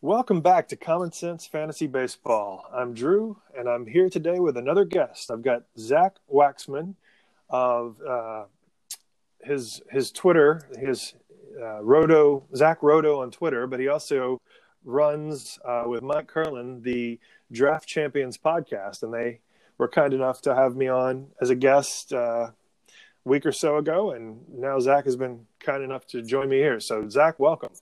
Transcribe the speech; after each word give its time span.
Welcome 0.00 0.42
back 0.42 0.68
to 0.68 0.76
Common 0.76 1.10
Sense 1.10 1.44
Fantasy 1.44 1.88
Baseball. 1.88 2.64
I'm 2.72 2.94
Drew, 2.94 3.36
and 3.58 3.68
I'm 3.68 3.84
here 3.84 4.08
today 4.08 4.38
with 4.38 4.56
another 4.56 4.84
guest. 4.84 5.28
I've 5.28 5.42
got 5.42 5.64
Zach 5.76 6.18
Waxman 6.32 6.94
of 7.50 8.00
uh, 8.08 8.44
his 9.42 9.82
his 9.90 10.12
Twitter, 10.12 10.68
his 10.78 11.14
uh, 11.60 11.82
Roto 11.82 12.44
Zach 12.54 12.80
Roto 12.80 13.22
on 13.22 13.32
Twitter, 13.32 13.66
but 13.66 13.80
he 13.80 13.88
also 13.88 14.40
runs 14.84 15.58
uh, 15.64 15.82
with 15.88 16.04
Mike 16.04 16.28
Curlin 16.28 16.80
the 16.82 17.18
Draft 17.50 17.88
Champions 17.88 18.38
podcast, 18.38 19.02
and 19.02 19.12
they 19.12 19.40
were 19.78 19.88
kind 19.88 20.14
enough 20.14 20.40
to 20.42 20.54
have 20.54 20.76
me 20.76 20.86
on 20.86 21.26
as 21.40 21.50
a 21.50 21.56
guest 21.56 22.12
uh, 22.12 22.50
a 22.50 22.54
week 23.24 23.44
or 23.44 23.50
so 23.50 23.78
ago, 23.78 24.12
and 24.12 24.42
now 24.48 24.78
Zach 24.78 25.06
has 25.06 25.16
been 25.16 25.46
kind 25.58 25.82
enough 25.82 26.06
to 26.06 26.22
join 26.22 26.48
me 26.48 26.58
here. 26.58 26.78
So, 26.78 27.08
Zach, 27.08 27.40
welcome. 27.40 27.72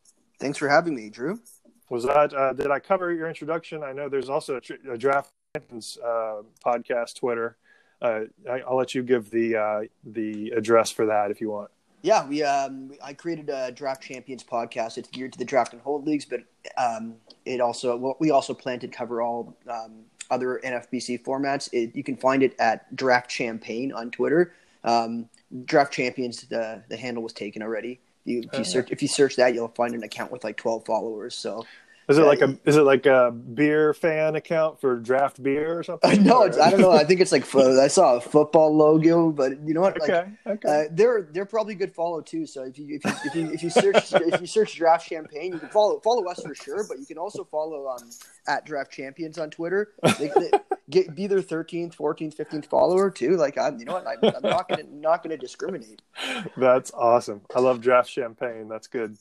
Thanks 0.40 0.56
for 0.56 0.70
having 0.70 0.94
me, 0.94 1.10
Drew. 1.10 1.40
Was 1.88 2.04
that 2.04 2.34
uh, 2.34 2.52
did 2.52 2.70
I 2.70 2.80
cover 2.80 3.12
your 3.12 3.28
introduction? 3.28 3.82
I 3.82 3.92
know 3.92 4.08
there's 4.08 4.28
also 4.28 4.56
a, 4.56 4.92
a 4.92 4.98
draft 4.98 5.30
champions 5.54 5.98
uh, 6.04 6.42
podcast 6.64 7.16
Twitter. 7.16 7.56
Uh, 8.02 8.22
I, 8.50 8.62
will 8.68 8.76
let 8.76 8.94
you 8.94 9.02
give 9.02 9.30
the 9.30 9.56
uh, 9.56 9.80
the 10.04 10.50
address 10.50 10.90
for 10.90 11.06
that 11.06 11.30
if 11.30 11.40
you 11.40 11.50
want. 11.50 11.70
Yeah, 12.02 12.26
we 12.26 12.42
um, 12.42 12.92
I 13.02 13.12
created 13.12 13.48
a 13.48 13.72
draft 13.72 14.02
champions 14.02 14.44
podcast. 14.44 14.98
It's 14.98 15.08
geared 15.08 15.32
to 15.32 15.38
the 15.38 15.44
draft 15.44 15.72
and 15.72 15.82
hold 15.82 16.06
leagues, 16.06 16.24
but 16.24 16.40
um, 16.76 17.14
it 17.44 17.60
also 17.60 18.16
we 18.20 18.30
also 18.30 18.52
plan 18.52 18.80
to 18.80 18.88
cover 18.88 19.22
all 19.22 19.56
um, 19.68 20.04
other 20.30 20.60
NFBC 20.64 21.24
formats. 21.24 21.68
It, 21.72 21.94
you 21.94 22.02
can 22.02 22.16
find 22.16 22.42
it 22.42 22.54
at 22.58 22.94
Draft 22.94 23.30
Champagne 23.30 23.92
on 23.92 24.10
Twitter. 24.10 24.54
Um, 24.84 25.28
draft 25.64 25.92
champions, 25.92 26.42
the 26.42 26.82
the 26.88 26.96
handle 26.96 27.22
was 27.22 27.32
taken 27.32 27.62
already. 27.62 28.00
You, 28.26 28.40
if 28.40 28.52
you 28.52 28.60
uh, 28.60 28.64
search 28.64 28.90
if 28.90 29.02
you 29.02 29.08
search 29.08 29.36
that, 29.36 29.54
you'll 29.54 29.68
find 29.68 29.94
an 29.94 30.02
account 30.02 30.32
with 30.32 30.44
like 30.44 30.56
twelve 30.56 30.84
followers. 30.84 31.34
So 31.34 31.64
is 32.08 32.18
it 32.18 32.22
like 32.22 32.40
a 32.40 32.56
is 32.64 32.76
it 32.76 32.82
like 32.82 33.04
a 33.06 33.32
beer 33.32 33.92
fan 33.92 34.36
account 34.36 34.80
for 34.80 34.96
draft 34.96 35.42
beer 35.42 35.76
or 35.76 35.82
something? 35.82 36.22
no, 36.24 36.42
it's, 36.44 36.56
I 36.56 36.70
don't 36.70 36.80
know. 36.80 36.92
I 36.92 37.02
think 37.02 37.20
it's 37.20 37.32
like 37.32 37.42
I 37.54 37.88
saw 37.88 38.16
a 38.16 38.20
football 38.20 38.76
logo, 38.76 39.30
but 39.32 39.60
you 39.66 39.74
know 39.74 39.80
what? 39.80 39.98
Like, 40.00 40.10
okay, 40.10 40.30
okay. 40.46 40.68
Uh, 40.68 40.88
they're 40.92 41.28
they're 41.32 41.46
probably 41.46 41.74
good 41.74 41.92
follow 41.92 42.20
too. 42.20 42.46
So 42.46 42.62
if 42.62 42.78
you 42.78 42.96
if 42.96 43.04
you 43.04 43.12
if 43.24 43.34
you, 43.34 43.52
if 43.52 43.62
you 43.64 43.70
search 43.70 44.12
if 44.12 44.40
you 44.40 44.46
search 44.46 44.76
draft 44.76 45.08
champagne, 45.08 45.52
you 45.52 45.58
can 45.58 45.68
follow 45.68 45.98
follow 45.98 46.24
us 46.28 46.40
for 46.42 46.54
sure. 46.54 46.84
But 46.88 47.00
you 47.00 47.06
can 47.06 47.18
also 47.18 47.42
follow 47.42 47.88
um 47.88 48.08
at 48.46 48.64
draft 48.64 48.92
champions 48.92 49.36
on 49.38 49.50
Twitter. 49.50 49.92
They, 50.18 50.28
they, 50.28 50.50
get 50.90 51.14
be 51.14 51.26
their 51.26 51.42
thirteenth, 51.42 51.94
fourteenth, 51.94 52.34
fifteenth 52.34 52.66
follower 52.66 53.10
too. 53.10 53.36
Like 53.36 53.58
I'm, 53.58 53.78
you 53.78 53.84
know 53.84 53.94
what? 53.94 54.06
I, 54.06 54.14
I'm 54.22 54.42
not 54.42 54.68
gonna 54.68 54.84
not 54.90 55.22
gonna 55.22 55.36
discriminate. 55.36 56.02
That's 56.56 56.90
awesome. 56.92 57.42
I 57.54 57.60
love 57.60 57.80
draft 57.80 58.10
champagne. 58.10 58.68
That's 58.68 58.86
good. 58.86 59.16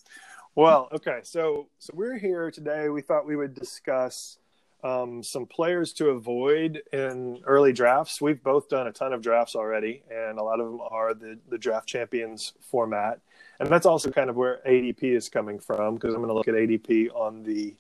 Well, 0.56 0.88
okay, 0.94 1.20
so 1.24 1.68
so 1.80 1.94
we're 1.96 2.18
here 2.18 2.52
today. 2.52 2.90
We 2.90 3.02
thought 3.02 3.26
we 3.26 3.36
would 3.36 3.54
discuss 3.54 4.38
um, 4.84 5.24
some 5.24 5.48
players 5.48 5.94
to 5.94 6.10
avoid 6.10 6.82
in 6.94 7.42
early 7.46 7.74
drafts. 7.74 8.22
We've 8.22 8.42
both 8.42 8.70
done 8.70 8.88
a 8.88 8.92
ton 8.92 9.14
of 9.14 9.22
drafts 9.22 9.56
already, 9.56 10.04
and 10.12 10.38
a 10.38 10.44
lot 10.44 10.60
of 10.60 10.68
them 10.68 10.80
are 10.82 11.14
the 11.14 11.40
the 11.50 11.58
draft 11.58 11.88
champions 11.88 12.54
format, 12.62 13.20
and 13.60 13.70
that's 13.70 13.86
also 13.86 14.12
kind 14.12 14.30
of 14.30 14.36
where 14.36 14.62
ADP 14.68 15.04
is 15.04 15.28
coming 15.28 15.60
from 15.60 15.96
because 15.96 16.14
I'm 16.14 16.22
going 16.22 16.30
to 16.30 16.36
look 16.36 16.48
at 16.48 16.54
ADP 16.54 17.10
on 17.16 17.44
the 17.44 17.76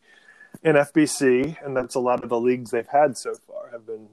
NFBC, 0.63 1.63
and 1.63 1.75
that's 1.75 1.95
a 1.95 1.99
lot 1.99 2.23
of 2.23 2.29
the 2.29 2.39
leagues 2.39 2.71
they've 2.71 2.87
had 2.87 3.17
so 3.17 3.33
far 3.47 3.69
have 3.71 3.85
been 3.85 4.07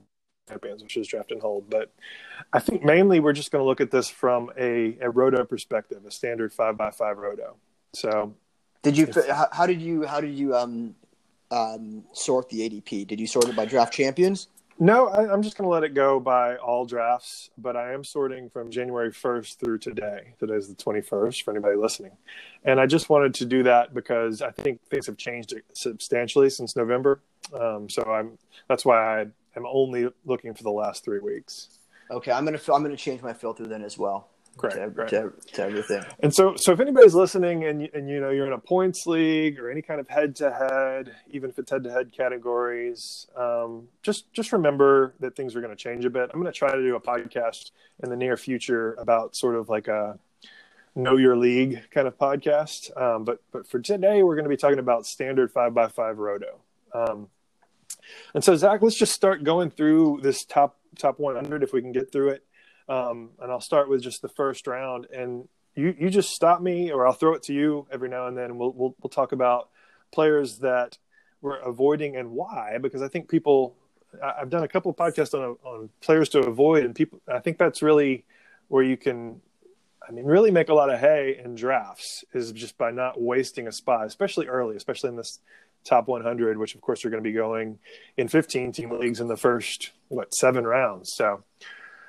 champions, 0.49 0.83
which 0.83 0.97
is 0.97 1.07
draft 1.07 1.31
and 1.31 1.41
hold. 1.41 1.69
But 1.71 1.93
I 2.53 2.59
think 2.59 2.85
mainly 2.85 3.21
we're 3.21 3.33
just 3.33 3.51
going 3.51 3.63
to 3.63 3.67
look 3.67 3.81
at 3.81 3.91
this 3.91 4.09
from 4.09 4.51
a, 4.59 4.97
a 5.01 5.11
roto 5.11 5.45
perspective, 5.45 6.05
a 6.07 6.11
standard 6.11 6.53
five 6.53 6.77
by 6.77 6.91
five 6.91 7.19
roto. 7.19 7.57
So, 7.95 8.35
did 8.83 8.97
you? 8.97 9.09
How, 9.29 9.49
how 9.53 9.67
did 9.67 9.81
you? 9.81 10.07
How 10.07 10.21
did 10.21 10.35
you 10.35 10.57
um, 10.57 10.95
um, 11.51 12.05
sort 12.13 12.49
the 12.49 12.69
ADP? 12.69 13.07
Did 13.07 13.21
you 13.21 13.27
sort 13.27 13.49
it 13.49 13.57
by 13.57 13.65
draft 13.65 13.93
champions? 13.93 14.49
No, 14.79 15.09
I, 15.09 15.33
am 15.33 15.43
just 15.43 15.57
going 15.57 15.67
to 15.67 15.71
let 15.71 15.85
it 15.85 15.95
go 15.95 16.19
by 16.19 16.57
all 16.57 16.85
drafts, 16.85 17.51
but 17.59 17.77
I 17.77 17.93
am 17.93 18.03
sorting 18.05 18.49
from 18.49 18.71
January 18.71 19.11
1st 19.11 19.59
through 19.59 19.79
today. 19.79 20.35
Today's 20.39 20.69
the 20.69 20.75
21st 20.75 21.43
for 21.43 21.51
anybody 21.51 21.77
listening. 21.77 22.13
And 22.65 22.81
I 22.81 22.87
just 22.87 23.09
wanted 23.09 23.35
to 23.35 23.45
do 23.45 23.63
that 23.65 23.95
because 23.95 24.41
I 24.41 24.51
think 24.51 24.81
things 24.89 25.07
have 25.07 25.17
changed 25.17 25.55
substantially 25.75 26.49
since 26.51 26.75
November. 26.75 27.21
Um, 27.59 27.89
so 27.89 28.03
I'm 28.05 28.39
that's 28.69 28.85
why 28.85 29.21
I 29.21 29.27
am 29.57 29.67
only 29.67 30.09
looking 30.25 30.55
for 30.55 30.63
the 30.63 30.71
last 30.71 31.05
three 31.05 31.21
weeks. 31.21 31.79
Okay, 32.11 32.33
I'm 32.33 32.45
gonna 32.45 32.61
I'm 32.73 32.83
gonna 32.83 32.97
change 32.97 33.21
my 33.23 33.33
filter 33.33 33.67
then 33.67 33.83
as 33.83 33.99
well. 33.99 34.29
Great, 34.57 34.75
to, 34.75 34.91
great. 34.91 35.09
To, 35.09 35.33
to, 35.55 35.63
everything. 35.63 36.05
And 36.21 36.35
so, 36.35 36.55
so 36.57 36.73
if 36.73 36.81
anybody's 36.81 37.15
listening 37.15 37.65
and 37.65 37.89
and 37.95 38.09
you 38.09 38.21
know 38.21 38.31
you're 38.31 38.47
in 38.47 38.53
a 38.53 38.59
points 38.59 39.07
league 39.07 39.59
or 39.59 39.71
any 39.71 39.81
kind 39.81 39.99
of 39.99 40.09
head 40.09 40.37
to 40.37 40.53
head, 40.53 41.15
even 41.31 41.51
if 41.51 41.59
it's 41.59 41.71
head 41.71 41.85
to 41.85 41.91
head 41.91 42.13
categories, 42.13 43.27
um, 43.37 43.89
just 44.03 44.31
just 44.33 44.53
remember 44.53 45.15
that 45.21 45.37
things 45.37 45.57
are 45.57 45.61
going 45.61 45.75
to 45.75 45.83
change 45.83 46.05
a 46.05 46.11
bit. 46.11 46.31
I'm 46.33 46.41
going 46.41 46.53
to 46.53 46.59
try 46.59 46.71
to 46.71 46.83
do 46.83 46.95
a 46.97 47.01
podcast 47.01 47.71
in 48.03 48.11
the 48.11 48.17
near 48.17 48.37
future 48.37 48.95
about 48.95 49.35
sort 49.37 49.55
of 49.55 49.69
like 49.69 49.89
a 49.89 50.19
know 50.95 51.17
your 51.17 51.37
league 51.37 51.83
kind 51.91 52.07
of 52.07 52.19
podcast. 52.19 52.95
Um, 53.01 53.25
but 53.25 53.41
but 53.53 53.67
for 53.67 53.81
today, 53.81 54.23
we're 54.23 54.35
going 54.35 54.45
to 54.45 54.51
be 54.51 54.57
talking 54.57 54.79
about 54.79 55.07
standard 55.07 55.51
five 55.51 55.73
by 55.73 55.89
five 55.89 56.19
roto. 56.19 56.61
Um, 56.93 57.29
and 58.35 58.45
so 58.45 58.55
Zach, 58.57 58.83
let's 58.83 58.99
just 58.99 59.13
start 59.13 59.45
going 59.45 59.71
through 59.71 60.21
this 60.23 60.45
top 60.45 60.79
top 60.99 61.19
100 61.19 61.63
if 61.63 61.73
we 61.73 61.81
can 61.81 61.93
get 61.93 62.13
through 62.13 62.31
it. 62.31 62.45
Um, 62.89 63.31
and 63.41 63.51
I'll 63.51 63.61
start 63.61 63.89
with 63.89 64.03
just 64.03 64.23
the 64.23 64.29
first 64.29 64.67
round. 64.67 65.07
And 65.15 65.49
you, 65.75 65.95
you 65.99 66.11
just 66.11 66.31
stop 66.31 66.61
me, 66.61 66.91
or 66.91 67.07
I'll 67.07 67.13
throw 67.13 67.35
it 67.35 67.43
to 67.45 67.53
you 67.53 67.87
every 67.91 68.09
now 68.09 68.27
and 68.27 68.37
then. 68.37 68.47
And 68.47 68.59
we'll, 68.59 68.73
we'll, 68.73 68.95
we'll 69.03 69.11
talk 69.11 69.33
about 69.33 69.69
players 70.13 70.59
that 70.59 70.99
we're 71.41 71.59
avoiding 71.59 72.17
and 72.17 72.31
why, 72.31 72.79
because 72.81 73.03
I 73.03 73.09
think 73.09 73.29
people, 73.29 73.75
I've 74.23 74.51
done 74.51 74.63
a 74.63 74.69
couple 74.69 74.91
of 74.91 74.97
podcasts 74.97 75.35
on, 75.35 75.57
on 75.65 75.89
players 76.01 76.29
to 76.31 76.41
avoid, 76.41 76.85
and 76.85 76.95
people, 76.95 77.21
I 77.27 77.41
think 77.41 77.59
that's 77.59 77.83
really 77.83 78.25
where 78.69 78.85
you 78.85 78.97
can, 78.97 79.41
I 80.07 80.13
mean, 80.13 80.25
really 80.25 80.51
make 80.51 80.69
a 80.69 80.75
lot 80.75 80.89
of 80.89 81.01
hay 81.01 81.41
in 81.43 81.57
drafts 81.57 82.25
is 82.33 82.53
just 82.53 82.79
by 82.79 82.91
not 82.91 83.21
wasting 83.21 83.67
a 83.67 83.73
spot, 83.73 84.07
especially 84.07 84.47
early, 84.47 84.77
especially 84.77 85.11
in 85.11 85.17
this 85.17 85.41
top 85.85 86.07
100, 86.07 86.59
which 86.59 86.75
of 86.77 86.81
course 86.81 87.03
you're 87.03 87.11
going 87.11 87.23
to 87.23 87.29
be 87.29 87.35
going 87.35 87.79
in 88.17 88.29
15 88.29 88.73
team 88.73 88.91
leagues 88.91 89.21
in 89.21 89.27
the 89.27 89.37
first, 89.37 89.91
what, 90.09 90.33
seven 90.33 90.65
rounds. 90.65 91.13
So, 91.15 91.43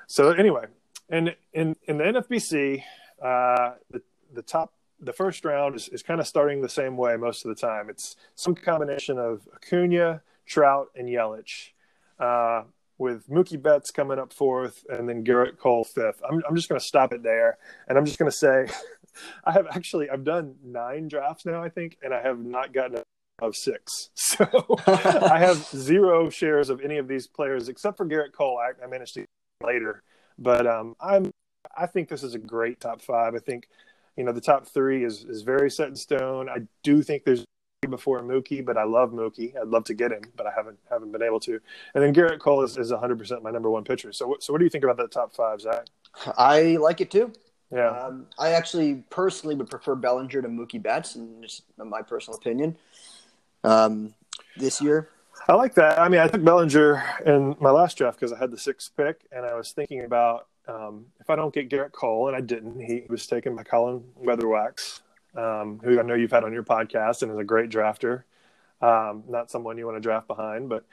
so 0.06 0.32
anyway, 0.32 0.66
and 1.08 1.34
in 1.52 1.76
in 1.86 1.98
the 1.98 2.04
NFBC, 2.04 2.82
uh, 3.22 3.74
the 3.90 4.02
the 4.32 4.42
top 4.42 4.72
the 5.00 5.12
first 5.12 5.44
round 5.44 5.74
is, 5.74 5.88
is 5.88 6.02
kind 6.02 6.20
of 6.20 6.26
starting 6.26 6.62
the 6.62 6.68
same 6.68 6.96
way 6.96 7.16
most 7.16 7.44
of 7.44 7.48
the 7.48 7.60
time. 7.60 7.90
It's 7.90 8.16
some 8.34 8.54
combination 8.54 9.18
of 9.18 9.46
Acuna, 9.54 10.22
Trout, 10.46 10.88
and 10.96 11.08
Yelich, 11.08 11.72
uh, 12.18 12.62
with 12.96 13.28
Mookie 13.28 13.60
Betts 13.60 13.90
coming 13.90 14.18
up 14.18 14.32
fourth, 14.32 14.84
and 14.88 15.08
then 15.08 15.24
Gerrit 15.24 15.58
Cole 15.58 15.84
fifth. 15.84 16.20
I'm 16.28 16.42
I'm 16.48 16.56
just 16.56 16.68
going 16.68 16.80
to 16.80 16.86
stop 16.86 17.12
it 17.12 17.22
there, 17.22 17.58
and 17.88 17.98
I'm 17.98 18.04
just 18.04 18.18
going 18.18 18.30
to 18.30 18.36
say, 18.36 18.66
I 19.44 19.52
have 19.52 19.66
actually 19.70 20.10
I've 20.10 20.24
done 20.24 20.56
nine 20.64 21.08
drafts 21.08 21.44
now, 21.46 21.62
I 21.62 21.68
think, 21.68 21.98
and 22.02 22.14
I 22.14 22.22
have 22.22 22.38
not 22.38 22.72
gotten 22.72 23.02
of 23.42 23.54
six. 23.56 24.10
So 24.34 24.46
I 24.88 25.38
have 25.38 25.58
zero 25.58 26.28
shares 26.28 26.68
of 26.68 26.80
any 26.80 26.98
of 26.98 27.06
these 27.06 27.28
players 27.28 27.68
except 27.68 27.96
for 27.96 28.04
Gerrit 28.04 28.32
Cole. 28.32 28.58
I, 28.58 28.84
I 28.84 28.88
managed 28.88 29.14
to 29.14 29.26
later. 29.62 30.02
But 30.38 30.66
um, 30.66 30.96
I'm 31.00 31.30
I 31.76 31.86
think 31.86 32.08
this 32.08 32.22
is 32.22 32.34
a 32.34 32.38
great 32.38 32.80
top 32.80 33.00
five. 33.00 33.34
I 33.34 33.38
think 33.38 33.68
you 34.16 34.24
know 34.24 34.32
the 34.32 34.40
top 34.40 34.66
three 34.66 35.04
is 35.04 35.24
is 35.24 35.42
very 35.42 35.70
set 35.70 35.88
in 35.88 35.96
stone. 35.96 36.48
I 36.48 36.66
do 36.82 37.02
think 37.02 37.24
there's 37.24 37.44
before 37.88 38.22
Mookie, 38.22 38.64
but 38.64 38.78
I 38.78 38.84
love 38.84 39.10
Mookie. 39.10 39.54
I'd 39.60 39.68
love 39.68 39.84
to 39.84 39.94
get 39.94 40.10
him, 40.10 40.22
but 40.36 40.46
I 40.46 40.52
haven't 40.56 40.78
haven't 40.90 41.12
been 41.12 41.22
able 41.22 41.40
to. 41.40 41.60
And 41.94 42.02
then 42.02 42.14
Gerrit 42.14 42.38
Cole 42.38 42.62
is, 42.62 42.78
is 42.78 42.90
100% 42.90 43.42
my 43.42 43.50
number 43.50 43.70
one 43.70 43.84
pitcher. 43.84 44.12
So 44.12 44.36
so 44.40 44.52
what 44.52 44.58
do 44.58 44.64
you 44.64 44.70
think 44.70 44.84
about 44.84 44.96
that 44.98 45.10
top 45.10 45.34
five, 45.34 45.60
Zach? 45.60 45.86
I 46.38 46.76
like 46.80 47.00
it 47.00 47.10
too. 47.10 47.32
Yeah. 47.70 47.90
Um, 47.90 48.26
I 48.38 48.50
actually 48.50 49.02
personally 49.10 49.54
would 49.54 49.68
prefer 49.68 49.94
Bellinger 49.96 50.42
to 50.42 50.48
Mookie 50.48 50.82
Betts, 50.82 51.16
and 51.16 51.42
just 51.42 51.64
my 51.76 52.02
personal 52.02 52.38
opinion. 52.38 52.76
Um, 53.64 54.14
this 54.56 54.80
year, 54.80 55.08
I 55.46 55.54
like 55.54 55.74
that. 55.74 55.98
I 55.98 56.08
mean, 56.08 56.20
I 56.20 56.28
took 56.28 56.42
Bellinger 56.42 57.02
in 57.26 57.54
my 57.60 57.70
last 57.70 57.98
draft 57.98 58.18
because 58.18 58.32
I 58.32 58.38
had 58.38 58.50
the 58.50 58.56
sixth 58.56 58.96
pick, 58.96 59.26
and 59.30 59.44
I 59.44 59.54
was 59.54 59.72
thinking 59.72 60.02
about 60.04 60.46
um, 60.66 61.06
if 61.20 61.28
I 61.28 61.36
don't 61.36 61.52
get 61.52 61.68
Gerrit 61.68 61.92
Cole, 61.92 62.28
and 62.28 62.36
I 62.36 62.40
didn't. 62.40 62.80
He 62.80 63.02
was 63.10 63.26
taken 63.26 63.54
by 63.54 63.62
Colin 63.62 64.02
Weatherwax, 64.22 65.02
um, 65.36 65.80
who 65.84 66.00
I 66.00 66.02
know 66.02 66.14
you've 66.14 66.30
had 66.30 66.44
on 66.44 66.54
your 66.54 66.62
podcast 66.62 67.22
and 67.22 67.30
is 67.30 67.36
a 67.36 67.44
great 67.44 67.68
drafter. 67.68 68.22
Um, 68.80 69.24
not 69.28 69.50
someone 69.50 69.76
you 69.76 69.84
want 69.84 69.98
to 69.98 70.00
draft 70.00 70.26
behind, 70.26 70.70
but 70.70 70.86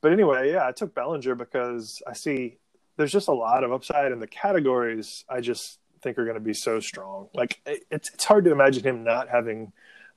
but 0.00 0.12
anyway, 0.12 0.50
yeah, 0.52 0.66
I 0.66 0.72
took 0.72 0.94
Bellinger 0.94 1.34
because 1.34 2.02
I 2.06 2.14
see 2.14 2.56
there's 2.96 3.12
just 3.12 3.28
a 3.28 3.32
lot 3.32 3.64
of 3.64 3.72
upside 3.72 4.12
in 4.12 4.18
the 4.18 4.26
categories. 4.26 5.26
I 5.28 5.42
just 5.42 5.78
think 6.00 6.18
are 6.18 6.24
going 6.24 6.34
to 6.34 6.40
be 6.40 6.54
so 6.54 6.80
strong. 6.80 7.28
Like 7.34 7.60
it's 7.66 8.10
it's 8.14 8.24
hard 8.24 8.46
to 8.46 8.52
imagine 8.52 8.82
him 8.82 9.04
not 9.04 9.28
having 9.28 9.72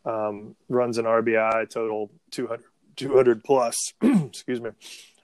um, 0.05 0.55
runs 0.69 0.97
an 0.97 1.03
RBI 1.03 1.69
total 1.69 2.11
200 2.31 2.63
200 2.95 3.43
plus. 3.43 3.93
excuse 4.01 4.61
me. 4.61 4.71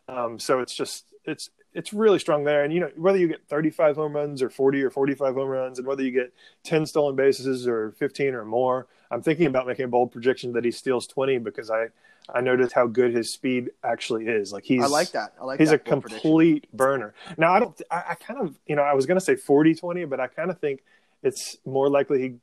Um, 0.07 0.39
so 0.39 0.59
it's 0.59 0.75
just 0.75 1.05
it's 1.25 1.49
it's 1.73 1.93
really 1.93 2.19
strong 2.19 2.43
there. 2.43 2.63
And 2.63 2.73
you 2.73 2.79
know 2.79 2.91
whether 2.95 3.17
you 3.17 3.27
get 3.27 3.47
35 3.47 3.95
home 3.95 4.15
runs 4.15 4.41
or 4.41 4.49
40 4.49 4.83
or 4.83 4.89
45 4.89 5.35
home 5.35 5.47
runs, 5.47 5.79
and 5.79 5.87
whether 5.87 6.03
you 6.03 6.11
get 6.11 6.33
10 6.63 6.85
stolen 6.85 7.15
bases 7.15 7.67
or 7.67 7.91
15 7.91 8.33
or 8.33 8.45
more, 8.45 8.87
I'm 9.11 9.21
thinking 9.21 9.45
about 9.45 9.67
making 9.67 9.85
a 9.85 9.87
bold 9.87 10.11
prediction 10.11 10.53
that 10.53 10.65
he 10.65 10.71
steals 10.71 11.07
20 11.07 11.37
because 11.39 11.69
I 11.69 11.87
I 12.33 12.41
noticed 12.41 12.73
how 12.73 12.87
good 12.87 13.13
his 13.13 13.33
speed 13.33 13.71
actually 13.83 14.27
is. 14.27 14.51
Like 14.51 14.63
he's 14.63 14.83
I 14.83 14.87
like 14.87 15.11
that. 15.11 15.33
I 15.39 15.45
like 15.45 15.59
he's 15.59 15.71
a 15.71 15.79
complete 15.79 16.71
burner. 16.73 17.13
Now 17.37 17.53
I 17.53 17.59
don't 17.59 17.81
I, 17.89 18.03
I 18.09 18.15
kind 18.15 18.41
of 18.41 18.57
you 18.65 18.75
know 18.75 18.83
I 18.83 18.93
was 18.93 19.05
gonna 19.05 19.21
say 19.21 19.35
40 19.35 19.75
20, 19.75 20.05
but 20.05 20.19
I 20.19 20.27
kind 20.27 20.49
of 20.49 20.59
think 20.59 20.81
it's 21.23 21.57
more 21.65 21.89
likely 21.89 22.21
he 22.21 22.35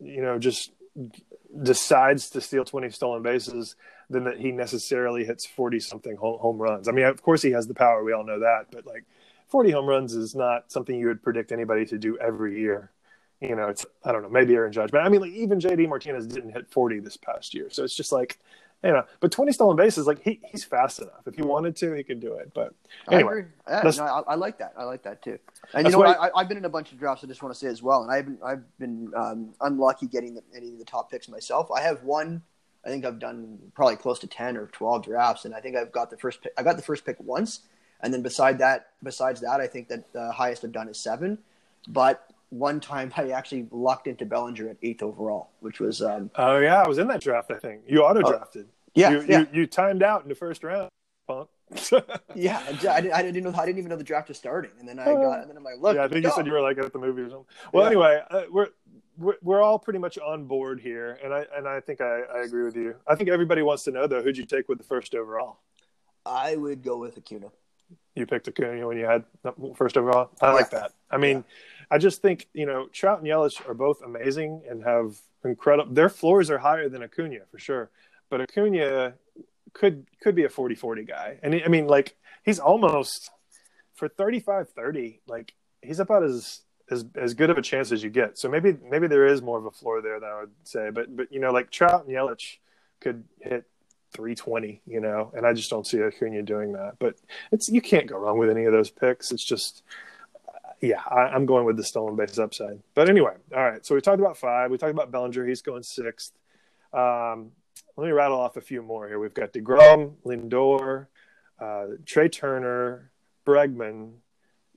you 0.00 0.22
know 0.22 0.38
just 0.38 0.72
decides 1.62 2.30
to 2.30 2.40
steal 2.40 2.64
20 2.64 2.90
stolen 2.90 3.22
bases 3.22 3.76
than 4.08 4.24
that 4.24 4.38
he 4.38 4.52
necessarily 4.52 5.24
hits 5.24 5.46
40 5.46 5.80
something 5.80 6.16
home 6.16 6.58
runs. 6.58 6.88
I 6.88 6.92
mean, 6.92 7.06
of 7.06 7.22
course 7.22 7.42
he 7.42 7.50
has 7.52 7.66
the 7.66 7.74
power. 7.74 8.04
We 8.04 8.12
all 8.12 8.24
know 8.24 8.40
that, 8.40 8.66
but 8.70 8.86
like 8.86 9.04
40 9.48 9.70
home 9.70 9.86
runs 9.86 10.14
is 10.14 10.34
not 10.34 10.70
something 10.70 10.98
you 10.98 11.08
would 11.08 11.22
predict 11.22 11.52
anybody 11.52 11.86
to 11.86 11.98
do 11.98 12.18
every 12.18 12.60
year. 12.60 12.90
You 13.40 13.54
know, 13.54 13.68
it's, 13.68 13.84
I 14.04 14.12
don't 14.12 14.22
know, 14.22 14.30
maybe 14.30 14.54
Aaron 14.54 14.72
Judge, 14.72 14.90
but 14.90 15.02
I 15.02 15.08
mean, 15.08 15.20
like 15.20 15.32
even 15.32 15.60
JD 15.60 15.88
Martinez 15.88 16.26
didn't 16.26 16.52
hit 16.52 16.70
40 16.70 17.00
this 17.00 17.16
past 17.16 17.52
year. 17.54 17.68
So 17.70 17.84
it's 17.84 17.94
just 17.94 18.12
like, 18.12 18.38
you 18.86 18.92
know, 18.92 19.04
but 19.20 19.32
20 19.32 19.52
stolen 19.52 19.76
bases, 19.76 20.06
like 20.06 20.22
he, 20.22 20.40
he's 20.50 20.64
fast 20.64 21.00
enough. 21.00 21.26
If 21.26 21.34
he 21.34 21.42
wanted 21.42 21.76
to, 21.76 21.92
he 21.92 22.02
could 22.02 22.20
do 22.20 22.34
it. 22.34 22.52
But 22.54 22.72
anyway, 23.10 23.44
I, 23.66 23.72
yeah, 23.72 23.90
no, 23.96 24.04
I, 24.04 24.20
I, 24.20 24.34
like 24.34 24.58
that. 24.58 24.74
I 24.78 24.84
like 24.84 25.02
that 25.02 25.22
too. 25.22 25.38
And 25.74 25.86
you 25.86 25.92
know 25.92 25.98
what? 25.98 26.18
I, 26.18 26.38
have 26.38 26.48
been 26.48 26.58
in 26.58 26.64
a 26.64 26.70
bunch 26.70 26.92
of 26.92 26.98
drafts. 26.98 27.24
I 27.24 27.26
just 27.26 27.42
want 27.42 27.54
to 27.54 27.58
say 27.58 27.66
as 27.66 27.82
well, 27.82 28.02
and 28.02 28.10
I've 28.10 28.24
been 28.26 28.38
I've 28.44 28.78
been 28.78 29.12
um, 29.16 29.54
unlucky 29.60 30.06
getting 30.06 30.34
the, 30.34 30.42
any 30.54 30.68
of 30.68 30.78
the 30.78 30.84
top 30.84 31.10
picks 31.10 31.28
myself. 31.28 31.70
I 31.70 31.80
have 31.80 32.02
one. 32.02 32.42
I 32.84 32.88
think 32.88 33.04
I've 33.04 33.18
done 33.18 33.58
probably 33.74 33.96
close 33.96 34.20
to 34.20 34.28
10 34.28 34.56
or 34.56 34.68
12 34.68 35.06
drafts, 35.06 35.44
and 35.44 35.54
I 35.54 35.60
think 35.60 35.76
I've 35.76 35.90
got 35.90 36.08
the 36.08 36.16
first 36.16 36.42
pick. 36.42 36.52
I 36.56 36.62
got 36.62 36.76
the 36.76 36.82
first 36.82 37.04
pick 37.04 37.16
once, 37.18 37.62
and 38.00 38.14
then 38.14 38.22
beside 38.22 38.58
that, 38.60 38.90
besides 39.02 39.40
that, 39.40 39.60
I 39.60 39.66
think 39.66 39.88
that 39.88 40.12
the 40.12 40.30
highest 40.30 40.64
I've 40.64 40.70
done 40.70 40.88
is 40.88 40.98
seven. 40.98 41.38
But 41.88 42.30
one 42.50 42.80
time 42.80 43.12
I 43.16 43.30
actually 43.30 43.66
lucked 43.70 44.06
into 44.06 44.24
Bellinger 44.24 44.68
at 44.68 44.76
eighth 44.82 45.02
overall, 45.02 45.50
which 45.60 45.80
was. 45.80 46.00
Um, 46.02 46.30
oh 46.36 46.58
yeah, 46.58 46.82
I 46.82 46.88
was 46.88 46.98
in 46.98 47.08
that 47.08 47.20
draft. 47.20 47.50
I 47.50 47.58
think 47.58 47.82
you 47.88 48.02
auto 48.02 48.22
drafted. 48.22 48.68
Yeah, 48.96 49.10
you, 49.10 49.24
yeah. 49.28 49.40
You, 49.40 49.46
you, 49.52 49.66
timed 49.66 50.02
out 50.02 50.22
in 50.22 50.28
the 50.28 50.34
first 50.34 50.64
round, 50.64 50.88
punk. 51.28 51.48
yeah, 52.34 52.62
I 52.66 53.00
didn't, 53.00 53.12
I 53.12 53.22
didn't 53.22 53.42
know. 53.42 53.52
I 53.58 53.66
didn't 53.66 53.78
even 53.78 53.90
know 53.90 53.96
the 53.96 54.04
draft 54.04 54.28
was 54.28 54.38
starting, 54.38 54.70
and 54.78 54.88
then 54.88 54.98
I 54.98 55.04
got, 55.04 55.40
and 55.40 55.50
then 55.50 55.56
I'm 55.56 55.64
like, 55.64 55.80
look. 55.80 55.96
Yeah, 55.96 56.04
I 56.04 56.08
think 56.08 56.24
you 56.24 56.30
said 56.30 56.46
you 56.46 56.52
were 56.52 56.60
like 56.60 56.78
at 56.78 56.92
the 56.92 56.98
movie 56.98 57.22
or 57.22 57.30
something. 57.30 57.46
Well, 57.72 57.84
yeah. 57.84 57.88
anyway, 57.88 58.22
uh, 58.30 58.42
we're, 58.50 58.68
we're 59.18 59.36
we're 59.42 59.62
all 59.62 59.78
pretty 59.78 59.98
much 59.98 60.16
on 60.18 60.44
board 60.44 60.80
here, 60.80 61.18
and 61.22 61.34
I 61.34 61.44
and 61.56 61.66
I 61.66 61.80
think 61.80 62.00
I, 62.00 62.20
I 62.20 62.42
agree 62.44 62.64
with 62.64 62.76
you. 62.76 62.94
I 63.06 63.16
think 63.16 63.28
everybody 63.28 63.62
wants 63.62 63.82
to 63.84 63.90
know 63.90 64.06
though, 64.06 64.22
who'd 64.22 64.36
you 64.36 64.46
take 64.46 64.68
with 64.68 64.78
the 64.78 64.84
first 64.84 65.14
overall? 65.14 65.58
I 66.24 66.56
would 66.56 66.82
go 66.82 66.96
with 66.98 67.18
Acuna. 67.18 67.48
You 68.14 68.26
picked 68.26 68.48
Acuna 68.48 68.86
when 68.86 68.96
you 68.96 69.04
had 69.04 69.24
first 69.76 69.96
overall. 69.96 70.30
I 70.40 70.46
yeah. 70.46 70.52
like 70.52 70.70
that. 70.70 70.92
I 71.10 71.18
mean, 71.18 71.38
yeah. 71.38 71.86
I 71.90 71.98
just 71.98 72.22
think 72.22 72.48
you 72.54 72.66
know 72.66 72.86
Trout 72.92 73.18
and 73.18 73.26
Yelich 73.26 73.68
are 73.68 73.74
both 73.74 74.02
amazing 74.02 74.62
and 74.68 74.84
have 74.84 75.18
incredible. 75.44 75.92
Their 75.92 76.08
floors 76.08 76.50
are 76.50 76.58
higher 76.58 76.88
than 76.88 77.02
Acuna 77.02 77.40
for 77.50 77.58
sure, 77.58 77.90
but 78.30 78.40
Acuna 78.40 79.14
could 79.72 80.06
could 80.22 80.34
be 80.34 80.44
a 80.44 80.48
40-40 80.48 81.06
guy. 81.06 81.38
And 81.42 81.54
I 81.64 81.68
mean, 81.68 81.86
like 81.86 82.16
he's 82.44 82.58
almost 82.58 83.30
for 83.94 84.08
35-30, 84.08 85.20
like 85.26 85.54
he's 85.82 86.00
about 86.00 86.22
as 86.22 86.62
as 86.90 87.04
as 87.14 87.34
good 87.34 87.50
of 87.50 87.58
a 87.58 87.62
chance 87.62 87.92
as 87.92 88.02
you 88.02 88.10
get. 88.10 88.38
So 88.38 88.48
maybe 88.48 88.76
maybe 88.88 89.06
there 89.06 89.26
is 89.26 89.42
more 89.42 89.58
of 89.58 89.66
a 89.66 89.70
floor 89.70 90.02
there 90.02 90.20
than 90.20 90.28
I 90.28 90.40
would 90.40 90.50
say. 90.64 90.90
But 90.90 91.14
but 91.14 91.32
you 91.32 91.40
know, 91.40 91.52
like 91.52 91.70
Trout 91.70 92.06
and 92.06 92.14
Yelich 92.14 92.58
could 93.00 93.24
hit 93.40 93.64
320, 94.12 94.82
you 94.86 95.00
know, 95.00 95.32
and 95.34 95.46
I 95.46 95.52
just 95.52 95.68
don't 95.68 95.86
see 95.86 96.02
Acuna 96.02 96.42
doing 96.42 96.72
that. 96.72 96.94
But 96.98 97.16
it's 97.52 97.68
you 97.68 97.80
can't 97.80 98.06
go 98.06 98.18
wrong 98.18 98.38
with 98.38 98.50
any 98.50 98.64
of 98.64 98.72
those 98.72 98.90
picks. 98.90 99.30
It's 99.30 99.44
just 99.44 99.82
yeah, 100.80 101.00
I, 101.08 101.34
am 101.34 101.46
going 101.46 101.64
with 101.64 101.76
the 101.76 101.84
stolen 101.84 102.16
base 102.16 102.38
upside. 102.38 102.80
But 102.94 103.08
anyway, 103.08 103.34
all 103.54 103.64
right. 103.64 103.84
So 103.84 103.94
we 103.94 104.00
talked 104.00 104.20
about 104.20 104.36
five. 104.36 104.70
We 104.70 104.78
talked 104.78 104.92
about 104.92 105.10
Bellinger. 105.10 105.46
He's 105.46 105.62
going 105.62 105.82
sixth. 105.82 106.32
Um, 106.92 107.52
let 107.96 108.06
me 108.06 108.12
rattle 108.12 108.38
off 108.38 108.56
a 108.56 108.60
few 108.60 108.82
more 108.82 109.08
here. 109.08 109.18
We've 109.18 109.34
got 109.34 109.52
DeGrom, 109.52 110.16
Lindor, 110.24 111.06
uh, 111.60 111.86
Trea 112.04 112.28
Turner, 112.28 113.10
Bregman, 113.46 114.14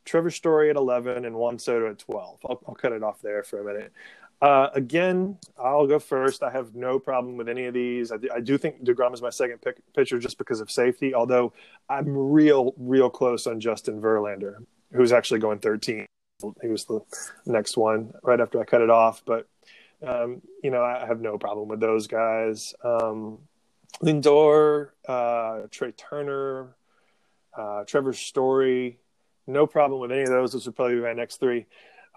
Trevor 0.05 0.31
Story 0.31 0.69
at 0.69 0.75
11, 0.75 1.25
and 1.25 1.35
Juan 1.35 1.59
Soto 1.59 1.89
at 1.89 1.99
12. 1.99 2.39
I'll, 2.49 2.61
I'll 2.67 2.75
cut 2.75 2.93
it 2.93 3.03
off 3.03 3.21
there 3.21 3.43
for 3.43 3.59
a 3.59 3.63
minute. 3.63 3.91
Uh, 4.41 4.69
again, 4.73 5.37
I'll 5.61 5.85
go 5.85 5.99
first. 5.99 6.43
I 6.43 6.49
have 6.49 6.73
no 6.73 6.97
problem 6.97 7.35
with 7.35 7.49
any 7.49 7.65
of 7.65 7.73
these. 7.73 8.11
I, 8.11 8.17
I 8.33 8.39
do 8.39 8.57
think 8.57 8.83
DeGrom 8.83 9.13
is 9.13 9.21
my 9.21 9.29
second 9.29 9.61
pick, 9.61 9.81
pitcher 9.93 10.17
just 10.17 10.37
because 10.37 10.61
of 10.61 10.71
safety, 10.71 11.13
although 11.13 11.51
I'm 11.89 12.15
real, 12.15 12.73
real 12.77 13.09
close 13.09 13.47
on 13.47 13.59
Justin 13.59 14.01
Verlander, 14.01 14.65
who's 14.93 15.11
actually 15.11 15.41
going 15.41 15.59
13. 15.59 16.05
He 16.61 16.67
was 16.69 16.85
the 16.85 17.01
next 17.45 17.75
one 17.75 18.13
right 18.23 18.39
after 18.39 18.61
I 18.61 18.63
cut 18.63 18.81
it 18.81 18.89
off. 18.89 19.21
But 19.25 19.45
um, 20.05 20.41
you 20.63 20.71
know, 20.71 20.83
I 20.83 21.05
have 21.05 21.21
no 21.21 21.37
problem 21.37 21.67
with 21.67 21.79
those 21.79 22.07
guys. 22.07 22.73
Um, 22.83 23.39
Lindor, 24.01 24.89
uh, 25.07 25.61
Trea 25.71 25.91
Turner, 25.91 26.75
uh, 27.57 27.83
Trevor 27.85 28.13
Story, 28.13 28.99
no 29.47 29.65
problem 29.67 29.99
with 29.99 30.11
any 30.11 30.21
of 30.21 30.29
those. 30.29 30.53
Those 30.53 30.65
would 30.67 30.75
probably 30.75 30.95
be 30.95 31.01
my 31.01 31.13
next 31.13 31.37
three. 31.37 31.65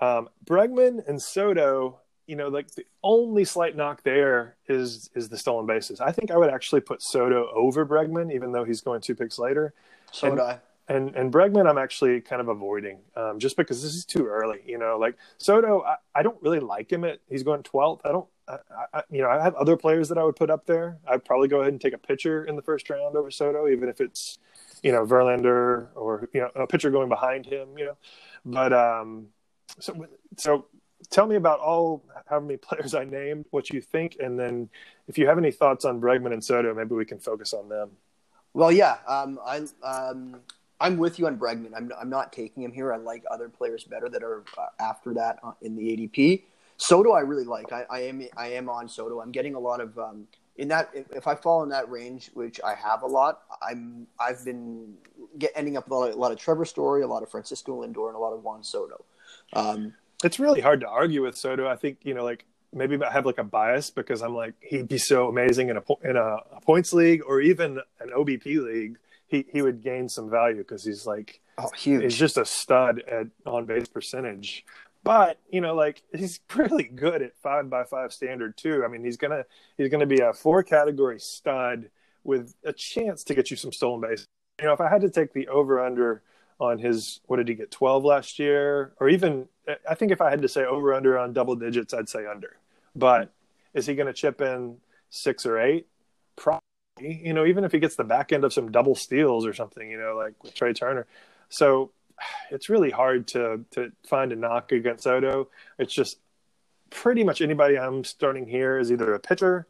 Um, 0.00 0.28
Bregman 0.44 1.06
and 1.08 1.20
Soto, 1.20 2.00
you 2.26 2.36
know, 2.36 2.48
like 2.48 2.70
the 2.72 2.84
only 3.02 3.44
slight 3.44 3.76
knock 3.76 4.02
there 4.02 4.56
is 4.68 5.10
is 5.14 5.28
the 5.28 5.38
stolen 5.38 5.66
bases. 5.66 6.00
I 6.00 6.12
think 6.12 6.30
I 6.30 6.36
would 6.36 6.50
actually 6.50 6.82
put 6.82 7.02
Soto 7.02 7.48
over 7.54 7.84
Bregman, 7.86 8.32
even 8.32 8.52
though 8.52 8.64
he's 8.64 8.80
going 8.80 9.00
two 9.00 9.14
picks 9.14 9.38
later. 9.38 9.74
So 10.12 10.28
and, 10.28 10.36
would 10.36 10.44
I 10.44 10.60
and 10.92 11.16
and 11.16 11.32
Bregman, 11.32 11.68
I'm 11.68 11.78
actually 11.78 12.20
kind 12.20 12.40
of 12.40 12.48
avoiding 12.48 12.98
um, 13.16 13.38
just 13.38 13.56
because 13.56 13.82
this 13.82 13.94
is 13.94 14.04
too 14.04 14.26
early. 14.26 14.60
You 14.66 14.78
know, 14.78 14.98
like 14.98 15.16
Soto, 15.38 15.82
I, 15.82 15.96
I 16.14 16.22
don't 16.22 16.40
really 16.42 16.60
like 16.60 16.92
him. 16.92 17.04
At 17.04 17.20
he's 17.30 17.42
going 17.42 17.62
12th. 17.62 18.00
I 18.04 18.12
don't. 18.12 18.26
I, 18.48 18.58
I, 18.92 19.02
you 19.10 19.22
know, 19.22 19.30
I 19.30 19.42
have 19.42 19.54
other 19.54 19.76
players 19.76 20.08
that 20.08 20.18
I 20.18 20.24
would 20.24 20.36
put 20.36 20.50
up 20.50 20.66
there. 20.66 20.98
I'd 21.08 21.24
probably 21.24 21.48
go 21.48 21.60
ahead 21.60 21.72
and 21.72 21.80
take 21.80 21.94
a 21.94 21.98
pitcher 21.98 22.44
in 22.44 22.56
the 22.56 22.62
first 22.62 22.90
round 22.90 23.16
over 23.16 23.30
Soto, 23.30 23.68
even 23.68 23.88
if 23.88 24.00
it's 24.00 24.38
you 24.82 24.92
know 24.92 25.06
Verlander 25.06 25.88
or 25.94 26.28
you 26.34 26.40
know 26.40 26.50
a 26.56 26.66
pitcher 26.66 26.90
going 26.90 27.08
behind 27.08 27.46
him. 27.46 27.78
You 27.78 27.86
know, 27.86 27.96
but 28.44 28.72
um, 28.72 29.28
so 29.78 30.06
so 30.36 30.66
tell 31.10 31.26
me 31.26 31.36
about 31.36 31.60
all 31.60 32.04
how 32.26 32.40
many 32.40 32.56
players 32.58 32.94
I 32.94 33.04
named, 33.04 33.46
what 33.50 33.70
you 33.70 33.80
think, 33.80 34.16
and 34.20 34.38
then 34.38 34.68
if 35.08 35.16
you 35.16 35.26
have 35.26 35.38
any 35.38 35.52
thoughts 35.52 35.84
on 35.84 36.00
Bregman 36.00 36.32
and 36.32 36.44
Soto, 36.44 36.74
maybe 36.74 36.94
we 36.94 37.06
can 37.06 37.18
focus 37.18 37.54
on 37.54 37.68
them. 37.68 37.92
Well, 38.54 38.70
yeah, 38.70 38.98
um, 39.08 39.38
I 39.46 39.62
um, 39.82 40.36
I'm 40.82 40.98
with 40.98 41.18
you 41.18 41.28
on 41.28 41.38
Bregman. 41.38 41.70
I'm 41.76 41.92
I'm 41.98 42.10
not 42.10 42.32
taking 42.32 42.64
him 42.64 42.72
here. 42.72 42.92
I 42.92 42.96
like 42.96 43.22
other 43.30 43.48
players 43.48 43.84
better 43.84 44.08
that 44.08 44.22
are 44.22 44.42
uh, 44.58 44.66
after 44.80 45.14
that 45.14 45.38
uh, 45.42 45.52
in 45.62 45.76
the 45.76 45.82
ADP. 45.82 46.42
Soto, 46.76 47.12
I 47.12 47.20
really 47.20 47.44
like. 47.44 47.72
I, 47.72 47.86
I 47.88 48.00
am 48.00 48.22
I 48.36 48.48
am 48.48 48.68
on 48.68 48.88
Soto. 48.88 49.20
I'm 49.20 49.30
getting 49.30 49.54
a 49.54 49.60
lot 49.60 49.80
of 49.80 49.96
um, 49.96 50.26
in 50.56 50.68
that. 50.68 50.90
If, 50.92 51.28
I 51.28 51.36
fall 51.36 51.62
in 51.62 51.68
that 51.68 51.88
range, 51.88 52.30
which 52.34 52.60
I 52.64 52.74
have 52.74 53.02
a 53.02 53.06
lot, 53.06 53.42
I'm 53.62 54.08
I've 54.18 54.44
been 54.44 54.94
get, 55.38 55.52
ending 55.54 55.76
up 55.76 55.84
with 55.84 55.92
a 55.92 55.96
lot, 55.96 56.08
of, 56.08 56.14
a 56.16 56.18
lot 56.18 56.32
of 56.32 56.38
Trevor 56.38 56.64
Story, 56.64 57.02
a 57.02 57.06
lot 57.06 57.22
of 57.22 57.30
Francisco 57.30 57.82
Lindor, 57.82 58.08
and 58.08 58.16
a 58.16 58.18
lot 58.18 58.32
of 58.32 58.42
Juan 58.42 58.64
Soto. 58.64 59.04
Um, 59.52 59.94
it's 60.24 60.40
really 60.40 60.60
hard 60.60 60.80
to 60.80 60.88
argue 60.88 61.22
with 61.22 61.36
Soto. 61.36 61.68
I 61.68 61.76
think 61.76 61.98
you 62.02 62.14
know, 62.14 62.24
like 62.24 62.44
maybe 62.72 62.98
I 63.00 63.12
have 63.12 63.24
like 63.24 63.38
a 63.38 63.44
bias 63.44 63.90
because 63.90 64.20
I'm 64.20 64.34
like 64.34 64.54
he'd 64.60 64.88
be 64.88 64.98
so 64.98 65.28
amazing 65.28 65.68
in 65.68 65.76
a 65.76 65.82
in 66.02 66.16
a, 66.16 66.38
a 66.50 66.60
points 66.60 66.92
league 66.92 67.22
or 67.24 67.40
even 67.40 67.78
an 68.00 68.10
OBP 68.10 68.64
league 68.64 68.98
he 69.32 69.46
he 69.50 69.62
would 69.62 69.82
gain 69.82 70.08
some 70.08 70.30
value 70.30 70.58
because 70.58 70.84
he's 70.84 71.06
like 71.06 71.40
oh 71.58 71.70
huge. 71.76 72.02
He's 72.02 72.18
just 72.18 72.36
a 72.36 72.44
stud 72.44 73.02
at 73.10 73.26
on 73.44 73.64
base 73.64 73.88
percentage. 73.88 74.64
But 75.02 75.40
you 75.50 75.60
know, 75.60 75.74
like 75.74 76.02
he's 76.14 76.38
really 76.54 76.84
good 76.84 77.22
at 77.22 77.36
five 77.42 77.68
by 77.68 77.84
five 77.84 78.12
standard 78.12 78.56
too. 78.56 78.84
I 78.84 78.88
mean, 78.88 79.02
he's 79.02 79.16
gonna 79.16 79.44
he's 79.76 79.88
gonna 79.88 80.06
be 80.06 80.20
a 80.20 80.32
four 80.32 80.62
category 80.62 81.18
stud 81.18 81.90
with 82.22 82.54
a 82.62 82.72
chance 82.72 83.24
to 83.24 83.34
get 83.34 83.50
you 83.50 83.56
some 83.56 83.72
stolen 83.72 84.00
base. 84.00 84.26
You 84.60 84.66
know, 84.66 84.74
if 84.74 84.80
I 84.80 84.88
had 84.88 85.00
to 85.00 85.10
take 85.10 85.32
the 85.32 85.48
over 85.48 85.84
under 85.84 86.22
on 86.60 86.78
his 86.78 87.20
what 87.26 87.38
did 87.38 87.48
he 87.48 87.54
get 87.54 87.72
12 87.72 88.04
last 88.04 88.38
year 88.38 88.92
or 89.00 89.08
even 89.08 89.48
I 89.88 89.96
think 89.96 90.12
if 90.12 90.20
I 90.20 90.30
had 90.30 90.42
to 90.42 90.48
say 90.48 90.64
over 90.64 90.94
under 90.94 91.18
on 91.18 91.32
double 91.32 91.56
digits 91.56 91.92
I'd 91.92 92.08
say 92.08 92.24
under. 92.26 92.56
But 92.94 93.32
is 93.74 93.86
he 93.86 93.94
going 93.94 94.06
to 94.06 94.12
chip 94.12 94.40
in 94.40 94.76
6 95.10 95.46
or 95.46 95.58
8? 95.58 95.86
Probably 96.36 96.60
you 97.00 97.32
know, 97.32 97.44
even 97.46 97.64
if 97.64 97.72
he 97.72 97.78
gets 97.78 97.96
the 97.96 98.04
back 98.04 98.32
end 98.32 98.44
of 98.44 98.52
some 98.52 98.70
double 98.70 98.94
steals 98.94 99.46
or 99.46 99.52
something, 99.52 99.90
you 99.90 99.98
know, 99.98 100.16
like 100.16 100.34
with 100.42 100.54
Trea 100.54 100.74
Turner. 100.74 101.06
So 101.48 101.90
it's 102.50 102.68
really 102.68 102.90
hard 102.90 103.26
to 103.28 103.64
to 103.72 103.92
find 104.06 104.32
a 104.32 104.36
knock 104.36 104.72
against 104.72 105.04
Soto. 105.04 105.48
It's 105.78 105.92
just 105.92 106.18
pretty 106.90 107.24
much 107.24 107.40
anybody 107.40 107.78
I'm 107.78 108.04
starting 108.04 108.46
here 108.46 108.78
is 108.78 108.92
either 108.92 109.14
a 109.14 109.18
pitcher 109.18 109.66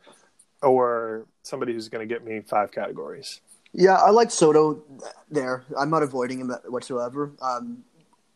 or 0.62 1.26
somebody 1.42 1.72
who's 1.72 1.88
going 1.88 2.06
to 2.06 2.12
get 2.12 2.24
me 2.24 2.40
five 2.40 2.72
categories. 2.72 3.40
Yeah, 3.72 3.94
I 3.94 4.10
like 4.10 4.30
Soto 4.30 4.82
there. 5.30 5.64
I'm 5.78 5.90
not 5.90 6.02
avoiding 6.02 6.40
him 6.40 6.50
whatsoever. 6.66 7.32
Um, 7.40 7.84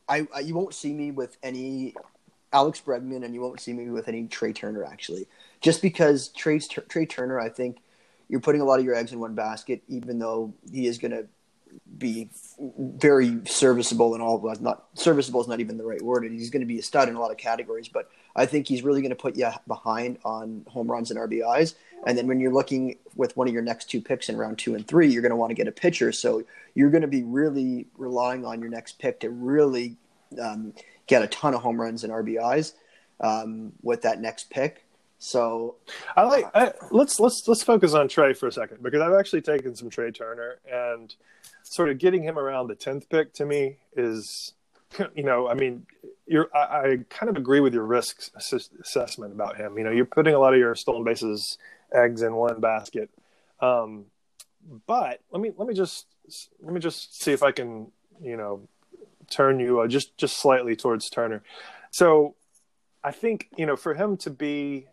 I, 0.08 0.26
I, 0.34 0.40
you 0.40 0.54
won't 0.54 0.72
see 0.72 0.92
me 0.92 1.10
with 1.10 1.36
any 1.42 1.94
Alex 2.52 2.80
Bregman, 2.84 3.24
and 3.24 3.34
you 3.34 3.40
won't 3.40 3.60
see 3.60 3.72
me 3.72 3.90
with 3.90 4.08
any 4.08 4.28
Trea 4.28 4.52
Turner 4.52 4.84
actually, 4.84 5.26
just 5.60 5.82
because 5.82 6.28
Trea 6.28 6.60
Trea 6.60 7.06
Turner, 7.06 7.38
I 7.38 7.48
think 7.48 7.78
you're 8.28 8.40
putting 8.40 8.60
a 8.60 8.64
lot 8.64 8.78
of 8.78 8.84
your 8.84 8.94
eggs 8.94 9.12
in 9.12 9.20
one 9.20 9.34
basket, 9.34 9.82
even 9.88 10.18
though 10.18 10.54
he 10.70 10.86
is 10.86 10.98
going 10.98 11.12
to 11.12 11.26
be 11.98 12.28
very 12.58 13.38
serviceable 13.44 14.14
in 14.14 14.20
all 14.20 14.46
of 14.46 14.60
not 14.62 14.86
serviceable 14.94 15.42
is 15.42 15.48
not 15.48 15.60
even 15.60 15.76
the 15.76 15.84
right 15.84 16.00
word 16.00 16.22
and 16.22 16.32
he's 16.32 16.48
going 16.48 16.60
to 16.60 16.66
be 16.66 16.78
a 16.78 16.82
stud 16.82 17.06
in 17.08 17.14
a 17.14 17.20
lot 17.20 17.30
of 17.30 17.36
categories 17.36 17.86
but 17.86 18.08
i 18.34 18.46
think 18.46 18.66
he's 18.66 18.82
really 18.82 19.02
going 19.02 19.10
to 19.10 19.16
put 19.16 19.36
you 19.36 19.50
behind 19.66 20.16
on 20.24 20.64
home 20.68 20.90
runs 20.90 21.10
and 21.10 21.20
rbis 21.20 21.74
and 22.06 22.16
then 22.16 22.26
when 22.26 22.40
you're 22.40 22.52
looking 22.52 22.96
with 23.14 23.36
one 23.36 23.48
of 23.48 23.54
your 23.54 23.62
next 23.62 23.86
two 23.90 24.00
picks 24.00 24.28
in 24.28 24.36
round 24.36 24.58
two 24.58 24.74
and 24.74 24.86
three 24.86 25.08
you're 25.08 25.22
going 25.22 25.30
to 25.30 25.36
want 25.36 25.50
to 25.50 25.54
get 25.54 25.68
a 25.68 25.72
pitcher. 25.72 26.12
So 26.12 26.44
you're 26.74 26.90
going 26.90 27.02
to 27.02 27.08
be 27.08 27.22
really 27.22 27.86
relying 27.96 28.44
on 28.44 28.60
your 28.60 28.70
next 28.70 28.98
pick 28.98 29.20
to 29.20 29.30
really 29.30 29.96
um, 30.40 30.74
get 31.06 31.22
a 31.22 31.26
ton 31.28 31.54
of 31.54 31.62
home 31.62 31.80
runs 31.80 32.04
and 32.04 32.12
rbis 32.12 32.72
um, 33.20 33.72
with 33.82 34.02
that 34.02 34.20
next 34.20 34.50
pick 34.50 34.84
so 35.18 35.76
I 36.16 36.24
like 36.24 36.44
I, 36.54 36.72
let's 36.90 37.18
let's 37.18 37.42
let's 37.46 37.62
focus 37.62 37.94
on 37.94 38.08
Trea 38.08 38.34
for 38.34 38.48
a 38.48 38.52
second 38.52 38.82
because 38.82 39.00
I've 39.00 39.18
actually 39.18 39.40
taken 39.40 39.74
some 39.74 39.88
Trea 39.88 40.12
Turner 40.12 40.58
and 40.70 41.14
sort 41.62 41.90
of 41.90 41.98
getting 41.98 42.22
him 42.22 42.38
around 42.38 42.68
the 42.68 42.74
tenth 42.74 43.08
pick 43.08 43.32
to 43.34 43.46
me 43.46 43.76
is 43.96 44.52
you 45.14 45.22
know 45.22 45.48
I 45.48 45.54
mean 45.54 45.86
you're 46.26 46.48
I, 46.54 46.58
I 46.58 46.98
kind 47.08 47.30
of 47.30 47.36
agree 47.36 47.60
with 47.60 47.72
your 47.72 47.84
risk 47.84 48.30
ass- 48.36 48.70
assessment 48.80 49.32
about 49.32 49.56
him. 49.56 49.78
You 49.78 49.84
know 49.84 49.90
you're 49.90 50.04
putting 50.04 50.34
a 50.34 50.38
lot 50.38 50.52
of 50.52 50.58
your 50.58 50.74
stolen 50.74 51.04
bases 51.04 51.56
eggs 51.92 52.20
in 52.20 52.34
one 52.34 52.60
basket, 52.60 53.10
um, 53.60 54.06
but 54.86 55.20
let 55.30 55.40
me 55.40 55.52
let 55.56 55.66
me 55.66 55.74
just 55.74 56.06
let 56.60 56.74
me 56.74 56.80
just 56.80 57.22
see 57.22 57.32
if 57.32 57.42
I 57.42 57.52
can 57.52 57.90
you 58.20 58.36
know 58.36 58.68
turn 59.30 59.60
you 59.60 59.80
uh, 59.80 59.86
just 59.86 60.16
just 60.18 60.40
slightly 60.40 60.76
towards 60.76 61.08
Turner. 61.08 61.42
So 61.90 62.34
I 63.02 63.12
think 63.12 63.48
you 63.56 63.64
know 63.64 63.76
for 63.76 63.94
him 63.94 64.18
to 64.18 64.30
be 64.30 64.88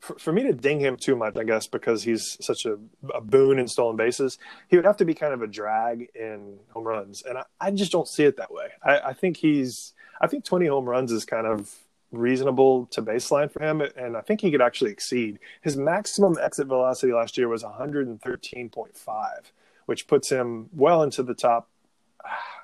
for, 0.00 0.18
for 0.18 0.32
me 0.32 0.42
to 0.42 0.52
ding 0.52 0.80
him 0.80 0.96
too 0.96 1.16
much, 1.16 1.36
I 1.36 1.44
guess, 1.44 1.66
because 1.66 2.02
he's 2.02 2.36
such 2.44 2.66
a, 2.66 2.78
a, 3.14 3.20
boon 3.20 3.58
in 3.58 3.68
stolen 3.68 3.96
bases, 3.96 4.38
he 4.68 4.76
would 4.76 4.84
have 4.84 4.96
to 4.98 5.04
be 5.04 5.14
kind 5.14 5.32
of 5.32 5.42
a 5.42 5.46
drag 5.46 6.10
in 6.14 6.58
home 6.72 6.84
runs, 6.84 7.22
and 7.22 7.38
I, 7.38 7.44
I 7.60 7.70
just 7.70 7.92
don't 7.92 8.08
see 8.08 8.24
it 8.24 8.36
that 8.36 8.52
way. 8.52 8.68
I, 8.82 8.98
I, 8.98 9.12
think 9.12 9.36
he's, 9.38 9.94
I 10.20 10.26
think 10.26 10.44
20 10.44 10.66
home 10.66 10.84
runs 10.84 11.12
is 11.12 11.24
kind 11.24 11.46
of 11.46 11.74
reasonable 12.12 12.86
to 12.86 13.02
baseline 13.02 13.50
for 13.50 13.62
him, 13.62 13.80
and 13.80 14.16
I 14.16 14.20
think 14.20 14.40
he 14.40 14.50
could 14.50 14.62
actually 14.62 14.90
exceed 14.90 15.38
his 15.62 15.76
maximum 15.76 16.36
exit 16.40 16.66
velocity 16.66 17.12
last 17.12 17.36
year 17.36 17.48
was 17.48 17.64
113.5, 17.64 19.30
which 19.86 20.06
puts 20.06 20.28
him 20.28 20.68
well 20.74 21.02
into 21.02 21.22
the 21.22 21.34
top. 21.34 21.68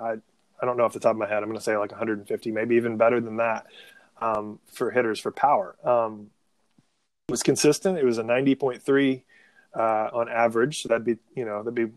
I, 0.00 0.16
I 0.60 0.66
don't 0.66 0.76
know 0.76 0.84
off 0.84 0.92
the 0.92 1.00
top 1.00 1.12
of 1.12 1.16
my 1.18 1.28
head. 1.28 1.38
I'm 1.38 1.48
going 1.48 1.56
to 1.56 1.62
say 1.62 1.76
like 1.76 1.90
150, 1.90 2.52
maybe 2.52 2.76
even 2.76 2.96
better 2.96 3.20
than 3.20 3.38
that 3.38 3.66
um, 4.20 4.60
for 4.66 4.90
hitters 4.90 5.18
for 5.18 5.32
power. 5.32 5.76
Um, 5.84 6.30
was 7.28 7.42
consistent. 7.42 7.98
It 7.98 8.04
was 8.04 8.18
a 8.18 8.22
90.3 8.22 9.22
uh, 9.74 9.80
on 9.80 10.28
average. 10.28 10.82
So 10.82 10.88
that'd 10.88 11.04
be, 11.04 11.16
you 11.34 11.44
know, 11.44 11.62
that'd 11.62 11.74
be 11.74 11.92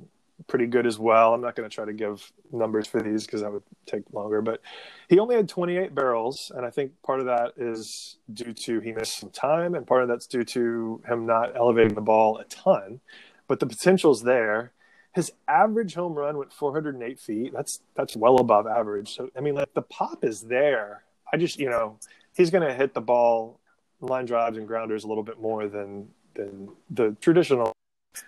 pretty 0.48 0.68
good 0.68 0.86
as 0.86 1.00
well. 1.00 1.34
I'm 1.34 1.42
not 1.42 1.56
going 1.56 1.70
to 1.70 1.74
try 1.74 1.86
to 1.86 1.94
give 1.94 2.32
numbers 2.52 2.88
for 2.88 3.02
these 3.02 3.26
because 3.26 3.42
that 3.42 3.52
would 3.52 3.64
take 3.86 4.04
longer, 4.14 4.42
but 4.42 4.62
he 5.10 5.20
only 5.20 5.36
had 5.36 5.48
28 5.48 5.96
barrels. 5.96 6.52
And 6.56 6.66
I 6.66 6.70
think 6.70 6.92
part 7.04 7.20
of 7.20 7.26
that 7.26 7.54
is 7.58 8.18
due 8.34 8.54
to 8.54 8.80
he 8.80 8.92
missed 8.92 9.20
some 9.20 9.30
time 9.30 9.76
and 9.76 9.88
part 9.88 10.04
of 10.04 10.08
that's 10.08 10.28
due 10.28 10.44
to 10.44 11.02
him 11.08 11.26
not 11.26 11.56
elevating 11.56 11.96
the 11.96 12.02
ball 12.02 12.38
a 12.38 12.44
ton, 12.46 13.00
but 13.48 13.60
the 13.60 13.66
potential's 13.66 14.24
there. 14.24 14.72
His 15.14 15.32
average 15.48 15.94
home 15.94 16.14
run 16.14 16.38
went 16.38 16.52
408 16.52 17.20
feet. 17.20 17.54
That's, 17.54 17.80
that's 17.96 18.18
well 18.18 18.38
above 18.38 18.68
average. 18.68 19.16
So, 19.16 19.30
I 19.38 19.40
mean, 19.40 19.56
like 19.56 19.74
the 19.74 19.82
pop 19.82 20.26
is 20.26 20.42
there. 20.42 21.04
I 21.32 21.38
just, 21.38 21.58
you 21.58 21.70
know, 21.70 21.98
he's 22.36 22.52
going 22.52 22.68
to 22.68 22.74
hit 22.74 22.94
the 22.94 23.02
ball 23.02 23.60
line 24.02 24.26
drives 24.26 24.58
and 24.58 24.68
grounders 24.68 25.04
a 25.04 25.08
little 25.08 25.24
bit 25.24 25.40
more 25.40 25.68
than 25.68 26.10
than 26.36 26.70
the 26.90 27.16
traditional 27.22 27.72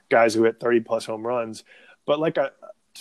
guys 0.10 0.34
who 0.34 0.44
hit 0.44 0.60
30 0.60 0.82
plus 0.82 1.06
home 1.06 1.26
runs. 1.26 1.64
But 2.06 2.20
like 2.20 2.38
a 2.38 2.52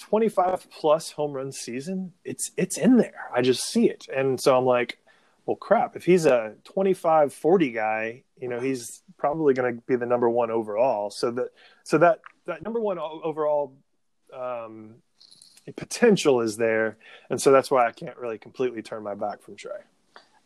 25 0.01 0.69
plus 0.71 1.13
home 1.13 1.33
run 1.33 1.53
season, 1.53 2.13
it's 2.25 2.51
it's 2.57 2.77
in 2.77 2.97
there. 2.97 3.31
I 3.35 3.43
just 3.43 3.65
see 3.65 3.89
it. 3.89 4.07
And 4.15 4.41
so 4.41 4.57
I'm 4.57 4.65
like, 4.65 4.99
well 5.47 5.57
crap, 5.57 5.97
if 5.97 6.05
he's 6.05 6.27
a 6.27 6.55
25 6.65 7.33
40 7.33 7.71
guy, 7.71 8.23
you 8.41 8.49
know, 8.49 8.61
he's 8.61 9.03
probably 9.17 9.55
going 9.55 9.77
to 9.77 9.83
be 9.83 9.97
the 9.97 10.07
number 10.07 10.29
1 10.29 10.51
overall. 10.51 11.11
So 11.11 11.31
that 11.33 11.49
so 11.85 11.99
that 11.99 12.21
that 12.47 12.63
number 12.63 12.81
1 12.81 12.99
overall 12.99 13.73
um 14.35 14.97
potential 15.77 16.41
is 16.41 16.57
there. 16.57 16.97
And 17.31 17.41
so 17.41 17.51
that's 17.51 17.71
why 17.71 17.87
I 17.87 17.93
can't 17.93 18.17
really 18.17 18.39
completely 18.39 18.83
turn 18.83 19.03
my 19.03 19.15
back 19.15 19.43
from 19.43 19.57
Trea. 19.57 19.73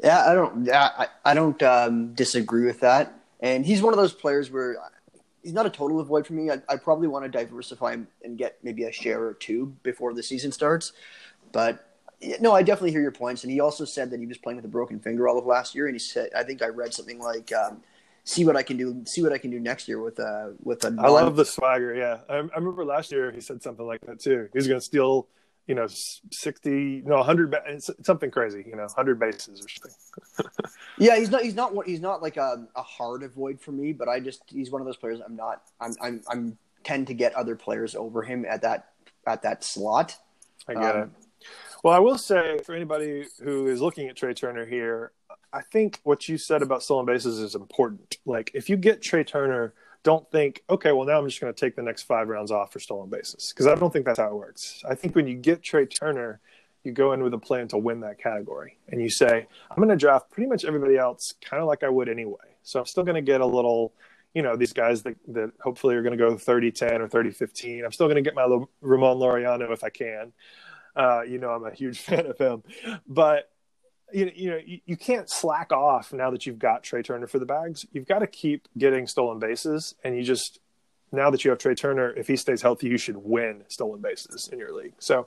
Yeah, 0.02 0.24
I 0.26 0.34
don't. 0.34 0.64
Yeah, 0.64 0.90
I, 0.96 1.06
I 1.24 1.34
don't 1.34 1.62
um, 1.62 2.14
disagree 2.14 2.64
with 2.66 2.80
that. 2.80 3.14
And 3.40 3.64
he's 3.64 3.82
one 3.82 3.92
of 3.92 3.98
those 3.98 4.12
players 4.12 4.50
where 4.50 4.76
he's 5.42 5.52
not 5.52 5.66
a 5.66 5.70
total 5.70 6.00
avoid 6.00 6.26
for 6.26 6.34
me. 6.34 6.50
I, 6.50 6.60
I 6.68 6.76
probably 6.76 7.08
want 7.08 7.24
to 7.24 7.30
diversify 7.30 7.96
and 8.24 8.38
get 8.38 8.58
maybe 8.62 8.84
a 8.84 8.92
share 8.92 9.22
or 9.22 9.34
two 9.34 9.74
before 9.82 10.14
the 10.14 10.22
season 10.22 10.52
starts. 10.52 10.92
But 11.52 11.86
no, 12.40 12.52
I 12.52 12.62
definitely 12.62 12.92
hear 12.92 13.00
your 13.00 13.12
points. 13.12 13.44
And 13.44 13.52
he 13.52 13.60
also 13.60 13.84
said 13.84 14.10
that 14.10 14.20
he 14.20 14.26
was 14.26 14.38
playing 14.38 14.56
with 14.56 14.64
a 14.64 14.68
broken 14.68 15.00
finger 15.00 15.28
all 15.28 15.38
of 15.38 15.46
last 15.46 15.74
year. 15.74 15.86
And 15.86 15.94
he 15.94 15.98
said, 15.98 16.30
I 16.36 16.42
think 16.42 16.62
I 16.62 16.66
read 16.68 16.92
something 16.92 17.18
like, 17.18 17.52
um, 17.52 17.82
"See 18.24 18.44
what 18.44 18.56
I 18.56 18.62
can 18.62 18.76
do. 18.76 19.02
See 19.06 19.22
what 19.22 19.32
I 19.32 19.38
can 19.38 19.50
do 19.50 19.58
next 19.58 19.88
year 19.88 20.02
with 20.02 20.18
a 20.18 20.54
with 20.62 20.84
a." 20.84 20.90
Non- 20.90 21.04
I 21.04 21.08
love 21.08 21.36
the 21.36 21.44
swagger. 21.44 21.94
Yeah, 21.94 22.18
I, 22.28 22.34
I 22.36 22.56
remember 22.56 22.84
last 22.84 23.10
year 23.10 23.32
he 23.32 23.40
said 23.40 23.62
something 23.62 23.86
like 23.86 24.00
that 24.02 24.20
too. 24.20 24.48
He's 24.52 24.66
going 24.66 24.80
to 24.80 24.84
steal 24.84 25.28
you 25.66 25.74
know, 25.74 25.86
60, 25.86 27.02
no, 27.06 27.16
100, 27.16 27.54
something 28.02 28.30
crazy, 28.30 28.64
you 28.66 28.74
know, 28.74 28.82
100 28.82 29.20
bases 29.20 29.64
or 29.64 29.68
something. 29.68 30.50
yeah, 30.98 31.16
he's 31.16 31.30
not, 31.30 31.42
he's 31.42 31.54
not, 31.54 31.72
he's 31.86 32.00
not 32.00 32.22
like 32.22 32.36
a, 32.36 32.66
a 32.74 32.82
hard 32.82 33.22
avoid 33.22 33.60
for 33.60 33.72
me, 33.72 33.92
but 33.92 34.08
I 34.08 34.20
just, 34.20 34.42
he's 34.46 34.70
one 34.70 34.80
of 34.80 34.86
those 34.86 34.96
players 34.96 35.20
I'm 35.24 35.36
not, 35.36 35.62
I'm, 35.80 35.94
I'm, 36.00 36.22
I'm 36.28 36.58
tend 36.82 37.06
to 37.08 37.14
get 37.14 37.34
other 37.34 37.56
players 37.56 37.94
over 37.94 38.22
him 38.22 38.44
at 38.48 38.62
that, 38.62 38.92
at 39.26 39.42
that 39.42 39.62
slot. 39.62 40.16
I 40.68 40.74
get 40.74 40.96
um, 40.96 41.02
it. 41.02 41.10
Well, 41.82 41.94
I 41.94 41.98
will 41.98 42.18
say 42.18 42.58
for 42.64 42.74
anybody 42.74 43.26
who 43.42 43.66
is 43.66 43.80
looking 43.80 44.08
at 44.08 44.16
Trea 44.16 44.34
Turner 44.34 44.66
here, 44.66 45.12
I 45.52 45.62
think 45.62 46.00
what 46.04 46.28
you 46.28 46.38
said 46.38 46.62
about 46.62 46.82
stolen 46.82 47.06
bases 47.06 47.38
is 47.38 47.54
important. 47.54 48.18
Like, 48.24 48.50
if 48.54 48.68
you 48.68 48.76
get 48.76 49.02
Trea 49.02 49.24
Turner 49.24 49.74
don't 50.02 50.30
think, 50.30 50.62
okay, 50.70 50.92
well, 50.92 51.06
now 51.06 51.18
I'm 51.18 51.28
just 51.28 51.40
going 51.40 51.52
to 51.52 51.58
take 51.58 51.76
the 51.76 51.82
next 51.82 52.02
five 52.02 52.28
rounds 52.28 52.50
off 52.50 52.72
for 52.72 52.80
stolen 52.80 53.10
bases. 53.10 53.52
Because 53.52 53.66
I 53.66 53.74
don't 53.74 53.92
think 53.92 54.06
that's 54.06 54.18
how 54.18 54.28
it 54.28 54.34
works. 54.34 54.82
I 54.88 54.94
think 54.94 55.14
when 55.14 55.26
you 55.26 55.36
get 55.36 55.62
Trea 55.62 55.86
Turner, 55.86 56.40
you 56.84 56.92
go 56.92 57.12
in 57.12 57.22
with 57.22 57.34
a 57.34 57.38
plan 57.38 57.68
to 57.68 57.78
win 57.78 58.00
that 58.00 58.18
category. 58.18 58.78
And 58.88 59.00
you 59.00 59.10
say, 59.10 59.46
I'm 59.70 59.76
going 59.76 59.90
to 59.90 59.96
draft 59.96 60.30
pretty 60.30 60.48
much 60.48 60.64
everybody 60.64 60.96
else 60.96 61.34
kind 61.42 61.60
of 61.60 61.68
like 61.68 61.82
I 61.82 61.88
would 61.88 62.08
anyway. 62.08 62.36
So 62.62 62.80
I'm 62.80 62.86
still 62.86 63.04
going 63.04 63.16
to 63.16 63.22
get 63.22 63.40
a 63.40 63.46
little, 63.46 63.92
you 64.34 64.42
know, 64.42 64.56
these 64.56 64.72
guys 64.72 65.02
that, 65.02 65.16
that 65.28 65.52
hopefully 65.62 65.94
are 65.96 66.02
going 66.02 66.16
to 66.16 66.24
go 66.24 66.36
30 66.36 66.70
10 66.70 67.02
or 67.02 67.08
30 67.08 67.30
15. 67.32 67.84
I'm 67.84 67.92
still 67.92 68.06
going 68.06 68.16
to 68.16 68.22
get 68.22 68.34
my 68.34 68.44
Ramon 68.80 69.18
Laureano 69.18 69.70
if 69.72 69.84
I 69.84 69.90
can. 69.90 70.32
Uh, 70.96 71.22
you 71.22 71.38
know, 71.38 71.50
I'm 71.50 71.64
a 71.64 71.74
huge 71.74 72.00
fan 72.00 72.26
of 72.26 72.38
him. 72.38 72.62
But 73.06 73.49
you, 74.12 74.32
you 74.34 74.50
know 74.50 74.60
you, 74.64 74.80
you 74.86 74.96
can't 74.96 75.28
slack 75.30 75.72
off 75.72 76.12
now 76.12 76.30
that 76.30 76.46
you've 76.46 76.58
got 76.58 76.82
Trea 76.82 77.02
Turner 77.02 77.26
for 77.26 77.38
the 77.38 77.46
bags. 77.46 77.86
You've 77.92 78.06
got 78.06 78.20
to 78.20 78.26
keep 78.26 78.68
getting 78.76 79.06
stolen 79.06 79.38
bases, 79.38 79.94
and 80.04 80.16
you 80.16 80.22
just 80.22 80.60
now 81.12 81.30
that 81.30 81.44
you 81.44 81.50
have 81.50 81.58
Trea 81.58 81.74
Turner, 81.74 82.12
if 82.12 82.28
he 82.28 82.36
stays 82.36 82.62
healthy, 82.62 82.88
you 82.88 82.98
should 82.98 83.16
win 83.16 83.62
stolen 83.68 84.00
bases 84.00 84.48
in 84.52 84.58
your 84.58 84.72
league. 84.72 84.94
So 84.98 85.26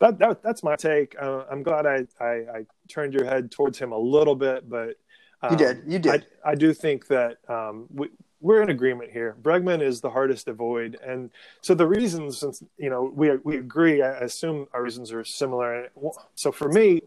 that, 0.00 0.18
that 0.18 0.42
that's 0.42 0.62
my 0.62 0.76
take. 0.76 1.16
Uh, 1.20 1.44
I'm 1.50 1.62
glad 1.62 1.86
I, 1.86 2.06
I, 2.20 2.26
I 2.26 2.66
turned 2.88 3.14
your 3.14 3.24
head 3.24 3.50
towards 3.50 3.78
him 3.78 3.92
a 3.92 3.98
little 3.98 4.36
bit, 4.36 4.68
but 4.68 4.96
um, 5.42 5.52
you 5.52 5.56
did 5.56 5.82
you 5.86 5.98
did. 5.98 6.26
I, 6.44 6.50
I 6.50 6.54
do 6.54 6.72
think 6.72 7.08
that 7.08 7.38
um, 7.48 7.86
we, 7.92 8.08
we're 8.40 8.62
in 8.62 8.70
agreement 8.70 9.10
here. 9.10 9.36
Bregman 9.40 9.82
is 9.82 10.00
the 10.00 10.10
hardest 10.10 10.44
to 10.46 10.52
avoid, 10.52 10.98
and 11.04 11.30
so 11.62 11.74
the 11.74 11.86
reasons, 11.86 12.38
since 12.38 12.62
you 12.78 12.90
know 12.90 13.10
we 13.14 13.36
we 13.42 13.56
agree, 13.56 14.02
I 14.02 14.18
assume 14.18 14.66
our 14.72 14.82
reasons 14.82 15.12
are 15.12 15.24
similar. 15.24 15.88
So 16.34 16.52
for 16.52 16.68
me, 16.68 17.02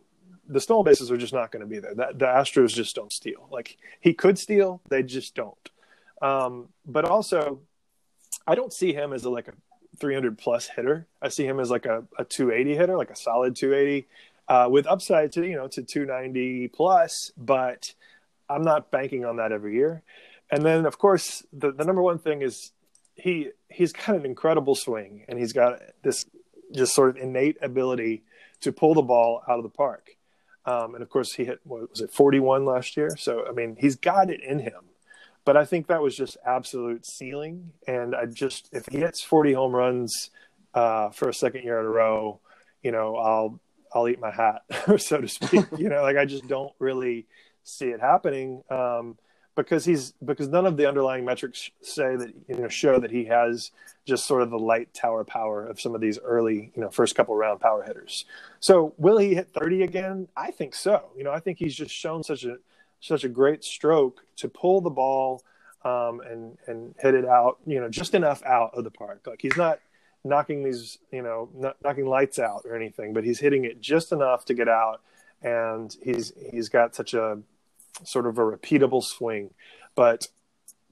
the 0.47 0.61
stolen 0.61 0.85
bases 0.85 1.11
are 1.11 1.17
just 1.17 1.33
not 1.33 1.51
going 1.51 1.61
to 1.61 1.67
be 1.67 1.79
there. 1.79 1.93
That 1.95 2.19
the 2.19 2.25
Astros 2.25 2.73
just 2.73 2.95
don't 2.95 3.11
steal. 3.11 3.47
Like 3.51 3.77
he 3.99 4.13
could 4.13 4.37
steal, 4.39 4.81
they 4.89 5.03
just 5.03 5.35
don't. 5.35 5.69
Um, 6.21 6.69
but 6.85 7.05
also, 7.05 7.61
I 8.45 8.55
don't 8.55 8.73
see 8.73 8.93
him 8.93 9.13
as 9.13 9.25
a, 9.25 9.29
like 9.29 9.47
a 9.47 9.53
300 9.99 10.37
plus 10.37 10.67
hitter. 10.67 11.07
I 11.21 11.29
see 11.29 11.45
him 11.45 11.59
as 11.59 11.69
like 11.69 11.85
a, 11.85 12.05
a 12.17 12.23
280 12.23 12.75
hitter, 12.75 12.97
like 12.97 13.09
a 13.09 13.15
solid 13.15 13.55
280 13.55 14.07
uh, 14.47 14.67
with 14.69 14.87
upside 14.87 15.31
to 15.33 15.45
you 15.45 15.55
know 15.55 15.67
to 15.67 15.83
290 15.83 16.69
plus. 16.69 17.31
But 17.37 17.93
I'm 18.49 18.63
not 18.63 18.91
banking 18.91 19.25
on 19.25 19.37
that 19.37 19.51
every 19.51 19.75
year. 19.75 20.03
And 20.51 20.65
then 20.65 20.85
of 20.85 20.97
course 20.97 21.45
the 21.51 21.71
the 21.71 21.83
number 21.83 22.01
one 22.01 22.19
thing 22.19 22.41
is 22.41 22.71
he 23.15 23.49
he's 23.69 23.93
got 23.93 24.15
an 24.15 24.25
incredible 24.25 24.75
swing 24.75 25.25
and 25.27 25.37
he's 25.37 25.53
got 25.53 25.79
this 26.03 26.25
just 26.73 26.93
sort 26.93 27.09
of 27.09 27.17
innate 27.17 27.57
ability 27.61 28.23
to 28.61 28.71
pull 28.71 28.93
the 28.93 29.01
ball 29.01 29.41
out 29.47 29.57
of 29.57 29.63
the 29.63 29.69
park. 29.69 30.16
Um, 30.67 30.93
and 30.93 31.01
of 31.01 31.09
course, 31.09 31.33
he 31.33 31.45
hit 31.45 31.62
what 31.63 31.89
was 31.89 32.01
it 32.01 32.12
41 32.12 32.65
last 32.65 32.97
year. 32.97 33.15
So 33.17 33.45
I 33.47 33.51
mean, 33.53 33.77
he's 33.79 33.95
got 33.95 34.29
it 34.29 34.41
in 34.41 34.59
him. 34.59 34.91
But 35.45 35.55
I 35.55 35.63
think 35.63 35.88
that 35.88 36.01
was 36.01 36.15
just 36.15 36.36
absolute 36.45 37.05
ceiling. 37.05 37.71
And 37.88 38.13
I 38.13 38.25
just 38.25 38.69
if 38.74 38.86
he 38.91 38.97
hits 39.00 39.24
40 39.24 39.53
home 39.53 39.74
runs 39.74 40.29
uh, 40.74 41.09
for 41.12 41.29
a 41.29 41.33
second 41.33 41.63
year 41.63 41.79
in 41.79 41.86
a 41.86 41.89
row, 41.89 42.41
you 42.83 42.91
know, 42.91 43.15
I'll 43.15 43.62
I'll 43.93 44.09
eat 44.09 44.19
my 44.19 44.31
hat, 44.31 44.63
so 45.01 45.21
to 45.21 45.27
speak. 45.27 45.65
you 45.77 45.88
know, 45.88 46.01
like 46.03 46.17
I 46.17 46.25
just 46.25 46.47
don't 46.47 46.74
really 46.79 47.27
see 47.63 47.88
it 47.88 48.01
happening. 48.01 48.62
Um, 48.69 49.17
because 49.57 49.83
he's 49.83 50.13
because 50.23 50.47
none 50.47 50.65
of 50.65 50.77
the 50.77 50.87
underlying 50.87 51.25
metrics 51.25 51.71
say 51.81 52.15
that 52.15 52.33
you 52.47 52.55
know 52.55 52.69
show 52.69 52.99
that 52.99 53.11
he 53.11 53.25
has 53.25 53.71
just 54.05 54.25
sort 54.25 54.43
of 54.43 54.51
the 54.51 54.59
light 54.59 54.93
tower 54.93 55.25
power 55.25 55.65
of 55.65 55.81
some 55.81 55.95
of 55.95 55.99
these 55.99 56.19
early 56.23 56.71
you 56.75 56.81
know 56.81 56.89
first 56.89 57.15
couple 57.15 57.35
round 57.35 57.59
power 57.59 57.83
hitters. 57.83 58.23
So 58.61 58.93
will 58.97 59.17
he 59.17 59.35
hit 59.35 59.49
30 59.49 59.81
again? 59.81 60.27
I 60.37 60.51
think 60.51 60.75
so. 60.75 61.09
You 61.17 61.23
know, 61.23 61.31
I 61.31 61.39
think 61.39 61.57
he's 61.57 61.75
just 61.75 61.91
shown 61.93 62.23
such 62.23 62.45
a 62.45 62.57
such 63.01 63.23
a 63.23 63.29
great 63.29 63.63
stroke 63.63 64.21
to 64.37 64.47
pull 64.47 64.79
the 64.79 64.91
ball 64.91 65.43
um, 65.83 66.21
and 66.21 66.57
and 66.67 66.93
hit 66.99 67.15
it 67.15 67.25
out. 67.25 67.57
You 67.65 67.81
know, 67.81 67.89
just 67.89 68.13
enough 68.13 68.43
out 68.43 68.71
of 68.75 68.83
the 68.83 68.91
park. 68.91 69.25
Like 69.25 69.41
he's 69.41 69.57
not 69.57 69.79
knocking 70.23 70.63
these 70.63 70.99
you 71.11 71.23
know 71.23 71.73
knocking 71.83 72.05
lights 72.05 72.37
out 72.37 72.61
or 72.65 72.75
anything, 72.75 73.11
but 73.11 73.23
he's 73.23 73.39
hitting 73.39 73.65
it 73.65 73.81
just 73.81 74.11
enough 74.11 74.45
to 74.45 74.53
get 74.53 74.69
out. 74.69 75.01
And 75.41 75.95
he's 76.03 76.31
he's 76.51 76.69
got 76.69 76.95
such 76.95 77.15
a 77.15 77.39
sort 78.03 78.25
of 78.25 78.37
a 78.37 78.41
repeatable 78.41 79.03
swing. 79.03 79.51
But 79.95 80.27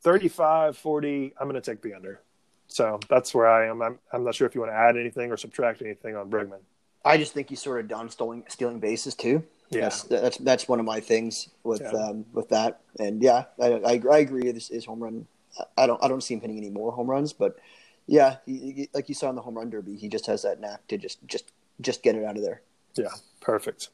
35, 0.01 0.77
40, 0.77 1.33
I'm 1.39 1.49
going 1.49 1.61
to 1.61 1.71
take 1.71 1.81
the 1.81 1.93
under. 1.93 2.21
So 2.67 2.99
that's 3.09 3.33
where 3.33 3.47
I 3.47 3.67
am. 3.67 3.81
I'm, 3.81 3.99
I'm 4.11 4.23
not 4.23 4.35
sure 4.35 4.47
if 4.47 4.55
you 4.55 4.61
want 4.61 4.71
to 4.71 4.77
add 4.77 4.97
anything 4.97 5.31
or 5.31 5.37
subtract 5.37 5.81
anything 5.81 6.15
on 6.15 6.29
Bregman. 6.29 6.59
I 7.03 7.17
just 7.17 7.33
think 7.33 7.49
he's 7.49 7.61
sort 7.61 7.79
of 7.79 7.87
done 7.87 8.09
stealing, 8.09 8.43
stealing 8.47 8.79
bases 8.79 9.15
too. 9.15 9.43
Yeah. 9.69 9.81
That's, 9.81 10.03
that's, 10.03 10.37
that's 10.37 10.67
one 10.67 10.79
of 10.79 10.85
my 10.85 10.99
things 10.99 11.49
with, 11.63 11.81
yeah. 11.81 11.89
um, 11.91 12.25
with 12.33 12.49
that. 12.49 12.81
And 12.99 13.21
yeah, 13.21 13.45
I, 13.61 13.73
I, 13.73 14.01
I 14.11 14.17
agree. 14.17 14.51
This 14.51 14.69
is 14.69 14.85
home 14.85 15.03
run. 15.03 15.27
I 15.77 15.87
don't, 15.87 16.03
I 16.03 16.07
don't 16.07 16.21
see 16.21 16.33
him 16.33 16.41
hitting 16.41 16.57
any 16.57 16.69
more 16.69 16.91
home 16.91 17.09
runs, 17.09 17.33
but 17.33 17.57
yeah, 18.07 18.37
he, 18.45 18.71
he, 18.71 18.89
like 18.93 19.09
you 19.09 19.15
saw 19.15 19.29
in 19.29 19.35
the 19.35 19.41
home 19.41 19.55
run 19.55 19.69
derby, 19.69 19.95
he 19.95 20.09
just 20.09 20.25
has 20.25 20.41
that 20.41 20.59
knack 20.59 20.85
to 20.87 20.97
just, 20.97 21.25
just, 21.27 21.51
just 21.81 22.03
get 22.03 22.15
it 22.15 22.25
out 22.25 22.37
of 22.37 22.43
there. 22.43 22.61
Yeah. 22.95 23.09
Perfect. 23.41 23.89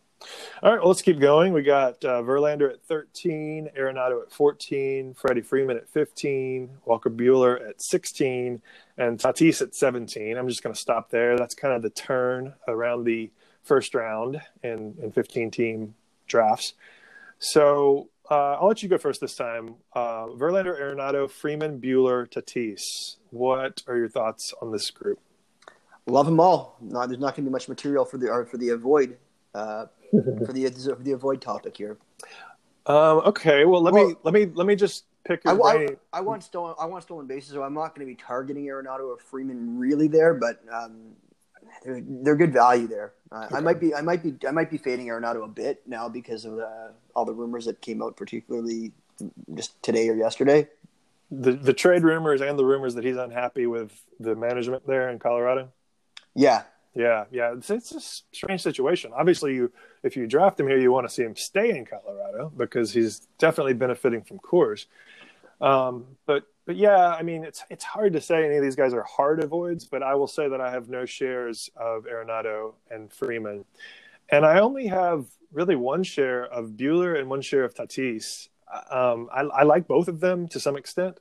All 0.63 0.71
right, 0.71 0.79
well, 0.79 0.89
let's 0.89 1.01
keep 1.01 1.19
going. 1.19 1.53
We 1.53 1.63
got 1.63 2.03
uh, 2.05 2.21
Verlander 2.21 2.71
at 2.71 2.83
13, 2.83 3.69
Arenado 3.77 4.21
at 4.21 4.31
14, 4.31 5.15
Freddie 5.15 5.41
Freeman 5.41 5.77
at 5.77 5.89
15, 5.89 6.69
Walker 6.85 7.09
Buehler 7.09 7.67
at 7.67 7.81
16, 7.81 8.61
and 8.97 9.19
Tatis 9.19 9.61
at 9.61 9.73
17. 9.73 10.37
I'm 10.37 10.47
just 10.47 10.61
going 10.61 10.73
to 10.73 10.79
stop 10.79 11.09
there. 11.09 11.37
That's 11.37 11.55
kind 11.55 11.73
of 11.73 11.81
the 11.81 11.89
turn 11.89 12.53
around 12.67 13.05
the 13.05 13.31
first 13.63 13.95
round 13.95 14.41
in, 14.63 14.95
in 15.01 15.11
15 15.11 15.51
team 15.51 15.95
drafts. 16.27 16.73
So 17.39 18.09
uh, 18.29 18.53
I'll 18.53 18.67
let 18.67 18.83
you 18.83 18.89
go 18.89 18.97
first 18.97 19.21
this 19.21 19.35
time. 19.35 19.75
Uh, 19.93 20.27
Verlander, 20.27 20.79
Arenado, 20.79 21.29
Freeman, 21.29 21.81
Buehler, 21.81 22.29
Tatis. 22.29 23.17
What 23.31 23.81
are 23.87 23.97
your 23.97 24.09
thoughts 24.09 24.53
on 24.61 24.71
this 24.71 24.91
group? 24.91 25.19
Love 26.05 26.25
them 26.25 26.39
all. 26.39 26.77
No, 26.81 27.05
there's 27.05 27.19
not 27.19 27.35
going 27.35 27.45
to 27.45 27.49
be 27.49 27.51
much 27.51 27.67
material 27.69 28.05
for 28.05 28.17
the 28.17 28.47
for 28.49 28.57
the 28.57 28.69
avoid 28.69 29.17
uh, 29.53 29.85
for 30.11 30.53
the 30.53 30.97
the 30.99 31.11
avoid 31.11 31.41
topic 31.41 31.77
here. 31.77 31.97
Um, 32.85 33.19
okay, 33.25 33.65
well 33.65 33.81
let 33.81 33.93
well, 33.93 34.09
me 34.09 34.15
let 34.23 34.33
me 34.33 34.45
let 34.53 34.67
me 34.67 34.75
just 34.75 35.05
pick. 35.23 35.41
I, 35.45 35.51
I, 35.51 35.87
I, 36.13 36.21
want 36.21 36.43
stolen 36.43 36.75
I 36.79 36.85
want 36.85 37.03
stolen 37.03 37.27
bases, 37.27 37.51
so 37.51 37.63
I'm 37.63 37.73
not 37.73 37.95
going 37.95 38.07
to 38.07 38.11
be 38.11 38.15
targeting 38.15 38.65
Arenado 38.65 39.07
or 39.07 39.17
Freeman 39.17 39.77
really 39.77 40.07
there, 40.07 40.33
but 40.33 40.61
um, 40.71 41.11
they're 41.83 42.01
they're 42.05 42.35
good 42.35 42.53
value 42.53 42.87
there. 42.87 43.13
Uh, 43.31 43.45
okay. 43.45 43.55
I 43.55 43.59
might 43.59 43.79
be 43.79 43.93
I 43.93 44.01
might 44.01 44.23
be 44.23 44.35
I 44.47 44.51
might 44.51 44.69
be 44.69 44.77
fading 44.77 45.07
Arenado 45.07 45.43
a 45.43 45.47
bit 45.47 45.81
now 45.87 46.09
because 46.09 46.45
of 46.45 46.55
the, 46.55 46.93
all 47.15 47.25
the 47.25 47.33
rumors 47.33 47.65
that 47.65 47.81
came 47.81 48.01
out, 48.01 48.17
particularly 48.17 48.91
just 49.53 49.81
today 49.83 50.09
or 50.09 50.15
yesterday. 50.15 50.67
The 51.29 51.53
the 51.53 51.73
trade 51.73 52.03
rumors 52.03 52.41
and 52.41 52.57
the 52.57 52.65
rumors 52.65 52.95
that 52.95 53.03
he's 53.03 53.17
unhappy 53.17 53.67
with 53.67 53.91
the 54.19 54.35
management 54.35 54.85
there 54.85 55.09
in 55.09 55.19
Colorado. 55.19 55.69
Yeah, 56.35 56.63
yeah, 56.93 57.25
yeah, 57.31 57.53
it's, 57.53 57.69
it's 57.69 57.91
a 57.93 58.01
strange 58.35 58.61
situation. 58.61 59.11
Obviously, 59.15 59.53
you 59.53 59.71
if 60.03 60.17
you 60.17 60.27
draft 60.27 60.59
him 60.59 60.67
here, 60.67 60.77
you 60.77 60.91
want 60.91 61.07
to 61.07 61.13
see 61.13 61.23
him 61.23 61.35
stay 61.35 61.69
in 61.69 61.85
Colorado 61.85 62.51
because 62.55 62.91
he's 62.91 63.27
definitely 63.37 63.73
benefiting 63.73 64.23
from 64.23 64.39
Coors. 64.39 64.87
Um, 65.61 66.05
but 66.25 66.43
but 66.65 66.75
yeah, 66.75 67.07
I 67.07 67.23
mean, 67.23 67.43
it's 67.45 67.63
it's 67.69 67.83
hard 67.83 68.13
to 68.13 68.21
say 68.21 68.45
any 68.45 68.57
of 68.57 68.63
these 68.63 68.75
guys 68.75 68.93
are 68.93 69.03
hard 69.03 69.41
avoids, 69.41 69.85
but 69.85 70.03
I 70.03 70.15
will 70.15 70.27
say 70.27 70.49
that 70.49 70.59
I 70.59 70.71
have 70.71 70.89
no 70.89 71.05
shares 71.05 71.69
of 71.75 72.03
Arenado 72.05 72.73
and 72.89 73.11
Freeman, 73.11 73.63
and 74.29 74.45
I 74.45 74.59
only 74.59 74.87
have 74.87 75.27
really 75.53 75.75
one 75.75 76.03
share 76.03 76.45
of 76.45 76.71
Buehler 76.71 77.17
and 77.17 77.29
one 77.29 77.41
share 77.41 77.63
of 77.63 77.73
Tatis. 77.73 78.49
Um, 78.89 79.29
I, 79.33 79.41
I 79.41 79.63
like 79.63 79.87
both 79.87 80.07
of 80.07 80.19
them 80.19 80.47
to 80.49 80.59
some 80.59 80.77
extent. 80.77 81.19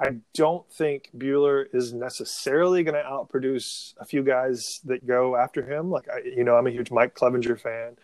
I 0.00 0.16
don't 0.32 0.66
think 0.72 1.10
Buehler 1.16 1.66
is 1.74 1.92
necessarily 1.92 2.82
going 2.82 2.94
to 2.94 3.02
outproduce 3.02 3.92
a 3.98 4.06
few 4.06 4.22
guys 4.22 4.80
that 4.86 5.06
go 5.06 5.36
after 5.36 5.62
him. 5.62 5.90
Like 5.90 6.08
I, 6.08 6.20
you 6.24 6.42
know, 6.42 6.56
I'm 6.56 6.66
a 6.66 6.70
huge 6.70 6.90
Mike 6.90 7.14
Clevinger 7.14 7.60
fan. 7.60 7.96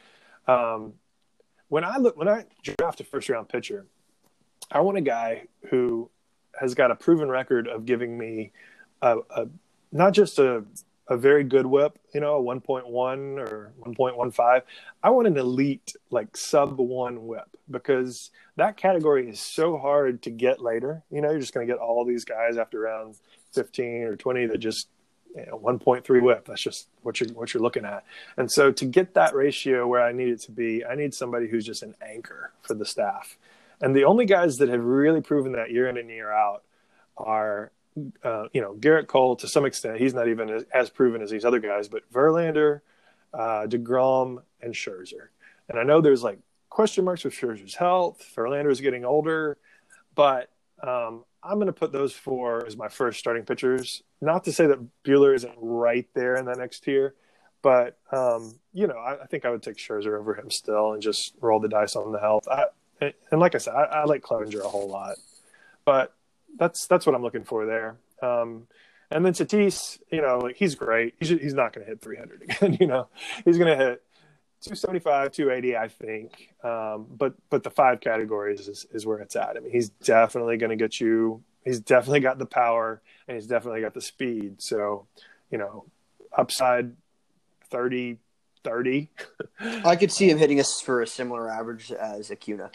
Um, 0.46 0.92
when 1.68 1.84
I 1.84 1.96
look, 1.96 2.16
when 2.16 2.28
I 2.28 2.44
draft 2.62 3.00
a 3.00 3.04
first 3.04 3.30
round 3.30 3.48
pitcher, 3.48 3.86
I 4.70 4.80
want 4.80 4.98
a 4.98 5.02
guy 5.02 5.44
who 5.70 6.10
has 6.60 6.74
got 6.74 6.90
a 6.90 6.94
proven 6.94 7.30
record 7.30 7.66
of 7.66 7.86
giving 7.86 8.18
me 8.18 8.52
a, 9.00 9.18
a 9.30 9.48
not 9.90 10.12
just 10.12 10.38
a 10.38 10.64
a 11.08 11.16
very 11.16 11.44
good 11.44 11.66
whip, 11.66 11.98
you 12.12 12.20
know, 12.20 12.36
a 12.36 12.42
1.1 12.42 12.86
or 13.38 13.72
1.15. 13.84 14.62
I 15.02 15.10
want 15.10 15.28
an 15.28 15.36
elite, 15.36 15.94
like 16.10 16.36
sub 16.36 16.78
one 16.78 17.26
whip 17.26 17.48
because 17.70 18.30
that 18.56 18.76
category 18.76 19.28
is 19.28 19.40
so 19.40 19.78
hard 19.78 20.22
to 20.22 20.30
get 20.30 20.60
later. 20.60 21.02
You 21.10 21.20
know, 21.20 21.30
you're 21.30 21.40
just 21.40 21.54
going 21.54 21.66
to 21.66 21.72
get 21.72 21.80
all 21.80 22.04
these 22.04 22.24
guys 22.24 22.56
after 22.56 22.80
round 22.80 23.16
15 23.52 24.02
or 24.02 24.16
20 24.16 24.46
that 24.46 24.58
just 24.58 24.88
you 25.34 25.46
know, 25.46 25.58
1.3 25.58 26.22
whip. 26.22 26.46
That's 26.46 26.62
just 26.62 26.88
what 27.02 27.20
you're 27.20 27.30
what 27.30 27.52
you're 27.52 27.62
looking 27.62 27.84
at. 27.84 28.04
And 28.36 28.50
so 28.50 28.72
to 28.72 28.84
get 28.84 29.14
that 29.14 29.34
ratio 29.34 29.86
where 29.86 30.02
I 30.02 30.12
need 30.12 30.28
it 30.28 30.40
to 30.42 30.52
be, 30.52 30.84
I 30.84 30.94
need 30.94 31.14
somebody 31.14 31.48
who's 31.48 31.64
just 31.64 31.82
an 31.82 31.94
anchor 32.00 32.52
for 32.62 32.74
the 32.74 32.86
staff. 32.86 33.36
And 33.80 33.94
the 33.94 34.04
only 34.04 34.24
guys 34.24 34.56
that 34.56 34.70
have 34.70 34.82
really 34.82 35.20
proven 35.20 35.52
that 35.52 35.70
year 35.70 35.88
in 35.88 35.98
and 35.98 36.08
year 36.08 36.32
out 36.32 36.62
are 37.18 37.70
uh, 38.22 38.44
you 38.52 38.60
know, 38.60 38.74
Gerrit 38.74 39.06
Cole 39.06 39.36
to 39.36 39.48
some 39.48 39.64
extent, 39.64 39.98
he's 39.98 40.14
not 40.14 40.28
even 40.28 40.50
as, 40.50 40.64
as 40.72 40.90
proven 40.90 41.22
as 41.22 41.30
these 41.30 41.44
other 41.44 41.60
guys, 41.60 41.88
but 41.88 42.10
Verlander, 42.12 42.80
uh, 43.32 43.66
DeGrom, 43.66 44.42
and 44.60 44.74
Scherzer. 44.74 45.28
And 45.68 45.78
I 45.78 45.82
know 45.82 46.00
there's 46.00 46.22
like 46.22 46.38
question 46.68 47.04
marks 47.04 47.24
with 47.24 47.34
Scherzer's 47.34 47.74
health. 47.74 48.22
Verlander 48.36 48.70
is 48.70 48.80
getting 48.80 49.04
older, 49.04 49.58
but 50.14 50.50
um, 50.82 51.24
I'm 51.42 51.54
going 51.54 51.66
to 51.66 51.72
put 51.72 51.92
those 51.92 52.12
four 52.12 52.66
as 52.66 52.76
my 52.76 52.88
first 52.88 53.18
starting 53.18 53.44
pitchers. 53.44 54.02
Not 54.20 54.44
to 54.44 54.52
say 54.52 54.66
that 54.66 54.80
Buehler 55.04 55.34
isn't 55.34 55.54
right 55.56 56.06
there 56.14 56.36
in 56.36 56.46
that 56.46 56.58
next 56.58 56.80
tier, 56.80 57.14
but 57.62 57.98
um, 58.12 58.58
you 58.72 58.86
know, 58.86 58.96
I, 58.96 59.22
I, 59.22 59.26
think 59.26 59.44
I 59.44 59.50
would 59.50 59.62
take 59.62 59.76
Scherzer 59.76 60.18
over 60.18 60.34
him 60.34 60.50
still 60.50 60.92
and 60.92 61.02
just 61.02 61.34
roll 61.40 61.60
the 61.60 61.68
dice 61.68 61.96
on 61.96 62.12
the 62.12 62.20
health. 62.20 62.46
I, 62.48 62.66
and 63.00 63.40
like 63.40 63.54
I 63.54 63.58
said, 63.58 63.74
I, 63.74 63.84
I 63.84 64.04
like 64.04 64.22
Clevinger 64.22 64.64
a 64.64 64.68
whole 64.68 64.88
lot, 64.88 65.16
but 65.84 66.15
that's 66.58 66.86
that's 66.86 67.06
what 67.06 67.14
I'm 67.14 67.22
looking 67.22 67.44
for 67.44 67.66
there. 67.66 67.96
Um, 68.22 68.66
and 69.10 69.24
then 69.24 69.32
Tatis, 69.32 69.98
you 70.10 70.20
know, 70.20 70.38
like 70.38 70.56
he's 70.56 70.74
great. 70.74 71.14
He's 71.18 71.28
he's 71.28 71.54
not 71.54 71.72
going 71.72 71.84
to 71.84 71.90
hit 71.90 72.00
300 72.00 72.42
again. 72.48 72.76
You 72.80 72.86
know, 72.86 73.08
he's 73.44 73.58
going 73.58 73.76
to 73.76 73.84
hit 73.84 74.02
275, 74.62 75.32
280, 75.32 75.76
I 75.76 75.88
think. 75.88 76.54
Um, 76.64 77.06
but 77.10 77.34
but 77.50 77.62
the 77.62 77.70
five 77.70 78.00
categories 78.00 78.68
is 78.68 78.86
is 78.92 79.06
where 79.06 79.18
it's 79.18 79.36
at. 79.36 79.56
I 79.56 79.60
mean, 79.60 79.72
he's 79.72 79.90
definitely 79.90 80.56
going 80.56 80.70
to 80.70 80.76
get 80.76 81.00
you. 81.00 81.42
He's 81.64 81.80
definitely 81.80 82.20
got 82.20 82.38
the 82.38 82.46
power 82.46 83.02
and 83.26 83.36
he's 83.36 83.46
definitely 83.46 83.80
got 83.80 83.92
the 83.92 84.00
speed. 84.00 84.62
So, 84.62 85.06
you 85.50 85.58
know, 85.58 85.86
upside 86.36 86.92
30, 87.70 88.18
30. 88.62 89.10
I 89.84 89.96
could 89.96 90.12
see 90.12 90.30
him 90.30 90.38
hitting 90.38 90.60
us 90.60 90.80
for 90.80 91.02
a 91.02 91.06
similar 91.06 91.50
average 91.50 91.90
as 91.90 92.30
Acuna. 92.30 92.70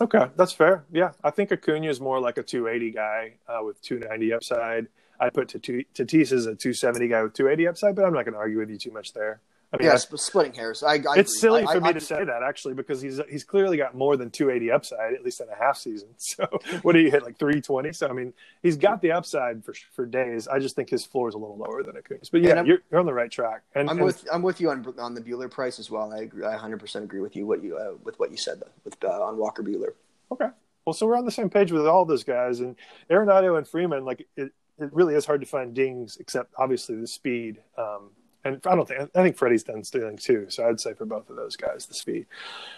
Okay, 0.00 0.26
that's 0.36 0.52
fair. 0.52 0.84
Yeah, 0.92 1.12
I 1.24 1.30
think 1.30 1.52
Acuna 1.52 1.88
is 1.88 2.00
more 2.00 2.20
like 2.20 2.36
a 2.36 2.42
280 2.42 2.90
guy 2.92 3.34
uh, 3.48 3.64
with 3.64 3.80
290 3.80 4.32
upside. 4.32 4.88
I 5.18 5.30
put 5.30 5.48
Tatis 5.48 6.32
as 6.32 6.44
a 6.44 6.54
270 6.54 7.08
guy 7.08 7.22
with 7.22 7.32
280 7.32 7.68
upside, 7.68 7.96
but 7.96 8.04
I'm 8.04 8.12
not 8.12 8.24
going 8.24 8.34
to 8.34 8.38
argue 8.38 8.58
with 8.58 8.68
you 8.68 8.76
too 8.76 8.90
much 8.90 9.14
there. 9.14 9.40
I 9.72 9.78
mean, 9.78 9.88
yeah, 9.88 9.96
splitting 9.96 10.54
hairs. 10.54 10.82
I, 10.84 10.94
I 10.94 11.16
it's 11.16 11.40
silly 11.40 11.64
I, 11.64 11.72
for 11.74 11.80
me 11.80 11.92
to 11.92 12.00
say 12.00 12.24
that 12.24 12.42
actually 12.42 12.74
because 12.74 13.00
he's 13.00 13.20
he's 13.28 13.42
clearly 13.42 13.76
got 13.76 13.96
more 13.96 14.16
than 14.16 14.30
280 14.30 14.70
upside 14.70 15.12
at 15.12 15.24
least 15.24 15.40
in 15.40 15.48
a 15.48 15.56
half 15.56 15.76
season. 15.76 16.08
So 16.18 16.44
what 16.82 16.92
do 16.92 17.00
you 17.00 17.10
hit 17.10 17.22
like 17.22 17.38
320? 17.38 17.92
So 17.92 18.08
I 18.08 18.12
mean, 18.12 18.32
he's 18.62 18.76
got 18.76 19.00
the 19.00 19.12
upside 19.12 19.64
for 19.64 19.74
for 19.92 20.06
days. 20.06 20.46
I 20.48 20.58
just 20.58 20.76
think 20.76 20.90
his 20.90 21.04
floor 21.04 21.28
is 21.28 21.34
a 21.34 21.38
little 21.38 21.56
lower 21.56 21.82
than 21.82 21.96
Acuna's. 21.96 22.28
But 22.28 22.42
yeah, 22.42 22.62
you're, 22.62 22.78
you're 22.90 23.00
on 23.00 23.06
the 23.06 23.14
right 23.14 23.30
track. 23.30 23.62
And 23.74 23.88
I'm 23.88 23.96
and, 23.98 24.06
with 24.06 24.26
I'm 24.32 24.42
with 24.42 24.60
you 24.60 24.70
on 24.70 24.94
on 24.98 25.14
the 25.14 25.20
Buehler 25.20 25.50
price 25.50 25.78
as 25.78 25.90
well. 25.90 26.12
I 26.12 26.18
agree. 26.18 26.44
I 26.44 26.50
100 26.50 26.78
percent 26.78 27.04
agree 27.04 27.20
with 27.20 27.34
you 27.34 27.46
what 27.46 27.62
you 27.62 27.76
uh, 27.76 27.94
with 28.04 28.18
what 28.18 28.30
you 28.30 28.36
said 28.36 28.60
though, 28.60 28.70
with 28.84 29.02
uh, 29.02 29.22
on 29.22 29.36
Walker 29.36 29.62
Buehler. 29.62 29.94
Okay. 30.30 30.48
Well, 30.84 30.92
so 30.92 31.06
we're 31.06 31.16
on 31.16 31.24
the 31.24 31.32
same 31.32 31.50
page 31.50 31.72
with 31.72 31.86
all 31.86 32.04
those 32.04 32.22
guys, 32.22 32.60
and 32.60 32.76
Arenado 33.10 33.58
and 33.58 33.66
Freeman. 33.66 34.04
Like 34.04 34.26
it, 34.36 34.52
it 34.78 34.92
really 34.92 35.14
is 35.14 35.26
hard 35.26 35.40
to 35.40 35.46
find 35.46 35.74
dings, 35.74 36.16
except 36.20 36.52
obviously 36.56 36.96
the 36.96 37.08
speed. 37.08 37.58
Um, 37.76 38.10
and 38.46 38.60
I 38.66 38.74
don't 38.74 38.86
think 38.86 39.10
I 39.14 39.22
think 39.22 39.36
Freddie's 39.36 39.64
done 39.64 39.84
stealing 39.84 40.16
too. 40.16 40.46
So 40.48 40.68
I'd 40.68 40.80
say 40.80 40.94
for 40.94 41.04
both 41.04 41.28
of 41.30 41.36
those 41.36 41.56
guys, 41.56 41.86
the 41.86 41.94
speed. 41.94 42.26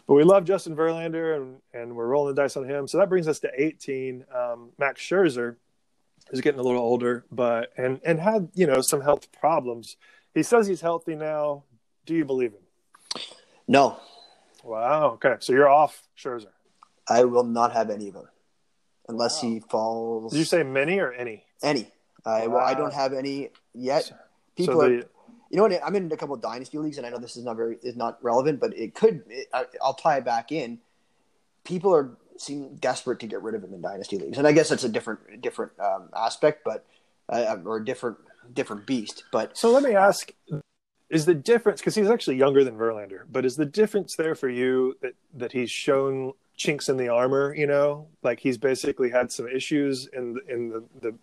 But 0.07 0.15
we 0.15 0.25
love 0.25 0.45
Justin 0.45 0.77
Verlander, 0.77 1.37
and 1.37 1.57
and 1.73 1.95
we're 1.97 2.07
rolling 2.07 2.35
the 2.35 2.43
dice 2.43 2.57
on 2.57 2.69
him. 2.69 2.89
So 2.89 2.99
that 2.99 3.09
brings 3.09 3.29
us 3.29 3.41
to 3.41 3.51
18. 3.55 4.25
Um, 4.35 4.71
Max 4.79 5.01
Scherzer 5.03 5.57
is 6.33 6.41
getting 6.41 6.61
a 6.61 6.63
little 6.63 6.81
older, 6.81 7.25
but 7.31 7.73
and 7.77 8.01
and 8.05 8.21
had 8.21 8.49
you 8.55 8.67
know 8.67 8.81
some 8.81 9.01
health 9.01 9.31
problems. 9.33 9.97
He 10.35 10.43
says 10.43 10.67
he's 10.67 10.81
healthy 10.81 11.15
now. 11.15 11.65
Do 12.07 12.15
you 12.15 12.25
believe 12.25 12.53
him? 12.53 13.23
No. 13.67 13.99
Wow. 14.65 15.13
Okay. 15.13 15.37
So 15.41 15.53
you're 15.53 15.69
off 15.69 16.03
Scherzer. 16.17 16.47
I 17.09 17.25
will 17.25 17.45
not 17.45 17.73
have 17.73 17.91
any 17.91 18.09
of 18.09 18.15
them. 18.15 18.29
unless 19.09 19.43
wow. 19.43 19.49
he 19.49 19.61
falls. 19.61 20.33
Did 20.33 20.39
you 20.39 20.45
say 20.45 20.63
many 20.63 20.99
or 20.99 21.13
any? 21.13 21.45
Any. 21.63 21.91
I, 22.25 22.47
wow. 22.47 22.57
Well, 22.57 22.67
I 22.67 22.75
don't 22.75 22.93
have 22.93 23.13
any 23.13 23.51
yet. 23.75 24.13
People 24.57 24.81
so 24.81 24.89
the, 24.89 24.99
are. 24.99 25.03
You 25.51 25.57
know 25.57 25.63
what? 25.63 25.81
I'm 25.85 25.97
in 25.97 26.13
a 26.13 26.17
couple 26.17 26.35
of 26.35 26.43
dynasty 26.43 26.79
leagues, 26.79 26.99
and 26.99 27.07
I 27.07 27.11
know 27.11 27.19
this 27.19 27.37
is 27.37 27.45
not 27.45 27.57
very 27.57 27.79
is 27.83 27.97
not 27.97 28.23
relevant, 28.23 28.61
but 28.61 28.77
it 28.77 28.95
could. 28.95 29.23
It, 29.29 29.49
I, 29.53 29.65
I'll 29.83 29.95
tie 29.95 30.19
it 30.19 30.25
back 30.25 30.53
in. 30.53 30.79
People 31.65 31.95
are 31.95 32.17
seem 32.37 32.77
desperate 32.77 33.19
to 33.21 33.27
get 33.27 33.43
rid 33.43 33.55
of 33.55 33.65
him 33.65 33.75
in 33.75 33.81
dynasty 33.81 34.19
leagues, 34.19 34.39
and 34.39 34.47
I 34.47 34.53
guess 34.53 34.69
that's 34.69 34.85
a 34.85 34.89
different 34.89 35.41
different 35.41 35.73
um, 35.81 36.11
aspect, 36.15 36.65
but 36.65 36.85
uh, 37.29 37.57
or 37.65 37.79
a 37.79 37.85
different 37.85 38.19
different 38.53 38.87
beast. 38.87 39.25
But 39.33 39.57
so 39.57 39.71
let 39.71 39.83
me 39.83 39.95
ask: 39.95 40.33
Is 41.09 41.25
the 41.25 41.35
difference 41.35 41.81
because 41.81 41.95
he's 41.95 42.11
actually 42.11 42.37
younger 42.37 42.63
than 42.63 42.77
Verlander, 42.77 43.23
but 43.31 43.47
is 43.47 43.57
the 43.57 43.67
difference 43.67 44.17
there 44.17 44.35
for 44.35 44.49
you 44.51 44.97
that 45.01 45.15
that 45.35 45.53
he's 45.53 45.71
shown 45.71 46.33
chinks 46.57 46.91
in 46.91 46.99
the 46.99 47.09
armor? 47.09 47.55
You 47.55 47.67
know, 47.67 48.09
like 48.23 48.41
he's 48.41 48.59
basically 48.59 49.11
had 49.11 49.33
some 49.33 49.49
issues 49.49 50.09
in 50.13 50.37
in 50.47 50.69
the, 50.69 50.85
the 51.01 51.15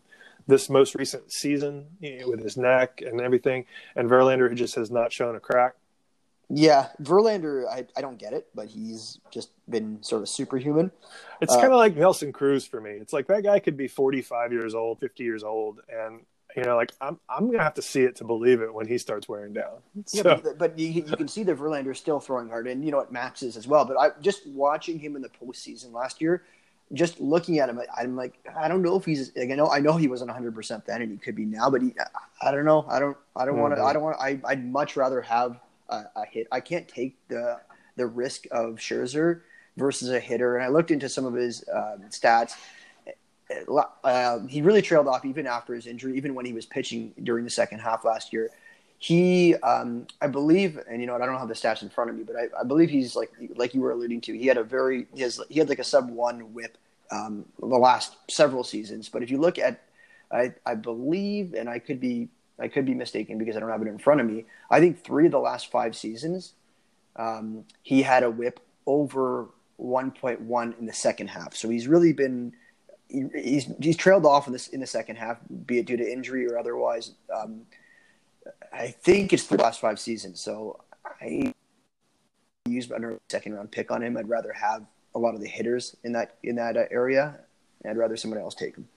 this 0.48 0.70
most 0.70 0.96
recent 0.96 1.32
season 1.32 1.88
you 2.00 2.20
know, 2.20 2.30
with 2.30 2.44
his 2.44 2.58
neck 2.58 3.02
and 3.06 3.22
everything, 3.22 3.66
and 3.96 4.10
Verlander 4.10 4.54
just 4.54 4.76
has 4.76 4.92
not 4.92 5.12
shown 5.12 5.36
a 5.36 5.40
crack. 5.40 5.74
Yeah, 6.50 6.90
Verlander, 7.02 7.68
I, 7.68 7.86
I 7.98 8.02
don't 8.02 8.20
get 8.20 8.34
it, 8.34 8.48
but 8.54 8.68
he's 8.68 9.20
just 9.32 9.50
been 9.68 10.04
sort 10.04 10.22
of 10.22 10.30
superhuman. 10.30 10.92
It's 11.42 11.54
uh, 11.54 11.60
kind 11.60 11.74
of 11.74 11.80
like 11.80 11.96
Nelson 11.96 12.32
Cruz 12.32 12.66
for 12.66 12.80
me. 12.80 12.92
It's 12.92 13.14
like 13.14 13.28
that 13.28 13.44
guy 13.44 13.60
could 13.60 13.78
be 13.78 13.88
45 13.88 14.52
years 14.52 14.76
old, 14.76 15.00
50 15.00 15.24
years 15.24 15.44
old, 15.44 15.80
and 15.90 16.22
you 16.56 16.64
know, 16.64 16.76
like 16.76 16.94
I'm 17.02 17.20
I'm 17.28 17.48
gonna 17.48 17.64
have 17.64 17.74
to 17.76 17.82
see 17.82 18.02
it 18.02 18.16
to 18.18 18.24
believe 18.24 18.62
it 18.62 18.74
when 18.74 18.88
he 18.88 18.98
starts 18.98 19.28
wearing 19.28 19.54
down. 19.54 19.80
So. 20.06 20.22
Yeah, 20.24 20.40
but, 20.42 20.58
but 20.58 20.80
you, 20.80 20.88
you, 20.88 21.04
can 21.18 21.28
see 21.28 21.44
that 21.44 21.58
Verlander 21.58 21.92
is 21.92 21.98
still 21.98 22.20
throwing 22.20 22.48
hard, 22.48 22.68
and 22.68 22.86
you 22.86 22.92
know 22.92 22.98
what 22.98 23.12
Max 23.12 23.44
is 23.44 23.58
as 23.58 23.68
well. 23.68 23.84
But 23.84 23.98
I 23.98 24.12
just 24.22 24.48
watching 24.48 24.98
him 25.00 25.16
in 25.16 25.22
the 25.22 25.30
postseason 25.30 25.92
last 25.92 26.22
year, 26.22 26.44
just 26.94 27.20
looking 27.20 27.60
at 27.60 27.70
him, 27.70 27.82
I'm 27.98 28.16
like, 28.16 28.40
I 28.58 28.68
don't 28.68 28.82
know 28.82 28.96
if 28.96 29.06
he's. 29.06 29.32
Like, 29.36 29.50
I 29.50 29.56
know, 29.56 29.70
I 29.70 29.80
know 29.80 29.98
he 29.98 30.08
wasn't 30.08 30.30
100 30.30 30.54
percent 30.54 30.86
then, 30.86 31.02
and 31.02 31.12
he 31.12 31.18
could 31.18 31.36
be 31.36 31.46
now, 31.46 31.70
but 31.70 31.82
he, 31.82 31.94
I 32.42 32.52
don't 32.52 32.66
know. 32.66 32.86
I 32.88 33.00
don't, 33.00 33.18
I 33.36 33.46
don't 33.46 33.56
mm-hmm. 33.56 33.62
want 33.62 33.76
to. 33.76 33.82
I 33.84 33.94
don't 33.94 34.04
want. 34.04 34.18
I, 34.20 34.40
I'd 34.46 34.66
much 34.66 34.96
rather 34.96 35.22
have 35.22 35.60
a, 35.90 36.04
a, 36.16 36.26
hit. 36.26 36.48
I 36.52 36.60
can't 36.60 36.88
take 36.88 37.16
the 37.28 37.60
the 37.96 38.06
risk 38.06 38.46
of 38.52 38.76
Scherzer 38.76 39.42
versus 39.78 40.10
a 40.10 40.20
hitter. 40.20 40.56
And 40.58 40.66
I 40.66 40.70
looked 40.70 40.92
into 40.92 41.10
some 41.10 41.26
of 41.26 41.34
his 41.34 41.64
um, 41.74 42.04
stats. 42.10 42.54
Uh, 44.04 44.40
he 44.48 44.62
really 44.62 44.82
trailed 44.82 45.08
off 45.08 45.24
even 45.24 45.46
after 45.46 45.76
his 45.76 45.86
injury, 45.88 46.18
even 46.18 46.34
when 46.34 46.46
he 46.46 46.54
was 46.54 46.66
pitching 46.66 47.14
during 47.24 47.44
the 47.44 47.52
second 47.52 47.80
half 47.80 48.04
last 48.04 48.34
year. 48.34 48.50
He, 49.06 49.54
um, 49.58 50.08
I 50.20 50.26
believe, 50.26 50.80
and 50.90 51.00
you 51.00 51.06
know, 51.06 51.14
I 51.14 51.20
don't 51.28 51.38
have 51.38 51.48
the 51.48 51.54
stats 51.54 51.84
in 51.84 51.90
front 51.90 52.10
of 52.10 52.16
me, 52.16 52.24
but 52.24 52.36
I, 52.36 52.62
I, 52.62 52.64
believe 52.64 52.90
he's 52.90 53.16
like 53.16 53.32
like 53.56 53.76
you 53.76 53.82
were 53.82 53.92
alluding 53.92 54.20
to. 54.22 54.36
He 54.36 54.48
had 54.48 54.58
a 54.58 54.64
very 54.64 55.06
he 55.14 55.22
has 55.22 55.40
he 55.48 55.60
had 55.60 55.70
like 55.70 55.78
a 55.78 55.84
sub 55.84 56.10
one 56.10 56.56
WHIP 56.56 56.76
um, 57.12 57.46
the 57.60 57.68
last 57.68 58.16
several 58.32 58.64
seasons. 58.64 59.08
But 59.08 59.22
if 59.22 59.30
you 59.30 59.38
look 59.38 59.60
at, 59.60 59.84
I, 60.32 60.56
I 60.66 60.74
believe, 60.74 61.54
and 61.54 61.70
I 61.70 61.78
could 61.78 62.00
be 62.00 62.30
I 62.58 62.68
could 62.68 62.88
be 62.88 62.96
mistaken 62.96 63.38
because 63.38 63.56
I 63.56 63.60
don't 63.60 63.70
have 63.70 63.84
it 63.84 63.88
in 63.88 64.00
front 64.00 64.22
of 64.22 64.26
me. 64.26 64.46
I 64.72 64.80
think 64.80 65.04
three 65.04 65.28
of 65.28 65.32
the 65.34 65.38
last 65.38 65.70
five 65.70 65.96
seasons, 65.96 66.54
um, 67.16 67.64
he 67.84 68.02
had 68.02 68.24
a 68.24 68.32
WHIP 68.32 68.60
over 68.88 69.50
1.1 69.80 70.80
in 70.80 70.86
the 70.88 70.94
second 70.94 71.28
half. 71.28 71.56
So 71.56 71.70
he's 71.70 71.88
really 71.88 72.12
been 72.12 72.54
he, 73.08 73.26
he's 73.36 73.68
he's 73.80 73.98
trailed 73.98 74.26
off 74.26 74.48
in 74.48 74.54
this 74.54 74.68
in 74.70 74.80
the 74.80 74.88
second 74.88 75.18
half, 75.18 75.38
be 75.68 75.78
it 75.78 75.86
due 75.86 75.98
to 75.98 76.12
injury 76.12 76.48
or 76.48 76.58
otherwise. 76.58 77.12
Um, 77.32 77.68
I 78.74 78.88
think 78.88 79.34
it's 79.34 79.48
the 79.48 79.58
last 79.58 79.80
five 79.80 80.00
seasons. 80.00 80.42
So 80.42 80.82
I 81.22 81.54
use 82.66 82.90
another 82.90 83.20
second 83.30 83.54
round 83.54 83.72
pick 83.72 83.92
on 83.92 84.04
him. 84.04 84.18
I'd 84.18 84.30
rather 84.30 84.54
have 84.54 84.86
a 85.14 85.20
lot 85.20 85.34
of 85.34 85.42
the 85.42 85.48
hitters 85.48 85.96
in 86.04 86.12
that 86.14 86.38
in 86.44 86.56
that 86.56 86.78
uh, 86.78 86.86
area. 86.92 87.40
I'd 87.88 87.98
rather 87.98 88.18
someone 88.18 88.40
else 88.40 88.56
take 88.56 88.76
him. 88.76 88.88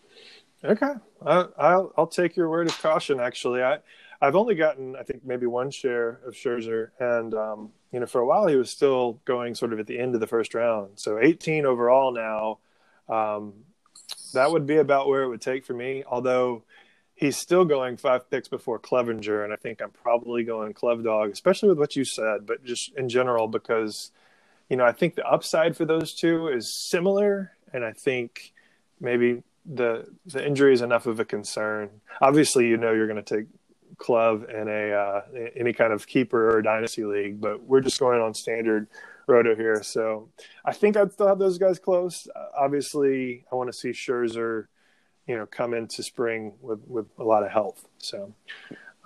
Okay, 0.65 0.95
I, 1.25 1.77
will 1.77 1.93
I'll 1.97 2.07
take 2.07 2.37
your 2.37 2.49
word 2.49 2.67
of 2.67 2.79
caution. 2.81 3.21
Actually, 3.21 3.63
I 3.63 3.79
I've 4.21 4.35
only 4.35 4.55
gotten 4.55 4.97
I 4.97 5.03
think 5.03 5.25
maybe 5.25 5.47
one 5.47 5.71
share 5.71 6.21
of 6.27 6.35
Scherzer, 6.35 6.91
and 6.99 7.35
um, 7.35 7.71
you 7.93 8.01
know 8.01 8.07
for 8.07 8.21
a 8.21 8.27
while 8.27 8.47
he 8.47 8.57
was 8.57 8.71
still 8.71 9.21
going 9.25 9.55
sort 9.55 9.73
of 9.73 9.79
at 9.79 9.87
the 9.87 9.99
end 9.99 10.15
of 10.15 10.21
the 10.21 10.27
first 10.27 10.55
round. 10.55 10.93
So 10.97 11.19
18 11.19 11.65
overall 11.67 12.13
now. 12.13 12.59
Um, 13.09 13.55
that 14.35 14.51
would 14.51 14.67
be 14.67 14.77
about 14.77 15.09
where 15.09 15.23
it 15.23 15.29
would 15.29 15.41
take 15.41 15.65
for 15.65 15.75
me. 15.75 16.05
Although 16.07 16.65
he's 17.19 17.37
still 17.37 17.65
going 17.65 17.97
five 17.97 18.31
picks 18.31 18.47
before 18.47 18.79
Clevinger, 18.79 19.43
and 19.43 19.53
I 19.53 19.57
think 19.57 19.83
I'm 19.83 19.91
probably 19.91 20.45
going 20.45 20.73
Clev 20.73 21.03
Dog, 21.03 21.31
especially 21.31 21.69
with 21.69 21.79
what 21.79 21.97
you 21.97 22.05
said, 22.05 22.47
but 22.47 22.65
just 22.65 22.95
in 22.97 23.09
general 23.09 23.49
because 23.49 24.13
you 24.71 24.77
know 24.77 24.85
I 24.85 24.93
think 24.93 25.17
the 25.17 25.27
upside 25.27 25.77
for 25.77 25.85
those 25.85 26.15
two 26.15 26.49
is 26.49 26.73
similar, 26.73 27.53
and 27.73 27.85
I 27.85 27.93
think 27.93 28.53
maybe 29.01 29.43
the 29.67 30.07
the 30.27 30.47
injury 30.47 30.73
is 30.73 30.81
enough 30.81 31.07
of 31.07 31.19
a 31.19 31.25
concern. 31.25 31.91
Obviously, 32.21 32.69
you 32.69 32.77
know 32.77 32.93
you're 32.93 33.09
going 33.09 33.23
to 33.23 33.37
take 33.37 33.47
Clev 33.97 34.49
in 34.49 34.69
a 34.69 34.93
uh, 34.93 35.23
any 35.57 35.73
kind 35.73 35.93
of 35.93 36.07
keeper 36.07 36.57
or 36.57 36.63
dynasty 36.63 37.05
league, 37.05 37.41
but 37.41 37.65
we're 37.65 37.81
just 37.81 37.99
going 37.99 38.21
on 38.21 38.33
standard 38.33 38.87
roto 39.27 39.57
here. 39.57 39.83
So 39.83 40.29
I 40.65 40.73
think 40.73 40.97
I'd 40.97 41.13
still 41.13 41.27
have 41.27 41.41
those 41.41 41.59
guys 41.59 41.81
close. 41.81 42.29
Obviously, 42.57 43.45
I 43.51 43.57
want 43.57 43.71
to 43.71 43.77
see 43.77 43.91
Scherzer, 43.91 44.67
you 45.29 45.37
know, 45.37 45.47
come 45.47 45.75
into 45.75 46.03
spring 46.03 46.55
with 46.61 46.81
with 46.87 47.07
a 47.19 47.25
lot 47.25 47.45
of 47.45 47.51
health. 47.51 47.87
So, 47.99 48.35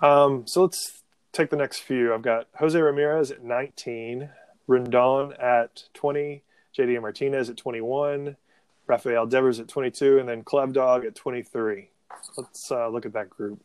um, 0.01 0.47
so 0.47 0.63
let's 0.63 1.03
take 1.33 1.49
the 1.49 1.57
next 1.57 1.79
few. 1.79 2.13
I've 2.13 2.21
got 2.21 2.47
Jose 2.57 2.79
Ramirez 2.79 3.29
at 3.29 3.43
19, 3.43 4.29
Rendon 4.67 5.43
at 5.43 5.83
20, 5.93 6.41
JD 6.77 7.01
Martinez 7.01 7.49
at 7.49 7.57
21. 7.57 8.37
Rafael 8.85 9.25
Devers 9.25 9.59
at 9.59 9.67
22, 9.67 10.19
and 10.19 10.27
then 10.27 10.43
Clev 10.43 10.73
Dog 10.73 11.05
at 11.05 11.15
23. 11.15 11.89
Let's 12.37 12.69
uh, 12.69 12.89
look 12.89 13.05
at 13.05 13.13
that 13.13 13.29
group. 13.29 13.61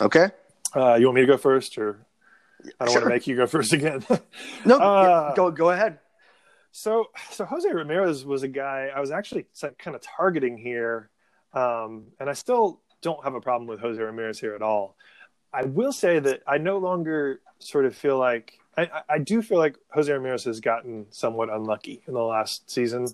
Okay. 0.00 0.28
Uh, 0.74 0.94
you 0.94 1.06
want 1.06 1.16
me 1.16 1.20
to 1.22 1.26
go 1.26 1.36
first, 1.36 1.78
or 1.78 2.06
I 2.78 2.84
don't 2.84 2.92
sure. 2.92 3.00
want 3.00 3.04
to 3.04 3.14
make 3.14 3.26
you 3.26 3.36
go 3.36 3.46
first 3.46 3.72
again. 3.74 4.04
no, 4.64 4.78
uh, 4.78 5.34
go 5.34 5.50
go 5.50 5.70
ahead. 5.70 5.98
So, 6.72 7.06
so 7.32 7.44
Jose 7.44 7.68
Ramirez 7.68 8.24
was 8.24 8.42
a 8.42 8.48
guy 8.48 8.90
I 8.94 9.00
was 9.00 9.10
actually 9.10 9.46
kind 9.78 9.96
of 9.96 10.02
targeting 10.02 10.56
here, 10.56 11.09
um, 11.52 12.06
and 12.18 12.28
I 12.28 12.34
still 12.34 12.80
don't 13.02 13.22
have 13.24 13.34
a 13.34 13.40
problem 13.40 13.66
with 13.66 13.80
Jose 13.80 14.00
Ramirez 14.00 14.38
here 14.38 14.54
at 14.54 14.62
all. 14.62 14.96
I 15.52 15.64
will 15.64 15.92
say 15.92 16.18
that 16.18 16.42
I 16.46 16.58
no 16.58 16.78
longer 16.78 17.40
sort 17.58 17.84
of 17.84 17.96
feel 17.96 18.18
like 18.18 18.58
I, 18.76 19.02
I 19.08 19.18
do 19.18 19.42
feel 19.42 19.58
like 19.58 19.76
Jose 19.92 20.10
Ramirez 20.10 20.44
has 20.44 20.60
gotten 20.60 21.06
somewhat 21.10 21.50
unlucky 21.50 22.02
in 22.06 22.14
the 22.14 22.22
last 22.22 22.70
season 22.70 23.08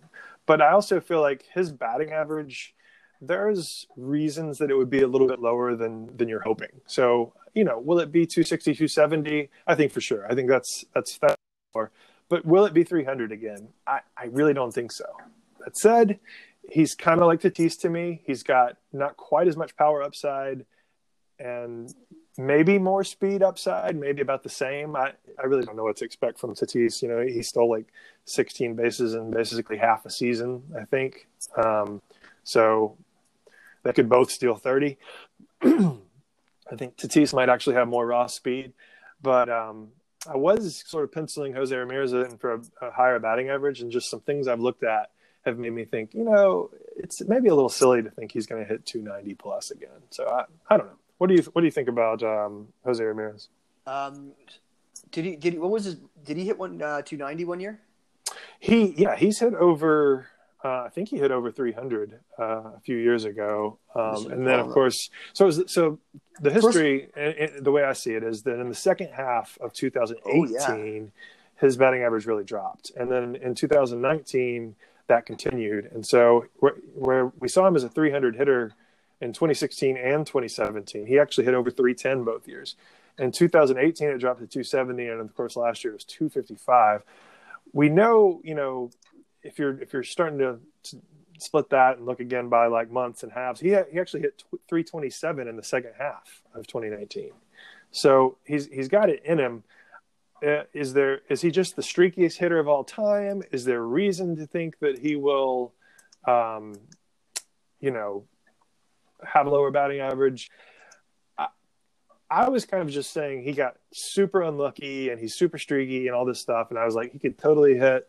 but 0.46 0.62
I 0.62 0.70
also 0.70 1.00
feel 1.00 1.20
like 1.20 1.44
his 1.52 1.72
batting 1.72 2.12
average, 2.12 2.74
there's 3.20 3.86
reasons 3.96 4.58
that 4.58 4.70
it 4.70 4.76
would 4.76 4.90
be 4.90 5.02
a 5.02 5.08
little 5.08 5.26
bit 5.26 5.40
lower 5.40 5.74
than 5.74 6.16
than 6.16 6.28
you're 6.28 6.40
hoping. 6.40 6.80
So, 6.86 7.34
you 7.54 7.64
know, 7.64 7.78
will 7.78 7.98
it 7.98 8.12
be 8.12 8.26
260, 8.26 8.74
270? 8.74 9.50
I 9.66 9.74
think 9.74 9.92
for 9.92 10.00
sure. 10.00 10.24
I 10.30 10.34
think 10.34 10.48
that's 10.48 10.84
that's 10.94 11.18
that. 11.18 11.36
But 12.28 12.44
will 12.44 12.64
it 12.64 12.72
be 12.72 12.82
300 12.82 13.30
again? 13.30 13.68
I, 13.86 14.00
I 14.16 14.24
really 14.26 14.54
don't 14.54 14.72
think 14.72 14.90
so. 14.90 15.04
That 15.60 15.76
said, 15.76 16.18
he's 16.70 16.94
kind 16.94 17.20
of 17.20 17.26
like 17.26 17.40
Tatis 17.40 17.80
to 17.80 17.90
me. 17.90 18.22
He's 18.24 18.42
got 18.42 18.76
not 18.92 19.16
quite 19.16 19.48
as 19.48 19.56
much 19.56 19.76
power 19.76 20.02
upside, 20.02 20.64
and 21.38 21.92
maybe 22.38 22.78
more 22.78 23.04
speed 23.04 23.42
upside, 23.42 23.96
maybe 23.96 24.22
about 24.22 24.42
the 24.42 24.48
same. 24.48 24.96
I, 24.96 25.12
I 25.38 25.46
really 25.46 25.64
don't 25.64 25.76
know 25.76 25.84
what 25.84 25.96
to 25.98 26.04
expect 26.04 26.38
from 26.38 26.54
Tatis. 26.54 27.02
You 27.02 27.08
know, 27.08 27.20
he 27.20 27.42
stole 27.42 27.70
like 27.70 27.86
16 28.26 28.74
bases 28.74 29.14
in 29.14 29.30
basically 29.30 29.78
half 29.78 30.04
a 30.06 30.10
season, 30.10 30.62
I 30.78 30.84
think. 30.84 31.28
Um, 31.56 32.02
so 32.44 32.96
they 33.82 33.92
could 33.92 34.08
both 34.08 34.30
steal 34.30 34.56
30. 34.56 34.98
I 35.62 36.74
think 36.76 36.96
Tatis 36.96 37.32
might 37.32 37.48
actually 37.48 37.76
have 37.76 37.88
more 37.88 38.06
raw 38.06 38.26
speed, 38.26 38.72
but 39.22 39.48
um, 39.48 39.88
I 40.28 40.36
was 40.36 40.82
sort 40.86 41.04
of 41.04 41.12
penciling 41.12 41.54
Jose 41.54 41.74
Ramirez 41.74 42.12
in 42.12 42.38
for 42.38 42.54
a, 42.54 42.60
a 42.82 42.90
higher 42.90 43.18
batting 43.20 43.48
average, 43.50 43.80
and 43.80 43.90
just 43.90 44.10
some 44.10 44.20
things 44.20 44.48
I've 44.48 44.60
looked 44.60 44.82
at 44.82 45.10
have 45.46 45.58
made 45.58 45.72
me 45.72 45.84
think, 45.84 46.12
you 46.12 46.24
know, 46.24 46.70
it's 46.96 47.22
maybe 47.26 47.48
a 47.48 47.54
little 47.54 47.68
silly 47.68 48.02
to 48.02 48.10
think 48.10 48.32
he's 48.32 48.46
going 48.46 48.62
to 48.62 48.68
hit 48.68 48.84
290 48.84 49.34
plus 49.34 49.70
again. 49.70 50.02
So 50.10 50.28
I, 50.28 50.44
I 50.68 50.76
don't 50.76 50.86
know. 50.86 50.98
What 51.18 51.28
do 51.28 51.34
you 51.34 51.42
What 51.52 51.62
do 51.62 51.66
you 51.66 51.70
think 51.70 51.88
about 51.88 52.22
um, 52.22 52.68
Jose 52.84 53.02
Ramirez? 53.02 53.48
Um, 53.86 54.32
did 55.12 55.24
he 55.24 55.36
Did 55.36 55.54
he 55.54 55.58
What 55.58 55.70
was 55.70 55.84
his 55.84 55.96
Did 56.24 56.36
he 56.36 56.44
hit 56.44 56.58
one 56.58 56.82
uh, 56.82 57.00
290 57.02 57.44
one 57.44 57.60
year? 57.60 57.80
He 58.58 58.94
yeah 58.98 59.16
he's 59.16 59.38
hit 59.38 59.54
over. 59.54 60.26
Uh, 60.64 60.84
I 60.86 60.88
think 60.88 61.10
he 61.10 61.18
hit 61.18 61.30
over 61.30 61.52
300 61.52 62.18
uh, 62.38 62.42
a 62.42 62.80
few 62.84 62.96
years 62.96 63.24
ago, 63.24 63.78
um, 63.94 64.32
and 64.32 64.46
then 64.46 64.58
of 64.58 64.68
course, 64.70 65.10
so 65.32 65.48
so 65.50 66.00
the 66.40 66.50
history, 66.50 67.10
First, 67.14 67.16
and, 67.16 67.34
and 67.34 67.64
the 67.64 67.70
way 67.70 67.84
I 67.84 67.92
see 67.92 68.14
it 68.14 68.24
is 68.24 68.42
that 68.42 68.58
in 68.58 68.68
the 68.68 68.74
second 68.74 69.10
half 69.12 69.56
of 69.60 69.72
2018, 69.74 70.22
oh, 70.26 70.46
yeah. 70.48 71.06
his 71.60 71.76
batting 71.76 72.02
average 72.02 72.26
really 72.26 72.42
dropped, 72.42 72.90
and 72.96 73.12
then 73.12 73.36
in 73.36 73.54
2019 73.54 74.74
that 75.08 75.26
continued, 75.26 75.90
and 75.92 76.04
so 76.04 76.46
where, 76.58 77.32
we 77.38 77.48
saw 77.48 77.66
him 77.66 77.76
as 77.76 77.84
a 77.84 77.88
300 77.88 78.36
hitter 78.36 78.72
in 79.20 79.32
2016 79.32 79.96
and 79.96 80.26
2017. 80.26 81.06
He 81.06 81.18
actually 81.18 81.44
hit 81.44 81.54
over 81.54 81.70
310 81.70 82.24
both 82.24 82.46
years. 82.46 82.76
In 83.18 83.32
2018, 83.32 84.08
it 84.08 84.18
dropped 84.18 84.40
to 84.40 84.46
270, 84.46 85.06
and 85.08 85.20
of 85.20 85.34
course, 85.34 85.56
last 85.56 85.84
year 85.84 85.92
it 85.92 85.96
was 85.96 86.04
255. 86.04 87.02
We 87.72 87.88
know, 87.88 88.40
you 88.44 88.54
know, 88.54 88.90
if 89.42 89.58
you're 89.58 89.80
if 89.80 89.92
you're 89.92 90.02
starting 90.02 90.38
to, 90.38 90.58
to 90.84 91.00
split 91.38 91.70
that 91.70 91.96
and 91.96 92.06
look 92.06 92.20
again 92.20 92.48
by 92.48 92.66
like 92.66 92.90
months 92.90 93.22
and 93.22 93.32
halves, 93.32 93.60
he 93.60 93.68
he 93.90 93.98
actually 93.98 94.20
hit 94.20 94.42
327 94.68 95.48
in 95.48 95.56
the 95.56 95.62
second 95.62 95.92
half 95.98 96.42
of 96.54 96.66
2019. 96.66 97.30
So 97.90 98.36
he's 98.44 98.66
he's 98.66 98.88
got 98.88 99.08
it 99.08 99.24
in 99.24 99.38
him. 99.38 99.64
Uh, 100.44 100.64
is 100.72 100.92
there 100.92 101.20
is 101.28 101.40
he 101.40 101.50
just 101.50 101.76
the 101.76 101.82
streakiest 101.82 102.36
hitter 102.36 102.58
of 102.58 102.68
all 102.68 102.84
time? 102.84 103.42
Is 103.52 103.64
there 103.64 103.82
reason 103.82 104.36
to 104.36 104.46
think 104.46 104.78
that 104.80 104.98
he 104.98 105.16
will, 105.16 105.72
um, 106.26 106.74
you 107.80 107.90
know, 107.90 108.24
have 109.24 109.46
a 109.46 109.50
lower 109.50 109.70
batting 109.70 110.00
average? 110.00 110.50
I, 111.38 111.48
I 112.30 112.48
was 112.48 112.66
kind 112.66 112.82
of 112.82 112.90
just 112.90 113.12
saying 113.12 113.44
he 113.44 113.52
got 113.52 113.76
super 113.92 114.42
unlucky 114.42 115.08
and 115.08 115.18
he's 115.18 115.34
super 115.34 115.58
streaky 115.58 116.06
and 116.06 116.14
all 116.14 116.24
this 116.24 116.40
stuff, 116.40 116.68
and 116.70 116.78
I 116.78 116.84
was 116.84 116.94
like 116.94 117.12
he 117.12 117.18
could 117.18 117.38
totally 117.38 117.76
hit 117.76 118.08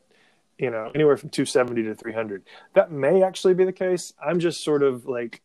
you 0.57 0.71
know, 0.71 0.91
anywhere 0.95 1.17
from 1.17 1.29
270 1.29 1.83
to 1.83 1.95
300. 1.95 2.43
That 2.73 2.91
may 2.91 3.23
actually 3.23 3.53
be 3.53 3.65
the 3.65 3.71
case. 3.71 4.13
I'm 4.23 4.39
just 4.39 4.63
sort 4.63 4.83
of 4.83 5.05
like, 5.05 5.41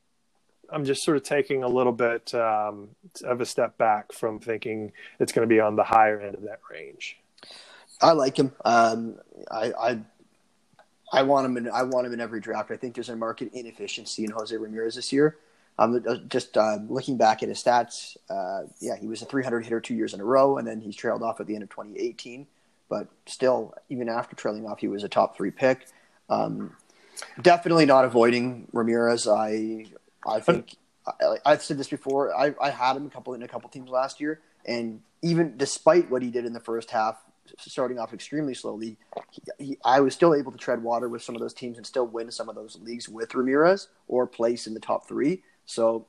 I'm 0.73 0.85
just 0.85 1.05
sort 1.05 1.17
of 1.17 1.23
taking 1.23 1.63
a 1.63 1.69
little 1.69 1.93
bit 1.93 2.35
um, 2.35 2.89
of 3.25 3.41
a 3.41 3.47
step 3.47 3.79
back 3.79 4.13
from 4.13 4.39
thinking 4.39 4.93
it's 5.21 5.33
going 5.33 5.47
to 5.47 5.53
be 5.53 5.61
on 5.61 5.77
the 5.77 5.85
higher 5.85 6.21
end 6.21 6.35
of 6.35 6.43
that 6.43 6.61
range. 6.71 7.19
I 8.01 8.13
like 8.13 8.37
him. 8.37 8.53
Um, 8.65 9.17
I, 9.51 9.73
I, 9.73 9.99
I 11.13 11.23
want 11.23 11.47
him 11.47 11.57
in. 11.57 11.71
I 11.71 11.83
want 11.83 12.07
him 12.07 12.13
in 12.13 12.21
every 12.21 12.41
draft. 12.41 12.71
I 12.71 12.77
think 12.77 12.95
there's 12.95 13.11
a 13.11 13.17
market 13.17 13.53
inefficiency 13.53 14.25
in 14.25 14.31
Jose 14.31 14.57
Ramirez 14.57 14.97
this 14.97 15.13
year. 15.13 15.37
Um, 15.79 16.05
just 16.29 16.57
uh, 16.57 16.79
looking 16.89 17.17
back 17.17 17.43
at 17.43 17.49
his 17.49 17.63
stats, 17.63 18.17
uh, 18.29 18.69
yeah, 18.81 18.97
he 19.01 19.07
was 19.07 19.23
a 19.23 19.25
300 19.25 19.65
hitter 19.65 19.81
two 19.81 19.95
years 19.95 20.13
in 20.13 20.21
a 20.21 20.25
row, 20.25 20.59
and 20.59 20.67
then 20.67 20.81
he's 20.81 20.97
trailed 20.97 21.23
off 21.23 21.41
at 21.41 21.47
the 21.47 21.55
end 21.55 21.63
of 21.63 21.71
2018 21.71 22.47
but 22.93 23.09
still, 23.25 23.75
even 23.89 24.11
after 24.11 24.37
trailing 24.37 24.67
off, 24.67 24.81
he 24.81 24.87
was 24.87 25.03
a 25.03 25.09
top 25.09 25.35
three 25.35 25.51
pick. 25.51 25.87
Um, 26.29 26.77
definitely 27.41 27.87
not 27.87 28.05
avoiding 28.05 28.69
Ramirez. 28.71 29.27
I 29.27 29.87
I 30.27 30.41
think 30.41 30.77
I, 31.45 31.51
have 31.51 31.63
said 31.63 31.79
this 31.79 31.89
before. 31.89 32.35
I, 32.35 32.55
I 32.61 32.71
had 32.71 32.97
him 32.97 33.07
a 33.07 33.11
couple 33.11 33.35
in 33.35 33.43
a 33.43 33.49
couple 33.49 33.69
teams 33.69 33.91
last 33.91 34.21
year, 34.21 34.41
and 34.67 35.01
even 35.23 35.57
despite 35.57 36.11
what 36.11 36.23
he 36.23 36.31
did 36.31 36.45
in 36.45 36.53
the 36.53 36.61
first 36.61 36.91
half, 36.91 37.17
starting 37.59 37.99
off 37.99 38.13
extremely 38.13 38.55
slowly, 38.55 38.97
he, 39.31 39.43
he, 39.59 39.79
I 39.85 40.01
was 40.01 40.15
still 40.15 40.35
able 40.35 40.53
to 40.53 40.59
tread 40.59 40.83
water 40.83 41.09
with 41.09 41.23
some 41.23 41.35
of 41.35 41.41
those 41.41 41.55
teams 41.55 41.77
and 41.77 41.87
still 41.87 42.07
win 42.07 42.31
some 42.31 42.49
of 42.49 42.55
those 42.55 42.79
leagues 42.83 43.09
with 43.09 43.35
Ramirez 43.35 43.89
or 44.09 44.27
place 44.27 44.67
in 44.67 44.75
the 44.75 44.81
top 44.81 45.09
three. 45.09 45.43
So 45.67 46.07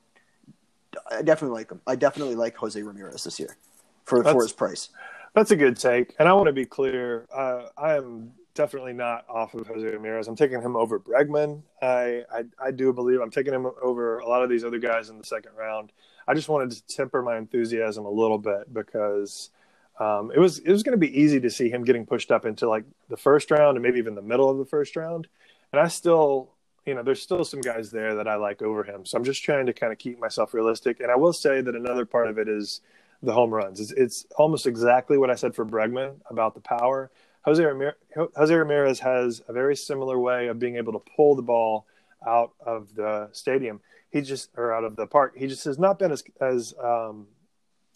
I 1.10 1.22
definitely 1.22 1.56
like 1.56 1.70
him. 1.70 1.80
I 1.86 1.96
definitely 1.96 2.36
like 2.36 2.56
Jose 2.56 2.80
Ramirez 2.80 3.24
this 3.24 3.38
year 3.40 3.56
for 4.04 4.22
for 4.22 4.42
his 4.42 4.52
price. 4.52 4.90
That's 5.34 5.50
a 5.50 5.56
good 5.56 5.76
take, 5.76 6.14
and 6.18 6.28
I 6.28 6.32
want 6.34 6.46
to 6.46 6.52
be 6.52 6.64
clear. 6.64 7.26
Uh, 7.34 7.66
I 7.76 7.96
am 7.96 8.32
definitely 8.54 8.92
not 8.92 9.28
off 9.28 9.54
of 9.54 9.66
Jose 9.66 9.84
Ramirez. 9.84 10.28
I'm 10.28 10.36
taking 10.36 10.62
him 10.62 10.76
over 10.76 10.98
Bregman. 10.98 11.62
I, 11.82 12.22
I, 12.32 12.44
I 12.62 12.70
do 12.70 12.92
believe 12.92 13.20
I'm 13.20 13.30
taking 13.30 13.52
him 13.52 13.66
over 13.82 14.18
a 14.18 14.28
lot 14.28 14.42
of 14.42 14.48
these 14.48 14.64
other 14.64 14.78
guys 14.78 15.10
in 15.10 15.18
the 15.18 15.24
second 15.24 15.52
round. 15.58 15.92
I 16.26 16.34
just 16.34 16.48
wanted 16.48 16.70
to 16.70 16.86
temper 16.86 17.22
my 17.22 17.36
enthusiasm 17.36 18.06
a 18.06 18.10
little 18.10 18.38
bit 18.38 18.72
because 18.72 19.50
um, 19.98 20.32
it 20.34 20.38
was 20.38 20.58
it 20.58 20.70
was 20.70 20.82
going 20.82 20.98
to 20.98 21.06
be 21.06 21.20
easy 21.20 21.40
to 21.40 21.50
see 21.50 21.68
him 21.68 21.84
getting 21.84 22.06
pushed 22.06 22.30
up 22.30 22.46
into 22.46 22.68
like 22.68 22.84
the 23.08 23.16
first 23.16 23.50
round 23.50 23.76
and 23.76 23.82
maybe 23.82 23.98
even 23.98 24.14
the 24.14 24.22
middle 24.22 24.48
of 24.48 24.58
the 24.58 24.64
first 24.64 24.96
round. 24.96 25.26
And 25.72 25.80
I 25.80 25.88
still, 25.88 26.50
you 26.86 26.94
know, 26.94 27.02
there's 27.02 27.20
still 27.20 27.44
some 27.44 27.60
guys 27.60 27.90
there 27.90 28.14
that 28.16 28.28
I 28.28 28.36
like 28.36 28.62
over 28.62 28.84
him. 28.84 29.04
So 29.04 29.18
I'm 29.18 29.24
just 29.24 29.42
trying 29.42 29.66
to 29.66 29.72
kind 29.72 29.92
of 29.92 29.98
keep 29.98 30.18
myself 30.18 30.54
realistic. 30.54 31.00
And 31.00 31.10
I 31.10 31.16
will 31.16 31.32
say 31.32 31.60
that 31.60 31.74
another 31.74 32.06
part 32.06 32.28
of 32.28 32.38
it 32.38 32.48
is 32.48 32.80
the 33.22 33.32
home 33.32 33.52
runs. 33.52 33.80
It's, 33.80 33.92
it's 33.92 34.26
almost 34.36 34.66
exactly 34.66 35.18
what 35.18 35.30
I 35.30 35.34
said 35.34 35.54
for 35.54 35.64
Bregman 35.64 36.16
about 36.30 36.54
the 36.54 36.60
power. 36.60 37.10
Jose 37.44 37.62
Ramirez, 37.62 37.94
Jose 38.36 38.54
Ramirez 38.54 39.00
has 39.00 39.42
a 39.48 39.52
very 39.52 39.76
similar 39.76 40.18
way 40.18 40.48
of 40.48 40.58
being 40.58 40.76
able 40.76 40.92
to 40.94 41.02
pull 41.14 41.34
the 41.34 41.42
ball 41.42 41.86
out 42.26 42.52
of 42.64 42.94
the 42.94 43.28
stadium. 43.32 43.80
He 44.10 44.22
just 44.22 44.50
or 44.56 44.72
out 44.72 44.84
of 44.84 44.96
the 44.96 45.06
park. 45.06 45.34
He 45.36 45.46
just 45.46 45.64
has 45.64 45.78
not 45.78 45.98
been 45.98 46.12
as 46.12 46.24
as 46.40 46.74
um, 46.82 47.26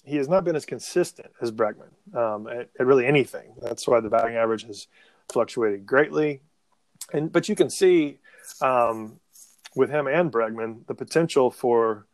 he 0.05 0.17
has 0.17 0.29
not 0.29 0.45
been 0.45 0.57
as 0.57 0.67
consistent 0.67 1.31
as 1.41 1.51
Bregman 1.51 1.91
um, 2.15 2.47
at, 2.49 2.69
at, 2.79 2.87
really 2.87 3.07
anything. 3.07 3.53
That's 3.61 3.87
why 3.87 4.01
the 4.01 4.11
batting 4.11 4.37
average 4.37 4.65
has 4.65 4.87
fluctuated 5.29 5.87
greatly. 5.87 6.41
And 7.13 7.33
but 7.33 7.49
you 7.49 7.55
can 7.55 7.71
see 7.71 8.19
um, 8.61 9.21
with 9.75 9.91
him 9.91 10.07
and 10.07 10.31
Bregman 10.31 10.87
the 10.87 10.95
potential 10.95 11.51
for 11.51 12.07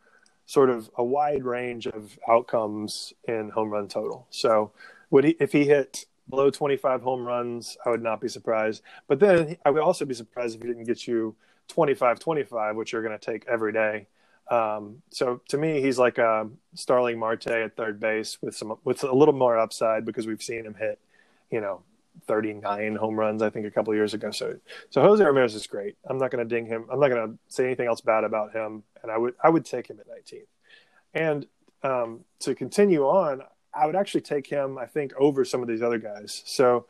sort 0.45 0.69
of 0.69 0.89
a 0.95 1.03
wide 1.03 1.43
range 1.43 1.87
of 1.87 2.17
outcomes 2.29 3.13
in 3.27 3.49
home 3.49 3.71
run 3.71 3.87
total. 3.87 4.27
So 4.29 4.71
would 5.09 5.23
he 5.23 5.35
if 5.39 5.51
he 5.51 5.65
hit 5.65 6.05
below 6.29 6.49
25 6.49 7.01
home 7.01 7.25
runs, 7.25 7.77
I 7.85 7.89
would 7.89 8.01
not 8.01 8.21
be 8.21 8.27
surprised. 8.27 8.81
But 9.07 9.19
then 9.19 9.57
I 9.65 9.69
would 9.69 9.81
also 9.81 10.05
be 10.05 10.13
surprised 10.13 10.55
if 10.55 10.61
he 10.61 10.67
didn't 10.67 10.85
get 10.85 11.07
you 11.07 11.35
25 11.67 12.19
25, 12.19 12.75
which 12.75 12.93
you're 12.93 13.03
going 13.03 13.17
to 13.17 13.25
take 13.25 13.45
every 13.47 13.73
day. 13.73 14.07
Um, 14.49 15.01
so 15.09 15.41
to 15.49 15.57
me, 15.57 15.81
he's 15.81 15.97
like 15.97 16.17
a 16.17 16.47
Starling 16.75 17.17
Marte 17.17 17.47
at 17.47 17.75
third 17.75 17.99
base 17.99 18.37
with 18.41 18.55
some 18.55 18.77
with 18.83 19.03
a 19.03 19.11
little 19.11 19.33
more 19.33 19.57
upside 19.57 20.05
because 20.05 20.27
we've 20.27 20.43
seen 20.43 20.65
him 20.65 20.75
hit, 20.75 20.99
you 21.49 21.61
know, 21.61 21.81
39 22.27 22.95
home 22.95 23.19
runs 23.19 23.41
I 23.41 23.49
think 23.49 23.65
a 23.65 23.71
couple 23.71 23.93
years 23.95 24.13
ago. 24.13 24.31
So 24.31 24.57
so 24.91 25.01
Jose 25.01 25.23
Ramirez 25.23 25.55
is 25.55 25.65
great. 25.65 25.95
I'm 26.07 26.17
not 26.17 26.31
going 26.31 26.47
to 26.47 26.55
ding 26.55 26.67
him. 26.67 26.85
I'm 26.91 26.99
not 26.99 27.09
going 27.09 27.31
to 27.31 27.37
say 27.47 27.65
anything 27.65 27.87
else 27.87 28.01
bad 28.01 28.23
about 28.23 28.53
him, 28.53 28.83
and 29.01 29.11
I 29.11 29.17
would 29.17 29.33
I 29.43 29.49
would 29.49 29.65
take 29.65 29.89
him 29.89 29.99
at 29.99 30.07
19th. 30.07 30.45
And 31.15 31.47
um, 31.81 32.25
to 32.39 32.53
continue 32.55 33.03
on, 33.03 33.41
I 33.75 33.85
would 33.85 33.95
actually 33.95 34.21
take 34.21 34.47
him 34.47 34.77
I 34.77 34.85
think 34.85 35.13
over 35.17 35.45
some 35.45 35.61
of 35.61 35.67
these 35.67 35.81
other 35.81 35.99
guys. 35.99 36.43
So 36.45 36.85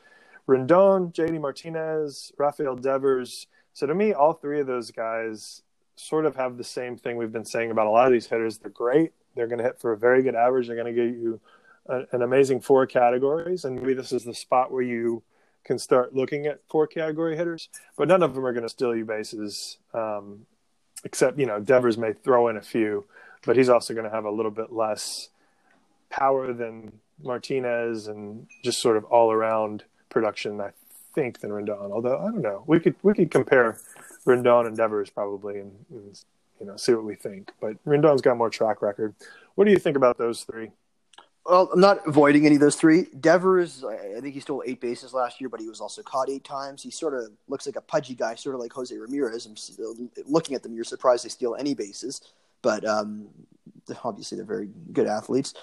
Rendon, 0.48 1.13
JD 1.13 1.41
Martinez, 1.41 2.32
Rafael 2.38 2.76
Devers. 2.76 3.48
So 3.74 3.88
to 3.88 3.95
me, 3.95 4.13
all 4.13 4.34
three 4.34 4.60
of 4.60 4.67
those 4.67 4.91
guys 4.91 5.63
sort 5.95 6.26
of 6.26 6.36
have 6.36 6.58
the 6.58 6.63
same 6.63 6.98
thing 6.98 7.17
we've 7.17 7.32
been 7.32 7.45
saying 7.45 7.71
about 7.71 7.88
a 7.88 7.89
lot 7.89 8.08
of 8.08 8.13
these 8.13 8.28
hitters. 8.28 8.58
They're 8.58 8.69
great. 8.69 9.13
They're 9.36 9.48
going 9.48 9.58
to 9.58 9.63
hit 9.63 9.80
for 9.80 9.91
a 9.91 9.98
very 9.98 10.24
good 10.24 10.36
average. 10.36 10.67
They're 10.67 10.76
going 10.76 10.93
to 10.93 11.02
get 11.08 11.15
you 11.15 11.39
an 11.88 12.21
amazing 12.21 12.62
four 12.62 12.88
categories, 12.88 13.63
and 13.63 13.76
maybe 13.76 13.93
this 13.93 14.12
is 14.12 14.24
the 14.24 14.34
spot 14.34 14.71
where 14.71 14.82
you 14.82 15.21
can 15.63 15.78
start 15.78 16.15
looking 16.15 16.48
at 16.48 16.60
four 16.69 16.88
category 16.88 17.38
hitters. 17.38 17.69
But 17.95 18.08
none 18.08 18.24
of 18.24 18.34
them 18.34 18.45
are 18.45 18.54
going 18.54 18.63
to 18.63 18.69
steal 18.69 18.95
you 18.95 19.06
bases, 19.06 19.78
um, 19.93 20.45
except 21.04 21.38
you 21.38 21.45
know 21.45 21.60
Devers 21.60 21.98
may 21.98 22.13
throw 22.13 22.48
in 22.48 22.58
a 22.58 22.62
few, 22.62 23.06
but 23.45 23.56
he's 23.56 23.69
also 23.69 23.93
going 23.93 24.06
to 24.06 24.12
have 24.12 24.26
a 24.26 24.32
little 24.32 24.52
bit 24.52 24.71
less 24.71 25.30
power 26.15 26.54
than 26.54 26.91
Martinez 27.21 28.08
and 28.08 28.47
just 28.63 28.82
sort 28.82 28.97
of 28.97 29.04
all 29.06 29.32
around 29.32 29.84
production. 30.10 30.62
I 30.62 30.71
think 31.13 31.39
than 31.39 31.51
Rendon. 31.51 31.91
Although 31.91 32.19
I 32.19 32.25
don't 32.25 32.41
know, 32.41 32.63
we 32.67 32.80
could 32.80 32.95
we 33.04 33.13
could 33.13 33.32
compare 33.32 33.78
Rendon 34.25 34.67
and 34.67 34.78
Devers 34.78 35.10
probably 35.10 35.60
and, 35.60 35.71
and 35.89 36.19
you 36.60 36.67
know 36.67 36.75
see 36.78 36.93
what 36.93 37.04
we 37.04 37.15
think. 37.15 37.51
But 37.60 37.84
Rendon's 37.86 38.21
got 38.21 38.38
more 38.38 38.49
track 38.49 38.82
record. 38.82 39.13
What 39.56 39.65
do 39.65 39.71
you 39.71 39.80
think 39.80 39.97
about 39.97 40.17
those 40.17 40.43
three? 40.43 40.71
Well, 41.45 41.69
I'm 41.71 41.80
not 41.80 42.08
avoiding 42.08 42.47
any 42.47 42.56
of 42.56 42.62
those 42.62 42.75
three. 42.75 43.06
Devers, 43.19 43.84
I 43.84 44.19
think 44.19 44.34
he 44.34 44.39
stole 44.39 44.63
eight 44.65 44.82
bases 44.82 45.13
last 45.13 45.39
year, 45.39 45.47
but 45.47 45.60
he 45.60 45.67
was 45.67 45.80
also 45.80 46.01
caught 46.01 46.28
eight 46.28 46.43
times. 46.43 46.82
He 46.82 46.89
sort 46.89 47.13
of 47.13 47.30
looks 47.47 47.67
like 47.67 47.75
a 47.75 47.82
pudgy 47.82 48.15
guy, 48.15 48.34
sort 48.34 48.56
of 48.56 48.62
like 48.62 48.73
Jose 48.73 48.95
Ramirez. 48.95 49.45
I'm 49.45 50.10
looking 50.28 50.56
at 50.56 50.63
them, 50.63 50.73
you're 50.73 50.84
surprised 50.84 51.23
they 51.23 51.30
steal 51.30 51.56
any 51.56 51.75
bases, 51.75 52.21
but 52.63 52.84
um, 52.84 53.28
obviously 54.04 54.38
they're 54.38 54.45
very 54.45 54.69
good 54.91 55.06
athletes. 55.06 55.54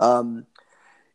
Um, 0.00 0.46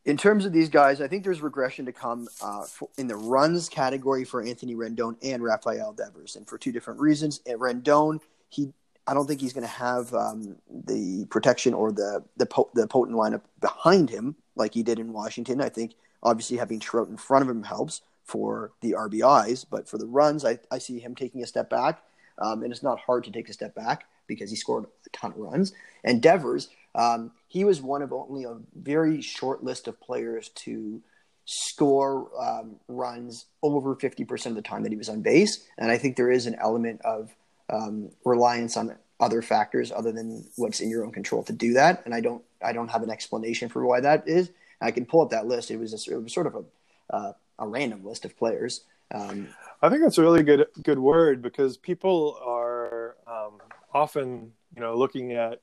in 0.06 0.18
terms 0.18 0.46
of 0.46 0.54
these 0.54 0.70
guys, 0.70 1.02
I 1.02 1.08
think 1.08 1.24
there's 1.24 1.42
regression 1.42 1.86
to 1.88 1.92
come 1.92 2.28
uh, 2.42 2.64
for, 2.66 2.90
in 2.98 3.08
the 3.08 3.16
runs 3.16 3.68
category 3.68 4.24
for 4.24 4.42
Anthony 4.42 4.76
Rendon 4.76 5.18
and 5.24 5.44
Rafael 5.44 5.94
Devers, 5.94 6.36
and 6.36 6.48
for 6.48 6.58
two 6.58 6.72
different 6.72 7.00
reasons. 7.00 7.42
At 7.48 7.58
Rendon, 7.58 8.22
he 8.50 8.72
I 9.08 9.14
don't 9.14 9.28
think 9.28 9.42
he's 9.42 9.54
going 9.54 9.68
to 9.68 9.68
have 9.68 10.14
um, 10.14 10.56
the 10.70 11.26
protection 11.30 11.74
or 11.74 11.92
the 11.92 12.24
the, 12.38 12.46
po- 12.46 12.70
the 12.74 12.88
potent 12.88 13.18
lineup 13.18 13.42
behind 13.60 14.10
him 14.10 14.36
like 14.56 14.74
he 14.74 14.84
did 14.84 15.00
in 15.00 15.12
Washington. 15.12 15.60
I 15.60 15.70
think 15.70 15.96
obviously 16.24 16.58
having 16.58 16.80
Trout 16.80 17.10
in 17.10 17.18
front 17.18 17.44
of 17.44 17.50
him 17.50 17.64
helps 17.64 18.02
for 18.24 18.72
the 18.82 18.94
RBIs, 18.94 19.66
but 19.70 19.88
for 19.88 19.98
the 19.98 20.08
runs, 20.08 20.44
I, 20.44 20.60
I 20.72 20.80
see 20.80 21.00
him 21.00 21.14
taking 21.14 21.44
a 21.44 21.48
step 21.48 21.70
back, 21.70 22.02
um, 22.40 22.64
and 22.64 22.72
it's 22.72 22.82
not 22.82 23.00
hard 23.00 23.24
to 23.26 23.32
take 23.32 23.50
a 23.50 23.54
step 23.54 23.76
back 23.76 24.06
because 24.28 24.50
he 24.50 24.56
scored 24.56 24.86
a 25.06 25.10
ton 25.10 25.32
of 25.32 25.38
runs. 25.38 25.74
And 26.04 26.22
Devers, 26.22 26.70
um, 26.96 27.32
he 27.48 27.64
was 27.64 27.82
one 27.82 28.02
of 28.02 28.12
only 28.12 28.46
a 28.46 28.58
very 28.74 29.22
short 29.22 29.64
list 29.64 29.88
of 29.88 30.00
players 30.00 30.50
to 30.50 31.02
score 31.46 32.30
um, 32.42 32.78
runs 32.88 33.46
over 33.62 33.96
50% 33.96 34.46
of 34.48 34.56
the 34.56 34.62
time 34.62 34.84
that 34.84 34.92
he 34.92 34.98
was 34.98 35.10
on 35.10 35.22
base. 35.22 35.64
And 35.78 35.92
I 35.92 35.98
think 35.98 36.16
there 36.16 36.32
is 36.32 36.48
an 36.48 36.56
element 36.60 37.02
of 37.04 37.36
um, 37.70 38.10
reliance 38.24 38.78
on 38.78 38.96
other 39.20 39.42
factors 39.42 39.92
other 39.92 40.12
than 40.12 40.46
what's 40.56 40.80
in 40.80 40.90
your 40.90 41.06
own 41.06 41.12
control 41.12 41.44
to 41.44 41.54
do 41.54 41.74
that. 41.74 42.04
And 42.06 42.16
I 42.16 42.22
don't, 42.22 42.44
I 42.64 42.74
don't 42.74 42.90
have 42.90 43.04
an 43.04 43.12
explanation 43.12 43.70
for 43.70 43.86
why 43.86 44.00
that 44.00 44.28
is. 44.28 44.50
I 44.82 44.92
can 44.92 45.06
pull 45.06 45.22
up 45.22 45.30
that 45.30 45.46
list. 45.46 45.72
It 45.72 45.78
was, 45.78 45.94
a, 45.94 46.14
it 46.14 46.22
was 46.22 46.34
sort 46.34 46.48
of 46.48 46.56
a, 46.56 47.16
uh, 47.16 47.34
a 47.60 47.68
random 47.68 48.04
list 48.04 48.26
of 48.26 48.38
players. 48.38 48.82
Um, 49.14 49.50
I 49.82 49.90
think 49.90 50.02
that's 50.02 50.18
a 50.18 50.22
really 50.24 50.44
good, 50.44 50.66
good 50.82 51.00
word 51.00 51.42
because 51.42 51.78
people 51.78 52.40
are 52.44 53.16
um, 53.28 53.60
often, 53.94 54.52
you 54.76 54.82
know, 54.82 54.96
looking 54.96 55.34
at 55.34 55.62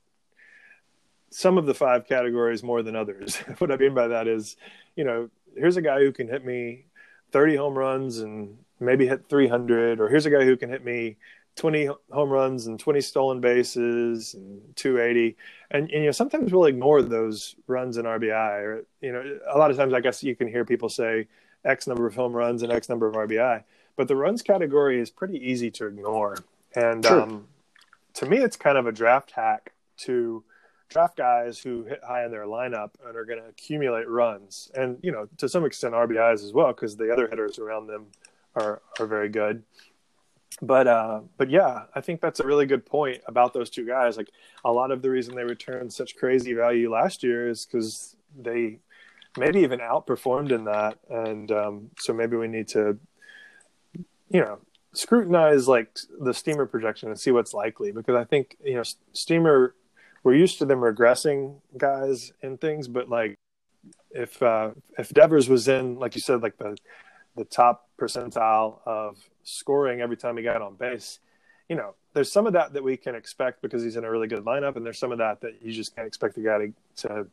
some 1.33 1.59
of 1.59 1.67
the 1.67 1.75
five 1.75 2.07
categories 2.07 2.63
more 2.63 2.83
than 2.83 2.95
others. 2.95 3.37
what 3.59 3.71
I 3.71 3.77
mean 3.77 3.95
by 3.95 4.09
that 4.09 4.29
is, 4.29 4.57
you 4.97 5.05
know, 5.05 5.31
here's 5.57 5.77
a 5.77 5.83
guy 5.83 6.01
who 6.01 6.13
can 6.13 6.29
hit 6.29 6.45
me 6.45 6.85
30 7.33 7.57
home 7.57 7.79
runs 7.79 8.19
and 8.19 8.59
maybe 8.81 9.07
hit 9.07 9.29
300, 9.29 10.01
or 10.01 10.09
here's 10.09 10.27
a 10.27 10.31
guy 10.31 10.45
who 10.45 10.57
can 10.57 10.71
hit 10.71 10.85
me 10.85 11.17
20 11.57 11.89
home 12.11 12.31
runs 12.31 12.67
and 12.67 12.81
20 12.81 13.01
stolen 13.01 13.41
bases 13.41 14.35
and 14.35 14.61
280 14.77 15.37
and, 15.71 15.83
and, 15.83 15.91
you 15.91 16.07
know 16.07 16.11
sometimes 16.11 16.53
we'll 16.53 16.65
ignore 16.65 17.03
those 17.03 17.57
runs 17.67 17.99
in 17.99 18.07
rbi 18.07 18.63
or 18.63 18.87
you 19.03 19.13
know 19.13 19.39
a 19.53 19.59
lot 19.59 19.71
of 19.71 19.77
times 19.77 19.93
i 19.93 20.01
guess 20.01 20.23
you 20.23 20.35
can 20.35 20.49
hear 20.49 20.65
people 20.65 20.89
say 20.89 21.29
x 21.65 21.87
number 21.87 22.07
of 22.07 22.15
home 22.15 22.33
runs 22.33 22.63
and 22.63 22.73
x 22.73 22.89
number 22.89 23.07
of 23.07 23.15
rbi 23.15 23.63
but 23.97 24.09
the 24.09 24.17
runs 24.17 24.41
category 24.41 24.99
is 24.99 25.11
pretty 25.11 25.37
easy 25.37 25.71
to 25.71 25.87
ignore 25.87 26.39
and 26.75 27.05
sure. 27.05 27.21
um, 27.21 27.47
to 28.15 28.25
me 28.25 28.39
it's 28.39 28.57
kind 28.57 28.79
of 28.79 28.87
a 28.87 28.93
draft 28.93 29.33
hack 29.33 29.73
to 29.99 30.43
draft 30.93 31.17
guys 31.17 31.59
who 31.59 31.85
hit 31.85 32.01
high 32.07 32.25
in 32.25 32.31
their 32.31 32.45
lineup 32.45 32.91
and 33.07 33.17
are 33.17 33.25
going 33.25 33.41
to 33.41 33.49
accumulate 33.49 34.09
runs. 34.09 34.71
And 34.75 34.99
you 35.03 35.13
know 35.13 35.29
to 35.39 35.49
some 35.49 35.65
extent 35.65 35.95
rbis 35.95 36.45
as 36.45 36.53
well 36.53 36.69
because 36.69 36.97
the 36.97 37.13
other 37.13 37.29
hitters 37.29 37.59
around 37.59 37.87
them 37.87 38.07
are 38.55 38.83
are 39.01 39.07
very 39.07 39.29
good. 39.29 39.63
But 40.61 40.87
uh, 40.87 41.21
but 41.39 41.51
yeah, 41.51 41.85
I 41.95 42.01
think 42.01 42.21
that's 42.21 42.41
a 42.41 42.47
really 42.47 42.67
good 42.67 42.85
point 42.85 43.23
about 43.27 43.55
those 43.55 43.71
two 43.71 43.87
guys. 43.87 44.17
Like 44.17 44.31
a 44.65 44.73
lot 44.73 44.91
of 44.91 45.03
the 45.03 45.11
reason 45.11 45.35
they 45.35 45.45
returned 45.45 45.93
such 45.93 46.17
crazy 46.17 46.53
value 46.53 46.93
last 46.93 47.23
year 47.23 47.49
is 47.49 47.65
because 47.65 48.17
they 48.39 48.79
maybe 49.39 49.61
even 49.61 49.81
outperformed 49.81 50.53
in 50.53 50.65
that, 50.65 50.99
and 51.09 51.51
um, 51.51 51.91
so 51.99 52.13
maybe 52.13 52.37
we 52.37 52.49
need 52.49 52.69
to, 52.69 52.99
you 54.29 54.41
know, 54.41 54.59
scrutinize 54.93 55.69
like 55.69 55.99
the 56.21 56.35
Steamer 56.35 56.67
projection 56.67 57.09
and 57.09 57.19
see 57.19 57.31
what's 57.31 57.55
likely. 57.55 57.91
Because 57.91 58.15
I 58.15 58.25
think 58.25 58.57
you 58.63 58.75
know 58.75 58.85
Steamer 59.13 59.75
we're 60.23 60.35
used 60.35 60.59
to 60.59 60.65
them 60.65 60.81
regressing 60.81 61.57
guys 61.77 62.33
and 62.43 62.61
things, 62.61 62.89
but 62.89 63.09
like 63.09 63.37
if 64.11 64.43
uh, 64.43 64.71
if 64.99 65.11
Devers 65.11 65.49
was 65.49 65.69
in 65.69 65.99
like 65.99 66.15
you 66.15 66.21
said 66.21 66.43
like 66.43 66.57
the 66.59 66.77
the 67.37 67.45
top 67.45 67.89
percentile 67.99 68.79
of 68.87 69.17
scoring 69.43 70.01
every 70.01 70.17
time 70.17 70.37
he 70.37 70.43
got 70.43 70.63
on 70.63 70.75
base. 70.75 71.19
You 71.69 71.77
know, 71.77 71.95
there's 72.13 72.31
some 72.31 72.47
of 72.47 72.53
that 72.53 72.73
that 72.75 72.83
we 72.83 72.97
can 72.97 73.15
expect 73.15 73.63
because 73.63 73.83
he's 73.83 73.97
in 73.97 74.05
a 74.05 74.11
really 74.11 74.29
good 74.29 74.45
lineup, 74.45 74.77
and 74.77 74.85
there's 74.85 74.99
some 74.99 75.13
of 75.13 75.19
that 75.19 75.41
that 75.41 75.63
you 75.63 75.73
just 75.73 75.95
can't 75.95 76.07
expect 76.07 76.35
the 76.35 76.43
guy 76.43 76.59
to, 76.59 76.73
to 77.09 77.27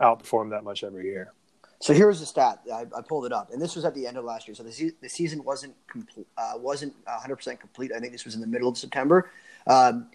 outperform 0.00 0.50
that 0.50 0.62
much 0.62 0.84
every 0.84 1.06
year. 1.06 1.32
So 1.80 1.94
here's 1.94 2.20
the 2.20 2.26
stat. 2.26 2.60
I, 2.72 2.82
I, 2.96 3.00
pulled 3.00 3.24
it 3.24 3.32
up, 3.32 3.52
and 3.52 3.60
this 3.60 3.74
was 3.74 3.86
at 3.86 3.94
the 3.94 4.06
end 4.06 4.18
of 4.18 4.24
last 4.24 4.46
year. 4.46 4.54
So 4.54 4.62
the, 4.62 4.72
se- 4.72 4.92
the 5.00 5.08
season 5.08 5.42
wasn't 5.42 5.74
complete, 5.86 6.26
uh, 6.36 6.52
wasn't 6.56 6.94
100 7.04 7.36
percent 7.36 7.58
complete. 7.58 7.90
I 7.96 7.98
think 7.98 8.12
this 8.12 8.26
was 8.26 8.34
in 8.34 8.42
the 8.42 8.46
middle 8.46 8.68
of 8.68 8.76
September. 8.76 9.30
Um, 9.66 10.08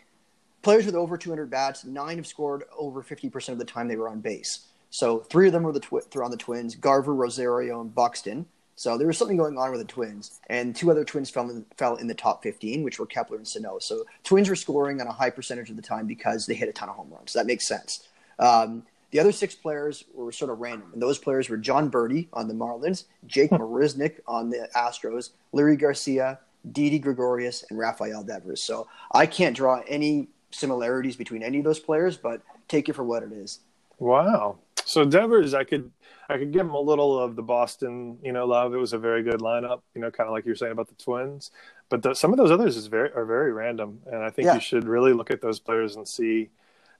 players 0.65 0.87
with 0.87 0.95
over 0.95 1.15
200 1.15 1.47
bats, 1.47 1.85
nine 1.85 2.17
have 2.17 2.25
scored 2.25 2.63
over 2.75 3.03
50 3.03 3.29
percent 3.29 3.53
of 3.53 3.59
the 3.59 3.71
time 3.71 3.87
they 3.87 3.95
were 3.95 4.09
on 4.09 4.19
base. 4.19 4.65
So 4.89 5.19
three 5.19 5.45
of 5.45 5.53
them 5.53 5.61
were 5.61 5.71
the 5.71 5.79
twi- 5.79 6.01
on 6.19 6.31
the 6.31 6.37
Twins: 6.37 6.73
Garver, 6.73 7.13
Rosario, 7.13 7.81
and 7.81 7.93
Buxton. 7.93 8.47
So 8.75 8.97
there 8.97 9.05
was 9.05 9.15
something 9.17 9.37
going 9.37 9.59
on 9.59 9.69
with 9.69 9.79
the 9.79 9.85
Twins, 9.85 10.39
and 10.47 10.75
two 10.75 10.89
other 10.89 11.05
Twins 11.05 11.29
fell 11.29 11.49
in, 11.51 11.65
fell 11.77 11.97
in 11.97 12.07
the 12.07 12.15
top 12.15 12.41
15, 12.41 12.83
which 12.83 12.97
were 12.97 13.05
Kepler 13.05 13.37
and 13.37 13.47
Sano. 13.47 13.77
So 13.77 14.05
Twins 14.23 14.49
were 14.49 14.55
scoring 14.55 14.99
on 14.99 15.07
a 15.07 15.11
high 15.11 15.29
percentage 15.29 15.69
of 15.69 15.75
the 15.75 15.83
time 15.83 16.07
because 16.07 16.47
they 16.47 16.55
hit 16.55 16.67
a 16.67 16.73
ton 16.73 16.89
of 16.89 16.95
home 16.95 17.11
runs. 17.11 17.33
That 17.33 17.45
makes 17.45 17.67
sense. 17.67 18.07
Um, 18.39 18.83
the 19.11 19.19
other 19.19 19.31
six 19.31 19.53
players 19.53 20.03
were 20.15 20.31
sort 20.31 20.49
of 20.49 20.59
random, 20.59 20.89
and 20.93 21.01
those 21.01 21.19
players 21.19 21.47
were 21.47 21.57
Jon 21.57 21.91
Berti 21.91 22.27
on 22.33 22.47
the 22.47 22.55
Marlins, 22.55 23.03
Jake 23.27 23.51
Marisnick 23.51 24.19
on 24.27 24.49
the 24.49 24.67
Astros, 24.75 25.29
Leury 25.53 25.79
Garcia, 25.79 26.39
Didi 26.71 26.97
Gregorius, 26.97 27.63
and 27.69 27.77
Rafael 27.77 28.23
Devers. 28.23 28.63
So 28.63 28.87
I 29.13 29.27
can't 29.27 29.55
draw 29.55 29.83
any 29.87 30.29
similarities 30.55 31.15
between 31.15 31.43
any 31.43 31.59
of 31.59 31.63
those 31.63 31.79
players, 31.79 32.17
but 32.17 32.41
take 32.67 32.89
it 32.89 32.93
for 32.93 33.03
what 33.03 33.23
it 33.23 33.31
is. 33.31 33.59
Wow. 33.99 34.57
So 34.85 35.05
Devers, 35.05 35.53
I 35.53 35.63
could 35.63 35.91
I 36.29 36.37
could 36.37 36.51
give 36.51 36.61
him 36.61 36.73
a 36.73 36.79
little 36.79 37.19
of 37.19 37.35
the 37.35 37.41
Boston, 37.41 38.17
you 38.23 38.31
know, 38.31 38.45
love. 38.45 38.73
It 38.73 38.77
was 38.77 38.93
a 38.93 38.97
very 38.97 39.23
good 39.23 39.41
lineup, 39.41 39.81
you 39.93 40.01
know, 40.01 40.11
kind 40.11 40.27
of 40.27 40.33
like 40.33 40.45
you 40.45 40.51
were 40.51 40.55
saying 40.55 40.71
about 40.71 40.87
the 40.87 40.95
Twins. 40.95 41.51
But 41.89 42.01
the, 42.01 42.13
some 42.13 42.31
of 42.31 42.37
those 42.37 42.51
others 42.51 42.77
is 42.77 42.87
very 42.87 43.11
are 43.13 43.25
very 43.25 43.51
random, 43.51 44.01
and 44.05 44.23
I 44.23 44.29
think 44.29 44.47
yeah. 44.47 44.55
you 44.55 44.59
should 44.59 44.87
really 44.87 45.13
look 45.13 45.31
at 45.31 45.41
those 45.41 45.59
players 45.59 45.95
and 45.95 46.07
see. 46.07 46.49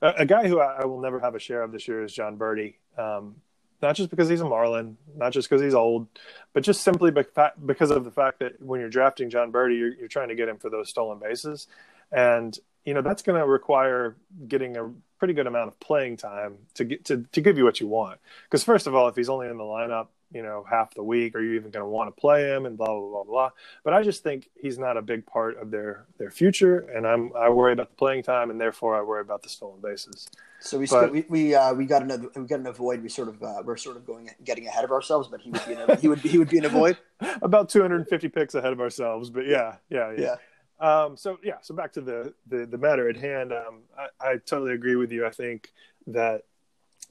A, 0.02 0.14
a 0.20 0.26
guy 0.26 0.48
who 0.48 0.60
I, 0.60 0.82
I, 0.82 0.86
will 0.86 1.00
never 1.00 1.20
have 1.20 1.36
a 1.36 1.40
share 1.40 1.64
of 1.64 1.72
this 1.72 1.88
year 1.88 2.04
is 2.04 2.14
Jon 2.14 2.38
Berti. 2.38 2.76
Um, 2.98 3.36
not 3.82 3.96
just 3.96 4.10
because 4.10 4.30
he's 4.30 4.42
a 4.42 4.46
Marlin, 4.46 4.98
not 5.16 5.32
just 5.32 5.50
because 5.50 5.62
he's 5.62 5.74
old, 5.74 6.08
but 6.54 6.64
just 6.64 6.82
simply 6.82 7.12
because 7.12 7.92
of 7.92 8.04
the 8.04 8.12
fact 8.12 8.40
that 8.40 8.62
when 8.62 8.80
you're 8.80 8.90
drafting 8.90 9.30
Jon 9.30 9.52
Berti, 9.52 9.78
you're, 9.78 9.94
you're 9.94 10.08
trying 10.08 10.30
to 10.30 10.36
get 10.36 10.50
him 10.50 10.58
for 10.58 10.70
those 10.70 10.90
stolen 10.90 11.20
bases, 11.20 11.68
and 12.12 12.58
you 12.86 12.94
know 12.94 13.02
that's 13.02 13.22
going 13.22 13.40
to 13.40 13.48
require 13.48 14.16
getting 14.48 14.78
a 14.78 14.92
pretty 15.18 15.34
good 15.34 15.48
amount 15.48 15.68
of 15.68 15.80
playing 15.80 16.18
time 16.18 16.58
to 16.76 16.86
get 16.86 17.06
to, 17.06 17.26
to 17.32 17.42
give 17.42 17.58
you 17.58 17.64
what 17.64 17.80
you 17.80 17.88
want. 17.88 18.20
Because 18.44 18.64
first 18.64 18.88
of 18.88 18.96
all, 18.96 19.08
if 19.08 19.16
he's 19.16 19.30
only 19.30 19.48
in 19.48 19.58
the 19.58 19.64
lineup, 19.64 20.08
you 20.32 20.44
know, 20.44 20.66
half 20.70 20.94
the 20.94 21.04
week, 21.04 21.36
are 21.36 21.42
you 21.42 21.54
even 21.54 21.72
going 21.72 21.84
to 21.84 21.90
want 21.90 22.14
to 22.14 22.20
play 22.20 22.44
him 22.44 22.66
and 22.66 22.78
blah 22.78 22.88
blah 22.88 23.10
blah 23.10 23.24
blah. 23.24 23.50
But 23.84 23.94
I 23.94 24.04
just 24.04 24.24
think 24.24 24.50
he's 24.60 24.78
not 24.78 24.98
a 24.98 25.02
big 25.02 25.26
part 25.26 25.58
of 25.58 25.72
their 25.72 26.06
their 26.18 26.30
future, 26.30 26.80
and 26.80 27.08
I'm 27.08 27.32
I 27.36 27.50
worry 27.50 27.74
about 27.74 27.90
the 27.90 27.96
playing 27.96 28.24
time, 28.24 28.50
and 28.50 28.60
therefore 28.60 28.98
I 28.98 29.02
worry 29.02 29.22
about 29.22 29.44
the 29.44 29.50
stolen 29.50 29.82
bases. 29.82 30.28
So 30.60 30.80
we 30.80 30.88
but, 30.88 31.12
we 31.12 31.26
we, 31.30 31.56
uh, 31.56 31.74
we 31.74 31.86
got 31.86 32.02
another 32.02 32.30
we 32.36 32.46
got 32.46 32.60
an 32.60 32.68
avoid. 32.68 33.02
We 33.02 33.10
sort 33.10 33.30
of 33.30 33.42
uh, 33.42 33.62
we're 33.64 33.78
sort 33.78 33.98
of 33.98 34.06
going 34.06 34.30
getting 34.44 34.68
ahead 34.68 34.84
of 34.84 34.92
ourselves, 34.92 35.28
but 35.28 35.42
he 35.42 35.52
would 35.52 35.66
be 35.66 35.74
in 35.74 35.80
a, 35.80 35.96
he 35.96 36.08
would 36.08 36.20
he 36.20 36.38
would 36.38 36.50
be 36.50 36.58
in 36.58 36.66
a 36.66 36.70
void. 36.70 36.98
About 37.42 37.70
250 37.70 38.28
picks 38.30 38.56
ahead 38.56 38.74
of 38.74 38.82
ourselves, 38.82 39.30
but 39.30 39.48
yeah, 39.48 39.76
yeah, 39.90 40.12
yeah. 40.12 40.22
yeah. 40.22 40.36
Um, 40.80 41.16
so 41.16 41.38
yeah, 41.44 41.58
so 41.62 41.74
back 41.74 41.94
to 41.94 42.02
the 42.02 42.34
the, 42.48 42.66
the 42.66 42.78
matter 42.78 43.08
at 43.10 43.18
hand. 43.18 43.54
Um, 43.54 43.84
I, 43.98 44.32
I, 44.32 44.38
totally 44.38 44.74
agree 44.74 44.96
with 44.98 45.12
you. 45.12 45.26
I 45.26 45.30
think 45.30 45.72
that 46.08 46.42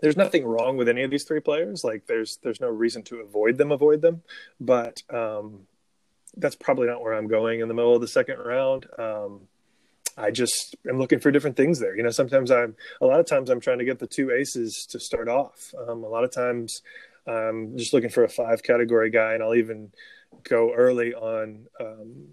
there's 0.01 0.17
nothing 0.17 0.45
wrong 0.45 0.77
with 0.77 0.89
any 0.89 1.03
of 1.03 1.11
these 1.11 1.25
three 1.25 1.41
players. 1.41 1.83
Like 1.83 2.07
there's 2.07 2.39
there's 2.43 2.61
no 2.61 2.69
reason 2.69 3.03
to 3.05 3.21
avoid 3.21 3.57
them, 3.57 3.73
avoid 3.73 4.03
them. 4.03 4.23
But 4.61 5.03
um, 5.09 5.61
that's 6.37 6.57
probably 6.57 6.89
not 6.89 7.01
where 7.03 7.15
I'm 7.15 7.27
going 7.27 7.61
in 7.61 7.69
the 7.69 7.75
middle 7.75 7.95
of 7.95 8.01
the 8.03 8.09
second 8.09 8.39
round. 8.39 8.87
Um, 8.99 9.49
I 10.17 10.31
just 10.31 10.77
am 10.89 10.99
looking 10.99 11.19
for 11.19 11.31
different 11.31 11.57
things 11.57 11.81
there. 11.81 11.97
You 11.97 12.03
know, 12.03 12.11
sometimes 12.11 12.51
I'm 12.51 12.77
a 13.01 13.07
lot 13.07 13.21
of 13.21 13.27
times 13.27 13.51
I'm 13.51 13.61
trying 13.61 13.79
to 13.79 13.85
get 13.85 13.99
the 13.99 14.07
two 14.07 14.31
aces 14.31 14.87
to 14.91 15.01
start 15.01 15.29
off. 15.29 15.75
Um, 15.89 16.05
a 16.05 16.09
lot 16.09 16.25
of 16.25 16.31
times 16.31 16.83
I'm 17.27 17.77
just 17.79 17.93
looking 17.93 18.11
for 18.11 18.25
a 18.25 18.29
five 18.29 18.63
category 18.63 19.11
guy, 19.11 19.35
and 19.35 19.43
I'll 19.43 19.55
even 19.55 19.91
go 20.43 20.73
early 20.75 21.15
on 21.15 21.67
um, 21.81 22.27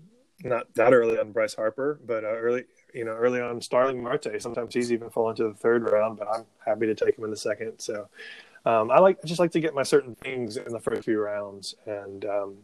not 0.44 0.74
that 0.76 0.94
early 0.94 1.18
on 1.20 1.32
Bryce 1.32 1.54
Harper, 1.54 2.00
but 2.06 2.24
uh, 2.24 2.28
early, 2.28 2.66
you 2.94 3.06
know, 3.06 3.12
early 3.12 3.42
on 3.42 3.62
Starling 3.62 4.02
Marte. 4.02 4.42
Sometimes 4.42 4.74
he's 4.74 4.92
even 4.92 5.10
fallen 5.10 5.36
to 5.36 5.50
the 5.50 5.54
third 5.54 5.90
round, 5.90 6.18
but 6.18 6.28
I'm 6.28 6.46
happy 6.66 6.86
to 6.88 6.96
take 6.96 7.18
him 7.18 7.24
in 7.24 7.32
the 7.32 7.38
second. 7.38 7.80
So 7.80 8.08
um, 8.66 8.92
I 8.92 9.00
like 9.00 9.20
I 9.24 9.28
just 9.28 9.40
like 9.40 9.52
to 9.52 9.60
get 9.60 9.74
my 9.74 9.84
certain 9.84 10.16
things 10.16 10.58
in 10.58 10.72
the 10.72 10.80
first 10.80 11.04
few 11.04 11.20
rounds, 11.20 11.76
and 11.86 12.26
um, 12.26 12.58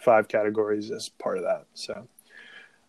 five 0.00 0.28
categories 0.28 0.90
is 0.90 1.08
part 1.08 1.38
of 1.38 1.44
that. 1.44 1.66
So. 1.74 2.06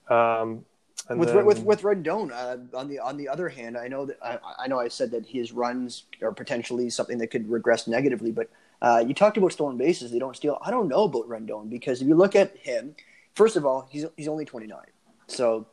Um, 0.10 0.66
with, 1.10 1.34
then, 1.34 1.46
with 1.46 1.64
with 1.64 1.82
Rendon, 1.82 2.32
uh, 2.32 2.78
on 2.78 2.88
the 2.88 3.00
on 3.00 3.18
the 3.18 3.28
other 3.28 3.50
hand, 3.50 3.78
I 3.78 3.88
know 3.88 4.06
that 4.06 4.18
I, 4.24 4.38
I, 4.60 4.68
know 4.68 4.80
I 4.80 4.88
said 4.88 5.12
that 5.12 5.26
his 5.26 5.52
runs 5.52 6.04
are 6.22 6.32
potentially 6.32 6.90
something 6.90 7.18
that 7.18 7.28
could 7.28 7.50
regress 7.50 7.88
negatively, 7.88 8.32
but 8.32 8.50
uh, 8.82 9.04
you 9.06 9.14
talked 9.14 9.36
about 9.36 9.52
stolen 9.52 9.78
bases; 9.78 10.12
they 10.12 10.20
don't 10.20 10.36
steal. 10.36 10.58
I 10.62 10.72
don't 10.72 10.88
know 10.88 11.04
about 11.04 11.28
Rendon 11.28 11.70
because 11.70 12.02
if 12.02 12.08
you 12.08 12.16
look 12.16 12.36
at 12.36 12.56
him, 12.56 12.96
First 13.36 13.56
of 13.56 13.66
all, 13.66 13.88
he's 13.90 14.06
he's 14.18 14.28
only 14.28 14.46
29, 14.46 14.80
so 15.28 15.68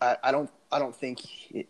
I, 0.00 0.16
I 0.22 0.32
don't 0.32 0.50
I 0.70 0.78
don't 0.78 0.94
think 0.94 1.20
it, 1.54 1.68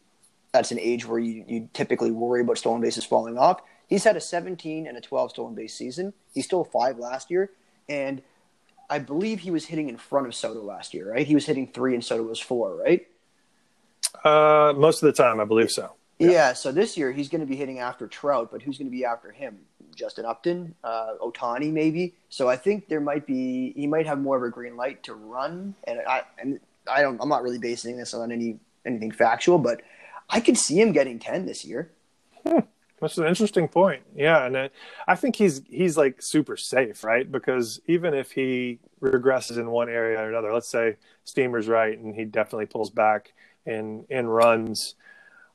that's 0.53 0.71
an 0.73 0.79
age 0.79 1.07
where 1.07 1.19
you, 1.19 1.45
you 1.47 1.69
typically 1.73 2.11
worry 2.11 2.43
about 2.43 2.59
stolen 2.59 2.81
bases 2.81 3.05
falling 3.05 3.39
off. 3.39 3.61
He's 3.87 4.05
had 4.05 4.17
a 4.17 4.21
17 4.21 4.87
and 4.87 4.97
a 4.97 5.01
12 5.01 5.31
stolen 5.31 5.55
base 5.55 5.75
season. 5.75 6.13
He 6.33 6.43
stole 6.43 6.65
five 6.65 6.99
last 6.99 7.31
year, 7.31 7.51
and 7.89 8.23
I 8.93 8.99
believe 8.99 9.41
he 9.41 9.51
was 9.51 9.65
hitting 9.65 9.89
in 9.89 9.97
front 9.97 10.27
of 10.27 10.35
Soto 10.35 10.63
last 10.63 10.93
year, 10.93 11.13
right? 11.13 11.27
He 11.27 11.35
was 11.35 11.47
hitting 11.47 11.67
three 11.67 11.95
and 11.95 12.05
Soto 12.05 12.25
was 12.25 12.39
four, 12.39 12.77
right? 12.77 13.07
Uh, 14.23 14.75
most 14.77 15.03
of 15.03 15.07
the 15.07 15.15
time, 15.15 15.41
I 15.41 15.47
believe 15.47 15.71
so. 15.71 15.93
Yeah. 16.19 16.31
yeah 16.31 16.53
so 16.53 16.73
this 16.73 16.99
year 16.99 17.11
he's 17.11 17.31
going 17.31 17.41
to 17.41 17.47
be 17.47 17.57
hitting 17.57 17.79
after 17.79 18.07
Trout, 18.07 18.51
but 18.53 18.61
who's 18.61 18.77
going 18.77 18.91
to 18.91 18.95
be 18.95 19.07
after 19.07 19.33
him? 19.33 19.61
Justin 19.95 20.25
Upton, 20.25 20.75
uh, 20.85 21.15
Ohtani, 21.21 21.73
maybe. 21.73 22.15
So 22.29 22.49
I 22.49 22.57
think 22.57 22.89
there 22.89 23.01
might 23.01 23.27
be 23.27 23.73
he 23.77 23.87
might 23.87 24.07
have 24.07 24.21
more 24.21 24.37
of 24.37 24.43
a 24.43 24.51
green 24.51 24.77
light 24.77 25.03
to 25.05 25.15
run, 25.15 25.75
and 25.85 26.01
I 26.09 26.23
and 26.39 26.61
I 26.91 27.03
don't 27.03 27.21
I'm 27.21 27.29
not 27.29 27.43
really 27.43 27.59
basing 27.59 27.97
this 27.97 28.15
on 28.15 28.33
any 28.33 28.59
anything 28.85 29.11
factual, 29.11 29.59
but 29.59 29.83
I 30.29 30.41
could 30.41 30.57
see 30.57 30.81
him 30.81 30.93
getting 30.93 31.19
ten 31.19 31.47
this 31.47 31.65
year. 31.65 31.91
Hmm. 32.47 32.61
That's 33.01 33.19
an 33.19 33.27
interesting 33.27 33.67
point. 33.67 34.05
Yeah, 34.15 34.47
and 34.47 34.71
I 35.09 35.17
think 35.17 35.35
he's 35.35 35.63
he's 35.69 35.97
like 35.97 36.23
super 36.23 36.57
safe, 36.57 37.03
right? 37.03 37.31
Because 37.31 37.81
even 37.89 38.15
if 38.15 38.31
he 38.31 38.79
regresses 39.01 39.59
in 39.59 39.71
one 39.71 39.89
area 39.89 40.21
or 40.21 40.29
another, 40.29 40.53
let's 40.53 40.71
say 40.71 40.97
Steamer's 41.25 41.67
right, 41.67 41.99
and 41.99 42.15
he 42.15 42.25
definitely 42.25 42.67
pulls 42.67 42.91
back 42.91 43.33
in 43.67 44.05
in 44.09 44.29
runs 44.29 44.95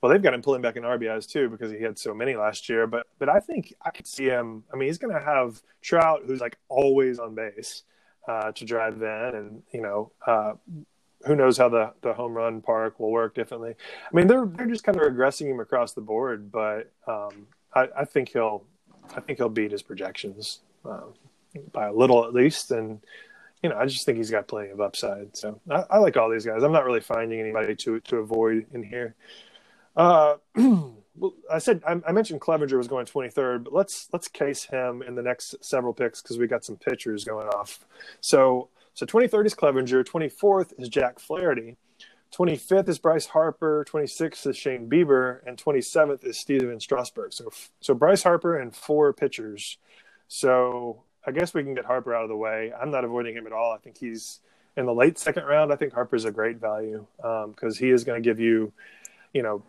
well, 0.02 0.12
they've 0.12 0.22
got 0.22 0.34
him 0.34 0.42
pulling 0.42 0.62
back 0.62 0.76
in 0.76 0.84
RBIs 0.84 1.28
too 1.28 1.50
because 1.50 1.72
he 1.72 1.82
had 1.82 1.98
so 1.98 2.14
many 2.14 2.36
last 2.36 2.70
year. 2.70 2.86
But 2.88 3.08
but 3.20 3.30
I 3.30 3.40
think 3.40 3.74
I 3.84 3.90
could 3.90 4.08
see 4.08 4.26
him. 4.26 4.64
I 4.72 4.78
mean, 4.78 4.88
he's 4.88 4.98
going 4.98 5.14
to 5.14 5.24
have 5.24 5.62
Trout, 5.82 6.22
who's 6.26 6.40
like 6.40 6.58
always 6.70 7.20
on 7.20 7.34
base, 7.34 7.84
uh, 8.28 8.52
to 8.52 8.66
drive 8.66 9.02
in, 9.02 9.32
and 9.36 9.64
you 9.72 9.82
know, 9.82 10.12
uh, 10.26 10.54
who 11.26 11.36
knows 11.36 11.58
how 11.58 11.70
the 11.70 11.94
the 12.02 12.14
home 12.14 12.34
run 12.34 12.62
park 12.62 13.00
will 13.00 13.12
work 13.12 13.34
differently. 13.34 13.74
I 14.06 14.16
mean, 14.16 14.28
they're 14.28 14.46
they're 14.46 14.68
just 14.68 14.84
kind 14.84 14.98
of 14.98 15.04
regressing 15.04 15.50
him 15.50 15.60
across 15.60 15.94
the 15.94 16.02
board, 16.02 16.52
but 16.52 16.92
um, 17.08 17.48
I, 17.74 17.88
I, 18.00 18.06
think 18.06 18.30
he'll 18.30 18.64
I 19.16 19.22
think 19.22 19.40
he'll 19.40 19.50
beat 19.50 19.72
his 19.72 19.82
projections 19.82 20.60
uh, 20.86 21.06
by 21.72 21.88
a 21.88 21.94
little 21.94 22.24
at 22.26 22.34
least, 22.34 22.70
and 22.70 23.00
you 23.64 23.70
know, 23.70 23.78
I 23.78 23.86
just 23.88 24.06
think 24.06 24.18
he's 24.18 24.30
got 24.30 24.48
plenty 24.48 24.70
of 24.70 24.80
upside. 24.80 25.36
So 25.36 25.60
I, 25.70 25.84
I 25.90 25.98
like 25.98 26.18
all 26.18 26.30
these 26.30 26.46
guys. 26.46 26.62
I'm 26.62 26.72
not 26.72 26.86
really 26.86 27.02
finding 27.02 27.40
anybody 27.40 27.76
to 27.78 28.00
to 28.02 28.18
avoid 28.18 28.68
in 28.74 28.84
here. 28.84 29.16
Uh, 29.98 30.36
I 31.52 31.58
said 31.58 31.82
I, 31.88 32.00
I, 32.08 32.12
mentioned 32.12 32.40
Clevinger 32.40 32.78
was 32.78 32.88
going 32.88 33.08
23rd, 33.08 33.64
but 33.64 33.74
let's 33.74 34.08
let's 34.14 34.28
case 34.28 34.66
him 34.66 35.02
in 35.02 35.16
the 35.16 35.24
next 35.24 35.56
several 35.62 35.92
picks 35.92 36.22
because 36.22 36.38
we 36.38 36.46
got 36.46 36.64
some 36.64 36.76
pitchers 36.76 37.24
going 37.24 37.48
off. 37.48 37.84
So 38.22 38.70
so 38.94 39.06
23rd 39.06 39.48
is 39.48 39.56
Clevinger, 39.56 40.06
24th 40.06 40.80
is 40.80 40.90
Jack 40.90 41.20
Flaherty, 41.20 41.78
25th 42.32 42.90
is 42.90 43.00
Bryce 43.00 43.26
Harper, 43.28 43.84
26th 43.90 44.46
is 44.46 44.56
Shane 44.56 44.88
Bieber, 44.88 45.40
and 45.48 45.58
27th 45.58 46.24
is 46.24 46.40
Stephen 46.40 46.80
Strasburg. 46.80 47.34
So 47.34 47.50
so 47.82 47.96
Bryce 47.96 48.22
Harper 48.22 48.56
and 48.56 48.76
four 48.76 49.12
pitchers. 49.14 49.80
So 50.28 51.04
I 51.26 51.32
guess 51.32 51.56
we 51.56 51.64
can 51.64 51.74
get 51.74 51.86
Harper 51.86 52.14
out 52.14 52.24
of 52.24 52.30
the 52.30 52.36
way. 52.36 52.72
I'm 52.80 52.92
not 52.92 53.04
avoiding 53.04 53.36
him 53.36 53.48
at 53.48 53.54
all. 53.54 53.74
I 53.74 53.80
think 53.80 53.98
he's 53.98 54.42
in 54.76 54.86
the 54.86 54.94
late 54.94 55.18
second 55.18 55.46
round. 55.46 55.74
I 55.74 55.76
think 55.76 55.94
Harper's 55.94 56.26
a 56.26 56.32
great 56.32 56.58
value 56.58 57.08
because 57.18 57.80
um, 57.80 57.80
he 57.80 57.90
is 57.90 58.04
going 58.04 58.22
to 58.22 58.30
give 58.30 58.40
you, 58.40 58.72
you 59.34 59.42
know, 59.42 59.64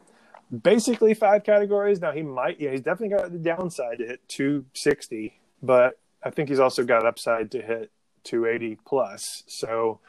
basically 0.50 1.14
five 1.14 1.44
categories. 1.44 2.00
Now 2.00 2.12
he 2.12 2.22
might, 2.22 2.60
yeah, 2.60 2.70
he's 2.70 2.80
definitely 2.80 3.16
got 3.16 3.32
the 3.32 3.38
downside 3.38 3.98
to 3.98 4.06
hit 4.06 4.28
260, 4.28 5.40
but 5.62 5.98
I 6.22 6.30
think 6.30 6.48
he's 6.48 6.60
also 6.60 6.84
got 6.84 7.06
upside 7.06 7.50
to 7.52 7.62
hit 7.62 7.90
280 8.24 8.78
plus. 8.84 9.44
So, 9.46 10.00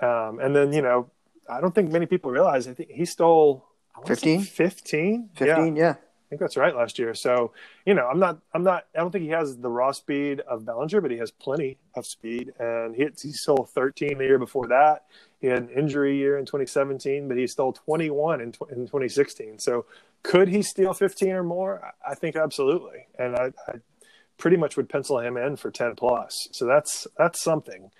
um, 0.00 0.38
and 0.40 0.54
then 0.54 0.72
you 0.72 0.82
know, 0.82 1.10
I 1.48 1.60
don't 1.60 1.74
think 1.74 1.90
many 1.90 2.06
people 2.06 2.30
realize. 2.30 2.66
I 2.68 2.74
think 2.74 2.90
he 2.90 3.04
stole 3.04 3.64
15, 4.06 4.42
15, 4.42 5.30
15, 5.34 5.76
yeah. 5.76 5.82
yeah. 5.82 5.90
I 5.90 6.28
think 6.30 6.40
that's 6.40 6.56
right 6.56 6.74
last 6.74 6.98
year. 6.98 7.14
So, 7.14 7.52
you 7.84 7.94
know, 7.94 8.06
I'm 8.06 8.18
not, 8.18 8.38
I'm 8.54 8.64
not, 8.64 8.86
I 8.94 8.98
don't 8.98 9.10
think 9.10 9.24
he 9.24 9.30
has 9.30 9.58
the 9.58 9.68
raw 9.68 9.92
speed 9.92 10.40
of 10.40 10.64
Bellinger, 10.64 11.00
but 11.00 11.10
he 11.10 11.18
has 11.18 11.30
plenty 11.30 11.76
of 11.94 12.06
speed. 12.06 12.52
And 12.58 12.96
he, 12.96 13.06
he 13.20 13.32
stole 13.32 13.68
13 13.72 14.18
the 14.18 14.24
year 14.24 14.38
before 14.38 14.66
that. 14.68 15.04
He 15.44 15.50
had 15.50 15.64
an 15.64 15.68
injury 15.68 16.16
year 16.16 16.38
in 16.38 16.46
2017, 16.46 17.28
but 17.28 17.36
he 17.36 17.46
stole 17.46 17.74
21 17.74 18.40
in, 18.40 18.46
in 18.46 18.86
2016. 18.86 19.58
So 19.58 19.84
could 20.22 20.48
he 20.48 20.62
steal 20.62 20.94
15 20.94 21.32
or 21.32 21.42
more? 21.42 21.92
I 22.08 22.14
think 22.14 22.34
absolutely. 22.34 23.08
And 23.18 23.36
I, 23.36 23.52
I 23.68 23.74
pretty 24.38 24.56
much 24.56 24.78
would 24.78 24.88
pencil 24.88 25.18
him 25.18 25.36
in 25.36 25.56
for 25.56 25.70
10 25.70 25.96
plus. 25.96 26.48
So 26.52 26.64
that's, 26.64 27.06
that's 27.18 27.42
something 27.42 27.90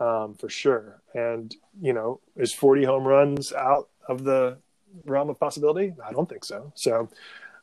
um, 0.00 0.36
for 0.36 0.48
sure. 0.48 1.02
And, 1.12 1.54
you 1.78 1.92
know, 1.92 2.20
is 2.36 2.54
40 2.54 2.84
home 2.84 3.04
runs 3.04 3.52
out 3.52 3.90
of 4.08 4.24
the 4.24 4.56
realm 5.04 5.28
of 5.28 5.38
possibility? 5.38 5.92
I 6.02 6.10
don't 6.10 6.26
think 6.26 6.42
so. 6.46 6.72
So, 6.74 7.10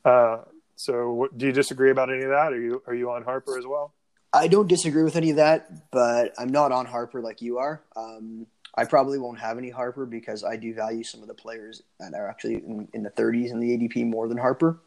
uh, 0.04 0.42
so 0.76 1.30
do 1.36 1.46
you 1.46 1.52
disagree 1.52 1.90
about 1.90 2.12
any 2.12 2.22
of 2.22 2.30
that? 2.30 2.52
Are 2.52 2.60
you, 2.62 2.80
are 2.86 2.94
you 2.94 3.10
on 3.10 3.24
Harper 3.24 3.58
as 3.58 3.66
well? 3.66 3.92
I 4.32 4.46
don't 4.46 4.68
disagree 4.68 5.02
with 5.02 5.16
any 5.16 5.30
of 5.30 5.36
that, 5.36 5.90
but 5.90 6.32
I'm 6.38 6.50
not 6.50 6.70
on 6.70 6.86
Harper 6.86 7.20
like 7.20 7.42
you 7.42 7.58
are. 7.58 7.82
Um, 7.96 8.46
I 8.74 8.84
probably 8.84 9.18
won't 9.18 9.38
have 9.38 9.58
any 9.58 9.70
Harper 9.70 10.06
because 10.06 10.44
I 10.44 10.56
do 10.56 10.72
value 10.72 11.04
some 11.04 11.20
of 11.20 11.28
the 11.28 11.34
players 11.34 11.82
that 12.00 12.14
are 12.14 12.28
actually 12.28 12.54
in, 12.54 12.88
in 12.94 13.02
the 13.02 13.10
30s 13.10 13.50
in 13.50 13.60
the 13.60 13.76
ADP 13.76 14.06
more 14.06 14.28
than 14.28 14.38
Harper. 14.38 14.80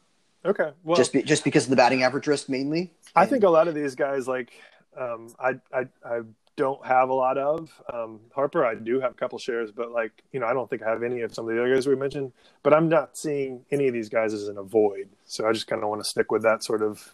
Okay, 0.44 0.72
well, 0.84 0.96
just 0.96 1.14
be, 1.14 1.24
just 1.24 1.44
because 1.44 1.64
of 1.64 1.72
the 1.72 1.76
batting 1.76 2.04
average 2.04 2.28
risk 2.28 2.50
mainly. 2.50 2.94
I 3.16 3.22
and, 3.22 3.30
think 3.30 3.44
a 3.44 3.50
lot 3.50 3.68
of 3.68 3.74
these 3.74 3.96
guys, 3.96 4.28
like 4.28 4.54
um, 4.98 5.34
I, 5.40 5.56
I, 5.74 5.88
I 6.04 6.22
don't 6.56 6.86
have 6.86 7.10
a 7.10 7.14
lot 7.14 7.38
of 7.38 7.70
um, 7.92 8.20
Harper. 8.34 8.66
I 8.66 8.76
do 8.76 9.00
have 9.00 9.12
a 9.12 9.16
couple 9.16 9.38
shares, 9.40 9.72
but 9.72 9.92
like 9.92 10.12
you 10.32 10.40
know, 10.40 10.46
I 10.46 10.54
don't 10.54 10.70
think 10.70 10.84
I 10.84 10.90
have 10.90 11.04
any 11.04 11.22
of 11.22 11.34
some 11.34 11.48
of 11.48 11.56
the 11.56 11.62
other 11.62 11.74
guys 11.74 11.88
we 11.88 11.96
mentioned. 11.96 12.32
But 12.64 12.74
I'm 12.74 12.90
not 12.90 13.18
seeing 13.18 13.66
any 13.72 13.88
of 13.88 13.94
these 13.94 14.10
guys 14.10 14.34
as 14.34 14.48
an 14.48 14.58
avoid. 14.58 15.10
So 15.26 15.48
I 15.48 15.52
just 15.52 15.68
kind 15.68 15.84
of 15.84 15.90
want 15.90 16.04
to 16.04 16.10
stick 16.10 16.32
with 16.32 16.44
that 16.44 16.64
sort 16.64 16.82
of 16.82 17.14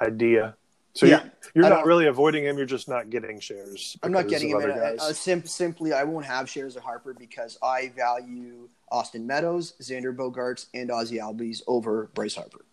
idea. 0.00 0.56
So 0.94 1.06
yeah, 1.06 1.24
you're, 1.54 1.64
you're 1.64 1.74
not 1.74 1.86
really 1.86 2.06
avoiding 2.06 2.44
him. 2.44 2.56
You're 2.56 2.66
just 2.66 2.88
not 2.88 3.08
getting 3.08 3.40
shares. 3.40 3.96
I'm 4.02 4.12
not 4.12 4.28
getting 4.28 4.50
him. 4.50 4.60
A 4.60 5.14
sim- 5.14 5.46
simply, 5.46 5.92
I 5.92 6.04
won't 6.04 6.26
have 6.26 6.50
shares 6.50 6.76
of 6.76 6.82
Harper 6.82 7.14
because 7.14 7.58
I 7.62 7.92
value 7.96 8.68
Austin 8.90 9.26
Meadows, 9.26 9.74
Xander 9.80 10.14
Bogaerts, 10.14 10.66
and 10.74 10.90
Ozzie 10.90 11.16
Albies 11.18 11.62
over 11.66 12.10
Bryce 12.14 12.34
Harper. 12.34 12.64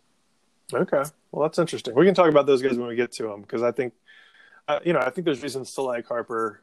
Okay, 0.74 1.04
well 1.32 1.48
that's 1.48 1.58
interesting. 1.58 1.96
We 1.96 2.06
can 2.06 2.14
talk 2.14 2.30
about 2.30 2.46
those 2.46 2.62
guys 2.62 2.78
when 2.78 2.88
we 2.88 2.96
get 2.96 3.12
to 3.14 3.24
them 3.24 3.42
because 3.42 3.64
I 3.64 3.72
think, 3.72 3.94
uh, 4.68 4.80
you 4.84 4.94
know, 4.94 5.00
I 5.00 5.10
think 5.10 5.26
there's 5.26 5.42
reasons 5.42 5.74
to 5.76 5.82
like 5.82 6.08
Harper. 6.08 6.62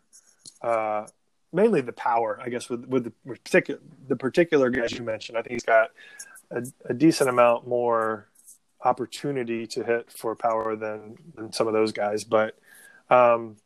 Uh, 0.62 1.06
mainly 1.52 1.80
the 1.80 1.92
power, 1.92 2.38
I 2.42 2.50
guess, 2.50 2.68
with 2.68 2.84
with 2.86 3.04
the 3.04 3.12
particular 3.26 3.80
the 4.08 4.16
particular 4.16 4.70
guys 4.70 4.92
you 4.92 5.02
mentioned. 5.02 5.38
I 5.38 5.42
think 5.42 5.52
he's 5.52 5.64
got 5.64 5.90
a, 6.50 6.64
a 6.84 6.94
decent 6.94 7.30
amount 7.30 7.66
more 7.66 8.28
opportunity 8.86 9.66
to 9.66 9.82
hit 9.82 10.10
for 10.10 10.36
power 10.36 10.76
than 10.76 11.16
than 11.34 11.52
some 11.52 11.66
of 11.66 11.72
those 11.72 11.92
guys. 11.92 12.24
But 12.24 12.56
um, 13.10 13.56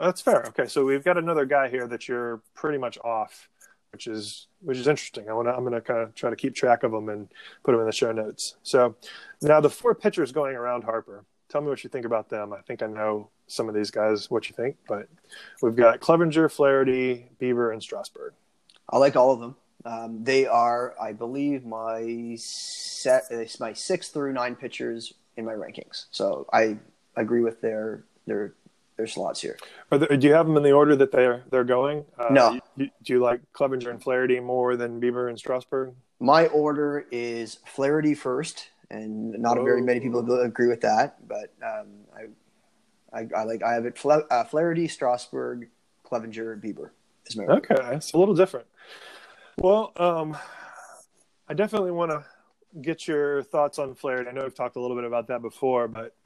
that's 0.00 0.20
fair. 0.20 0.44
Okay, 0.48 0.66
so 0.66 0.84
we've 0.84 1.04
got 1.04 1.18
another 1.18 1.44
guy 1.44 1.68
here 1.68 1.86
that 1.88 2.08
you're 2.08 2.42
pretty 2.54 2.78
much 2.78 2.98
off, 3.04 3.48
which 3.90 4.06
is 4.06 4.46
which 4.60 4.78
is 4.78 4.86
interesting. 4.86 5.28
I 5.28 5.32
want 5.32 5.48
to 5.48 5.52
I'm 5.52 5.64
going 5.64 5.72
to 5.74 5.80
kind 5.80 6.00
of 6.00 6.14
try 6.14 6.30
to 6.30 6.36
keep 6.36 6.54
track 6.54 6.82
of 6.84 6.92
them 6.92 7.08
and 7.08 7.28
put 7.64 7.72
them 7.72 7.80
in 7.80 7.86
the 7.86 7.92
show 7.92 8.12
notes. 8.12 8.56
So 8.62 8.94
now 9.42 9.60
the 9.60 9.70
four 9.70 9.94
pitchers 9.94 10.32
going 10.32 10.56
around 10.56 10.84
Harper. 10.84 11.24
Tell 11.48 11.60
me 11.60 11.68
what 11.68 11.84
you 11.84 11.90
think 11.90 12.06
about 12.06 12.30
them. 12.30 12.54
I 12.54 12.62
think 12.62 12.82
I 12.82 12.86
know 12.86 13.28
some 13.46 13.68
of 13.68 13.74
these 13.74 13.90
guys 13.90 14.30
what 14.30 14.48
you 14.48 14.56
think, 14.56 14.76
but 14.88 15.06
we've 15.60 15.76
got 15.76 16.00
Clevinger, 16.00 16.50
Flaherty, 16.50 17.28
Bieber, 17.38 17.74
and 17.74 17.82
Strasburg. 17.82 18.32
I 18.88 18.96
like 18.96 19.16
all 19.16 19.32
of 19.32 19.40
them. 19.40 19.56
Um, 19.84 20.22
they 20.22 20.46
are, 20.46 20.94
I 21.00 21.12
believe, 21.12 21.64
my 21.64 22.36
set. 22.38 23.24
It's 23.30 23.58
my 23.58 23.72
six 23.72 24.08
through 24.08 24.32
nine 24.32 24.54
pitchers 24.54 25.14
in 25.36 25.44
my 25.44 25.54
rankings. 25.54 26.06
So 26.10 26.46
I 26.52 26.78
agree 27.16 27.40
with 27.40 27.60
their 27.60 28.04
their 28.26 28.54
their 28.96 29.06
slots 29.06 29.40
here. 29.40 29.58
There, 29.90 30.16
do 30.16 30.26
you 30.26 30.34
have 30.34 30.46
them 30.46 30.56
in 30.56 30.62
the 30.62 30.72
order 30.72 30.94
that 30.96 31.10
they're 31.10 31.42
they're 31.50 31.64
going? 31.64 32.04
Uh, 32.18 32.28
no. 32.30 32.60
You, 32.76 32.90
do 33.02 33.12
you 33.12 33.18
like 33.20 33.40
Clevinger 33.52 33.90
and 33.90 34.02
Flaherty 34.02 34.38
more 34.40 34.76
than 34.76 35.00
Bieber 35.00 35.28
and 35.28 35.38
Strasburg? 35.38 35.94
My 36.20 36.46
order 36.46 37.06
is 37.10 37.58
Flaherty 37.66 38.14
first, 38.14 38.70
and 38.90 39.32
not 39.32 39.58
oh. 39.58 39.64
very 39.64 39.82
many 39.82 40.00
people 40.00 40.20
agree 40.40 40.68
with 40.68 40.82
that. 40.82 41.26
But 41.26 41.52
um, 41.64 41.88
I, 42.14 43.18
I, 43.18 43.28
I 43.36 43.44
like 43.44 43.62
I 43.62 43.74
have 43.74 43.86
it 43.86 43.98
Fla- 43.98 44.26
uh, 44.30 44.44
Flaherty, 44.44 44.86
Strasburg, 44.86 45.68
Clevinger, 46.04 46.60
Bieber. 46.60 46.90
Is 47.26 47.36
my 47.36 47.44
order. 47.44 47.74
Okay, 47.74 47.96
it's 47.96 48.12
a 48.12 48.18
little 48.18 48.34
different. 48.34 48.66
Well, 49.58 49.92
um, 49.96 50.36
I 51.48 51.54
definitely 51.54 51.90
want 51.90 52.10
to 52.10 52.24
get 52.80 53.06
your 53.06 53.42
thoughts 53.42 53.78
on 53.78 53.94
Flaherty. 53.94 54.30
I 54.30 54.32
know 54.32 54.42
we've 54.42 54.54
talked 54.54 54.76
a 54.76 54.80
little 54.80 54.96
bit 54.96 55.04
about 55.04 55.28
that 55.28 55.42
before, 55.42 55.88
but 55.88 56.16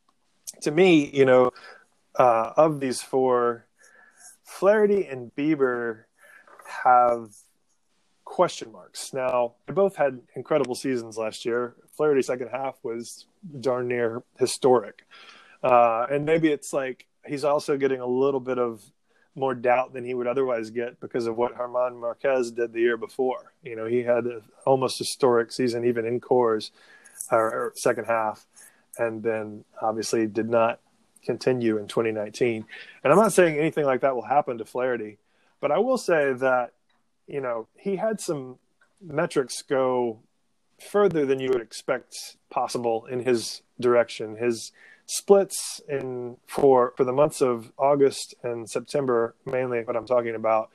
to 0.62 0.70
me, 0.70 1.10
you 1.12 1.24
know, 1.24 1.50
uh, 2.14 2.52
of 2.56 2.78
these 2.80 3.02
four, 3.02 3.66
Flaherty 4.44 5.06
and 5.06 5.34
Bieber 5.34 6.04
have 6.84 7.30
question 8.24 8.70
marks. 8.70 9.12
Now, 9.12 9.54
they 9.66 9.72
both 9.72 9.96
had 9.96 10.20
incredible 10.36 10.74
seasons 10.74 11.16
last 11.16 11.44
year. 11.44 11.74
Flaherty's 11.96 12.26
second 12.26 12.48
half 12.48 12.76
was 12.84 13.26
darn 13.60 13.88
near 13.88 14.22
historic. 14.38 15.04
Uh, 15.62 16.06
and 16.10 16.24
maybe 16.24 16.48
it's 16.52 16.72
like 16.72 17.06
he's 17.26 17.42
also 17.42 17.76
getting 17.76 18.00
a 18.00 18.06
little 18.06 18.40
bit 18.40 18.58
of 18.58 18.84
more 19.38 19.54
doubt 19.54 19.92
than 19.92 20.04
he 20.04 20.14
would 20.14 20.26
otherwise 20.26 20.70
get 20.70 21.00
because 21.00 21.26
of 21.26 21.36
what 21.36 21.56
German 21.56 21.98
Marquez 22.00 22.50
did 22.50 22.72
the 22.72 22.80
year 22.80 22.96
before. 22.96 23.52
You 23.62 23.76
know, 23.76 23.86
he 23.86 24.02
had 24.02 24.24
almost 24.66 24.98
historic 24.98 25.52
season, 25.52 25.84
even 25.84 26.04
in 26.04 26.20
or, 26.28 26.60
or 27.30 27.72
second 27.76 28.06
half, 28.06 28.46
and 28.98 29.22
then 29.22 29.64
obviously 29.80 30.26
did 30.26 30.48
not 30.48 30.80
continue 31.24 31.78
in 31.78 31.86
2019. 31.86 32.64
And 33.04 33.12
I'm 33.12 33.18
not 33.18 33.32
saying 33.32 33.58
anything 33.58 33.84
like 33.84 34.00
that 34.00 34.14
will 34.14 34.26
happen 34.26 34.58
to 34.58 34.64
Flaherty, 34.64 35.18
but 35.60 35.70
I 35.70 35.78
will 35.78 35.98
say 35.98 36.32
that, 36.32 36.72
you 37.26 37.40
know, 37.40 37.68
he 37.76 37.96
had 37.96 38.20
some 38.20 38.58
metrics 39.00 39.62
go 39.62 40.20
further 40.90 41.26
than 41.26 41.40
you 41.40 41.50
would 41.50 41.60
expect 41.60 42.36
possible 42.50 43.06
in 43.06 43.20
his 43.20 43.62
direction. 43.80 44.36
His 44.36 44.72
splits 45.08 45.80
in 45.88 46.36
for 46.46 46.92
for 46.96 47.04
the 47.04 47.12
months 47.12 47.40
of 47.40 47.72
August 47.78 48.34
and 48.42 48.68
September, 48.68 49.34
mainly 49.44 49.82
what 49.82 49.96
I'm 49.96 50.06
talking 50.06 50.34
about. 50.34 50.70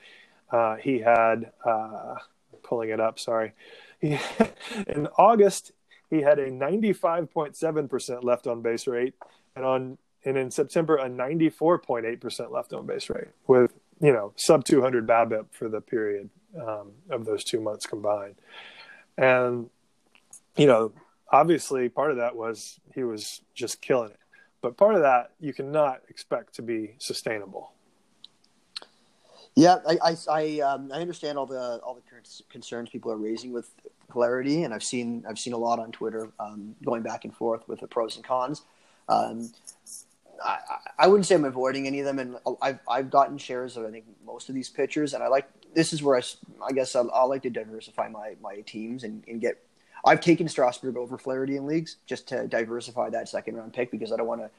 Uh, 0.51 0.75
he 0.75 0.99
had 0.99 1.51
uh, 1.65 2.15
pulling 2.63 2.89
it 2.89 2.99
up. 2.99 3.19
Sorry, 3.19 3.53
he, 3.99 4.19
in 4.87 5.07
August 5.17 5.71
he 6.09 6.21
had 6.21 6.37
a 6.39 6.51
95.7 6.51 7.89
percent 7.89 8.23
left 8.23 8.47
on 8.47 8.61
base 8.61 8.87
rate, 8.87 9.13
and 9.55 9.65
on 9.65 9.97
and 10.25 10.37
in 10.37 10.51
September 10.51 10.97
a 10.97 11.09
94.8 11.09 12.19
percent 12.19 12.51
left 12.51 12.73
on 12.73 12.85
base 12.85 13.09
rate 13.09 13.29
with 13.47 13.73
you 14.01 14.11
know 14.11 14.33
sub 14.35 14.63
200 14.63 15.07
BABIP 15.07 15.45
for 15.51 15.69
the 15.69 15.81
period 15.81 16.29
um, 16.59 16.91
of 17.09 17.25
those 17.25 17.43
two 17.43 17.61
months 17.61 17.85
combined, 17.85 18.35
and 19.17 19.69
you 20.55 20.65
know 20.65 20.91
obviously 21.31 21.87
part 21.89 22.11
of 22.11 22.17
that 22.17 22.35
was 22.35 22.79
he 22.93 23.03
was 23.03 23.41
just 23.55 23.81
killing 23.81 24.09
it 24.09 24.19
but 24.63 24.77
part 24.77 24.95
of 24.95 25.01
that 25.01 25.31
you 25.39 25.53
cannot 25.53 26.01
expect 26.09 26.55
to 26.55 26.63
be 26.63 26.95
sustainable. 26.97 27.73
Yeah, 29.55 29.77
I 29.87 29.97
I 30.03 30.15
I, 30.31 30.59
um, 30.61 30.91
I 30.91 30.99
understand 31.01 31.37
all 31.37 31.45
the 31.45 31.79
all 31.83 31.93
the 31.93 32.01
concerns 32.49 32.89
people 32.89 33.11
are 33.11 33.17
raising 33.17 33.51
with 33.51 33.69
Flaherty, 34.11 34.63
and 34.63 34.73
I've 34.73 34.83
seen 34.83 35.23
I've 35.29 35.37
seen 35.37 35.53
a 35.53 35.57
lot 35.57 35.77
on 35.77 35.91
Twitter 35.91 36.31
um, 36.39 36.75
going 36.83 37.03
back 37.03 37.25
and 37.25 37.35
forth 37.35 37.67
with 37.67 37.81
the 37.81 37.87
pros 37.87 38.15
and 38.15 38.25
cons. 38.25 38.63
Um, 39.07 39.51
I, 40.43 40.57
I 40.97 41.07
wouldn't 41.07 41.27
say 41.27 41.35
I'm 41.35 41.45
avoiding 41.45 41.85
any 41.85 41.99
of 41.99 42.05
them, 42.05 42.17
and 42.17 42.37
I've 42.61 42.79
I've 42.87 43.11
gotten 43.11 43.37
shares 43.37 43.77
of 43.77 43.85
I 43.85 43.91
think 43.91 44.05
most 44.25 44.49
of 44.49 44.55
these 44.55 44.69
pitchers, 44.69 45.13
and 45.13 45.21
I 45.21 45.27
like 45.27 45.47
this 45.75 45.93
is 45.93 46.01
where 46.01 46.17
I, 46.17 46.21
I 46.67 46.71
guess 46.71 46.95
I'll, 46.95 47.11
I'll 47.13 47.29
like 47.29 47.43
to 47.43 47.51
diversify 47.51 48.07
my 48.07 48.35
my 48.41 48.61
teams 48.61 49.03
and, 49.03 49.23
and 49.27 49.41
get. 49.41 49.61
I've 50.05 50.21
taken 50.21 50.47
Strasburg 50.47 50.97
over 50.97 51.17
Flaherty 51.17 51.55
in 51.55 51.65
leagues 51.65 51.97
just 52.05 52.27
to 52.29 52.47
diversify 52.47 53.09
that 53.11 53.29
second 53.29 53.55
round 53.55 53.73
pick 53.73 53.91
because 53.91 54.11
I 54.11 54.17
don't 54.17 54.27
want 54.27 54.41
to. 54.41 54.49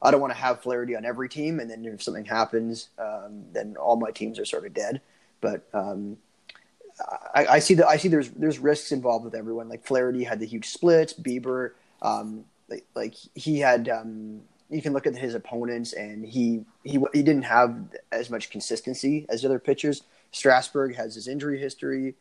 I 0.00 0.12
don't 0.12 0.20
want 0.20 0.32
to 0.32 0.38
have 0.38 0.60
Flaherty 0.60 0.94
on 0.94 1.04
every 1.04 1.28
team, 1.28 1.58
and 1.58 1.68
then 1.68 1.84
if 1.84 2.02
something 2.02 2.24
happens, 2.24 2.88
um, 3.00 3.42
then 3.52 3.76
all 3.76 3.96
my 3.96 4.12
teams 4.12 4.38
are 4.38 4.44
sort 4.44 4.64
of 4.64 4.72
dead. 4.72 5.00
But 5.40 5.68
um, 5.74 6.18
I, 7.34 7.46
I, 7.46 7.58
see 7.58 7.74
that 7.74 7.88
I 7.88 7.96
see 7.96 8.08
there's 8.08 8.30
there's 8.30 8.58
risks 8.58 8.92
involved 8.92 9.24
with 9.24 9.34
everyone. 9.34 9.68
Like 9.68 9.84
Flaherty 9.84 10.24
had 10.24 10.40
the 10.40 10.46
huge 10.46 10.68
splits. 10.68 11.12
Bieber, 11.12 11.72
um, 12.02 12.44
like, 12.68 12.84
like, 12.94 13.14
he 13.34 13.58
had. 13.58 13.88
Um, 13.88 14.42
you 14.70 14.82
can 14.82 14.92
look 14.92 15.06
at 15.06 15.16
his 15.16 15.34
opponents, 15.34 15.94
and 15.94 16.24
he 16.24 16.64
he 16.84 16.98
he 17.12 17.22
didn't 17.22 17.44
have 17.44 17.76
as 18.12 18.30
much 18.30 18.50
consistency 18.50 19.26
as 19.28 19.42
the 19.42 19.48
other 19.48 19.58
pitchers. 19.58 20.02
Strasburg 20.30 20.94
has 20.94 21.14
his 21.14 21.26
injury 21.26 21.58
history, 21.58 22.14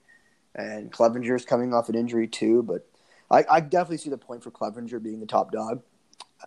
and 0.58 0.92
Clevinger's 0.92 1.46
coming 1.46 1.74
off 1.74 1.90
an 1.90 1.96
injury 1.96 2.28
too. 2.28 2.64
But 2.64 2.88
I, 3.30 3.46
I 3.50 3.60
definitely 3.62 3.98
see 3.98 4.10
the 4.10 4.18
point 4.18 4.44
for 4.44 4.52
Clevinger 4.52 5.02
being 5.02 5.20
the 5.20 5.26
top 5.26 5.52
dog 5.52 5.82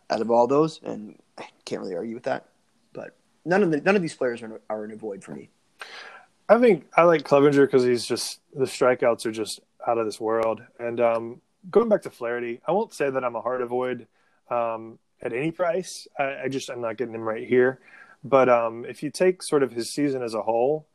out 0.08 0.20
of 0.20 0.30
all 0.30 0.46
those, 0.46 0.80
and 0.82 1.18
I 1.38 1.46
can't 1.64 1.80
really 1.82 1.96
argue 1.96 2.14
with 2.14 2.24
that. 2.24 2.46
But 2.92 3.16
none 3.44 3.62
of 3.62 3.70
the 3.70 3.80
none 3.80 3.96
of 3.96 4.02
these 4.02 4.14
players 4.14 4.42
are, 4.42 4.60
are 4.68 4.84
an 4.84 4.90
avoid 4.90 5.22
for 5.22 5.32
me. 5.32 5.50
I 6.48 6.58
think 6.58 6.86
I 6.96 7.04
like 7.04 7.22
Clevinger 7.22 7.64
because 7.66 7.84
he's 7.84 8.04
just 8.04 8.40
the 8.52 8.64
strikeouts 8.64 9.24
are 9.26 9.32
just 9.32 9.60
out 9.86 9.98
of 9.98 10.06
this 10.06 10.20
world. 10.20 10.62
And 10.78 11.00
um, 11.00 11.40
going 11.70 11.88
back 11.88 12.02
to 12.02 12.10
Flaherty, 12.10 12.60
I 12.66 12.72
won't 12.72 12.92
say 12.92 13.08
that 13.08 13.24
I'm 13.24 13.36
a 13.36 13.40
hard 13.40 13.62
avoid 13.62 14.06
um, 14.50 14.98
at 15.22 15.32
any 15.32 15.52
price. 15.52 16.08
I, 16.18 16.42
I, 16.44 16.48
just 16.48 16.70
I'm 16.70 16.80
not 16.80 16.96
getting 16.96 17.14
him 17.14 17.22
right 17.22 17.46
here. 17.46 17.80
But 18.24 18.48
um, 18.48 18.84
if 18.84 19.02
you 19.02 19.10
take 19.10 19.42
sort 19.42 19.62
of 19.62 19.72
his 19.72 19.90
season 19.90 20.22
as 20.22 20.34
a 20.34 20.42
whole, 20.42 20.86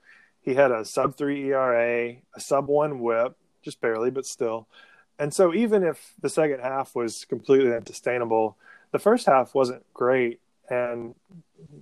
he 0.46 0.54
had 0.54 0.72
a 0.72 0.86
sub 0.86 1.18
three 1.18 1.50
ERA, 1.50 2.16
a 2.36 2.40
sub 2.40 2.68
one 2.68 3.00
WHIP, 3.00 3.36
just 3.64 3.82
barely, 3.82 4.12
but 4.12 4.26
still. 4.26 4.68
And 5.18 5.34
so 5.34 5.54
even 5.54 5.84
if 5.84 6.14
the 6.22 6.30
second 6.30 6.60
half 6.60 6.96
was 6.96 7.26
completely 7.26 7.74
unsustainable, 7.74 8.56
the 8.92 9.00
first 9.00 9.26
half 9.26 9.56
wasn't 9.56 9.84
great. 9.94 10.40
And 10.70 11.16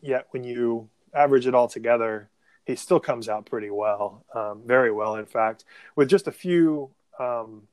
yet 0.01 0.28
when 0.32 0.43
you 0.43 0.89
average 1.14 1.45
it 1.45 1.53
all 1.53 1.68
together, 1.68 2.30
he 2.66 2.76
still 2.76 2.99
comes 2.99 3.28
out 3.28 3.45
pretty 3.45 3.70
well, 3.70 4.24
um, 4.34 4.61
very 4.66 4.91
well, 4.91 5.16
in 5.16 5.26
fact, 5.26 5.66
with 5.95 6.09
just 6.09 6.28
a 6.28 6.32
few, 6.32 6.89
um, 7.20 7.64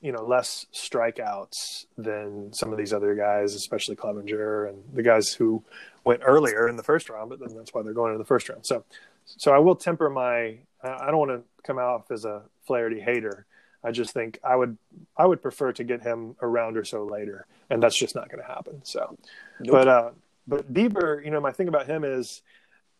you 0.00 0.10
know, 0.10 0.24
less 0.24 0.66
strikeouts 0.74 1.86
than 1.96 2.52
some 2.52 2.72
of 2.72 2.78
these 2.78 2.92
other 2.92 3.14
guys, 3.14 3.54
especially 3.54 3.94
Clevinger 3.94 4.68
and 4.68 4.82
the 4.92 5.02
guys 5.02 5.32
who 5.32 5.62
went 6.04 6.22
earlier 6.24 6.68
in 6.68 6.76
the 6.76 6.82
first 6.82 7.08
round. 7.08 7.30
But 7.30 7.38
then 7.38 7.56
that's 7.56 7.72
why 7.72 7.82
they're 7.82 7.92
going 7.92 8.12
in 8.12 8.18
the 8.18 8.24
first 8.24 8.48
round. 8.48 8.66
So, 8.66 8.84
so 9.24 9.52
I 9.52 9.58
will 9.58 9.76
temper 9.76 10.10
my. 10.10 10.58
I 10.82 11.06
don't 11.06 11.18
want 11.18 11.30
to 11.30 11.42
come 11.62 11.78
off 11.78 12.10
as 12.10 12.24
a 12.24 12.42
Flaherty 12.66 13.00
hater. 13.00 13.46
I 13.84 13.90
just 13.90 14.12
think 14.12 14.38
I 14.44 14.54
would 14.54 14.76
I 15.16 15.26
would 15.26 15.42
prefer 15.42 15.72
to 15.72 15.84
get 15.84 16.02
him 16.02 16.36
a 16.40 16.46
round 16.46 16.76
or 16.76 16.84
so 16.84 17.04
later, 17.04 17.46
and 17.70 17.82
that's 17.82 17.98
just 17.98 18.14
not 18.14 18.28
going 18.30 18.40
to 18.40 18.46
happen. 18.46 18.80
So, 18.84 19.16
nope. 19.60 19.72
but 19.72 19.88
uh, 19.88 20.10
but 20.46 20.72
Bieber, 20.72 21.24
you 21.24 21.30
know, 21.30 21.40
my 21.40 21.52
thing 21.52 21.68
about 21.68 21.86
him 21.86 22.04
is, 22.04 22.42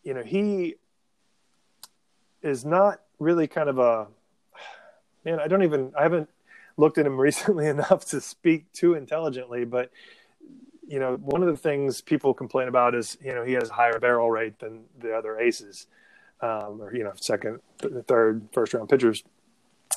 you 0.03 0.15
know, 0.15 0.23
he 0.23 0.77
is 2.43 2.65
not 2.65 3.01
really 3.19 3.47
kind 3.47 3.69
of 3.69 3.79
a 3.79 4.09
man. 5.25 5.39
I 5.39 5.47
don't 5.47 5.63
even 5.63 5.93
I 5.97 6.03
haven't 6.03 6.29
looked 6.77 6.99
at 6.99 7.07
him 7.07 7.21
recently 7.21 7.69
enough 7.69 8.07
to 8.07 8.21
speak 8.21 8.73
too 8.73 8.95
intelligently, 8.95 9.65
but 9.65 9.91
you 10.87 10.99
know, 10.99 11.15
one 11.17 11.43
of 11.43 11.49
the 11.49 11.57
things 11.57 12.01
people 12.01 12.35
complain 12.35 12.69
about 12.69 12.95
is 12.95 13.17
you 13.23 13.33
know 13.33 13.45
he 13.45 13.53
has 13.53 13.71
a 13.71 13.73
higher 13.73 14.01
barrel 14.01 14.31
rate 14.31 14.59
than 14.59 14.85
the 14.99 15.17
other 15.17 15.39
aces, 15.39 15.87
um, 16.43 16.83
or 16.83 16.95
you 16.95 17.05
know, 17.05 17.13
second, 17.17 17.61
third, 18.07 18.49
first 18.53 18.75
round 18.75 18.89
pitchers, 18.89 19.23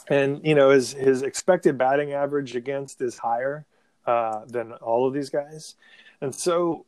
and 0.07 0.45
you 0.45 0.55
know 0.55 0.69
his 0.69 0.93
his 0.93 1.23
expected 1.23 1.77
batting 1.77 2.13
average 2.13 2.55
against 2.55 3.01
is 3.01 3.17
higher 3.17 3.65
uh, 4.05 4.45
than 4.45 4.71
all 4.73 5.07
of 5.07 5.13
these 5.13 5.29
guys, 5.29 5.75
and 6.21 6.33
so 6.33 6.85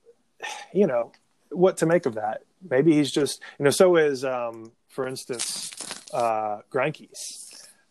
you 0.74 0.88
know 0.88 1.12
what 1.50 1.78
to 1.78 1.86
make 1.86 2.06
of 2.06 2.16
that. 2.16 2.44
Maybe 2.70 2.94
he's 2.94 3.12
just 3.12 3.42
you 3.60 3.66
know 3.66 3.72
so 3.72 3.96
is 3.98 4.24
um, 4.24 4.72
for 4.88 5.08
instance, 5.08 5.72
uh, 6.14 6.62
Greinke's. 6.72 7.44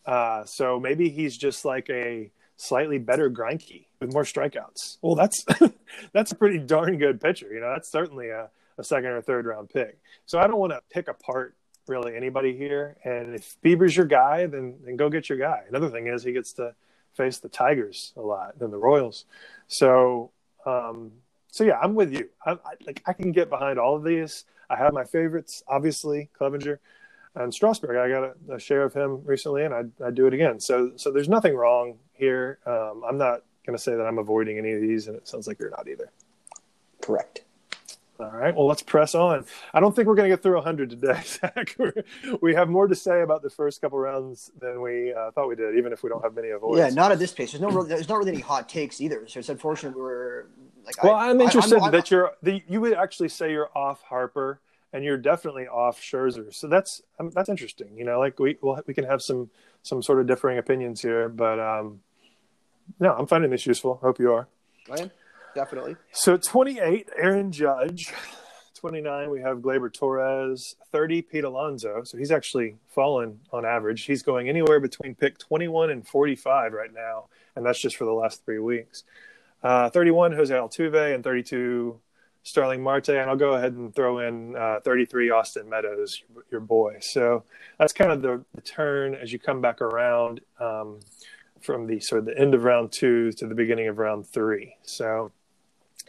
Uh, 0.05 0.45
so 0.45 0.79
maybe 0.79 1.09
he's 1.09 1.37
just 1.37 1.65
like 1.65 1.91
a 1.91 2.31
slightly 2.57 2.99
better 2.99 3.31
Greinke 3.31 3.87
with 4.01 4.13
more 4.13 4.23
strikeouts. 4.23 4.99
Well, 5.03 5.15
that's 5.15 5.45
that's 6.13 6.33
a 6.33 6.35
pretty 6.35 6.59
darn 6.59 6.99
good 6.99 7.21
pitcher. 7.21 7.53
You 7.53 7.61
know, 7.61 7.73
that's 7.73 7.91
certainly 7.91 8.29
a, 8.31 8.51
a 8.79 8.85
second 8.85 9.11
or 9.11 9.23
third 9.23 9.47
round 9.47 9.71
pick. 9.71 9.99
So 10.27 10.39
I 10.39 10.47
don't 10.47 10.59
want 10.59 10.73
to 10.73 10.81
pick 10.91 11.09
apart 11.09 11.55
really 11.87 12.17
anybody 12.17 12.57
here. 12.57 12.97
And 13.05 13.35
if 13.35 13.57
Bieber's 13.65 13.97
your 13.97 14.07
guy, 14.07 14.47
then 14.47 14.77
then 14.85 14.97
go 14.97 15.09
get 15.09 15.29
your 15.29 15.39
guy. 15.39 15.63
Another 15.69 15.89
thing 15.89 16.07
is 16.07 16.23
he 16.23 16.33
gets 16.33 16.53
to 16.55 16.75
face 17.15 17.39
the 17.39 17.49
Tigers 17.49 18.13
a 18.17 18.21
lot 18.21 18.59
than 18.59 18.71
the 18.71 18.79
Royals. 18.79 19.25
So 19.69 20.31
um, 20.67 21.13
so 21.49 21.65
yeah, 21.65 21.79
I'm 21.81 21.95
with 21.95 22.13
you. 22.13 22.29
I, 22.45 22.53
I, 22.53 22.75
like 22.87 23.03
I 23.07 23.13
can 23.13 23.33
get 23.33 23.49
behind 23.49 23.79
all 23.79 23.97
of 23.97 24.05
these. 24.05 24.45
I 24.69 24.77
have 24.77 24.93
my 24.93 25.05
favorites, 25.05 25.63
obviously 25.69 26.29
Clevinger 26.39 26.79
and 27.35 27.55
Strasburg. 27.55 27.97
I 27.97 28.09
got 28.09 28.25
a, 28.25 28.55
a, 28.57 28.59
share 28.59 28.83
of 28.83 28.93
him 28.93 29.23
recently, 29.25 29.65
and 29.65 29.73
I 29.73 29.85
I 30.05 30.11
do 30.11 30.27
it 30.27 30.35
again. 30.35 30.61
So 30.61 30.93
so 30.97 31.11
there's 31.11 31.29
nothing 31.29 31.55
wrong 31.55 31.99
here. 32.13 32.59
Um, 32.67 33.03
I'm 33.09 33.17
not 33.17 33.43
going 33.65 33.77
to 33.77 33.83
say 33.83 33.95
that 33.95 34.05
I'm 34.05 34.19
avoiding 34.19 34.59
any 34.59 34.73
of 34.73 34.81
these, 34.81 35.09
and 35.09 35.17
it 35.17 35.27
sounds 35.29 35.47
like 35.47 35.59
you're 35.59 35.71
not 35.71 35.89
either. 35.89 36.11
Correct. 37.01 37.46
All 38.19 38.31
right. 38.31 38.55
Well, 38.55 38.67
let's 38.67 38.83
press 38.83 39.15
on. 39.15 39.45
I 39.75 39.81
don't 39.81 39.95
think 39.95 40.09
we're 40.09 40.15
going 40.15 40.31
to 40.31 40.35
get 40.35 40.43
through 40.43 40.55
100 40.55 40.91
today, 40.91 41.21
Zach. 41.25 41.77
we 42.41 42.55
have 42.55 42.69
more 42.69 42.87
to 42.87 42.95
say 42.95 43.21
about 43.21 43.43
the 43.43 43.51
first 43.51 43.81
couple 43.81 43.99
rounds 43.99 44.51
than 44.59 44.81
we 44.81 45.13
uh, 45.13 45.31
thought 45.33 45.49
we 45.49 45.57
did, 45.57 45.77
even 45.77 45.93
if 45.93 46.03
we 46.03 46.09
don't 46.09 46.23
have 46.23 46.35
many 46.35 46.49
avoids. 46.51 46.79
Yeah, 46.79 46.89
not 46.89 47.13
at 47.13 47.19
this 47.19 47.33
pace. 47.33 47.53
There's 47.53 47.61
no, 47.61 47.85
there's 47.85 48.09
not 48.09 48.19
really 48.19 48.33
any 48.33 48.41
hot 48.41 48.69
takes 48.69 49.01
either. 49.01 49.27
So 49.29 49.41
it's 49.41 49.49
unfortunate 49.49 49.97
we're 49.97 50.47
like. 50.85 51.03
Well, 51.03 51.15
I, 51.15 51.29
am 51.29 51.41
interested 51.41 51.79
I, 51.79 51.87
I'm, 51.87 51.93
that 51.93 52.13
I'm, 52.13 52.17
you're. 52.17 52.33
The, 52.43 52.63
you 52.69 52.81
would 52.81 52.95
actually 52.95 53.29
say 53.29 53.51
you're 53.51 53.71
off 53.77 54.03
Harper 54.03 54.61
and 54.93 55.05
you're 55.05 55.19
definitely 55.19 55.67
off 55.67 56.01
Scherzer. 56.01 56.55
So 56.55 56.69
that's 56.69 57.03
um, 57.21 57.31
that's 57.31 57.51
interesting. 57.51 57.97
You 57.97 58.05
know, 58.05 58.19
like 58.19 58.39
we 58.39 58.57
we'll, 58.63 58.81
we 58.87 58.95
can 58.95 59.05
have 59.05 59.21
some 59.21 59.51
some 59.83 60.03
sort 60.03 60.21
of 60.21 60.27
differing 60.27 60.57
opinions 60.57 61.03
here, 61.03 61.29
but 61.29 61.61
um, 61.61 62.01
no, 62.99 63.13
I'm 63.13 63.27
finding 63.27 63.51
this 63.51 63.67
useful. 63.67 63.99
Hope 64.03 64.19
you 64.19 64.33
are. 64.33 64.49
I 64.91 65.11
definitely. 65.57 65.97
So 66.13 66.37
28, 66.37 67.09
Aaron 67.17 67.51
Judge. 67.51 68.13
29, 68.75 69.31
we 69.31 69.41
have 69.41 69.59
Gleyber 69.59 69.93
Torres. 69.93 70.77
30, 70.93 71.23
Pete 71.23 71.45
Alonso. 71.45 72.03
So 72.05 72.19
he's 72.19 72.31
actually 72.31 72.77
fallen 72.95 73.41
on 73.53 73.65
average. 73.65 74.05
He's 74.05 74.23
going 74.23 74.49
anywhere 74.49 74.79
between 74.79 75.15
pick 75.15 75.39
21 75.39 75.91
and 75.91 76.07
45 76.07 76.73
right 76.73 76.93
now, 76.95 77.25
and 77.57 77.65
that's 77.65 77.81
just 77.81 77.97
for 77.97 78.05
the 78.05 78.13
last 78.13 78.45
three 78.45 78.59
weeks. 78.59 79.03
Uh, 79.63 79.89
31, 79.91 80.33
Jose 80.33 80.55
Altuve, 80.55 81.15
and 81.15 81.25
32, 81.25 81.99
Starling 82.43 82.83
Marte, 82.83 83.09
and 83.09 83.29
I'll 83.29 83.37
go 83.37 83.55
ahead 83.55 83.73
and 83.73 83.93
throw 83.93 84.21
in 84.21 84.55
uh, 84.55 84.79
33 84.85 85.31
Austin 85.31 85.69
Meadows, 85.69 86.23
your 86.53 86.61
boy. 86.61 86.99
So 87.01 87.45
that's 87.79 87.93
kind 87.93 88.13
of 88.13 88.23
the, 88.23 88.45
the 88.55 88.61
turn 88.61 89.15
as 89.15 89.33
you 89.33 89.39
come 89.39 89.61
back 89.61 89.81
around 89.81 90.43
um, 90.61 91.01
from 91.61 91.87
the 91.87 91.99
sort 91.99 92.21
of 92.21 92.27
the 92.27 92.39
end 92.39 92.55
of 92.55 92.63
round 92.63 92.93
two 92.93 93.33
to 93.33 93.47
the 93.49 93.55
beginning 93.55 93.89
of 93.89 93.99
round 93.99 94.29
three. 94.29 94.77
So 94.83 95.33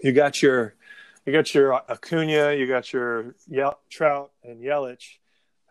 you 0.01 0.11
got 0.11 0.41
your 0.41 0.75
you 1.25 1.33
got 1.33 1.53
your 1.53 1.73
Acuna, 1.89 2.53
you 2.53 2.67
got 2.67 2.93
your 2.93 3.35
Ye- 3.47 3.69
Trout 3.89 4.31
and 4.43 4.61
Yelich. 4.61 5.17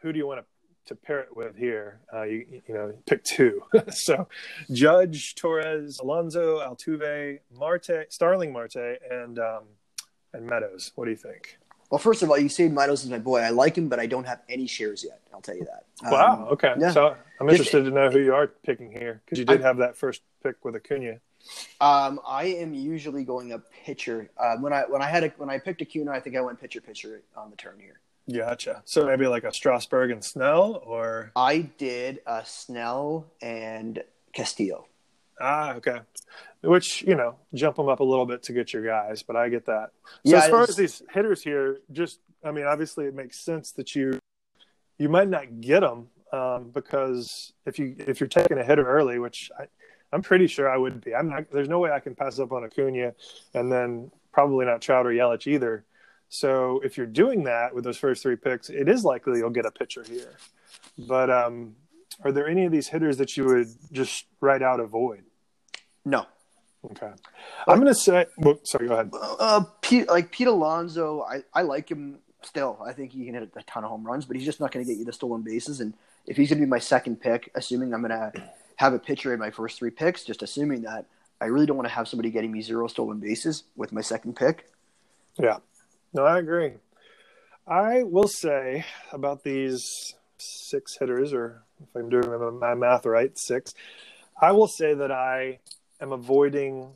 Who 0.03 0.12
do 0.12 0.18
you 0.18 0.27
want 0.27 0.41
to 0.41 0.47
to 0.87 0.95
pair 0.95 1.20
it 1.20 1.37
with 1.37 1.57
here. 1.57 2.01
Uh, 2.12 2.22
you 2.22 2.62
you 2.66 2.74
know 2.74 2.93
pick 3.07 3.22
two. 3.24 3.62
so 3.91 4.29
Judge, 4.72 5.35
Torres, 5.35 5.99
Alonso, 5.99 6.61
Altuve, 6.61 7.41
Marte, 7.53 8.07
Starling 8.09 8.53
Marte, 8.53 8.99
and 9.11 9.39
um, 9.39 9.64
and 10.33 10.47
Meadows. 10.47 10.93
What 10.95 11.05
do 11.05 11.11
you 11.11 11.16
think? 11.16 11.59
Well, 11.91 11.99
first 11.99 12.22
of 12.22 12.31
all, 12.31 12.39
you 12.39 12.49
say 12.49 12.68
Meadows 12.68 13.05
is 13.05 13.11
my 13.11 13.18
boy. 13.18 13.41
I 13.41 13.51
like 13.51 13.77
him, 13.77 13.89
but 13.89 14.01
I 14.01 14.07
don't 14.07 14.27
have 14.27 14.43
any 14.49 14.66
shares 14.66 15.05
yet. 15.05 15.20
I'll 15.33 15.41
tell 15.41 15.57
you 15.57 15.66
that. 15.66 15.85
Wow. 16.11 16.35
Um, 16.35 16.43
okay. 16.53 16.74
Yeah. 16.79 16.91
So 16.91 17.16
I'm 17.41 17.49
interested 17.49 17.85
to 17.85 17.91
know 17.91 18.11
who 18.11 18.18
you 18.18 18.35
are 18.35 18.49
picking 18.49 18.91
here 18.91 19.22
because 19.24 19.39
you 19.39 19.45
did 19.45 19.62
I, 19.62 19.66
have 19.66 19.77
that 19.79 19.97
first 19.97 20.22
pick 20.43 20.64
with 20.64 20.74
Acuna. 20.74 21.20
Um, 21.80 22.20
I 22.26 22.44
am 22.44 22.74
usually 22.74 23.24
going 23.24 23.53
a 23.53 23.59
pitcher. 23.59 24.30
Uh, 24.38 24.57
when 24.57 24.72
I 24.72 24.82
when 24.82 25.03
I 25.03 25.09
had 25.09 25.24
a, 25.24 25.28
when 25.36 25.51
I 25.51 25.59
picked 25.59 25.82
Acuna, 25.82 26.11
I 26.11 26.20
think 26.20 26.36
I 26.36 26.40
went 26.40 26.61
pitcher 26.61 26.80
pitcher 26.80 27.22
on 27.36 27.51
the 27.51 27.57
turn 27.57 27.78
here. 27.78 28.01
Gotcha. 28.32 28.82
So 28.84 29.07
maybe 29.07 29.26
like 29.26 29.44
a 29.44 29.53
Strasburg 29.53 30.11
and 30.11 30.24
Snell, 30.24 30.82
or 30.84 31.30
I 31.36 31.70
did 31.78 32.20
a 32.26 32.44
Snell 32.44 33.26
and 33.40 34.03
Castillo. 34.32 34.86
Ah, 35.40 35.74
okay 35.74 36.01
which 36.66 37.03
you 37.03 37.14
know 37.14 37.36
jump 37.55 37.76
them 37.76 37.88
up 37.88 38.01
a 38.01 38.05
little 38.05 38.26
bit 38.26 38.42
to 38.42 38.53
get 38.53 38.72
your 38.72 38.84
guys 38.84 39.22
but 39.22 39.36
i 39.36 39.49
get 39.49 39.66
that 39.66 39.90
so 40.24 40.32
yeah, 40.32 40.38
as 40.38 40.51
far 40.51 40.62
as 40.62 40.76
these 40.76 41.03
hitters 41.12 41.42
here 41.42 41.80
just 41.92 42.20
i 42.44 42.51
mean 42.51 42.64
obviously 42.64 43.07
it 43.07 43.14
makes 43.14 43.38
sense 43.38 43.72
that 43.72 43.94
you 43.94 44.18
you 44.99 45.09
might 45.09 45.28
not 45.28 45.61
get 45.61 45.80
them 45.80 46.09
um, 46.32 46.70
because 46.74 47.53
if 47.66 47.78
you 47.78 47.94
if 47.99 48.20
you're 48.20 48.28
taking 48.28 48.59
a 48.59 48.64
hitter 48.64 48.86
early 48.86 49.18
which 49.18 49.51
I, 49.59 49.66
i'm 50.13 50.23
pretty 50.23 50.47
sure 50.47 50.69
i 50.69 50.77
would 50.77 51.03
be 51.03 51.15
i'm 51.15 51.29
not 51.29 51.51
there's 51.51 51.69
no 51.69 51.79
way 51.79 51.91
i 51.91 52.01
can 52.01 52.15
pass 52.15 52.39
up 52.39 52.53
on 52.53 52.65
Acuna 52.65 53.13
and 53.55 53.71
then 53.71 54.11
probably 54.33 54.67
not 54.67 54.83
Trout 54.83 55.07
or 55.07 55.11
Yelich 55.11 55.47
either 55.47 55.85
So 56.29 56.81
if 56.85 56.97
you're 56.97 57.07
doing 57.07 57.45
that 57.45 57.75
with 57.75 57.85
those 57.85 57.97
first 57.97 58.23
three 58.23 58.37
picks, 58.37 58.69
it 58.69 58.89
is 58.89 59.05
likely 59.05 59.39
you'll 59.39 59.51
get 59.51 59.67
a 59.67 59.71
pitcher 59.71 60.05
here. 60.07 60.37
But 60.99 61.31
um, 61.31 61.77
are 62.25 62.33
there 62.33 62.49
any 62.49 62.65
of 62.65 62.73
these 62.73 62.89
hitters 62.89 63.17
that 63.19 63.37
you 63.37 63.45
would 63.45 63.69
just 63.93 64.27
right 64.41 64.63
out 64.63 64.81
avoid? 64.81 65.25
No. 66.05 66.27
Okay. 66.91 67.11
I'm 67.67 67.81
going 67.81 67.93
to 67.93 67.95
say, 67.95 68.27
well, 68.39 68.59
sorry, 68.65 68.89
go 68.89 68.95
ahead. 68.95 69.11
Uh, 69.13 69.65
Pete, 69.83 70.09
like 70.09 70.31
Pete 70.31 70.47
Alonso, 70.47 71.23
I, 71.23 71.43
I 71.53 71.63
like 71.63 71.91
him 71.91 72.19
still. 72.43 72.79
I 72.85 72.93
think 72.93 73.13
he 73.13 73.25
can 73.25 73.35
hit 73.35 73.51
a 73.57 73.63
ton 73.63 73.85
of 73.85 73.91
home 73.91 74.05
runs, 74.05 74.25
but 74.25 74.37
he's 74.37 74.45
just 74.45 74.61
not 74.61 74.73
going 74.73 74.85
to 74.85 74.91
get 74.91 74.99
you 74.99 75.05
the 75.05 75.13
stolen 75.13 75.43
bases. 75.43 75.81
And 75.81 75.95
if 76.27 76.37
he's 76.37 76.49
going 76.49 76.61
to 76.61 76.67
be 76.67 76.71
my 76.71 76.79
second 76.79 77.21
pick, 77.21 77.51
assuming 77.55 77.93
I'm 77.93 78.03
going 78.03 78.11
to 78.11 78.33
have 78.77 78.93
a 78.93 78.99
pitcher 78.99 79.33
in 79.33 79.41
my 79.41 79.51
first 79.51 79.79
three 79.79 79.91
picks, 79.91 80.24
just 80.24 80.43
assuming 80.43 80.83
that, 80.83 81.07
I 81.41 81.47
really 81.47 81.66
don't 81.66 81.77
want 81.77 81.89
to 81.89 81.95
have 81.95 82.09
somebody 82.09 82.31
getting 82.31 82.53
me 82.53 82.62
zero 82.62 82.87
stolen 82.87 83.18
bases 83.18 83.64
with 83.77 83.93
my 83.93 84.01
second 84.01 84.37
pick. 84.37 84.70
Yeah. 85.39 85.59
No, 86.14 86.24
I 86.24 86.39
agree. 86.39 86.72
I 87.66 88.05
will 88.05 88.29
say 88.29 88.87
about 89.12 89.43
these 89.45 90.14
six 90.39 90.97
hitters, 90.99 91.33
or 91.33 91.62
if 91.83 91.95
I'm 91.95 92.09
doing 92.09 92.59
my 92.59 92.74
math 92.74 93.05
right, 93.05 93.37
six. 93.37 93.74
I 94.41 94.53
will 94.53 94.68
say 94.68 94.95
that 94.95 95.11
I 95.11 95.59
am 96.01 96.12
avoiding 96.12 96.93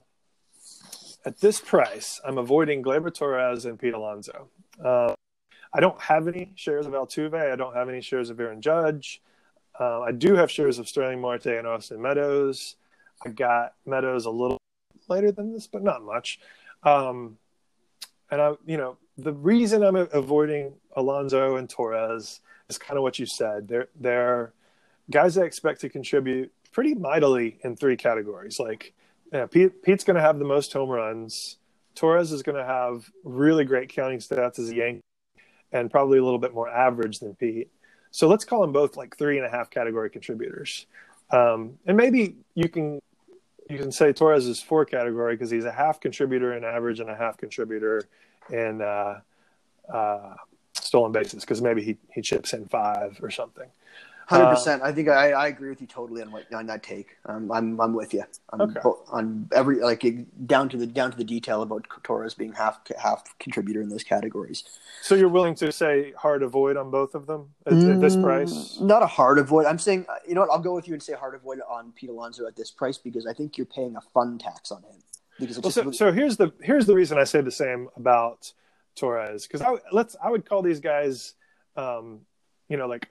at 1.24 1.40
this 1.40 1.60
price. 1.60 2.20
I'm 2.24 2.38
avoiding 2.38 2.82
Gleyber 2.82 3.12
Torres 3.12 3.64
and 3.64 3.78
Pete 3.78 3.94
Alonso. 3.94 4.48
Uh, 4.82 5.14
I 5.72 5.80
don't 5.80 6.00
have 6.00 6.28
any 6.28 6.52
shares 6.54 6.86
of 6.86 6.92
Altuve. 6.92 7.52
I 7.52 7.56
don't 7.56 7.74
have 7.74 7.88
any 7.88 8.00
shares 8.00 8.30
of 8.30 8.40
Aaron 8.40 8.60
Judge. 8.62 9.20
Uh, 9.80 10.02
I 10.02 10.12
do 10.12 10.34
have 10.34 10.50
shares 10.50 10.78
of 10.78 10.88
Starling 10.88 11.20
Marte 11.20 11.46
and 11.46 11.66
Austin 11.66 12.02
Meadows. 12.02 12.76
I 13.24 13.30
got 13.30 13.74
Meadows 13.86 14.26
a 14.26 14.30
little 14.30 14.58
later 15.08 15.32
than 15.32 15.52
this, 15.52 15.66
but 15.66 15.82
not 15.82 16.02
much. 16.02 16.38
Um, 16.82 17.38
and 18.30 18.42
I, 18.42 18.52
you 18.66 18.76
know, 18.76 18.98
the 19.16 19.32
reason 19.32 19.82
I'm 19.82 19.96
avoiding 19.96 20.74
Alonso 20.96 21.56
and 21.56 21.68
Torres 21.68 22.40
is 22.68 22.78
kind 22.78 22.98
of 22.98 23.02
what 23.02 23.18
you 23.18 23.26
said. 23.26 23.68
They're 23.68 23.88
they're 23.98 24.52
guys 25.10 25.36
I 25.36 25.42
expect 25.42 25.80
to 25.80 25.88
contribute 25.88 26.52
pretty 26.72 26.94
mightily 26.94 27.58
in 27.64 27.74
three 27.74 27.96
categories. 27.96 28.60
Like 28.60 28.94
yeah, 29.32 29.46
Pete, 29.46 29.82
Pete's 29.82 30.04
going 30.04 30.16
to 30.16 30.22
have 30.22 30.38
the 30.38 30.44
most 30.44 30.72
home 30.72 30.90
runs. 30.90 31.56
Torres 31.94 32.32
is 32.32 32.42
going 32.42 32.56
to 32.56 32.64
have 32.64 33.10
really 33.24 33.64
great 33.64 33.88
counting 33.88 34.18
stats 34.18 34.58
as 34.58 34.70
a 34.70 34.76
Yankee, 34.76 35.00
and 35.72 35.90
probably 35.90 36.18
a 36.18 36.24
little 36.24 36.38
bit 36.38 36.54
more 36.54 36.68
average 36.68 37.18
than 37.18 37.34
Pete. 37.34 37.70
So 38.10 38.28
let's 38.28 38.44
call 38.44 38.60
them 38.60 38.72
both 38.72 38.96
like 38.96 39.16
three 39.16 39.38
and 39.38 39.46
a 39.46 39.50
half 39.50 39.70
category 39.70 40.10
contributors. 40.10 40.86
Um, 41.30 41.78
and 41.86 41.96
maybe 41.96 42.36
you 42.54 42.68
can 42.68 43.00
you 43.68 43.78
can 43.78 43.92
say 43.92 44.12
Torres 44.12 44.46
is 44.46 44.60
four 44.60 44.84
category 44.84 45.34
because 45.34 45.50
he's 45.50 45.64
a 45.64 45.72
half 45.72 46.00
contributor 46.00 46.56
in 46.56 46.64
average 46.64 46.98
and 46.98 47.08
a 47.08 47.14
half 47.14 47.36
contributor 47.36 48.02
in 48.50 48.82
uh, 48.82 49.20
uh, 49.92 50.34
stolen 50.74 51.12
bases 51.12 51.44
because 51.44 51.62
maybe 51.62 51.82
he, 51.82 51.96
he 52.12 52.20
chips 52.20 52.52
in 52.52 52.66
five 52.66 53.18
or 53.22 53.30
something. 53.30 53.68
Hundred 54.30 54.44
uh, 54.44 54.54
percent. 54.54 54.82
I 54.84 54.92
think 54.92 55.08
I, 55.08 55.32
I 55.32 55.48
agree 55.48 55.70
with 55.70 55.80
you 55.80 55.88
totally 55.88 56.22
on 56.22 56.30
what 56.30 56.44
on 56.54 56.66
that 56.66 56.84
take. 56.84 57.16
Um, 57.26 57.50
I'm 57.50 57.80
I'm 57.80 57.92
with 57.94 58.14
you. 58.14 58.22
I'm 58.52 58.60
okay. 58.60 58.78
on 59.08 59.48
every 59.52 59.80
like 59.80 60.04
down 60.46 60.68
to 60.68 60.76
the 60.76 60.86
down 60.86 61.10
to 61.10 61.16
the 61.16 61.24
detail 61.24 61.62
about 61.62 61.84
Torres 62.04 62.34
being 62.34 62.52
half 62.52 62.78
half 62.96 63.36
contributor 63.40 63.82
in 63.82 63.88
those 63.88 64.04
categories. 64.04 64.62
So 65.02 65.16
you're 65.16 65.28
willing 65.28 65.56
to 65.56 65.72
say 65.72 66.12
hard 66.16 66.44
avoid 66.44 66.76
on 66.76 66.92
both 66.92 67.16
of 67.16 67.26
them 67.26 67.48
at, 67.66 67.72
mm, 67.72 67.94
at 67.94 68.00
this 68.00 68.14
mm, 68.14 68.22
price? 68.22 68.78
Not 68.80 69.02
a 69.02 69.08
hard 69.08 69.40
avoid. 69.40 69.66
I'm 69.66 69.80
saying 69.80 70.06
uh, 70.08 70.14
you 70.28 70.36
know 70.36 70.42
what? 70.42 70.50
I'll 70.50 70.60
go 70.60 70.76
with 70.76 70.86
you 70.86 70.94
and 70.94 71.02
say 71.02 71.14
hard 71.14 71.34
avoid 71.34 71.58
on 71.68 71.90
Pete 71.96 72.10
Alonso 72.10 72.46
at 72.46 72.54
this 72.54 72.70
price 72.70 72.98
because 72.98 73.26
I 73.26 73.32
think 73.32 73.58
you're 73.58 73.66
paying 73.66 73.96
a 73.96 74.00
fun 74.00 74.38
tax 74.38 74.70
on 74.70 74.84
him. 74.84 75.02
Because 75.40 75.58
well, 75.58 75.72
so, 75.72 75.90
so 75.90 76.12
here's 76.12 76.36
the 76.36 76.52
here's 76.62 76.86
the 76.86 76.94
reason 76.94 77.18
I 77.18 77.24
say 77.24 77.40
the 77.40 77.50
same 77.50 77.88
about 77.96 78.52
Torres 78.94 79.48
because 79.48 79.60
I 79.60 79.74
let's 79.90 80.14
I 80.22 80.30
would 80.30 80.48
call 80.48 80.62
these 80.62 80.78
guys, 80.78 81.34
um, 81.74 82.20
you 82.68 82.76
know, 82.76 82.86
like 82.86 83.08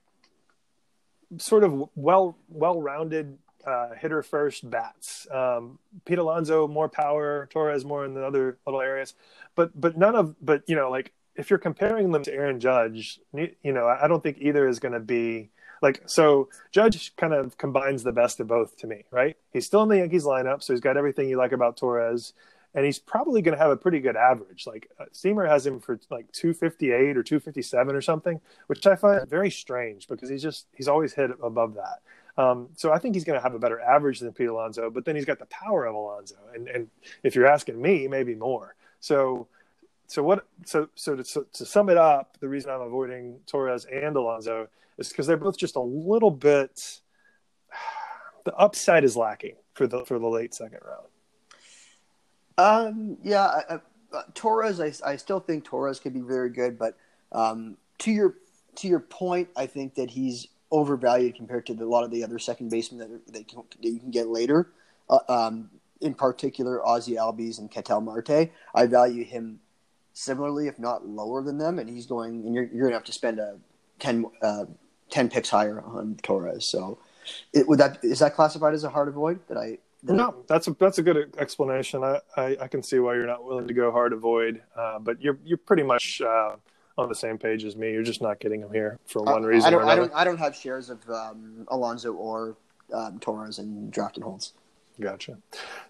sort 1.37 1.63
of 1.63 1.89
well 1.95 2.37
well 2.49 2.81
rounded 2.81 3.37
uh, 3.65 3.93
hitter 3.95 4.23
first 4.23 4.69
bats. 4.69 5.27
Um, 5.31 5.79
Pete 6.05 6.17
Alonso 6.17 6.67
more 6.67 6.89
power, 6.89 7.47
Torres 7.51 7.85
more 7.85 8.05
in 8.05 8.13
the 8.13 8.25
other 8.25 8.57
little 8.65 8.81
areas, 8.81 9.13
but 9.55 9.79
but 9.79 9.97
none 9.97 10.15
of 10.15 10.35
but 10.43 10.63
you 10.67 10.75
know 10.75 10.89
like 10.89 11.11
if 11.35 11.49
you're 11.49 11.59
comparing 11.59 12.11
them 12.11 12.23
to 12.23 12.33
Aaron 12.33 12.59
Judge, 12.59 13.19
you 13.33 13.73
know 13.73 13.87
I 13.87 14.07
don't 14.07 14.23
think 14.23 14.37
either 14.39 14.67
is 14.67 14.79
going 14.79 14.93
to 14.93 14.99
be 14.99 15.49
like 15.81 16.03
so. 16.05 16.49
Judge 16.71 17.15
kind 17.15 17.33
of 17.33 17.57
combines 17.57 18.03
the 18.03 18.11
best 18.11 18.39
of 18.39 18.47
both 18.47 18.77
to 18.77 18.87
me, 18.87 19.05
right? 19.11 19.37
He's 19.51 19.65
still 19.65 19.83
in 19.83 19.89
the 19.89 19.97
Yankees 19.97 20.23
lineup, 20.23 20.63
so 20.63 20.73
he's 20.73 20.81
got 20.81 20.97
everything 20.97 21.29
you 21.29 21.37
like 21.37 21.51
about 21.51 21.77
Torres 21.77 22.33
and 22.75 22.85
he's 22.85 22.99
probably 22.99 23.41
going 23.41 23.57
to 23.57 23.61
have 23.61 23.71
a 23.71 23.77
pretty 23.77 23.99
good 23.99 24.15
average. 24.15 24.67
Like 24.67 24.89
uh, 24.99 25.05
Steamer 25.11 25.45
has 25.45 25.65
him 25.65 25.79
for 25.79 25.99
like 26.09 26.31
258 26.31 27.17
or 27.17 27.23
257 27.23 27.95
or 27.95 28.01
something, 28.01 28.39
which 28.67 28.85
I 28.85 28.95
find 28.95 29.27
very 29.27 29.49
strange 29.49 30.07
because 30.07 30.29
he's 30.29 30.43
just 30.43 30.67
he's 30.75 30.87
always 30.87 31.13
hit 31.13 31.31
above 31.41 31.75
that. 31.75 32.01
Um, 32.41 32.69
so 32.75 32.93
I 32.93 32.99
think 32.99 33.15
he's 33.15 33.23
going 33.23 33.37
to 33.37 33.43
have 33.43 33.55
a 33.55 33.59
better 33.59 33.81
average 33.81 34.19
than 34.19 34.31
Pete 34.33 34.47
Alonso, 34.47 34.89
but 34.89 35.03
then 35.03 35.15
he's 35.15 35.25
got 35.25 35.39
the 35.39 35.47
power 35.47 35.85
of 35.85 35.95
Alonso, 35.95 36.37
and 36.53 36.67
and 36.67 36.87
if 37.23 37.35
you're 37.35 37.47
asking 37.47 37.81
me, 37.81 38.07
maybe 38.07 38.35
more. 38.35 38.75
So. 38.99 39.47
So 40.07 40.23
what? 40.23 40.47
So 40.65 40.89
so 40.95 41.15
to, 41.15 41.23
so 41.23 41.45
to 41.53 41.65
sum 41.67 41.87
it 41.87 41.97
up, 41.97 42.35
the 42.39 42.47
reason 42.47 42.71
I'm 42.71 42.81
avoiding 42.81 43.41
Torres 43.45 43.85
and 43.85 44.15
Alonso 44.15 44.67
is 44.97 45.09
because 45.09 45.27
they're 45.27 45.37
both 45.37 45.55
just 45.55 45.75
a 45.75 45.81
little 45.81 46.31
bit. 46.31 47.01
The 48.45 48.55
upside 48.55 49.03
is 49.03 49.17
lacking 49.17 49.57
for 49.73 49.85
the 49.85 50.05
for 50.05 50.17
the 50.17 50.27
late 50.27 50.55
second 50.55 50.79
round. 50.83 51.08
Um, 52.59 53.17
yeah, 53.23 53.61
uh, 53.69 53.77
Torres. 54.33 54.81
I, 54.81 54.91
I 55.09 55.15
still 55.15 55.39
think 55.39 55.63
Torres 55.63 55.99
could 55.99 56.13
be 56.13 56.19
very 56.19 56.49
good, 56.49 56.77
but 56.77 56.97
um, 57.31 57.77
to 57.99 58.11
your 58.11 58.35
to 58.75 58.87
your 58.87 58.99
point, 58.99 59.47
I 59.55 59.65
think 59.65 59.95
that 59.95 60.09
he's 60.11 60.47
overvalued 60.69 61.35
compared 61.35 61.65
to 61.67 61.73
the, 61.73 61.85
a 61.85 61.87
lot 61.87 62.03
of 62.03 62.11
the 62.11 62.23
other 62.23 62.37
second 62.37 62.69
basemen 62.69 62.99
that, 62.99 63.33
that, 63.33 63.47
can, 63.47 63.63
that 63.81 63.89
you 63.89 63.99
can 63.99 64.11
get 64.11 64.27
later. 64.27 64.71
Uh, 65.09 65.19
um, 65.29 65.69
in 66.01 66.13
particular, 66.13 66.85
Ozzie 66.85 67.15
Albies 67.15 67.59
and 67.59 67.71
Ketel 67.71 68.01
Marte. 68.01 68.51
I 68.75 68.85
value 68.85 69.23
him 69.23 69.61
similarly, 70.13 70.67
if 70.67 70.77
not 70.79 71.07
lower 71.07 71.41
than 71.41 71.57
them, 71.57 71.79
and 71.79 71.89
he's 71.89 72.07
going. 72.07 72.45
And 72.45 72.53
you're 72.53 72.65
you're 72.65 72.87
gonna 72.87 72.95
have 72.95 73.05
to 73.05 73.13
spend 73.13 73.39
a 73.39 73.57
10, 73.99 74.25
uh, 74.41 74.65
10 75.09 75.29
picks 75.29 75.49
higher 75.49 75.81
on 75.81 76.17
Torres. 76.23 76.65
So, 76.65 76.99
it, 77.53 77.69
would 77.69 77.79
that 77.79 78.03
is 78.03 78.19
that 78.19 78.35
classified 78.35 78.73
as 78.73 78.83
a 78.83 78.89
hard 78.89 79.07
avoid? 79.07 79.39
That 79.47 79.57
I 79.57 79.77
no, 80.03 80.43
that's 80.47 80.67
a 80.67 80.71
that's 80.79 80.97
a 80.97 81.03
good 81.03 81.35
explanation. 81.37 82.03
I, 82.03 82.19
I, 82.37 82.57
I, 82.61 82.67
can 82.67 82.81
see 82.81 82.99
why 82.99 83.15
you're 83.15 83.27
not 83.27 83.43
willing 83.43 83.67
to 83.67 83.73
go 83.73 83.91
hard 83.91 84.13
avoid, 84.13 84.61
uh, 84.75 84.99
but 84.99 85.21
you're 85.21 85.37
you're 85.43 85.57
pretty 85.57 85.83
much 85.83 86.21
uh, 86.21 86.55
on 86.97 87.09
the 87.09 87.15
same 87.15 87.37
page 87.37 87.65
as 87.65 87.75
me. 87.75 87.91
You're 87.91 88.03
just 88.03 88.21
not 88.21 88.39
getting 88.39 88.61
them 88.61 88.71
here 88.71 88.99
for 89.05 89.21
one 89.23 89.43
reason 89.43 89.67
I 89.67 89.71
don't, 89.71 89.89
I 89.89 89.95
don't 89.95 90.11
I 90.13 90.23
don't 90.23 90.37
have 90.37 90.55
shares 90.55 90.89
of 90.89 90.99
um, 91.09 91.65
Alonso 91.67 92.13
or 92.13 92.55
um, 92.93 93.19
Torres 93.19 93.59
and 93.59 93.91
drafted 93.91 94.23
holds. 94.23 94.53
Gotcha. 94.99 95.37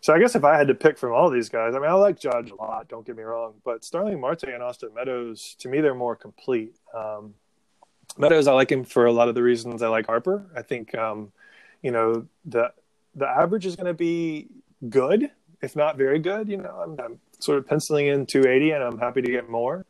So 0.02 0.14
I 0.14 0.20
guess 0.20 0.36
if 0.36 0.44
I 0.44 0.56
had 0.56 0.68
to 0.68 0.76
pick 0.76 0.98
from 0.98 1.14
all 1.14 1.30
these 1.30 1.50
guys, 1.50 1.74
I 1.74 1.80
mean, 1.80 1.90
I 1.90 1.94
like 1.94 2.20
Judge 2.20 2.52
a 2.52 2.56
lot. 2.56 2.88
Don't 2.88 3.06
get 3.06 3.18
me 3.18 3.24
wrong, 3.24 3.56
but 3.64 3.84
Starling 3.84 4.20
Marte 4.20 4.44
and 4.44 4.62
Austin 4.62 4.94
Meadows, 4.94 5.56
to 5.60 5.68
me, 5.68 5.82
they're 5.82 5.96
more 5.96 6.16
complete. 6.16 6.76
Um, 6.94 7.34
Meadows, 8.18 8.48
I 8.48 8.54
like 8.54 8.72
him 8.72 8.84
for 8.84 9.06
a 9.06 9.12
lot 9.12 9.28
of 9.28 9.34
the 9.34 9.42
reasons 9.42 9.82
I 9.82 9.88
like 9.88 10.06
Harper. 10.06 10.46
I 10.56 10.62
think, 10.62 10.94
um, 10.96 11.32
you 11.82 11.90
know, 11.90 12.28
the 12.46 12.72
the 13.16 13.28
average 13.28 13.66
is 13.66 13.76
going 13.76 13.88
to 13.88 13.94
be 13.94 14.48
good, 14.88 15.32
if 15.62 15.76
not 15.76 15.98
very 15.98 16.20
good. 16.20 16.50
You 16.50 16.58
know, 16.58 16.84
I'm, 16.84 17.00
I'm, 17.00 17.20
sort 17.42 17.58
of 17.58 17.66
penciling 17.66 18.08
in 18.08 18.26
280, 18.26 18.72
and 18.72 18.84
I'm 18.84 18.98
happy 18.98 19.22
to 19.22 19.32
get 19.32 19.50
more. 19.50 19.86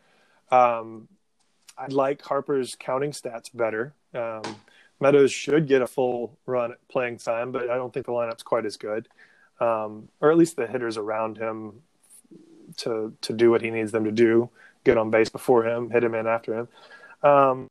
Um, 0.52 1.08
I'd 1.76 1.94
like 1.94 2.22
Harper's 2.22 2.76
counting 2.76 3.10
stats 3.10 3.50
better. 3.52 3.96
Um, 4.14 4.44
Meadows 5.00 5.32
should 5.32 5.68
get 5.68 5.82
a 5.82 5.88
full 5.88 6.38
run 6.46 6.74
at 6.74 6.88
playing 6.90 7.18
time, 7.18 7.52
but 7.52 7.70
I 7.70 7.76
don't 7.76 7.94
think 7.94 8.06
the 8.06 8.12
lineup's 8.12 8.44
quite 8.44 8.66
as 8.66 8.78
good, 8.78 9.08
um, 9.60 10.10
or 10.20 10.30
at 10.30 10.38
least 10.38 10.58
the 10.58 10.68
hitters 10.68 10.98
around 10.98 11.38
him 11.38 11.82
to 12.78 13.16
to 13.22 13.34
do 13.34 13.50
what 13.50 13.62
he 13.62 13.72
needs 13.72 13.92
them 13.92 14.04
to 14.04 14.12
do, 14.12 14.50
get 14.84 14.98
on 14.98 15.10
base 15.10 15.30
before 15.30 15.66
him, 15.66 15.90
hit 15.90 16.04
him 16.04 16.16
in 16.16 16.28
after 16.28 16.54
him. 16.54 16.68
Um, 17.24 17.68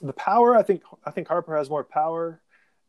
the 0.00 0.12
power, 0.12 0.56
I 0.56 0.62
think, 0.62 0.82
I 1.04 1.10
think 1.10 1.28
Harper 1.28 1.56
has 1.56 1.68
more 1.68 1.84
power 1.84 2.40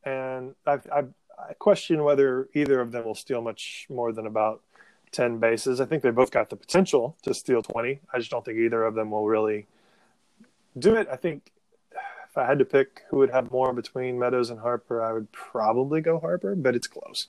and 0.06 0.56
I, 0.66 0.80
I, 0.92 1.04
I 1.38 1.54
question 1.60 2.04
whether 2.04 2.50
either 2.54 2.80
of 2.80 2.92
them 2.92 3.06
will 3.06 3.16
steal 3.16 3.42
much 3.42 3.88
more 3.90 4.12
than 4.12 4.28
about 4.28 4.62
10 5.12 5.38
bases. 5.40 5.80
I 5.80 5.86
think 5.86 6.04
they 6.04 6.10
both 6.10 6.32
got 6.32 6.50
the 6.50 6.56
potential 6.56 7.16
to 7.24 7.34
steal 7.34 7.62
20. 7.62 8.02
I 8.14 8.18
just 8.18 8.32
don't 8.32 8.44
think 8.44 8.58
either 8.58 8.84
of 8.84 8.96
them 8.96 9.12
will 9.12 9.28
really 9.28 9.68
do 10.78 10.96
it. 10.96 11.08
I 11.12 11.16
think 11.16 11.52
if 11.92 12.38
I 12.38 12.46
had 12.46 12.60
to 12.60 12.66
pick 12.66 13.04
who 13.10 13.18
would 13.18 13.30
have 13.30 13.52
more 13.52 13.74
between 13.74 14.20
Meadows 14.20 14.50
and 14.50 14.60
Harper, 14.60 15.04
I 15.04 15.14
would 15.14 15.32
probably 15.32 16.02
go 16.02 16.20
Harper, 16.20 16.56
but 16.56 16.76
it's 16.76 16.88
close. 16.88 17.28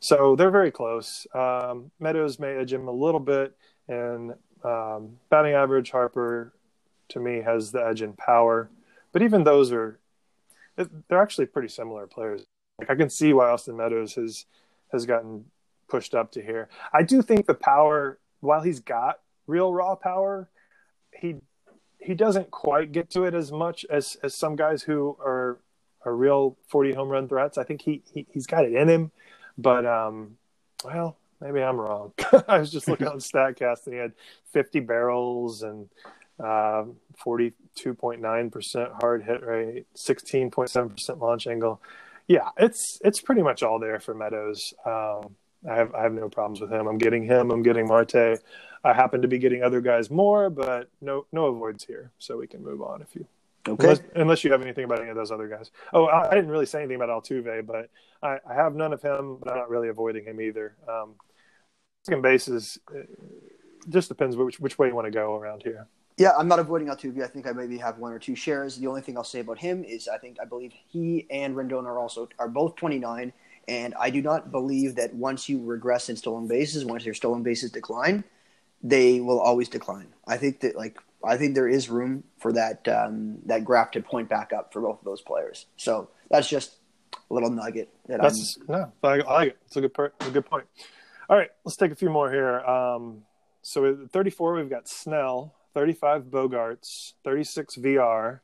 So 0.00 0.36
they're 0.36 0.50
very 0.50 0.70
close. 0.70 1.26
Um, 1.34 1.90
Meadows 2.00 2.38
may 2.38 2.56
edge 2.56 2.72
him 2.72 2.88
a 2.88 2.92
little 2.92 3.20
bit, 3.20 3.54
and 3.88 4.34
um, 4.64 5.18
batting 5.28 5.52
average, 5.52 5.90
Harper 5.90 6.52
to 7.10 7.20
me 7.20 7.42
has 7.42 7.72
the 7.72 7.84
edge 7.84 8.00
in 8.00 8.14
power. 8.14 8.70
But 9.12 9.22
even 9.22 9.44
those 9.44 9.72
are 9.72 9.98
they're 11.08 11.22
actually 11.22 11.46
pretty 11.46 11.68
similar 11.68 12.06
players. 12.06 12.44
Like 12.78 12.90
I 12.90 12.94
can 12.94 13.10
see 13.10 13.32
why 13.32 13.50
Austin 13.50 13.76
Meadows 13.76 14.14
has 14.14 14.46
has 14.92 15.06
gotten 15.06 15.44
pushed 15.88 16.14
up 16.14 16.32
to 16.32 16.42
here. 16.42 16.68
I 16.92 17.02
do 17.02 17.22
think 17.22 17.46
the 17.46 17.54
power, 17.54 18.18
while 18.40 18.62
he's 18.62 18.80
got 18.80 19.20
real 19.46 19.72
raw 19.72 19.94
power, 19.96 20.48
he 21.12 21.36
he 21.98 22.14
doesn't 22.14 22.50
quite 22.50 22.92
get 22.92 23.10
to 23.10 23.24
it 23.24 23.34
as 23.34 23.50
much 23.50 23.84
as 23.90 24.16
as 24.22 24.34
some 24.34 24.56
guys 24.56 24.82
who 24.82 25.16
are 25.20 25.58
are 26.04 26.14
real 26.14 26.56
40 26.68 26.94
home 26.94 27.08
run 27.08 27.28
threats. 27.28 27.58
I 27.58 27.64
think 27.64 27.82
he, 27.82 28.02
he 28.12 28.26
has 28.34 28.46
got 28.46 28.64
it 28.64 28.72
in 28.72 28.88
him, 28.88 29.10
but 29.56 29.84
um, 29.84 30.38
well, 30.84 31.16
maybe 31.40 31.60
I'm 31.60 31.76
wrong. 31.76 32.12
I 32.48 32.58
was 32.58 32.70
just 32.70 32.88
looking 32.88 33.08
on 33.08 33.18
Statcast 33.18 33.86
and 33.86 33.94
he 33.94 34.00
had 34.00 34.12
50 34.52 34.80
barrels 34.80 35.62
and 35.62 35.88
uh, 36.42 36.84
42.9% 37.24 39.00
hard 39.00 39.24
hit 39.24 39.42
rate, 39.42 39.86
16.7% 39.96 41.20
launch 41.20 41.46
angle. 41.46 41.80
Yeah, 42.26 42.50
it's 42.58 42.98
it's 43.02 43.22
pretty 43.22 43.42
much 43.42 43.62
all 43.62 43.78
there 43.78 44.00
for 44.00 44.14
Meadows. 44.14 44.74
Um, 44.84 45.34
I 45.68 45.76
have 45.76 45.94
I 45.94 46.02
have 46.02 46.12
no 46.12 46.28
problems 46.28 46.60
with 46.60 46.70
him. 46.70 46.86
I'm 46.86 46.98
getting 46.98 47.24
him. 47.24 47.50
I'm 47.50 47.62
getting 47.62 47.86
Marte. 47.86 48.38
I 48.84 48.92
happen 48.92 49.22
to 49.22 49.28
be 49.28 49.38
getting 49.38 49.62
other 49.62 49.80
guys 49.80 50.10
more, 50.10 50.50
but 50.50 50.90
no 51.00 51.26
no 51.32 51.46
avoids 51.46 51.84
here, 51.84 52.12
so 52.18 52.36
we 52.36 52.46
can 52.46 52.62
move 52.62 52.82
on 52.82 53.00
if 53.00 53.14
you. 53.14 53.26
Okay. 53.66 53.84
Unless, 53.84 54.00
unless 54.14 54.44
you 54.44 54.52
have 54.52 54.62
anything 54.62 54.84
about 54.84 55.00
any 55.00 55.10
of 55.10 55.16
those 55.16 55.30
other 55.30 55.48
guys. 55.48 55.70
Oh, 55.92 56.06
I, 56.06 56.30
I 56.30 56.34
didn't 56.34 56.50
really 56.50 56.66
say 56.66 56.78
anything 56.78 56.96
about 56.96 57.08
Altuve, 57.08 57.66
but 57.66 57.90
I, 58.22 58.38
I, 58.48 58.54
have 58.54 58.74
none 58.74 58.94
of 58.94 59.02
him, 59.02 59.36
but 59.36 59.50
I'm 59.50 59.58
not 59.58 59.68
really 59.68 59.88
avoiding 59.88 60.24
him 60.24 60.40
either. 60.40 60.74
Um, 60.88 61.16
second 62.04 62.22
base 62.22 62.48
is 62.48 62.78
just 63.88 64.08
depends 64.08 64.36
which 64.36 64.60
which 64.60 64.78
way 64.78 64.88
you 64.88 64.94
want 64.94 65.06
to 65.06 65.10
go 65.10 65.34
around 65.34 65.62
here. 65.62 65.86
Yeah, 66.18 66.32
I'm 66.36 66.48
not 66.48 66.58
avoiding 66.58 66.88
Altuve. 66.88 67.22
I 67.22 67.28
think 67.28 67.46
I 67.46 67.52
maybe 67.52 67.78
have 67.78 67.98
one 67.98 68.12
or 68.12 68.18
two 68.18 68.34
shares. 68.34 68.76
The 68.76 68.88
only 68.88 69.00
thing 69.00 69.16
I'll 69.16 69.24
say 69.24 69.38
about 69.38 69.58
him 69.58 69.84
is 69.84 70.08
I 70.08 70.18
think 70.18 70.38
I 70.42 70.44
believe 70.44 70.72
he 70.88 71.26
and 71.30 71.54
Rendon 71.54 71.84
are 71.84 71.98
also 71.98 72.28
are 72.40 72.48
both 72.48 72.74
29, 72.74 73.32
and 73.68 73.94
I 73.98 74.10
do 74.10 74.20
not 74.20 74.50
believe 74.50 74.96
that 74.96 75.14
once 75.14 75.48
you 75.48 75.64
regress 75.64 76.08
in 76.08 76.16
stolen 76.16 76.48
bases, 76.48 76.84
once 76.84 77.04
your 77.04 77.14
stolen 77.14 77.44
bases 77.44 77.70
decline, 77.70 78.24
they 78.82 79.20
will 79.20 79.40
always 79.40 79.68
decline. 79.68 80.08
I 80.26 80.36
think 80.38 80.60
that 80.60 80.76
like 80.76 80.98
I 81.24 81.36
think 81.36 81.54
there 81.54 81.68
is 81.68 81.88
room 81.88 82.24
for 82.38 82.52
that 82.52 82.86
um, 82.88 83.38
that 83.46 83.64
graph 83.64 83.92
to 83.92 84.02
point 84.02 84.28
back 84.28 84.52
up 84.52 84.72
for 84.72 84.80
both 84.82 84.98
of 84.98 85.04
those 85.04 85.20
players. 85.20 85.66
So 85.76 86.10
that's 86.30 86.48
just 86.48 86.76
a 87.30 87.34
little 87.34 87.50
nugget 87.50 87.90
that 88.06 88.20
that's, 88.20 88.58
I'm. 88.60 88.66
No, 88.74 88.92
I, 89.04 89.20
I 89.20 89.32
like 89.34 89.48
it. 89.50 89.58
It's 89.66 89.76
a 89.76 89.80
good 89.80 89.94
part. 89.94 90.14
A 90.20 90.30
good 90.30 90.46
point. 90.46 90.66
All 91.30 91.36
right, 91.36 91.50
let's 91.64 91.76
take 91.76 91.92
a 91.92 91.96
few 91.96 92.10
more 92.10 92.30
here. 92.30 92.60
Um, 92.60 93.22
so 93.62 93.84
at 93.84 94.10
34, 94.10 94.54
we've 94.54 94.70
got 94.70 94.88
Snell, 94.88 95.54
35 95.74 96.24
Bogaerts, 96.24 97.14
36 97.24 97.76
Villar, 97.76 98.42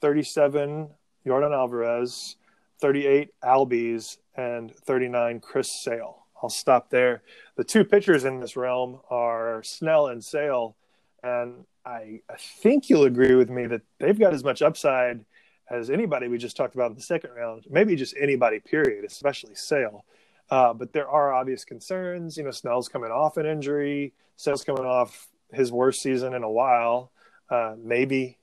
37 0.00 0.88
Yordan 1.26 1.54
Alvarez, 1.54 2.36
38 2.80 3.30
Albies, 3.42 4.18
and 4.36 4.74
39 4.74 5.40
Chris 5.40 5.72
Sale. 5.72 6.26
I'll 6.42 6.50
stop 6.50 6.90
there. 6.90 7.22
The 7.56 7.64
two 7.64 7.84
pitchers 7.84 8.24
in 8.24 8.40
this 8.40 8.56
realm 8.56 9.00
are 9.08 9.62
Snell 9.62 10.08
and 10.08 10.22
Sale, 10.22 10.76
and 11.22 11.64
I, 11.86 12.20
I 12.28 12.36
think 12.36 12.90
you'll 12.90 13.04
agree 13.04 13.34
with 13.34 13.48
me 13.48 13.66
that 13.66 13.82
they've 13.98 14.18
got 14.18 14.34
as 14.34 14.44
much 14.44 14.60
upside 14.60 15.24
as 15.70 15.88
anybody 15.88 16.28
we 16.28 16.36
just 16.36 16.56
talked 16.56 16.74
about 16.74 16.90
in 16.90 16.96
the 16.96 17.02
second 17.02 17.30
round. 17.30 17.64
Maybe 17.70 17.96
just 17.96 18.14
anybody, 18.20 18.60
period, 18.60 19.04
especially 19.04 19.54
Sale. 19.54 20.04
Uh, 20.50 20.74
but 20.74 20.92
there 20.92 21.08
are 21.08 21.32
obvious 21.32 21.64
concerns. 21.64 22.36
You 22.36 22.44
know, 22.44 22.50
Snell's 22.50 22.88
coming 22.88 23.10
off 23.10 23.38
an 23.38 23.46
injury. 23.46 24.12
Sale's 24.36 24.64
coming 24.64 24.84
off 24.84 25.28
his 25.52 25.72
worst 25.72 26.02
season 26.02 26.34
in 26.34 26.42
a 26.42 26.50
while. 26.50 27.10
Uh, 27.50 27.74
maybe, 27.78 28.38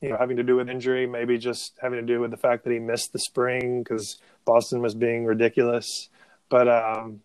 you 0.00 0.10
know, 0.10 0.16
having 0.18 0.36
to 0.36 0.42
do 0.42 0.56
with 0.56 0.68
injury. 0.68 1.06
Maybe 1.06 1.38
just 1.38 1.74
having 1.80 2.00
to 2.00 2.06
do 2.06 2.20
with 2.20 2.30
the 2.30 2.36
fact 2.36 2.64
that 2.64 2.72
he 2.72 2.78
missed 2.78 3.12
the 3.12 3.18
spring 3.18 3.82
because 3.82 4.18
Boston 4.44 4.80
was 4.80 4.94
being 4.94 5.24
ridiculous. 5.24 6.08
But 6.48 6.68
um, 6.68 7.20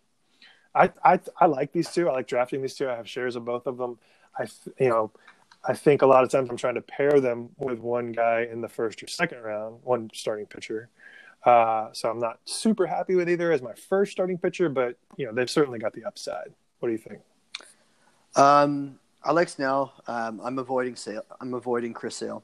I, 0.74 0.92
I 1.04 1.20
I 1.38 1.46
like 1.46 1.72
these 1.72 1.90
two. 1.90 2.08
I 2.08 2.12
like 2.12 2.26
drafting 2.26 2.62
these 2.62 2.74
two. 2.74 2.88
I 2.88 2.96
have 2.96 3.08
shares 3.08 3.36
of 3.36 3.44
both 3.44 3.66
of 3.66 3.76
them. 3.76 3.98
I 4.38 4.46
you 4.78 4.88
know 4.88 5.12
I 5.66 5.74
think 5.74 6.02
a 6.02 6.06
lot 6.06 6.24
of 6.24 6.30
times 6.30 6.50
I'm 6.50 6.56
trying 6.56 6.74
to 6.74 6.82
pair 6.82 7.20
them 7.20 7.50
with 7.58 7.78
one 7.78 8.12
guy 8.12 8.46
in 8.50 8.60
the 8.60 8.68
first 8.68 9.02
or 9.02 9.06
second 9.06 9.40
round, 9.40 9.80
one 9.82 10.10
starting 10.12 10.46
pitcher. 10.46 10.90
Uh, 11.44 11.88
so 11.92 12.10
I'm 12.10 12.18
not 12.18 12.40
super 12.44 12.86
happy 12.86 13.14
with 13.14 13.28
either 13.28 13.52
as 13.52 13.62
my 13.62 13.74
first 13.74 14.12
starting 14.12 14.38
pitcher, 14.38 14.68
but 14.68 14.96
you 15.16 15.26
know 15.26 15.32
they've 15.32 15.50
certainly 15.50 15.78
got 15.78 15.92
the 15.92 16.04
upside. 16.04 16.52
What 16.80 16.88
do 16.88 16.92
you 16.92 16.98
think? 16.98 17.20
Um, 18.36 18.98
like 19.32 19.48
Snell. 19.48 19.94
Um, 20.06 20.40
I'm 20.44 20.58
avoiding 20.58 20.96
Sale. 20.96 21.24
I'm 21.40 21.54
avoiding 21.54 21.92
Chris 21.92 22.16
Sale. 22.16 22.42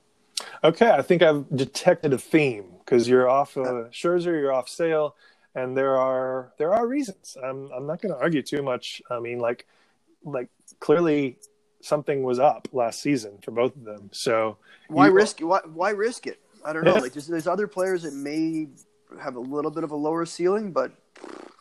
Okay, 0.64 0.90
I 0.90 1.02
think 1.02 1.22
I've 1.22 1.44
detected 1.54 2.12
a 2.12 2.18
theme 2.18 2.64
because 2.78 3.08
you're 3.08 3.28
off 3.28 3.56
uh, 3.56 3.88
Scherzer, 3.90 4.26
you're 4.26 4.52
off 4.52 4.68
Sale, 4.68 5.14
and 5.54 5.76
there 5.76 5.96
are 5.96 6.52
there 6.58 6.72
are 6.72 6.86
reasons. 6.86 7.36
I'm 7.42 7.70
I'm 7.72 7.86
not 7.86 8.00
going 8.00 8.14
to 8.14 8.20
argue 8.20 8.42
too 8.42 8.62
much. 8.62 9.02
I 9.10 9.20
mean, 9.20 9.38
like 9.38 9.66
like 10.24 10.48
clearly 10.78 11.38
something 11.82 12.22
was 12.22 12.38
up 12.38 12.68
last 12.72 13.00
season 13.00 13.38
for 13.42 13.50
both 13.50 13.74
of 13.76 13.84
them. 13.84 14.10
So 14.12 14.56
why 14.88 15.08
you, 15.08 15.12
risk 15.12 15.40
why 15.40 15.60
why 15.72 15.90
risk 15.90 16.26
it? 16.26 16.40
I 16.64 16.72
don't 16.72 16.84
know. 16.84 16.94
like 16.94 17.14
just, 17.14 17.30
there's 17.30 17.46
other 17.46 17.66
players 17.66 18.02
that 18.02 18.14
may 18.14 18.68
have 19.20 19.36
a 19.36 19.40
little 19.40 19.70
bit 19.70 19.84
of 19.84 19.90
a 19.92 19.96
lower 19.96 20.26
ceiling, 20.26 20.72
but 20.72 20.92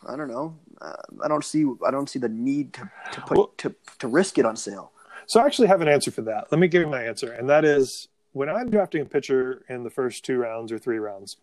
I 0.07 0.15
don't 0.15 0.29
know. 0.29 0.57
Uh, 0.81 0.93
I 1.23 1.27
don't 1.27 1.43
see 1.43 1.65
I 1.85 1.91
don't 1.91 2.09
see 2.09 2.19
the 2.19 2.29
need 2.29 2.73
to 2.73 2.89
to 3.13 3.21
put 3.21 3.37
well, 3.37 3.53
to 3.57 3.75
to 3.99 4.07
risk 4.07 4.37
it 4.37 4.45
on 4.45 4.55
Sale. 4.55 4.91
So 5.27 5.39
I 5.39 5.45
actually 5.45 5.67
have 5.67 5.81
an 5.81 5.87
answer 5.87 6.11
for 6.11 6.21
that. 6.23 6.51
Let 6.51 6.59
me 6.59 6.67
give 6.67 6.81
you 6.81 6.87
my 6.87 7.03
answer, 7.03 7.31
and 7.31 7.49
that 7.49 7.65
is 7.65 8.07
when 8.31 8.49
I'm 8.49 8.69
drafting 8.69 9.01
a 9.01 9.05
pitcher 9.05 9.63
in 9.69 9.83
the 9.83 9.89
first 9.89 10.25
two 10.25 10.37
rounds 10.37 10.71
or 10.71 10.79
three 10.79 10.99
rounds, 10.99 11.37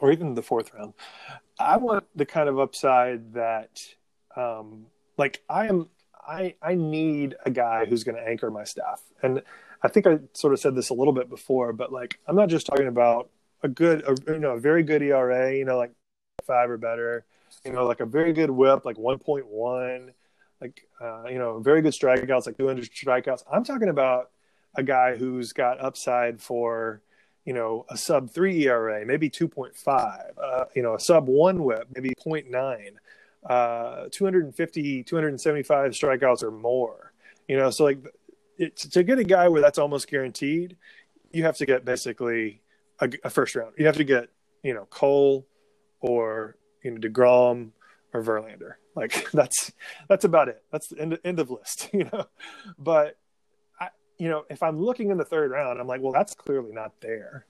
or 0.00 0.12
even 0.12 0.34
the 0.34 0.42
fourth 0.42 0.72
round, 0.74 0.94
I 1.58 1.76
want 1.76 2.04
the 2.14 2.26
kind 2.26 2.48
of 2.48 2.58
upside 2.58 3.34
that, 3.34 3.80
um, 4.36 4.86
like 5.16 5.42
I 5.48 5.66
am 5.66 5.88
I 6.26 6.54
I 6.62 6.74
need 6.74 7.36
a 7.44 7.50
guy 7.50 7.84
who's 7.84 8.04
going 8.04 8.16
to 8.16 8.26
anchor 8.26 8.50
my 8.50 8.64
staff. 8.64 9.02
And 9.22 9.42
I 9.82 9.88
think 9.88 10.06
I 10.06 10.20
sort 10.32 10.52
of 10.52 10.60
said 10.60 10.74
this 10.74 10.88
a 10.88 10.94
little 10.94 11.12
bit 11.12 11.28
before, 11.28 11.72
but 11.72 11.92
like 11.92 12.18
I'm 12.26 12.36
not 12.36 12.48
just 12.48 12.66
talking 12.66 12.88
about 12.88 13.30
a 13.62 13.68
good, 13.68 14.02
a, 14.06 14.32
you 14.32 14.38
know, 14.38 14.52
a 14.52 14.60
very 14.60 14.82
good 14.82 15.02
ERA, 15.02 15.54
you 15.54 15.64
know, 15.64 15.76
like 15.76 15.92
five 16.46 16.70
or 16.70 16.76
better, 16.76 17.24
you 17.64 17.72
know, 17.72 17.86
like 17.86 18.00
a 18.00 18.06
very 18.06 18.32
good 18.32 18.50
WHIP, 18.50 18.84
like 18.84 18.96
1.1, 18.96 20.10
like 20.60 20.86
uh, 21.00 21.24
you 21.28 21.38
know, 21.38 21.60
very 21.60 21.82
good 21.82 21.92
strikeouts, 21.92 22.46
like 22.46 22.56
200 22.56 22.90
strikeouts. 22.90 23.42
I'm 23.50 23.64
talking 23.64 23.88
about 23.88 24.30
a 24.76 24.82
guy 24.82 25.16
who's 25.16 25.52
got 25.52 25.80
upside 25.80 26.40
for 26.40 27.00
you 27.44 27.52
know 27.52 27.84
a 27.90 27.96
sub 27.96 28.30
three 28.30 28.66
ERA, 28.66 29.04
maybe 29.04 29.28
2.5, 29.30 30.30
uh, 30.42 30.64
you 30.74 30.82
know, 30.82 30.94
a 30.94 31.00
sub 31.00 31.28
one 31.28 31.62
WHIP, 31.62 31.88
maybe 31.94 32.14
0.9 32.26 32.96
uh, 33.46 34.06
250, 34.10 35.02
275 35.02 35.92
strikeouts 35.92 36.42
or 36.42 36.50
more. 36.50 37.12
You 37.48 37.56
know, 37.56 37.70
so 37.70 37.84
like 37.84 37.98
it's, 38.58 38.88
to 38.88 39.02
get 39.02 39.18
a 39.18 39.24
guy 39.24 39.48
where 39.48 39.60
that's 39.60 39.78
almost 39.78 40.08
guaranteed, 40.08 40.76
you 41.30 41.44
have 41.44 41.56
to 41.58 41.66
get 41.66 41.84
basically 41.84 42.62
a, 43.00 43.10
a 43.24 43.30
first 43.30 43.54
round. 43.54 43.74
You 43.76 43.86
have 43.86 43.96
to 43.96 44.04
get 44.04 44.28
you 44.62 44.72
know 44.72 44.86
Cole 44.86 45.46
or 46.00 46.56
you 46.84 46.92
know 46.92 46.98
deGrom 46.98 47.70
or 48.12 48.22
Verlander. 48.22 48.74
Like 48.94 49.30
that's 49.32 49.72
that's 50.08 50.24
about 50.24 50.48
it. 50.48 50.62
That's 50.70 50.88
the 50.88 51.00
end, 51.00 51.18
end 51.24 51.40
of 51.40 51.50
list. 51.50 51.90
You 51.94 52.04
know, 52.12 52.26
but 52.78 53.18
I, 53.80 53.88
you 54.18 54.28
know, 54.28 54.44
if 54.50 54.62
I'm 54.62 54.80
looking 54.80 55.10
in 55.10 55.18
the 55.18 55.24
third 55.24 55.50
round, 55.50 55.80
I'm 55.80 55.86
like, 55.86 56.00
well, 56.00 56.12
that's 56.12 56.34
clearly 56.34 56.72
not 56.72 56.92
there. 57.00 57.46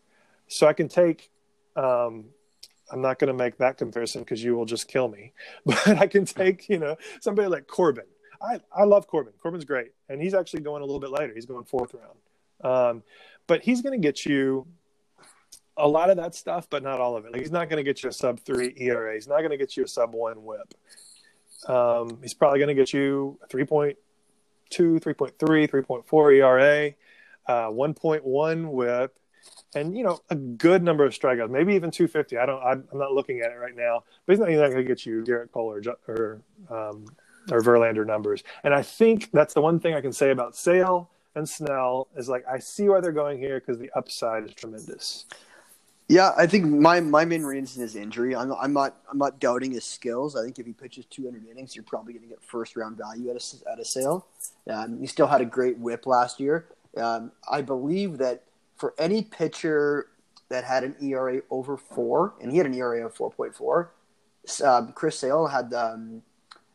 So 0.47 0.67
I 0.67 0.73
can 0.73 0.89
take 0.89 1.31
um, 1.77 2.27
I'm 2.91 3.01
not 3.01 3.19
going 3.19 3.29
to 3.29 3.35
make 3.35 3.59
that 3.59 3.79
comparison 3.79 4.23
because 4.23 4.43
you 4.43 4.55
will 4.55 4.67
just 4.67 4.89
kill 4.89 5.09
me. 5.09 5.33
But 5.67 5.89
I 5.89 6.07
can 6.07 6.25
take, 6.25 6.69
you 6.69 6.79
know, 6.79 6.97
somebody 7.21 7.49
like 7.49 7.67
Corbin. 7.67 8.05
I, 8.43 8.61
I 8.75 8.85
love 8.85 9.07
Corbin. 9.07 9.33
Corbin's 9.43 9.65
great. 9.65 9.93
And 10.09 10.21
he's 10.21 10.35
actually 10.35 10.61
going 10.61 10.83
a 10.83 10.85
little 10.85 11.01
bit 11.01 11.11
later. 11.11 11.33
He's 11.35 11.47
going 11.47 11.65
fourth 11.65 11.95
round. 11.95 12.19
Um, 12.63 13.03
but 13.47 13.63
he's 13.63 13.83
going 13.83 14.01
to 14.01 14.07
get 14.07 14.25
you 14.27 14.67
a 15.77 15.89
lot 15.89 16.11
of 16.11 16.17
that 16.17 16.35
stuff, 16.35 16.69
but 16.71 16.83
not 16.83 17.01
all 17.01 17.17
of 17.17 17.25
it. 17.25 17.33
Like 17.33 17.41
he's 17.41 17.51
not 17.51 17.69
going 17.69 17.79
to 17.79 17.83
get 17.83 18.03
you 18.03 18.09
a 18.09 18.13
sub 18.13 18.41
three 18.41 18.75
ERA. 18.77 19.15
He's 19.15 19.29
not 19.29 19.39
going 19.39 19.51
to 19.51 19.57
get 19.57 19.77
you 19.77 19.85
a 19.85 19.89
sub 19.89 20.15
one 20.15 20.45
whip. 20.45 20.75
Um, 21.67 22.19
he's 22.23 22.35
probably 22.35 22.59
going 22.59 22.69
to 22.69 22.75
get 22.75 22.93
you 22.93 23.39
a 23.43 23.47
3.2, 23.47 23.97
3.3, 24.71 25.35
3.4 25.39 26.37
ERA, 26.37 26.95
uh, 27.47 27.71
1.1 27.71 28.71
whip, 28.71 29.19
and 29.75 29.97
you 29.97 30.05
know 30.05 30.21
a 30.31 30.37
good 30.37 30.83
number 30.83 31.05
of 31.05 31.13
strikeouts, 31.13 31.51
maybe 31.51 31.75
even 31.75 31.91
250. 31.91 32.39
I 32.39 32.47
don't. 32.47 32.63
I'm 32.63 32.87
not 32.93 33.13
looking 33.13 33.41
at 33.41 33.51
it 33.51 33.57
right 33.57 33.77
now, 33.77 34.05
but 34.27 34.33
he's 34.33 34.41
not, 34.41 34.49
not 34.51 34.71
going 34.71 34.77
to 34.77 34.85
get 34.85 35.05
you 35.05 35.23
Gerrit 35.23 35.51
Cole 35.51 35.73
or 35.73 35.83
or, 36.07 36.43
um, 36.71 37.07
or 37.51 37.61
Verlander 37.61 38.07
numbers. 38.07 38.43
And 38.63 38.75
I 38.75 38.83
think 38.83 39.31
that's 39.33 39.55
the 39.55 39.61
one 39.61 39.81
thing 39.81 39.95
I 39.95 40.01
can 40.01 40.13
say 40.13 40.31
about 40.31 40.57
Sale 40.57 41.11
and 41.35 41.49
Snell 41.49 42.09
is 42.17 42.29
like 42.29 42.45
I 42.47 42.59
see 42.59 42.89
why 42.89 43.01
they're 43.01 43.13
going 43.13 43.39
here 43.39 43.61
because 43.61 43.79
the 43.79 43.91
upside 43.97 44.45
is 44.45 44.55
tremendous. 44.55 45.27
Yeah, 46.09 46.33
I 46.37 46.47
think 46.47 46.67
my, 46.67 47.01
my 47.01 47.25
main 47.25 47.45
reason 47.45 47.83
is 47.83 47.97
injury. 47.97 48.37
I'm, 48.37 48.53
I'm 48.53 48.75
not 48.75 48.97
I'm 49.11 49.17
not 49.17 49.41
doubting 49.41 49.73
his 49.73 49.85
skills. 49.85 50.37
I 50.37 50.45
think 50.45 50.59
if 50.59 50.67
he 50.67 50.73
pitches 50.73 51.07
200 51.07 51.47
innings, 51.51 51.75
you're 51.75 51.85
probably 51.85 52.13
going 52.13 52.25
to 52.25 52.29
get 52.29 52.43
first 52.43 52.77
round 52.77 52.99
value 52.99 53.31
at 53.31 53.37
a, 53.37 53.71
at 53.71 53.81
a 53.81 53.85
sale. 53.85 54.27
Um, 54.71 55.01
he 55.01 55.07
still 55.07 55.27
had 55.27 55.41
a 55.41 55.47
great 55.47 55.79
WHIP 55.79 56.07
last 56.07 56.41
year. 56.41 56.67
Um, 56.97 57.33
I 57.51 57.63
believe 57.63 58.19
that 58.19 58.43
for 58.77 58.95
any 58.99 59.23
pitcher 59.23 60.09
that 60.51 60.65
had 60.65 60.85
an 60.85 60.95
ERA 61.01 61.41
over 61.51 61.77
four, 61.77 62.35
and 62.41 62.51
he 62.53 62.59
had 62.59 62.67
an 62.67 62.75
ERA 62.75 63.07
of 63.07 63.15
4.4, 63.15 63.89
um, 64.63 64.93
Chris 64.93 65.19
Sale 65.19 65.47
had 65.47 65.73
um, 65.73 66.23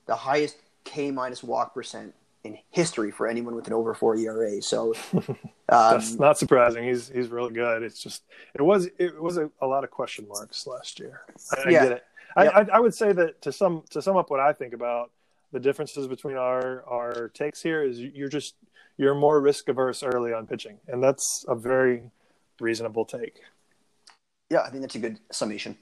the 0.08 0.16
highest 0.16 0.58
K 0.86 1.12
minus 1.12 1.44
walk 1.44 1.76
percent 1.76 2.16
in 2.44 2.58
history 2.72 3.12
for 3.12 3.28
anyone 3.28 3.56
with 3.56 3.68
an 3.68 3.74
over 3.74 3.94
four 3.94 4.16
ERA. 4.16 4.62
So 4.62 4.94
um, 5.14 5.36
that's 5.68 6.14
not 6.14 6.38
surprising. 6.38 6.84
He's 6.86 7.10
he's 7.10 7.28
really 7.28 7.54
good. 7.54 7.84
It's 7.84 8.02
just 8.02 8.24
it 8.54 8.62
was 8.62 8.90
it 8.98 9.22
was 9.22 9.38
a, 9.38 9.50
a 9.62 9.68
lot 9.68 9.84
of 9.84 9.92
question 9.92 10.28
marks 10.28 10.66
last 10.66 11.00
year. 11.00 11.22
I, 11.52 11.70
Yeah. 11.70 11.80
I 11.80 11.84
get 11.84 11.92
it. 11.92 12.04
I, 12.36 12.48
I, 12.48 12.68
I 12.74 12.80
would 12.80 12.94
say 12.94 13.12
that 13.12 13.42
to 13.42 13.52
sum 13.52 13.84
to 13.92 14.02
sum 14.02 14.16
up 14.16 14.30
what 14.30 14.40
I 14.40 14.54
think 14.54 14.74
about 14.74 15.12
the 15.52 15.60
differences 15.60 16.08
between 16.08 16.38
our 16.38 16.84
our 16.86 17.30
takes 17.30 17.62
here 17.62 17.84
is 17.84 18.00
you're 18.00 18.30
just 18.30 18.56
you're 18.98 19.16
more 19.16 19.40
risk 19.42 19.68
averse 19.70 20.04
early 20.04 20.34
on 20.34 20.46
pitching, 20.46 20.78
and 20.88 21.02
that's 21.02 21.46
a 21.48 21.56
very 21.56 22.04
reasonable 22.60 23.06
take. 23.06 23.42
yeah, 24.50 24.62
I 24.62 24.70
think 24.70 24.82
that's 24.82 24.96
a 24.96 25.00
good 25.00 25.20
summation. 25.32 25.78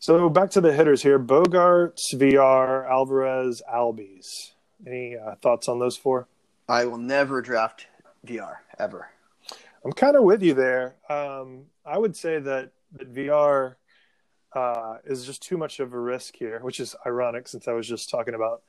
So 0.00 0.28
back 0.28 0.50
to 0.50 0.60
the 0.60 0.72
hitters 0.72 1.02
here: 1.02 1.18
Bogaerts, 1.18 2.14
Villar, 2.14 2.86
Alvarez, 2.86 3.62
Albies. 3.72 4.52
Any 4.86 5.16
uh, 5.16 5.34
thoughts 5.36 5.68
on 5.68 5.78
those 5.78 5.96
four? 5.96 6.28
I 6.68 6.84
will 6.84 6.98
never 6.98 7.40
draft 7.40 7.86
Villar 8.24 8.60
ever. 8.78 9.08
I'm 9.84 9.92
kind 9.92 10.16
of 10.16 10.24
with 10.24 10.42
you 10.42 10.54
there. 10.54 10.96
Um, 11.08 11.66
I 11.84 11.98
would 11.98 12.14
say 12.14 12.38
that, 12.38 12.72
that 12.92 13.08
Villar 13.08 13.78
uh, 14.52 14.96
is 15.04 15.24
just 15.24 15.42
too 15.42 15.56
much 15.56 15.80
of 15.80 15.92
a 15.92 15.98
risk 15.98 16.36
here, 16.36 16.60
which 16.60 16.80
is 16.80 16.94
ironic 17.06 17.48
since 17.48 17.68
I 17.68 17.72
was 17.72 17.88
just 17.88 18.10
talking 18.10 18.34
about 18.34 18.62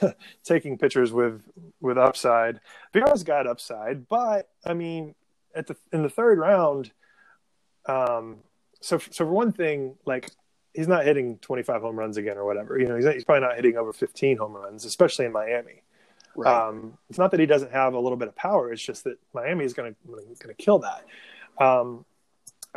taking 0.44 0.78
pictures 0.78 1.12
with 1.12 1.42
with 1.80 1.98
upside. 1.98 2.60
Villar's 2.92 3.22
got 3.22 3.46
upside, 3.46 4.08
but 4.08 4.48
I 4.64 4.74
mean, 4.74 5.14
at 5.54 5.66
the 5.66 5.76
in 5.92 6.02
the 6.02 6.08
third 6.08 6.38
round, 6.38 6.92
um, 7.86 8.38
so 8.80 8.98
so 8.98 9.24
for 9.24 9.32
one 9.32 9.52
thing, 9.52 9.96
like 10.04 10.30
he's 10.78 10.86
not 10.86 11.04
hitting 11.04 11.38
25 11.38 11.82
home 11.82 11.98
runs 11.98 12.16
again 12.16 12.36
or 12.36 12.44
whatever. 12.44 12.78
You 12.78 12.86
know, 12.86 12.94
he's, 12.94 13.04
not, 13.04 13.14
he's 13.14 13.24
probably 13.24 13.48
not 13.48 13.56
hitting 13.56 13.76
over 13.76 13.92
15 13.92 14.36
home 14.36 14.52
runs, 14.52 14.84
especially 14.84 15.24
in 15.24 15.32
Miami. 15.32 15.82
Right. 16.36 16.68
Um, 16.68 16.96
it's 17.10 17.18
not 17.18 17.32
that 17.32 17.40
he 17.40 17.46
doesn't 17.46 17.72
have 17.72 17.94
a 17.94 17.98
little 17.98 18.16
bit 18.16 18.28
of 18.28 18.36
power. 18.36 18.72
It's 18.72 18.80
just 18.80 19.02
that 19.02 19.18
Miami 19.34 19.64
is 19.64 19.74
going 19.74 19.92
to 19.92 19.96
going 20.06 20.36
to 20.36 20.54
kill 20.54 20.78
that. 20.78 21.04
Um, 21.60 22.04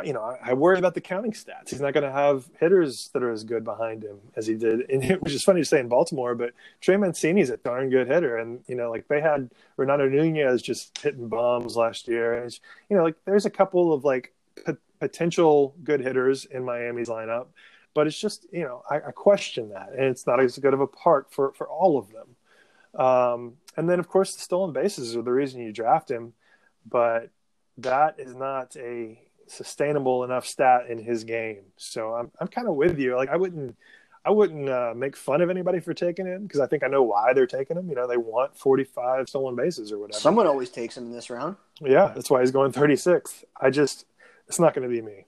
you 0.02 0.12
know, 0.12 0.22
I, 0.22 0.50
I 0.50 0.54
worry 0.54 0.78
about 0.78 0.94
the 0.94 1.00
counting 1.00 1.30
stats. 1.30 1.70
He's 1.70 1.80
not 1.80 1.94
going 1.94 2.02
to 2.02 2.10
have 2.10 2.50
hitters 2.58 3.10
that 3.12 3.22
are 3.22 3.30
as 3.30 3.44
good 3.44 3.62
behind 3.62 4.02
him 4.02 4.18
as 4.34 4.48
he 4.48 4.54
did, 4.54 4.90
and 4.90 5.04
which 5.20 5.32
is 5.32 5.44
funny 5.44 5.60
to 5.60 5.64
say 5.64 5.78
in 5.78 5.86
Baltimore. 5.86 6.34
But 6.34 6.54
Trey 6.80 6.96
Mancini's 6.96 7.50
a 7.50 7.56
darn 7.56 7.88
good 7.88 8.08
hitter, 8.08 8.36
and 8.36 8.64
you 8.66 8.74
know, 8.74 8.90
like 8.90 9.06
they 9.06 9.20
had 9.20 9.48
Renato 9.76 10.08
Nunez 10.08 10.60
just 10.60 10.98
hitting 10.98 11.28
bombs 11.28 11.76
last 11.76 12.08
year. 12.08 12.42
And 12.42 12.58
you 12.90 12.96
know, 12.96 13.04
like 13.04 13.14
there's 13.26 13.46
a 13.46 13.50
couple 13.50 13.92
of 13.92 14.02
like 14.04 14.34
p- 14.66 14.72
potential 14.98 15.76
good 15.84 16.00
hitters 16.00 16.46
in 16.46 16.64
Miami's 16.64 17.08
lineup, 17.08 17.46
but 17.94 18.06
it's 18.06 18.18
just 18.18 18.46
you 18.52 18.62
know, 18.62 18.82
I, 18.90 18.96
I 18.96 19.10
question 19.12 19.70
that, 19.70 19.90
and 19.90 20.04
it's 20.04 20.26
not 20.26 20.40
as 20.40 20.58
good 20.58 20.74
of 20.74 20.80
a 20.80 20.86
part 20.86 21.32
for 21.32 21.52
for 21.52 21.68
all 21.68 21.98
of 21.98 22.08
them. 22.12 22.36
Um, 23.04 23.54
and 23.76 23.88
then, 23.88 23.98
of 23.98 24.08
course, 24.08 24.34
the 24.34 24.40
stolen 24.40 24.72
bases 24.72 25.16
are 25.16 25.22
the 25.22 25.32
reason 25.32 25.62
you 25.62 25.72
draft 25.72 26.10
him, 26.10 26.34
but 26.86 27.30
that 27.78 28.16
is 28.18 28.34
not 28.34 28.76
a 28.76 29.18
sustainable 29.46 30.24
enough 30.24 30.46
stat 30.46 30.86
in 30.88 30.98
his 30.98 31.24
game. 31.24 31.62
So 31.76 32.14
I'm 32.14 32.30
I'm 32.40 32.48
kind 32.48 32.68
of 32.68 32.74
with 32.74 32.98
you. 32.98 33.16
Like 33.16 33.28
I 33.28 33.36
wouldn't 33.36 33.76
I 34.24 34.30
wouldn't 34.30 34.68
uh, 34.68 34.92
make 34.94 35.16
fun 35.16 35.40
of 35.40 35.50
anybody 35.50 35.80
for 35.80 35.94
taking 35.94 36.26
him 36.26 36.42
because 36.44 36.60
I 36.60 36.66
think 36.66 36.84
I 36.84 36.86
know 36.86 37.02
why 37.02 37.32
they're 37.32 37.46
taking 37.46 37.76
him. 37.76 37.88
You 37.88 37.96
know, 37.96 38.06
they 38.06 38.16
want 38.16 38.56
45 38.56 39.28
stolen 39.28 39.56
bases 39.56 39.90
or 39.90 39.98
whatever. 39.98 40.20
Someone 40.20 40.46
always 40.46 40.70
takes 40.70 40.96
him 40.96 41.06
in 41.06 41.12
this 41.12 41.28
round. 41.28 41.56
yeah, 41.80 42.12
that's 42.14 42.30
why 42.30 42.40
he's 42.40 42.52
going 42.52 42.72
36th. 42.72 43.44
I 43.60 43.70
just 43.70 44.06
it's 44.48 44.60
not 44.60 44.74
going 44.74 44.88
to 44.88 44.94
be 44.94 45.02
me. 45.02 45.24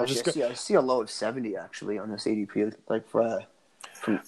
I'm 0.00 0.04
Actually, 0.04 0.22
just 0.22 0.28
I, 0.28 0.32
see, 0.32 0.42
I 0.44 0.54
see 0.54 0.74
a 0.74 0.80
low 0.80 1.02
of 1.02 1.10
70 1.10 1.56
actually 1.56 1.98
on 1.98 2.10
this 2.10 2.24
ADP. 2.24 2.74
Like 2.88 3.08
for, 3.08 3.22
uh, 3.22 3.40
from 3.94 4.20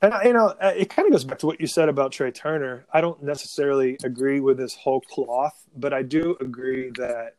And 0.00 0.14
you 0.24 0.32
know, 0.32 0.54
uh, 0.60 0.72
it 0.76 0.90
kind 0.90 1.06
of 1.06 1.12
goes 1.12 1.24
back 1.24 1.38
to 1.40 1.46
what 1.46 1.60
you 1.60 1.66
said 1.66 1.88
about 1.88 2.12
Trea 2.12 2.30
Turner. 2.30 2.86
I 2.92 3.00
don't 3.00 3.22
necessarily 3.22 3.98
agree 4.04 4.40
with 4.40 4.56
this 4.58 4.74
whole 4.74 5.00
cloth, 5.00 5.64
but 5.76 5.92
I 5.92 6.02
do 6.02 6.36
agree 6.40 6.90
that 6.96 7.34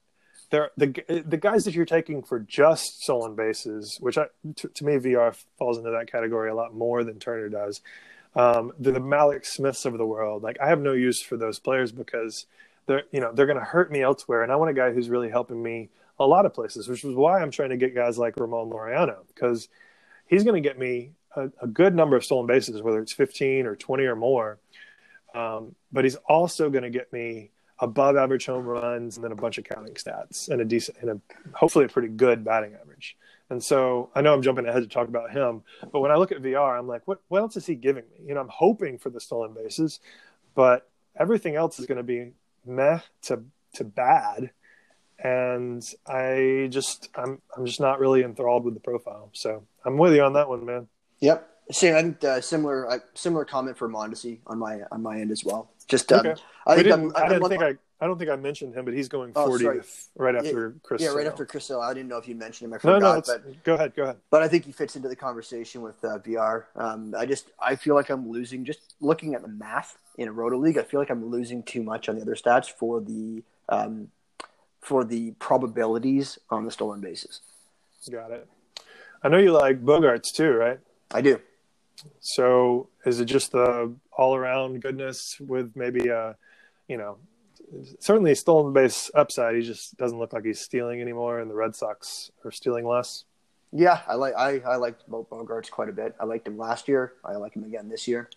there 0.50 0.72
the 0.78 1.24
the 1.26 1.38
guys 1.38 1.66
that 1.66 1.74
you're 1.74 1.86
taking 1.86 2.24
for 2.24 2.40
just 2.40 3.02
stolen 3.02 3.36
bases, 3.36 3.98
which 4.00 4.18
I, 4.18 4.28
to, 4.56 4.68
to 4.68 4.86
me 4.86 4.98
Villar 4.98 5.34
falls 5.58 5.78
into 5.78 5.92
that 5.92 6.12
category 6.12 6.50
a 6.50 6.56
lot 6.56 6.74
more 6.74 7.04
than 7.04 7.20
Turner 7.20 7.50
does. 7.50 7.82
Um, 8.36 8.72
the, 8.80 8.92
the 8.92 9.00
Mallex 9.00 9.48
Smiths 9.48 9.86
of 9.86 9.98
the 9.98 10.06
world, 10.06 10.44
like 10.44 10.58
I 10.62 10.68
have 10.70 10.80
no 10.80 10.94
use 10.94 11.22
for 11.22 11.38
those 11.38 11.60
players 11.60 11.92
because 11.92 12.46
they're 12.86 13.04
you 13.12 13.20
know 13.20 13.32
they're 13.34 13.46
going 13.46 13.60
to 13.60 13.66
hurt 13.66 13.92
me 13.92 14.02
elsewhere, 14.02 14.44
and 14.44 14.52
I 14.52 14.56
want 14.56 14.72
a 14.72 14.74
guy 14.74 14.92
who's 14.92 15.10
really 15.10 15.30
helping 15.30 15.62
me 15.62 15.90
a 16.20 16.26
lot 16.26 16.46
of 16.46 16.54
places, 16.54 16.88
which 16.88 17.04
is 17.04 17.16
why 17.16 17.42
I'm 17.42 17.52
trying 17.52 17.70
to 17.70 17.78
get 17.78 17.94
guys 17.96 18.18
like 18.18 18.40
Ramon 18.40 18.70
Laureano 18.70 19.18
because 19.28 19.70
he's 20.26 20.44
going 20.44 20.62
to 20.62 20.68
get 20.68 20.80
me 20.80 21.12
a, 21.36 21.50
a, 21.62 21.68
good 21.68 21.96
number 21.96 22.16
of 22.16 22.26
stolen 22.26 22.48
bases, 22.48 22.82
whether 22.82 23.00
it's 23.00 23.14
15 23.14 23.66
or 23.66 23.76
20 23.76 24.04
or 24.06 24.16
more. 24.16 24.60
Um, 25.34 25.76
but 25.92 26.04
he's 26.04 26.16
also 26.28 26.70
going 26.70 26.84
to 26.84 26.90
get 26.90 27.14
me 27.14 27.52
above 27.80 28.18
average 28.18 28.48
home 28.48 28.66
runs 28.66 29.18
and 29.18 29.24
then 29.24 29.32
a 29.32 29.36
bunch 29.36 29.58
of 29.58 29.64
counting 29.64 29.94
stats 29.94 30.50
and 30.50 30.62
a 30.62 30.66
decent 30.66 30.98
and 31.02 31.10
a 31.12 31.22
hopefully 31.54 31.86
a 31.86 31.90
pretty 31.90 32.08
good 32.08 32.44
batting 32.44 32.74
average. 32.74 33.16
And 33.50 33.64
so 33.64 34.10
I 34.16 34.22
know 34.22 34.34
I'm 34.34 34.42
jumping 34.42 34.66
ahead 34.66 34.84
to 34.84 34.90
talk 34.90 35.08
about 35.08 35.32
him, 35.32 35.64
but 35.92 36.00
when 36.02 36.12
I 36.12 36.16
look 36.16 36.32
at 36.32 36.42
Villar, 36.42 36.76
I'm 36.76 36.88
like, 36.88 37.08
what 37.08 37.22
what 37.28 37.42
else 37.42 37.56
is 37.56 37.66
he 37.66 37.76
giving 37.76 38.04
me? 38.12 38.26
You 38.28 38.34
know, 38.34 38.42
I'm 38.42 38.50
hoping 38.50 38.98
for 38.98 39.10
the 39.10 39.22
stolen 39.22 39.54
bases, 39.54 40.00
but 40.56 40.90
everything 41.16 41.56
else 41.56 41.80
is 41.80 41.86
going 41.86 41.98
to 41.98 42.04
be 42.04 42.32
meh 42.66 43.00
to 43.24 43.44
to 43.76 43.84
bad 43.84 44.52
and 45.24 45.84
I 46.06 46.68
just 46.72 47.10
I'm 47.16 47.42
I'm 47.56 47.66
just 47.66 47.80
not 47.80 48.00
really 48.00 48.24
enthralled 48.24 48.64
with 48.66 48.74
the 48.74 48.80
profile. 48.80 49.30
So 49.34 49.64
I'm 49.86 49.98
with 49.98 50.14
you 50.14 50.24
on 50.24 50.34
that 50.34 50.50
one, 50.50 50.66
man. 50.66 50.88
Yep. 51.20 51.50
Same. 51.72 51.96
I 51.96 52.02
think 52.02 52.24
uh, 52.24 52.40
similar 52.42 52.90
uh, 52.90 53.00
similar 53.14 53.44
comment 53.46 53.78
for 53.78 53.90
Mondesi 53.90 54.40
on 54.48 54.58
my 54.60 54.82
on 54.92 55.02
my 55.04 55.20
end 55.20 55.32
as 55.32 55.44
well. 55.44 55.70
Just 55.88 56.12
um, 56.14 56.20
Okay. 56.26 56.36
I 56.66 56.76
We 56.76 56.84
think 56.84 56.96
didn't, 56.96 57.18
I'm, 57.18 57.24
I 57.26 57.30
didn't 57.30 57.50
think 57.50 57.64
I 57.64 57.76
I 58.00 58.06
don't 58.06 58.18
think 58.20 58.30
I 58.30 58.36
mentioned 58.36 58.76
him, 58.76 58.86
but 58.86 58.94
he's 58.94 59.10
going 59.10 59.32
Oh, 59.36 59.50
40th 59.50 59.60
sorry. 59.62 59.82
right 60.16 60.36
after 60.36 60.76
Chris. 60.84 61.02
yeah 61.02 61.08
right 61.10 61.24
Sale. 61.24 61.28
after 61.32 61.46
Chris 61.46 61.68
Hill. 61.68 61.82
I 61.82 61.94
didn't 61.94 62.10
know 62.10 62.18
if 62.18 62.28
you 62.28 62.36
mentioned 62.36 62.68
him. 62.70 62.74
I 62.74 62.76
No, 62.76 62.80
forgot, 62.96 63.02
no, 63.02 63.14
it's, 63.18 63.28
but 63.30 63.64
go 63.64 63.74
ahead, 63.74 63.96
go 63.96 64.04
ahead. 64.04 64.18
but 64.30 64.44
I 64.44 64.48
think 64.48 64.66
he 64.66 64.72
fits 64.72 64.96
into 64.96 65.10
the 65.10 65.16
conversation 65.16 65.82
with 65.82 66.02
uh, 66.06 66.20
Villar. 66.20 66.68
Um, 66.76 67.14
I 67.18 67.26
just 67.26 67.50
I 67.60 67.76
feel 67.76 67.96
like 67.96 68.10
I'm 68.10 68.30
losing 68.30 68.64
just 68.64 68.94
looking 69.02 69.34
at 69.34 69.42
the 69.42 69.48
math 69.50 69.98
in 70.18 70.28
a 70.28 70.32
roto 70.32 70.58
league. 70.58 70.78
I 70.78 70.84
feel 70.84 71.00
like 71.00 71.10
I'm 71.10 71.26
losing 71.30 71.64
too 71.64 71.82
much 71.84 72.08
on 72.08 72.16
the 72.16 72.22
other 72.22 72.36
stats 72.36 72.70
for 72.70 73.02
the 73.02 73.44
um, 73.70 74.10
for 74.88 75.04
the 75.04 75.32
probabilities 75.32 76.40
on 76.50 76.64
the 76.64 76.72
stolen 76.72 77.02
bases. 77.02 77.42
Got 78.10 78.32
it. 78.32 78.48
I 79.22 79.28
know 79.28 79.38
you 79.38 79.52
like 79.52 79.84
Bogaerts 79.84 80.32
too, 80.34 80.52
right? 80.52 80.80
I 81.12 81.20
do. 81.20 81.42
So 82.22 82.88
is 83.06 83.20
it 83.20 83.26
just 83.26 83.52
the 83.52 83.94
all 84.14 84.34
around 84.34 84.82
goodness 84.82 85.38
with 85.42 85.74
maybe 85.76 86.08
a, 86.08 86.38
you 86.88 86.96
know, 86.96 87.18
certainly 88.00 88.34
stolen 88.34 88.72
base 88.72 89.12
upside. 89.14 89.56
He 89.56 89.62
just 89.62 89.98
doesn't 89.98 90.18
look 90.18 90.32
like 90.32 90.46
he's 90.46 90.62
stealing 90.62 91.02
anymore, 91.02 91.40
and 91.40 91.52
the 91.52 91.56
Red 91.56 91.76
Sox 91.76 92.32
are 92.46 92.52
stealing 92.52 92.88
less. 92.88 93.26
Yeah, 93.74 94.00
I 94.08 94.14
like 94.16 94.36
I 94.36 94.60
I 94.60 94.78
liked 94.78 95.06
Bo- 95.10 95.28
Bogaerts 95.30 95.70
quite 95.70 95.90
a 95.90 95.92
bit. 95.92 96.16
I 96.18 96.24
liked 96.24 96.48
him 96.48 96.58
last 96.58 96.88
year. 96.88 97.12
I 97.26 97.34
like 97.34 97.54
him 97.58 97.66
again 97.66 97.90
this 97.90 98.08
year. 98.08 98.30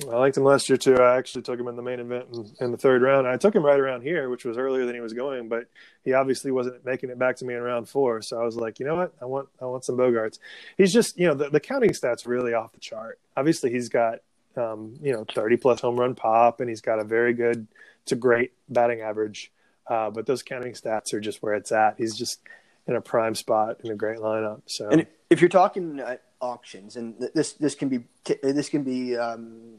I 0.00 0.16
liked 0.16 0.36
him 0.36 0.44
last 0.44 0.68
year 0.68 0.78
too. 0.78 0.96
I 0.96 1.16
actually 1.16 1.42
took 1.42 1.60
him 1.60 1.68
in 1.68 1.76
the 1.76 1.82
main 1.82 2.00
event 2.00 2.26
in, 2.32 2.50
in 2.60 2.72
the 2.72 2.78
third 2.78 3.02
round. 3.02 3.26
I 3.26 3.36
took 3.36 3.54
him 3.54 3.64
right 3.64 3.78
around 3.78 4.02
here, 4.02 4.28
which 4.30 4.44
was 4.44 4.56
earlier 4.56 4.86
than 4.86 4.94
he 4.94 5.00
was 5.00 5.12
going, 5.12 5.48
but 5.48 5.66
he 6.02 6.14
obviously 6.14 6.50
wasn't 6.50 6.84
making 6.84 7.10
it 7.10 7.18
back 7.18 7.36
to 7.36 7.44
me 7.44 7.54
in 7.54 7.60
round 7.60 7.88
four. 7.88 8.22
So 8.22 8.40
I 8.40 8.44
was 8.44 8.56
like, 8.56 8.80
you 8.80 8.86
know 8.86 8.96
what? 8.96 9.12
I 9.20 9.26
want 9.26 9.48
I 9.60 9.66
want 9.66 9.84
some 9.84 9.96
Bogaerts. 9.96 10.38
He's 10.76 10.92
just 10.92 11.18
you 11.18 11.28
know 11.28 11.34
the, 11.34 11.50
the 11.50 11.60
counting 11.60 11.90
stats 11.90 12.26
really 12.26 12.54
off 12.54 12.72
the 12.72 12.80
chart. 12.80 13.18
Obviously, 13.36 13.70
he's 13.70 13.90
got 13.90 14.20
um, 14.56 14.94
you 15.02 15.12
know 15.12 15.24
thirty 15.32 15.56
plus 15.56 15.80
home 15.80 15.96
run 15.96 16.14
pop, 16.14 16.60
and 16.60 16.68
he's 16.68 16.80
got 16.80 16.98
a 16.98 17.04
very 17.04 17.34
good 17.34 17.66
to 18.06 18.16
great 18.16 18.52
batting 18.68 19.02
average. 19.02 19.52
Uh, 19.86 20.10
but 20.10 20.26
those 20.26 20.42
counting 20.42 20.72
stats 20.72 21.12
are 21.12 21.20
just 21.20 21.42
where 21.42 21.54
it's 21.54 21.70
at. 21.70 21.96
He's 21.98 22.16
just 22.16 22.40
in 22.86 22.96
a 22.96 23.00
prime 23.00 23.34
spot 23.34 23.78
in 23.84 23.90
a 23.90 23.94
great 23.94 24.18
lineup. 24.18 24.62
So 24.66 24.88
And 24.88 25.06
if 25.32 25.40
you're 25.40 25.48
talking 25.48 25.98
uh, 25.98 26.16
auctions, 26.40 26.96
and 26.96 27.18
th- 27.18 27.32
this 27.32 27.54
this 27.54 27.74
can 27.74 27.88
be 27.88 28.00
t- 28.24 28.36
this 28.42 28.68
can 28.68 28.82
be 28.82 29.16
um, 29.16 29.78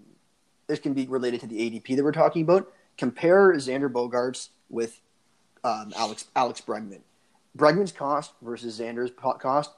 this 0.67 0.79
can 0.79 0.93
be 0.93 1.05
related 1.05 1.39
to 1.41 1.47
the 1.47 1.57
ADP 1.57 1.95
that 1.95 2.03
we're 2.03 2.11
talking 2.11 2.41
about. 2.41 2.71
Compare 2.97 3.53
Xander 3.53 3.91
Bogaerts 3.91 4.49
with 4.69 4.99
um, 5.63 5.93
Alex 5.95 6.25
Alex 6.35 6.59
Bregman. 6.61 7.01
Bregman's 7.55 7.91
cost 7.91 8.33
versus 8.41 8.79
Xander's 8.79 9.11
cost. 9.39 9.71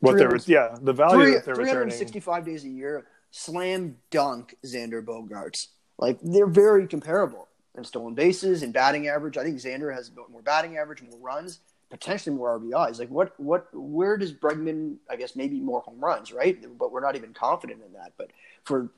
what 0.00 0.16
there 0.16 0.30
was, 0.30 0.48
yeah 0.48 0.76
the 0.80 0.94
value 0.94 1.24
Three, 1.24 1.34
that 1.34 1.44
they're 1.44 1.54
returning. 1.54 1.90
365 1.90 2.46
days 2.46 2.64
a 2.64 2.68
year, 2.68 3.06
slam 3.30 3.98
dunk 4.10 4.56
Xander 4.64 5.04
Bogaerts. 5.04 5.68
Like 5.98 6.18
they're 6.22 6.46
very 6.46 6.86
comparable 6.86 7.48
in 7.76 7.84
stolen 7.84 8.14
bases 8.14 8.62
and 8.62 8.72
batting 8.72 9.08
average. 9.08 9.36
I 9.36 9.44
think 9.44 9.58
Xander 9.58 9.94
has 9.94 10.10
more 10.30 10.42
batting 10.42 10.78
average, 10.78 11.02
more 11.02 11.18
runs, 11.18 11.60
potentially 11.90 12.34
more 12.34 12.58
RBIs. 12.58 12.98
Like 12.98 13.10
what 13.10 13.38
what 13.38 13.68
where 13.72 14.16
does 14.16 14.32
Bregman? 14.32 14.96
I 15.10 15.16
guess 15.16 15.36
maybe 15.36 15.60
more 15.60 15.80
home 15.80 16.00
runs, 16.00 16.32
right? 16.32 16.58
But 16.78 16.92
we're 16.92 17.00
not 17.00 17.16
even 17.16 17.32
confident 17.32 17.82
in 17.86 17.92
that. 17.94 18.12
But 18.16 18.30
for 18.64 18.90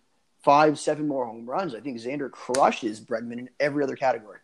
five, 0.43 0.79
seven 0.79 1.09
more 1.09 1.27
home 1.27 1.49
runs, 1.49 1.75
I 1.75 1.81
think 1.81 1.99
Xander 1.99 2.31
crushes 2.31 3.01
Bregman 3.01 3.39
in 3.39 3.51
every 3.61 3.83
other 3.83 3.97
category. 3.97 4.39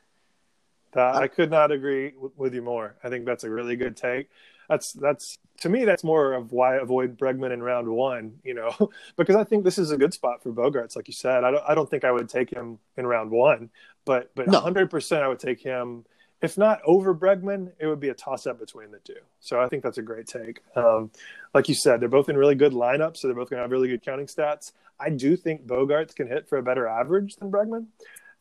I 0.97 1.29
could 1.29 1.51
not 1.51 1.73
agree 1.73 2.11
w- 2.11 2.33
with 2.37 2.55
you 2.55 2.61
more. 2.63 2.97
I 3.03 3.09
think 3.09 3.25
that's 3.25 3.45
a 3.45 3.51
really 3.51 3.77
good 3.77 3.97
take. 3.97 4.29
that's 4.69 4.93
that's 4.93 5.39
to 5.61 5.69
me 5.69 5.85
that's 5.85 6.05
more 6.05 6.33
of 6.35 6.53
why 6.53 6.75
I 6.77 6.83
avoid 6.83 7.17
Bregman 7.17 7.53
in 7.53 7.63
round 7.63 7.89
one. 7.89 8.39
You 8.45 8.55
know, 8.55 8.91
because 9.17 9.37
I 9.37 9.45
think 9.45 9.65
this 9.65 9.79
is 9.79 9.91
a 9.91 9.97
good 9.97 10.13
spot 10.13 10.43
for 10.43 10.53
Bogaerts, 10.53 10.97
like 10.97 11.09
you 11.09 11.15
said. 11.15 11.45
I 11.45 11.51
don't 11.51 11.65
I 11.67 11.75
don't 11.75 11.89
think 11.89 12.05
I 12.05 12.13
would 12.13 12.29
take 12.29 12.51
him 12.51 12.79
in 12.99 13.07
round 13.07 13.31
one, 13.31 13.71
but 14.05 14.31
but 14.35 14.49
No. 14.49 14.55
100 14.59 14.91
percent 14.91 15.23
I 15.23 15.29
would 15.29 15.39
take 15.41 15.61
him. 15.61 16.05
If 16.43 16.59
not 16.59 16.81
over 16.85 17.15
Bregman, 17.15 17.71
it 17.79 17.87
would 17.87 18.01
be 18.01 18.09
a 18.09 18.15
toss 18.15 18.47
up 18.49 18.59
between 18.59 18.91
the 18.91 18.99
two. 18.99 19.15
So 19.41 19.61
I 19.61 19.69
think 19.69 19.85
that's 19.85 19.99
a 19.99 20.03
great 20.03 20.27
take. 20.27 20.61
Um, 20.75 21.11
like 21.55 21.69
you 21.69 21.75
said, 21.75 22.01
they're 22.01 22.09
both 22.09 22.29
in 22.29 22.37
really 22.37 22.57
good 22.57 22.73
lineups, 22.73 23.19
so 23.19 23.29
they're 23.29 23.37
both 23.37 23.49
going 23.51 23.59
to 23.59 23.63
have 23.63 23.71
really 23.71 23.89
good 23.89 24.03
counting 24.03 24.27
stats. 24.27 24.73
I 24.99 25.11
do 25.11 25.37
think 25.37 25.67
Bogaerts 25.67 26.15
can 26.15 26.27
hit 26.27 26.49
for 26.49 26.59
a 26.59 26.63
better 26.63 26.87
average 26.89 27.37
than 27.37 27.51
Bregman, 27.51 27.87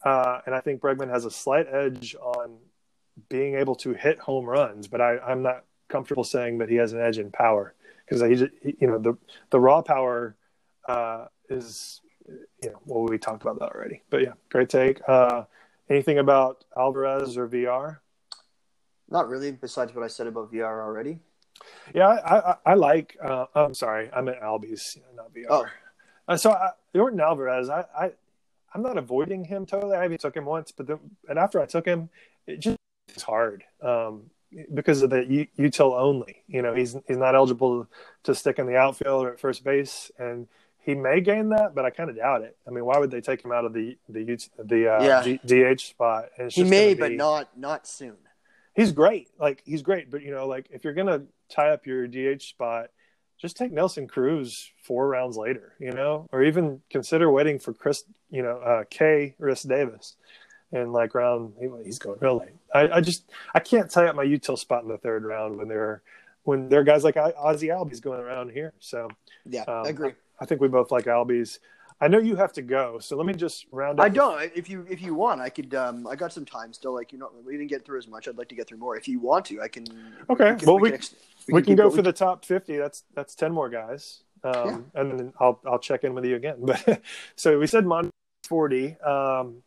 uh, 0.04 0.40
and 0.46 0.56
I 0.56 0.62
think 0.62 0.82
Bregman 0.82 1.10
has 1.10 1.26
a 1.26 1.32
slight 1.32 1.68
edge 1.72 2.16
on 2.20 2.58
being 3.30 3.56
able 3.56 3.76
to 3.76 3.94
hit 3.94 4.18
home 4.20 4.46
runs. 4.46 4.88
But 4.88 5.02
I, 5.02 5.20
I'm 5.20 5.44
not 5.44 5.64
comfortable 5.88 6.24
saying 6.24 6.58
that 6.60 6.70
he 6.70 6.76
has 6.78 6.94
an 6.94 7.02
edge 7.02 7.20
in 7.20 7.30
power 7.32 7.74
because 8.06 8.22
he, 8.28 8.36
just- 8.36 8.54
you 8.64 8.88
know, 8.88 8.98
the 8.98 9.18
the 9.52 9.60
raw 9.60 9.82
power 9.82 10.36
uh, 10.88 11.26
is, 11.50 12.02
you 12.64 12.70
know, 12.72 12.80
well, 12.86 13.04
we 13.06 13.18
talked 13.20 13.44
about 13.44 13.60
that 13.60 13.74
already. 13.76 14.02
But 14.10 14.22
yeah, 14.22 14.34
great 14.50 14.70
take. 14.70 15.02
Uh, 15.08 15.44
anything 15.90 16.20
about 16.20 16.66
Alvarez 16.78 17.38
or 17.38 17.48
VR? 17.48 17.98
Not 19.10 19.28
really. 19.28 19.52
Besides 19.52 19.94
what 19.94 20.04
I 20.04 20.08
said 20.08 20.28
about 20.28 20.52
VR 20.52 20.84
already. 20.84 21.20
Yeah, 21.94 22.08
I, 22.08 22.52
I, 22.52 22.56
I 22.66 22.74
like. 22.74 23.18
Uh, 23.24 23.46
I'm 23.54 23.74
sorry, 23.74 24.10
I 24.14 24.22
meant 24.22 24.42
Albies, 24.42 24.98
not 25.16 25.34
VR. 25.34 25.46
Oh. 25.50 25.66
Uh, 26.28 26.38
so 26.38 26.52
I, 26.52 26.72
Yordan 26.96 27.22
Alvarez, 27.22 27.70
I, 27.70 27.86
I, 27.98 28.12
I'm 28.74 28.82
not 28.82 28.98
avoiding 28.98 29.46
him 29.46 29.66
totally. 29.66 29.98
I 29.98 30.06
even 30.06 30.18
took 30.18 30.36
him 30.36 30.46
once, 30.46 30.72
but 30.72 30.88
then, 30.88 31.00
and 31.28 31.38
after 31.38 31.62
I 31.62 31.66
took 31.66 31.86
him, 31.86 32.10
it 32.48 32.60
just 32.60 32.78
it's 33.10 33.24
hard 33.24 33.64
um, 33.82 34.30
because 34.74 35.02
of 35.02 35.10
the 35.10 35.26
u- 35.26 35.48
util 35.60 36.00
only. 36.00 36.44
You 36.48 36.62
know, 36.62 36.74
he's 36.74 36.96
he's 37.08 37.18
not 37.18 37.36
eligible 37.36 37.88
to 38.24 38.36
stick 38.36 38.60
in 38.60 38.68
the 38.68 38.78
outfield 38.78 39.26
or 39.26 39.34
at 39.34 39.40
first 39.40 39.64
base, 39.64 40.12
and 40.18 40.48
he 40.84 40.96
may 40.96 41.22
gain 41.22 41.50
that, 41.50 41.76
but 41.76 41.86
I 41.86 41.90
kind 41.92 42.10
of 42.10 42.16
doubt 42.16 42.42
it. 42.42 42.58
I 42.68 42.72
mean, 42.72 42.86
why 42.86 42.98
would 42.98 43.12
they 43.12 43.22
take 43.22 43.44
him 43.44 43.52
out 43.52 43.66
of 43.66 43.74
the 43.74 43.98
the 44.10 44.24
the 44.58 44.94
uh, 44.94 45.04
Yeah. 45.26 45.74
DH 45.74 45.82
spot? 45.82 46.30
He 46.50 46.64
may, 46.64 46.94
be- 46.94 47.00
but 47.00 47.12
not 47.14 47.58
not 47.58 47.88
soon. 47.88 48.18
he's 48.76 48.92
great. 48.92 49.30
Like 49.40 49.62
he's 49.66 49.82
great, 49.82 50.10
but 50.10 50.22
you 50.24 50.32
know, 50.32 50.48
like 50.48 50.68
if 50.72 50.84
you're 50.84 50.94
gonna 50.94 51.24
tie 51.50 51.70
up 51.70 51.86
your 51.86 52.08
DH 52.08 52.42
spot, 52.42 52.90
just 53.40 53.58
take 53.58 53.72
Nelson 53.72 54.08
Cruz 54.08 54.72
four 54.84 55.08
rounds 55.08 55.38
later, 55.38 55.74
you 55.80 55.92
know, 55.92 56.28
or 56.32 56.44
even 56.44 56.82
consider 56.90 57.32
waiting 57.32 57.60
for 57.60 57.74
Khris, 57.74 58.04
you 58.30 58.42
know, 58.44 58.58
uh, 58.58 58.84
K. 58.90 59.36
Davis, 59.68 60.16
and 60.72 60.94
like 60.94 61.14
round 61.16 61.54
he, 61.60 61.68
he's 61.84 62.00
going 62.00 62.18
real 62.22 62.40
late. 62.40 62.50
I, 62.74 62.98
I 62.98 63.02
just 63.02 63.30
I 63.54 63.60
can't 63.60 63.90
tie 63.90 64.08
up 64.08 64.16
my 64.16 64.26
util 64.26 64.58
spot 64.58 64.84
in 64.84 64.90
the 64.90 64.98
third 64.98 65.24
round 65.26 65.58
when 65.58 65.68
there 65.68 65.84
are 65.84 66.02
when 66.44 66.70
there 66.70 66.80
are 66.80 66.84
guys 66.84 67.04
like 67.04 67.18
Ozzie 67.18 67.68
Albies 67.68 68.02
going 68.02 68.20
around 68.20 68.52
here. 68.52 68.74
So 68.80 69.10
Yeah, 69.46 69.62
um, 69.68 69.86
I 69.86 69.90
agree. 69.90 70.14
I 70.42 70.46
think 70.46 70.60
we 70.60 70.68
both 70.68 70.92
like 70.92 71.06
Albies. 71.06 71.60
I 72.04 72.08
know 72.08 72.18
you 72.18 72.36
have 72.36 72.52
to 72.54 72.64
go, 72.64 72.98
so 72.98 73.16
let 73.16 73.28
me 73.28 73.34
just 73.34 73.68
round 73.72 74.00
up. 74.00 74.06
I 74.06 74.10
don't. 74.10 74.52
If 74.56 74.68
you 74.70 74.88
if 74.90 75.02
you 75.04 75.14
want, 75.14 75.40
I 75.40 75.50
could. 75.50 75.74
Um, 75.76 76.08
I 76.08 76.16
got 76.16 76.34
some 76.34 76.46
time 76.46 76.74
still. 76.74 76.96
Like 76.96 77.14
you 77.14 77.20
know, 77.20 77.30
we 77.46 77.54
didn't 77.54 77.70
get 77.70 77.86
through 77.86 78.00
as 78.00 78.08
much. 78.08 78.28
I'd 78.28 78.40
like 78.40 78.50
to 78.50 78.56
get 78.56 78.68
through 78.68 78.80
more. 78.80 78.98
If 78.98 79.08
you 79.08 79.20
want 79.20 79.46
to, 79.46 79.62
I 79.62 79.68
can. 79.68 79.86
Okay, 80.28 80.58
well, 80.66 80.80
we- 80.80 80.94
ex- 80.94 81.14
we 81.48 81.62
can 81.62 81.72
keep 81.74 81.78
go 81.78 81.84
going. 81.84 81.96
for 81.96 82.02
the 82.02 82.14
top 82.14 82.46
50 82.46 82.78
that's 82.78 83.04
that's 83.16 83.34
10 83.34 83.52
more 83.52 83.68
guys 83.68 84.24
um 84.44 84.86
and 84.94 85.20
then 85.20 85.34
i'll 85.40 85.60
i'll 85.66 85.80
check 85.80 86.04
in 86.04 86.14
with 86.14 86.24
you 86.24 86.36
again 86.36 86.56
but 86.62 87.02
so 87.36 87.58
we 87.58 87.66
said 87.66 87.84
Mon 87.86 88.12
40 88.48 88.96
um 89.02 89.64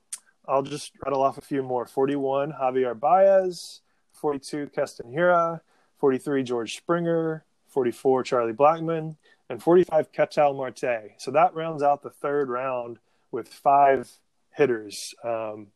i'll 0.46 0.62
just 0.62 0.92
rattle 1.04 1.22
off 1.22 1.36
a 1.36 1.40
few 1.40 1.62
more 1.64 1.84
41 1.84 2.52
javier 2.52 2.98
baez 2.98 3.80
42 4.12 4.68
keston 4.68 5.10
hiura 5.12 5.60
43 5.98 6.42
george 6.44 6.76
springer 6.76 7.44
44 7.68 8.22
charlie 8.22 8.52
blackmon 8.52 9.16
and 9.50 9.62
45 9.62 10.12
ketel 10.12 10.54
marte 10.54 11.12
so 11.18 11.30
that 11.30 11.54
rounds 11.54 11.82
out 11.82 12.02
the 12.02 12.10
third 12.10 12.48
round 12.48 12.98
with 13.30 13.48
five 13.48 14.10
hitters 14.50 15.14
um 15.24 15.68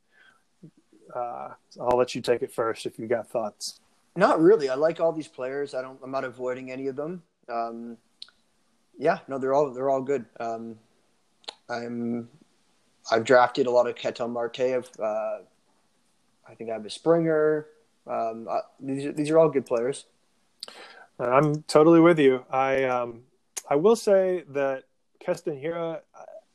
uh, 1.14 1.51
I'll 1.81 1.97
let 1.97 2.14
you 2.14 2.21
take 2.21 2.43
it 2.43 2.53
first 2.53 2.87
if 2.87 2.99
you've 2.99 3.09
got 3.09 3.29
thoughts. 3.29 3.81
Not 4.16 4.41
really. 4.41 4.69
I 4.69 4.75
like 4.75 5.01
all 5.01 5.12
these 5.12 5.29
players. 5.29 5.75
I 5.75 5.83
don't. 5.83 5.99
I'm 6.03 6.11
not 6.11 6.25
avoiding 6.25 6.71
any 6.71 6.89
of 6.89 6.97
them. 6.97 7.23
Um, 7.49 7.97
yeah, 8.99 9.19
no, 9.29 9.39
they're 9.39 9.55
all 9.55 9.73
they're 9.73 9.91
all 9.91 10.03
good. 10.03 10.25
Um, 10.41 10.77
I'm. 11.69 12.29
I've 13.11 13.25
drafted 13.25 13.66
a 13.66 13.71
lot 13.71 13.87
of 13.87 13.97
Ketel 13.97 14.29
Marte. 14.29 14.61
Of, 14.61 14.91
uh, 15.01 15.39
I 16.49 16.55
think 16.57 16.71
I 16.71 16.75
have 16.75 16.85
a 16.85 16.91
Springer. 16.91 17.66
Um, 18.07 18.49
uh, 18.51 18.61
these 18.81 19.07
are, 19.07 19.12
these 19.12 19.31
are 19.31 19.39
all 19.39 19.49
good 19.49 19.66
players. 19.66 20.07
I'm 21.19 21.62
totally 21.62 22.01
with 22.01 22.19
you. 22.19 22.45
I 22.51 22.85
um, 22.85 23.23
I 23.69 23.77
will 23.77 23.97
say 23.97 24.45
that 24.51 24.85
Keston 25.21 25.61
Hiura, 25.61 26.01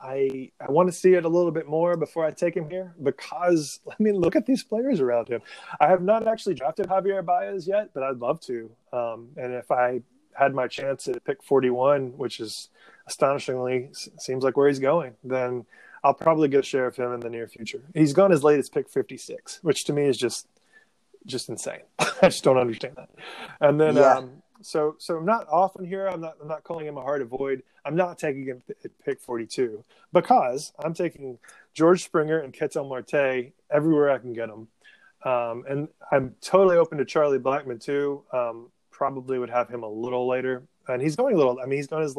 I 0.02 0.52
I 0.60 0.72
want 0.72 0.90
to 0.90 0.94
see 0.94 1.14
it 1.14 1.26
a 1.26 1.30
little 1.30 1.52
bit 1.52 1.68
more 1.68 1.96
before 1.96 2.26
I 2.26 2.32
take 2.32 2.56
him 2.56 2.70
here 2.70 2.94
because 3.02 3.80
I 3.90 3.96
mean, 4.00 4.16
look 4.16 4.36
at 4.36 4.46
these 4.46 4.64
players 4.64 5.00
around 5.00 5.28
him. 5.30 5.42
I 5.80 5.88
have 5.88 6.02
not 6.02 6.28
actually 6.28 6.56
drafted 6.56 6.88
Javier 6.88 7.24
Baez 7.26 7.68
yet, 7.68 7.92
but 7.94 8.04
I'd 8.04 8.18
love 8.18 8.40
to. 8.42 8.70
Um, 8.92 9.30
and 9.38 9.54
if 9.54 9.72
I 9.72 10.02
had 10.36 10.54
my 10.54 10.68
chance 10.68 11.08
at 11.08 11.24
pick 11.24 11.44
41, 11.44 12.18
which 12.18 12.40
is 12.40 12.70
astonishingly 13.08 13.90
seems 14.18 14.44
like 14.44 14.58
where 14.58 14.68
he's 14.68 14.80
going, 14.80 15.14
then 15.24 15.66
I'll 16.04 16.14
probably 16.14 16.48
get 16.50 16.62
a 16.62 16.64
share 16.64 16.88
of 16.88 16.96
him 16.96 17.14
in 17.14 17.20
the 17.20 17.30
near 17.30 17.48
future. 17.48 17.84
He's 17.94 18.14
gone 18.14 18.32
as 18.32 18.44
late 18.44 18.60
as 18.60 18.70
pick 18.70 18.90
56, 18.90 19.60
which 19.62 19.86
to 19.86 19.94
me 19.94 20.04
is 20.06 20.18
just 20.18 20.48
just 21.26 21.48
insane. 21.48 21.80
I 22.00 22.24
just 22.24 22.44
don't 22.44 22.58
understand 22.58 22.96
that. 22.98 23.10
And 23.62 23.80
then 23.80 23.96
Yeah. 23.96 24.18
um, 24.18 24.43
so 24.64 24.96
so 24.98 25.18
I'm 25.18 25.26
not 25.26 25.48
often 25.50 25.86
here. 25.86 26.08
I'm 26.08 26.22
not 26.22 26.36
I'm 26.42 26.48
not 26.48 26.64
calling 26.64 26.88
him 26.88 26.98
a 26.98 27.02
hard 27.02 27.22
avoid. 27.22 27.64
I'm 27.86 27.96
not 27.96 28.18
taking 28.18 28.46
him 28.46 28.64
at 28.84 28.92
pick 29.04 29.20
42 29.20 29.84
because 30.12 30.74
I'm 30.84 30.94
taking 30.94 31.38
George 31.74 32.04
Springer 32.04 32.40
and 32.40 32.54
Ketel 32.54 32.88
Marte 32.88 33.52
everywhere 33.72 34.10
I 34.12 34.18
can 34.20 34.34
get 34.34 34.50
them. 34.50 34.68
Um, 35.26 35.64
and 35.70 35.88
I'm 36.12 36.36
totally 36.42 36.78
open 36.78 36.98
to 36.98 37.06
Charlie 37.06 37.40
Blackmon 37.40 37.82
too. 37.82 38.24
Um, 38.32 38.70
probably 38.92 39.40
would 39.40 39.50
have 39.50 39.70
him 39.70 39.84
a 39.84 39.90
little 39.90 40.28
later, 40.28 40.64
and 40.88 41.02
he's 41.02 41.16
going 41.16 41.36
a 41.36 41.38
little. 41.38 41.60
I 41.60 41.66
mean, 41.66 41.78
he's 41.78 41.88
going 41.88 42.04
as 42.04 42.16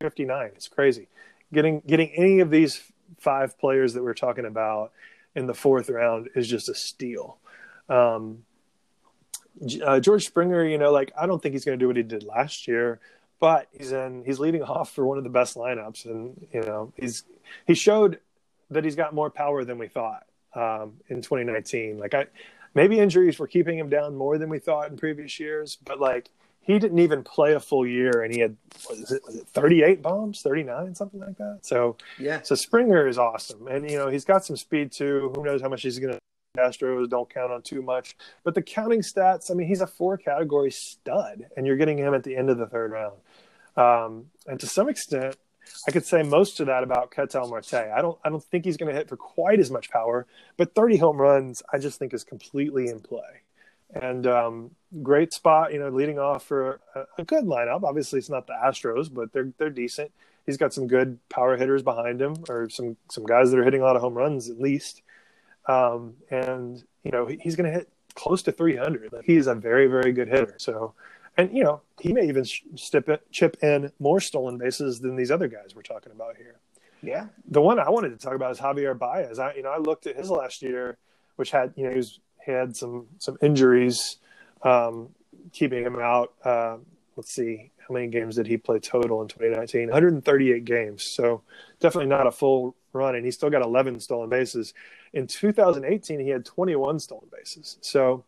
59. 0.00 0.50
It's 0.54 0.68
crazy. 0.68 1.08
Getting 1.52 1.82
getting 1.86 2.10
any 2.10 2.40
of 2.40 2.50
these 2.50 2.82
five 3.18 3.58
players 3.58 3.94
that 3.94 4.02
we're 4.02 4.14
talking 4.14 4.44
about 4.44 4.92
in 5.34 5.46
the 5.46 5.54
fourth 5.54 5.88
round 5.88 6.28
is 6.34 6.48
just 6.48 6.68
a 6.68 6.74
steal. 6.74 7.38
Um, 7.88 8.44
uh, 9.84 10.00
George 10.00 10.26
Springer, 10.26 10.64
you 10.64 10.78
know, 10.78 10.92
like 10.92 11.12
I 11.18 11.26
don't 11.26 11.42
think 11.42 11.54
he's 11.54 11.64
going 11.64 11.78
to 11.78 11.82
do 11.82 11.86
what 11.86 11.96
he 11.96 12.02
did 12.02 12.24
last 12.24 12.68
year, 12.68 13.00
but 13.40 13.68
he's 13.72 13.92
in 13.92 14.24
he's 14.24 14.38
leading 14.38 14.62
off 14.74 14.92
for 14.92 15.06
one 15.06 15.18
of 15.18 15.24
the 15.24 15.30
best 15.30 15.56
lineups, 15.56 16.04
and 16.06 16.46
you 16.52 16.62
know 16.62 16.92
he's 16.96 17.24
he 17.66 17.74
showed 17.74 18.18
that 18.70 18.84
he's 18.84 18.96
got 18.96 19.14
more 19.14 19.30
power 19.30 19.64
than 19.64 19.78
we 19.78 19.88
thought 19.88 20.26
um, 20.54 20.94
in 21.08 21.22
2019. 21.22 21.98
Like 21.98 22.14
I 22.14 22.26
maybe 22.74 22.98
injuries 22.98 23.38
were 23.38 23.46
keeping 23.46 23.78
him 23.78 23.88
down 23.88 24.16
more 24.16 24.38
than 24.38 24.48
we 24.48 24.58
thought 24.58 24.90
in 24.90 24.96
previous 24.96 25.38
years, 25.40 25.78
but 25.84 26.00
like 26.00 26.30
he 26.60 26.80
didn't 26.80 26.98
even 26.98 27.22
play 27.22 27.54
a 27.54 27.60
full 27.60 27.86
year, 27.86 28.22
and 28.22 28.34
he 28.34 28.40
had 28.40 28.56
was 28.90 29.12
it, 29.12 29.22
was 29.24 29.36
it 29.36 29.46
38 29.48 30.02
bombs, 30.02 30.42
39, 30.42 30.94
something 30.96 31.20
like 31.20 31.38
that. 31.38 31.60
So 31.62 31.96
Yeah. 32.18 32.42
so 32.42 32.54
Springer 32.56 33.06
is 33.06 33.18
awesome, 33.18 33.68
and 33.68 33.88
you 33.88 33.96
know 33.96 34.08
he's 34.08 34.24
got 34.24 34.44
some 34.44 34.56
speed 34.56 34.92
too. 34.92 35.32
Who 35.34 35.44
knows 35.44 35.62
how 35.62 35.68
much 35.68 35.82
he's 35.82 35.98
going 35.98 36.14
to 36.14 36.18
Astros? 36.58 37.08
Don't 37.08 37.32
count 37.32 37.52
on 37.52 37.62
too 37.62 37.82
much. 37.82 38.16
But 38.44 38.54
the 38.54 38.62
counting 38.62 39.00
stats, 39.00 39.50
I 39.50 39.54
mean, 39.54 39.68
he's 39.68 39.80
a 39.80 39.86
four 39.86 40.16
category 40.16 40.70
stud, 40.70 41.46
and 41.56 41.66
you're 41.66 41.76
getting 41.76 41.98
him 41.98 42.14
at 42.14 42.24
the 42.24 42.36
end 42.36 42.50
of 42.50 42.58
the 42.58 42.66
third 42.66 42.92
round. 42.92 43.16
Um, 43.76 44.26
and 44.46 44.58
to 44.60 44.66
some 44.66 44.88
extent, 44.88 45.36
I 45.86 45.90
could 45.90 46.06
say 46.06 46.22
most 46.22 46.60
of 46.60 46.66
that 46.66 46.82
about 46.82 47.10
Ketel 47.10 47.48
Marte. 47.48 47.74
I 47.74 48.00
don't, 48.00 48.18
I 48.24 48.30
don't 48.30 48.42
think 48.42 48.64
he's 48.64 48.76
going 48.76 48.90
to 48.90 48.96
hit 48.96 49.08
for 49.08 49.16
quite 49.16 49.58
as 49.58 49.70
much 49.70 49.90
power, 49.90 50.26
but 50.56 50.74
30 50.74 50.96
home 50.96 51.20
runs, 51.20 51.62
I 51.72 51.78
just 51.78 51.98
think 51.98 52.14
is 52.14 52.24
completely 52.24 52.88
in 52.88 53.00
play. 53.00 53.42
And 53.94 54.26
um, 54.26 54.70
great 55.02 55.32
spot, 55.32 55.72
you 55.72 55.78
know, 55.78 55.88
leading 55.88 56.18
off 56.18 56.44
for 56.44 56.80
a, 56.94 57.04
a 57.18 57.24
good 57.24 57.44
lineup. 57.44 57.82
Obviously, 57.84 58.18
it's 58.18 58.30
not 58.30 58.46
the 58.46 58.52
Astros, 58.52 59.12
but 59.12 59.32
they're 59.32 59.52
they're 59.58 59.70
decent. 59.70 60.10
He's 60.44 60.56
got 60.56 60.72
some 60.72 60.86
good 60.86 61.18
power 61.28 61.56
hitters 61.56 61.82
behind 61.82 62.20
him, 62.20 62.36
or 62.48 62.68
some 62.68 62.96
some 63.10 63.24
guys 63.24 63.50
that 63.50 63.58
are 63.58 63.64
hitting 63.64 63.82
a 63.82 63.84
lot 63.84 63.96
of 63.96 64.02
home 64.02 64.14
runs 64.14 64.50
at 64.50 64.60
least. 64.60 65.02
Um, 65.68 66.14
and 66.30 66.82
you 67.04 67.10
know, 67.10 67.26
he's 67.26 67.56
going 67.56 67.70
to 67.70 67.76
hit 67.76 67.88
close 68.14 68.42
to 68.44 68.52
300. 68.52 69.12
Like, 69.12 69.24
he 69.24 69.36
is 69.36 69.46
a 69.46 69.54
very 69.54 69.86
very 69.86 70.12
good 70.12 70.28
hitter. 70.28 70.54
So, 70.58 70.94
and 71.36 71.54
you 71.56 71.64
know, 71.64 71.82
he 72.00 72.12
may 72.12 72.26
even 72.28 72.44
it, 72.74 73.22
chip 73.30 73.56
in 73.62 73.92
more 73.98 74.20
stolen 74.20 74.58
bases 74.58 75.00
than 75.00 75.16
these 75.16 75.30
other 75.30 75.48
guys 75.48 75.74
we're 75.74 75.82
talking 75.82 76.12
about 76.12 76.36
here 76.36 76.56
Yeah. 77.02 77.26
the 77.48 77.60
one 77.60 77.78
I 77.78 77.90
wanted 77.90 78.10
to 78.10 78.16
talk 78.16 78.34
about 78.34 78.52
is 78.52 78.58
Javier 78.58 78.98
Baez. 78.98 79.38
I, 79.38 79.54
you 79.54 79.62
know, 79.62 79.70
I 79.70 79.78
looked 79.78 80.06
at 80.06 80.16
his 80.16 80.30
last 80.30 80.62
year, 80.62 80.96
which 81.36 81.50
had, 81.50 81.74
you 81.76 81.84
know, 81.84 81.90
he, 81.90 81.96
was, 81.98 82.20
he 82.44 82.52
had 82.52 82.76
some 82.76 83.06
some 83.18 83.36
injuries, 83.42 84.16
um, 84.62 85.10
keeping 85.52 85.84
him 85.84 85.98
out. 86.00 86.32
Uh, 86.44 86.78
let's 87.16 87.34
see, 87.34 87.70
how 87.86 87.94
many 87.94 88.08
games 88.08 88.36
did 88.36 88.46
he 88.46 88.56
play 88.56 88.78
total 88.78 89.22
in 89.22 89.28
2019? 89.28 89.88
138 89.88 90.64
games. 90.64 91.04
So 91.14 91.42
definitely 91.80 92.08
not 92.08 92.26
a 92.26 92.30
full 92.30 92.74
run, 92.96 93.14
and 93.14 93.24
he 93.24 93.30
still 93.30 93.50
got 93.50 93.62
11 93.62 94.00
stolen 94.00 94.28
bases. 94.28 94.74
In 95.12 95.26
2018, 95.26 96.20
he 96.20 96.28
had 96.28 96.44
21 96.44 96.98
stolen 97.00 97.28
bases. 97.32 97.78
So 97.80 98.24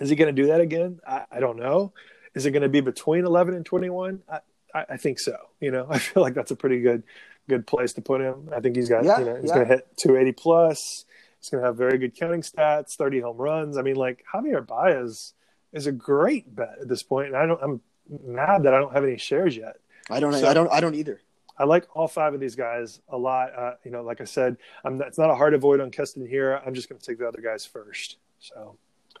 is 0.00 0.10
he 0.10 0.16
going 0.16 0.34
to 0.34 0.42
do 0.42 0.48
that 0.48 0.60
again? 0.60 1.00
I, 1.06 1.24
I 1.30 1.40
don't 1.40 1.58
know. 1.58 1.92
Is 2.34 2.46
it 2.46 2.52
going 2.52 2.62
to 2.62 2.68
be 2.68 2.80
between 2.80 3.24
11 3.24 3.54
and 3.54 3.66
21? 3.66 4.22
I, 4.30 4.40
I, 4.74 4.84
I, 4.90 4.96
think 4.96 5.18
so. 5.18 5.36
You 5.60 5.70
know, 5.70 5.86
I 5.90 5.98
feel 5.98 6.22
like 6.22 6.34
that's 6.34 6.50
a 6.50 6.56
pretty 6.56 6.80
good 6.80 7.02
good 7.48 7.66
place 7.66 7.94
to 7.94 8.02
put 8.02 8.20
him. 8.20 8.50
I 8.54 8.60
think 8.60 8.76
he's 8.76 8.90
got, 8.90 9.04
yeah, 9.04 9.18
you 9.18 9.24
know, 9.24 9.36
he's 9.36 9.48
yeah. 9.48 9.54
going 9.54 9.68
to 9.68 9.74
hit 9.74 9.88
280 9.96 10.32
plus. 10.32 11.06
He's 11.40 11.48
going 11.48 11.62
to 11.62 11.66
have 11.66 11.76
very 11.76 11.96
good 11.96 12.14
counting 12.14 12.42
stats, 12.42 12.94
30 12.94 13.20
home 13.20 13.38
runs. 13.38 13.78
I 13.78 13.82
mean, 13.82 13.96
like 13.96 14.24
Javier 14.32 14.66
Baez 14.66 15.32
is 15.72 15.86
a 15.86 15.92
great 15.92 16.54
bet 16.54 16.76
at 16.80 16.88
this 16.88 17.02
point, 17.02 17.28
and 17.28 17.36
I 17.36 17.46
don't. 17.46 17.60
I'm 17.62 17.80
mad 18.08 18.64
that 18.64 18.74
I 18.74 18.78
don't 18.78 18.92
have 18.92 19.04
any 19.04 19.18
shares 19.18 19.56
yet. 19.56 19.76
I 20.10 20.20
don't. 20.20 20.32
So, 20.32 20.46
I 20.48 20.54
don't. 20.54 20.70
I 20.70 20.80
don't 20.80 20.94
either. 20.94 21.20
I 21.58 21.64
like 21.64 21.86
all 21.94 22.08
five 22.08 22.34
of 22.34 22.40
these 22.40 22.54
guys 22.54 23.00
a 23.08 23.16
lot. 23.16 23.52
Uh, 23.56 23.74
you 23.84 23.90
know, 23.90 24.02
like 24.02 24.20
I 24.20 24.24
said, 24.24 24.56
I'm, 24.84 25.00
it's 25.02 25.18
not 25.18 25.30
a 25.30 25.34
hard 25.34 25.54
avoid 25.54 25.80
on 25.80 25.90
Keston 25.90 26.26
Hiura. 26.26 26.62
I'm 26.66 26.74
just 26.74 26.88
going 26.88 26.98
to 26.98 27.04
take 27.04 27.18
the 27.18 27.26
other 27.26 27.40
guys 27.40 27.66
first. 27.66 28.16
So, 28.38 28.76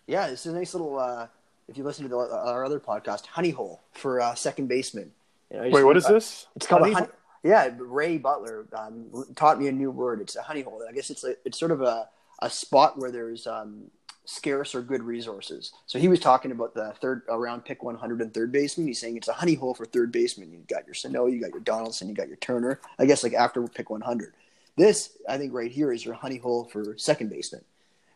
yeah, 0.06 0.26
it's 0.26 0.46
a 0.46 0.52
nice 0.52 0.74
little. 0.74 0.98
Uh, 0.98 1.26
if 1.68 1.76
you 1.76 1.84
listen 1.84 2.04
to 2.04 2.08
the, 2.08 2.16
our 2.16 2.64
other 2.64 2.80
podcast, 2.80 3.26
Honey 3.26 3.50
Hole 3.50 3.82
for 3.92 4.20
uh, 4.20 4.34
second 4.34 4.68
baseman. 4.68 5.12
You 5.52 5.62
know, 5.62 5.70
Wait, 5.70 5.84
what 5.84 5.96
is 5.96 6.06
this? 6.06 6.46
It's 6.56 6.66
called 6.66 6.82
honey? 6.82 6.92
a 6.92 6.96
honey. 6.96 7.08
Yeah, 7.42 7.70
Ray 7.78 8.18
Butler 8.18 8.66
um, 8.72 9.26
taught 9.36 9.58
me 9.58 9.68
a 9.68 9.72
new 9.72 9.90
word. 9.90 10.20
It's 10.20 10.36
a 10.36 10.42
honey 10.42 10.62
hole. 10.62 10.82
I 10.88 10.92
guess 10.92 11.10
it's 11.10 11.24
a, 11.24 11.36
it's 11.44 11.58
sort 11.58 11.70
of 11.70 11.82
a, 11.82 12.08
a 12.40 12.50
spot 12.50 12.98
where 12.98 13.10
there's 13.10 13.46
um, 13.46 13.90
scarce 14.28 14.74
or 14.74 14.82
good 14.82 15.02
resources. 15.02 15.72
So 15.86 15.98
he 15.98 16.06
was 16.06 16.20
talking 16.20 16.52
about 16.52 16.74
the 16.74 16.92
third 17.00 17.22
around 17.30 17.64
pick 17.64 17.82
100 17.82 18.20
and 18.20 18.34
third 18.34 18.52
baseman. 18.52 18.86
He's 18.86 19.00
saying 19.00 19.16
it's 19.16 19.28
a 19.28 19.32
honey 19.32 19.54
hole 19.54 19.72
for 19.72 19.86
third 19.86 20.12
baseman. 20.12 20.52
You 20.52 20.58
got 20.68 20.86
your 20.86 20.92
Sano, 20.92 21.26
you 21.26 21.40
got 21.40 21.50
your 21.50 21.60
Donaldson, 21.60 22.10
you 22.10 22.14
got 22.14 22.28
your 22.28 22.36
Turner. 22.36 22.78
I 22.98 23.06
guess 23.06 23.22
like 23.22 23.32
after 23.32 23.66
pick 23.66 23.88
100. 23.88 24.34
This 24.76 25.16
I 25.26 25.38
think 25.38 25.54
right 25.54 25.70
here 25.70 25.92
is 25.92 26.04
your 26.04 26.12
honey 26.12 26.36
hole 26.36 26.64
for 26.64 26.98
second 26.98 27.30
baseman. 27.30 27.64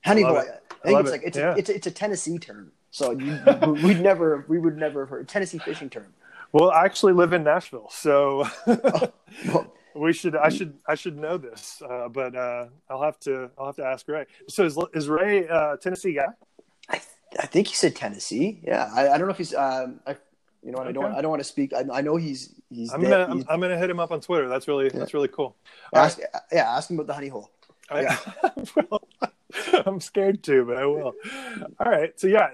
Honey 0.05 0.21
hole. 0.21 0.37
It. 0.37 0.63
I 0.85 0.89
think 0.89 1.01
it's 1.01 1.09
it. 1.09 1.13
like 1.13 1.23
it's, 1.25 1.39
yeah. 1.39 1.55
a, 1.55 1.57
it's 1.57 1.71
a, 1.71 1.75
it's 1.77 1.87
a 1.87 1.91
Tennessee 1.91 2.39
term. 2.39 2.73
So 2.91 3.13
you, 3.13 3.41
we'd 3.83 4.01
never 4.01 4.45
we 4.49 4.59
would 4.59 4.77
never 4.77 5.01
have 5.01 5.09
heard 5.09 5.29
Tennessee 5.29 5.59
fishing 5.59 5.89
term. 5.89 6.13
Well, 6.53 6.71
I 6.71 6.85
actually 6.85 7.15
live 7.15 7.33
in 7.33 7.45
Nashville, 7.45 7.89
so. 7.91 8.47
oh, 8.67 9.13
well, 9.47 9.73
we 9.95 10.13
should. 10.13 10.37
I 10.37 10.49
should. 10.49 10.75
I 10.87 10.95
should 10.95 11.19
know 11.19 11.37
this, 11.39 11.83
uh, 11.89 12.09
but 12.09 12.35
uh, 12.35 12.67
I'll 12.89 13.03
have 13.03 13.19
to. 13.21 13.51
I'll 13.59 13.67
have 13.67 13.77
to 13.77 13.85
ask 13.85 14.07
Ray. 14.09 14.27
So 14.49 14.65
is, 14.65 14.79
is 14.95 15.09
Ray 15.09 15.49
uh, 15.49 15.77
Tennessee 15.77 16.15
guy? 16.15 16.27
I, 16.89 17.01
I 17.39 17.47
think 17.47 17.69
he 17.69 17.75
said 17.75 17.97
Tennessee. 17.97 18.61
Yeah, 18.63 18.91
I, 18.95 19.11
I 19.11 19.19
don't 19.19 19.27
know 19.27 19.33
if 19.33 19.39
he's. 19.39 19.55
Um, 19.55 20.01
I, 20.07 20.17
you 20.63 20.73
know, 20.73 20.79
okay. 20.79 20.89
I 20.89 20.93
don't. 20.93 21.13
I 21.15 21.21
don't 21.21 21.31
want 21.31 21.41
to 21.41 21.49
speak. 21.49 21.73
I, 21.73 21.85
I 21.93 22.01
know 22.01 22.17
he's. 22.17 22.55
He's. 22.71 22.93
I'm 22.93 23.03
gonna. 23.03 23.27
I'm, 23.29 23.45
I'm, 23.49 23.61
gonna 23.61 23.79
hit 23.79 23.91
him 23.91 24.01
up 24.01 24.13
on 24.13 24.21
Twitter. 24.21 24.49
That's 24.49 24.69
really. 24.69 24.87
Yeah. 24.87 24.99
That's 24.99 25.15
really 25.15 25.29
cool. 25.29 25.57
Ask, 25.95 26.19
right. 26.19 26.29
Yeah, 26.53 26.77
ask 26.77 26.91
him 26.91 26.97
about 26.97 27.09
the 27.09 27.15
honey 27.15 27.29
hole. 27.29 27.51
Yeah. 27.91 28.17
I'm 29.87 30.01
scared 30.01 30.43
to, 30.45 30.65
but 30.65 30.77
I 30.77 30.87
will. 30.87 31.15
All 31.79 31.91
right. 31.91 32.19
So 32.19 32.27
yeah, 32.27 32.51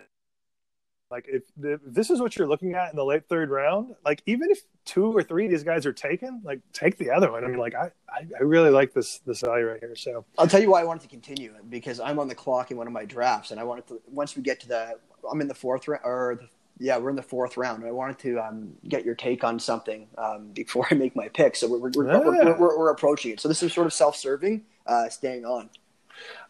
like 1.10 1.26
if, 1.28 1.42
if, 1.62 1.80
this 1.86 2.10
is 2.10 2.20
what 2.20 2.36
you're 2.36 2.48
looking 2.48 2.74
at 2.74 2.90
in 2.90 2.96
the 2.96 3.04
late 3.04 3.28
third 3.28 3.50
round, 3.50 3.94
like 4.04 4.22
even 4.26 4.50
if 4.50 4.60
two 4.84 5.16
or 5.16 5.22
three 5.22 5.46
of 5.46 5.50
these 5.50 5.62
guys 5.62 5.86
are 5.86 5.92
taken, 5.92 6.42
like 6.44 6.60
take 6.72 6.98
the 6.98 7.10
other 7.10 7.32
one. 7.32 7.44
I 7.44 7.48
mean, 7.48 7.58
like 7.58 7.74
I, 7.74 7.90
I, 8.08 8.26
I 8.38 8.42
really 8.42 8.70
like 8.70 8.92
this 8.92 9.20
this 9.20 9.40
value 9.40 9.66
right 9.66 9.80
here. 9.80 9.96
So 9.96 10.24
I'll 10.36 10.46
tell 10.46 10.60
you 10.60 10.70
why 10.70 10.80
I 10.80 10.84
wanted 10.84 11.02
to 11.02 11.08
continue 11.08 11.54
because 11.70 11.98
I'm 11.98 12.18
on 12.18 12.28
the 12.28 12.34
clock 12.34 12.70
in 12.70 12.76
one 12.76 12.86
of 12.86 12.92
my 12.92 13.04
drafts, 13.04 13.50
and 13.50 13.60
I 13.60 13.64
wanted 13.64 13.86
to 13.88 14.00
once 14.06 14.36
we 14.36 14.42
get 14.42 14.60
to 14.60 14.68
the 14.68 14.98
I'm 15.30 15.40
in 15.40 15.48
the 15.48 15.54
fourth 15.54 15.88
round 15.88 16.02
or 16.04 16.38
the, 16.40 16.48
yeah 16.78 16.98
we're 16.98 17.10
in 17.10 17.16
the 17.16 17.22
fourth 17.22 17.56
round. 17.56 17.84
I 17.84 17.90
wanted 17.90 18.18
to 18.20 18.40
um, 18.40 18.72
get 18.86 19.04
your 19.04 19.14
take 19.14 19.44
on 19.44 19.58
something 19.58 20.08
um, 20.18 20.48
before 20.48 20.86
I 20.90 20.94
make 20.94 21.16
my 21.16 21.28
pick. 21.28 21.56
So 21.56 21.68
we're 21.68 21.90
we're, 21.90 22.06
yeah. 22.06 22.18
we're, 22.18 22.58
we're, 22.58 22.78
we're, 22.78 22.90
approaching 22.90 23.32
it. 23.32 23.40
So 23.40 23.48
this 23.48 23.62
is 23.62 23.72
sort 23.72 23.86
of 23.86 23.94
self 23.94 24.14
serving, 24.14 24.62
uh, 24.86 25.08
staying 25.08 25.46
on. 25.46 25.70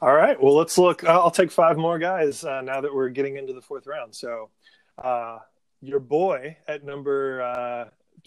All 0.01 0.13
right. 0.13 0.41
Well, 0.41 0.55
let's 0.55 0.79
look. 0.79 1.05
I'll 1.05 1.31
take 1.31 1.51
five 1.51 1.77
more 1.77 1.99
guys 1.99 2.45
uh, 2.45 2.61
now 2.61 2.81
that 2.81 2.95
we're 2.95 3.09
getting 3.09 3.37
into 3.37 3.53
the 3.53 3.61
fourth 3.61 3.87
round. 3.87 4.15
So, 4.15 4.51
uh, 5.03 5.39
your 5.81 6.01
boy 6.01 6.57
at 6.67 6.85
number 6.85 7.43
uh, 7.43 7.85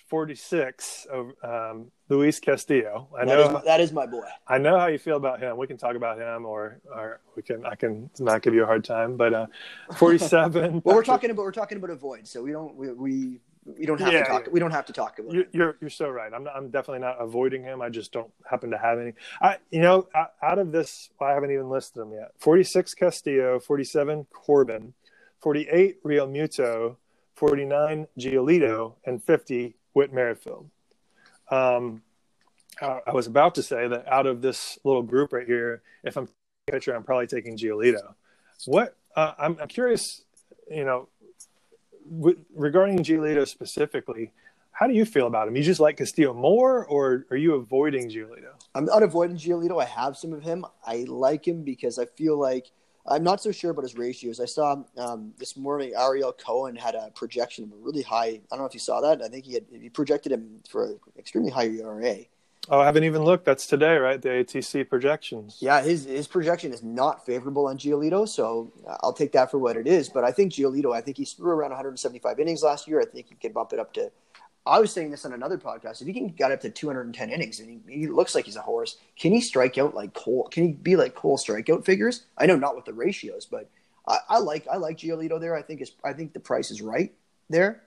46, 0.08 1.08
um, 1.44 1.92
Luis 2.10 2.40
Castillo. 2.40 3.08
I 3.18 3.24
know 3.24 3.38
that 3.38 3.46
is, 3.46 3.54
my, 3.54 3.62
that 3.62 3.80
is, 3.80 3.94
my, 3.94 4.06
boy. 4.06 4.26
I 4.48 4.58
know 4.58 4.78
how 4.78 4.88
you 4.88 4.98
feel 4.98 5.16
about 5.16 5.40
him. 5.40 5.56
We 5.56 5.68
can 5.68 5.78
talk 5.78 5.96
about 5.96 6.20
him, 6.20 6.46
or 6.46 6.82
or 6.94 7.22
we 7.36 7.42
can. 7.42 7.66
I 7.66 7.76
can 7.76 8.10
not 8.20 8.42
give 8.42 8.54
you 8.54 8.64
a 8.64 8.66
hard 8.66 8.84
time. 8.84 9.16
But 9.16 9.34
uh, 9.34 9.48
47. 9.96 10.82
well, 10.84 10.96
we're 10.96 11.04
talking 11.04 11.32
about 11.32 11.44
we're 11.44 11.52
talking 11.52 11.78
about 11.78 11.90
a 11.90 11.96
void, 11.96 12.28
so 12.28 12.44
we 12.44 12.52
don't 12.52 12.76
we. 12.76 12.92
we 12.92 13.40
we 13.66 13.86
don't 13.86 14.00
have 14.00 14.12
yeah, 14.12 14.24
to 14.24 14.30
talk. 14.30 14.44
Yeah. 14.46 14.52
We 14.52 14.60
don't 14.60 14.72
have 14.72 14.86
to 14.88 14.94
talk 14.94 15.20
about. 15.20 15.34
You're, 15.34 15.46
you're, 15.52 15.78
you're 15.82 15.90
so 15.90 16.10
right. 16.10 16.32
I'm 16.34 16.44
not, 16.44 16.56
I'm 16.56 16.70
definitely 16.70 17.00
not 17.00 17.18
avoiding 17.20 17.64
him. 17.64 17.82
I 17.82 17.90
just 17.90 18.12
don't 18.12 18.32
happen 18.50 18.72
to 18.72 18.78
have 18.78 19.00
any. 19.00 19.14
I 19.42 19.58
you 19.70 19.82
know 19.82 20.08
out 20.42 20.60
of 20.60 20.72
this, 20.72 21.10
I 21.20 21.32
haven't 21.32 21.52
even 21.52 21.70
listed 21.70 22.02
them 22.02 22.12
yet. 22.12 22.32
46 22.40 22.94
Castillo, 22.96 23.60
47 23.60 24.26
Corbin, 24.34 24.94
48 25.42 26.04
Realmuto, 26.04 26.96
49 27.36 28.08
Giolito, 28.18 28.94
and 29.06 29.24
50 29.24 29.76
Whit 29.94 30.14
Merrifield. 30.14 30.70
Um, 31.50 32.02
I 32.82 33.14
was 33.14 33.28
about 33.28 33.56
to 33.56 33.64
say 33.64 33.88
that 33.88 34.08
out 34.08 34.26
of 34.26 34.42
this 34.42 34.80
little 34.84 35.04
group 35.04 35.34
right 35.34 35.46
here, 35.46 35.82
if 36.04 36.18
I'm 36.18 36.28
a 36.68 36.72
pitcher, 36.72 36.96
I'm 36.96 37.04
probably 37.04 37.28
taking 37.28 37.58
Giolito. 37.58 38.16
What 38.66 38.96
uh, 39.16 39.34
I'm, 39.38 39.58
I'm, 39.62 39.68
curious, 39.68 40.24
you 40.70 40.86
know, 40.86 41.10
regarding 42.10 43.00
Giolito 43.00 43.48
specifically, 43.48 44.32
how 44.72 44.88
do 44.88 44.94
you 44.94 45.06
feel 45.06 45.28
about 45.28 45.48
him? 45.48 45.56
You 45.56 45.64
just 45.64 45.80
like 45.80 45.98
Castillo 45.98 46.34
more, 46.34 46.86
or 46.86 47.26
are 47.30 47.38
you 47.38 47.56
avoiding 47.56 48.10
Giolito? 48.10 48.54
I'm 48.74 48.86
not 48.86 49.04
avoiding 49.04 49.38
Giolito. 49.38 49.82
I 49.82 49.86
have 49.86 50.18
some 50.18 50.34
of 50.34 50.42
him. 50.42 50.66
I 50.86 51.06
like 51.08 51.48
him 51.48 51.64
because 51.64 52.00
I 52.00 52.06
feel 52.06 52.40
like 52.40 52.72
I'm 53.08 53.24
not 53.24 53.42
so 53.42 53.52
sure 53.52 53.72
about 53.72 53.84
his 53.84 53.96
ratios. 53.96 54.40
I 54.40 54.46
saw 54.46 54.84
um, 54.98 55.34
this 55.38 55.58
morning 55.58 55.94
Ariel 55.98 56.34
Cohen 56.34 56.76
had 56.76 56.96
a 56.96 57.12
projection 57.16 57.66
of 57.66 57.72
a 57.72 57.76
really 57.76 58.02
high. 58.02 58.28
I 58.28 58.42
don't 58.52 58.60
know 58.60 58.66
if 58.66 58.74
you 58.74 58.80
saw 58.80 59.02
that. 59.02 59.22
I 59.22 59.28
think 59.28 59.46
he 59.46 59.54
had 59.54 59.66
he 59.72 59.90
projected 59.90 60.32
him 60.32 60.62
for 60.70 60.86
an 60.86 61.00
extremely 61.18 61.52
high 61.52 61.68
ERA. 61.68 62.18
Oh, 62.70 62.80
I 62.80 62.86
haven't 62.86 63.06
even 63.06 63.24
looked. 63.24 63.46
That's 63.46 63.66
today, 63.66 63.98
right? 63.98 64.22
The 64.22 64.30
ATC 64.30 64.88
projections. 64.88 65.58
Yeah, 65.60 65.82
his 65.82 66.06
his 66.06 66.28
projection 66.28 66.72
is 66.72 66.84
not 66.84 67.26
favorable 67.26 67.68
on 67.68 67.78
Giolito, 67.78 68.28
so 68.28 68.72
I'll 69.02 69.14
take 69.14 69.32
that 69.32 69.50
for 69.50 69.58
what 69.58 69.78
it 69.78 69.88
is. 69.88 70.10
But 70.10 70.24
I 70.24 70.32
think 70.32 70.54
Giolito, 70.54 70.96
I 70.96 71.02
think 71.02 71.18
he 71.18 71.26
threw 71.26 71.52
around 71.52 71.72
175 71.72 72.40
innings 72.40 72.62
last 72.62 72.88
year. 72.88 73.02
I 73.02 73.06
think 73.06 73.30
he 73.30 73.36
could 73.36 73.54
bump 73.54 73.74
it 73.74 73.80
up 73.80 73.94
to 73.94 74.12
I 74.66 74.80
was 74.80 74.94
saying 74.94 75.10
this 75.10 75.26
on 75.26 75.34
another 75.34 75.58
podcast. 75.58 76.02
If 76.02 76.08
he 76.08 76.14
can 76.14 76.28
get 76.28 76.52
up 76.52 76.62
to 76.62 76.70
210 76.70 77.30
innings 77.30 77.60
and 77.60 77.82
he, 77.88 78.00
he, 78.02 78.08
looks 78.08 78.36
like 78.36 78.46
he's 78.46 78.56
a 78.56 78.62
horse, 78.62 78.98
can 79.18 79.32
he 79.32 79.42
strike 79.42 79.78
out 79.78 79.96
like 79.96 80.14
Cole? 80.14 80.48
Can 80.52 80.68
he 80.68 80.72
be 80.74 80.96
like 80.96 81.16
Cole 81.16 81.38
strikeout 81.38 81.84
figures? 81.84 82.26
I 82.38 82.46
know 82.46 82.56
not 82.56 82.76
with 82.76 82.86
the 82.86 82.94
ratios, 82.94 83.46
but 83.46 83.70
I, 84.08 84.18
I 84.30 84.38
like 84.40 84.68
I 84.72 84.78
like 84.78 84.98
Giolito 84.98 85.40
there. 85.40 85.56
I 85.56 85.64
think 85.64 85.82
is 85.82 85.92
I 86.04 86.14
think 86.14 86.34
the 86.34 86.40
price 86.40 86.70
is 86.70 86.82
right 86.82 87.12
there. 87.50 87.82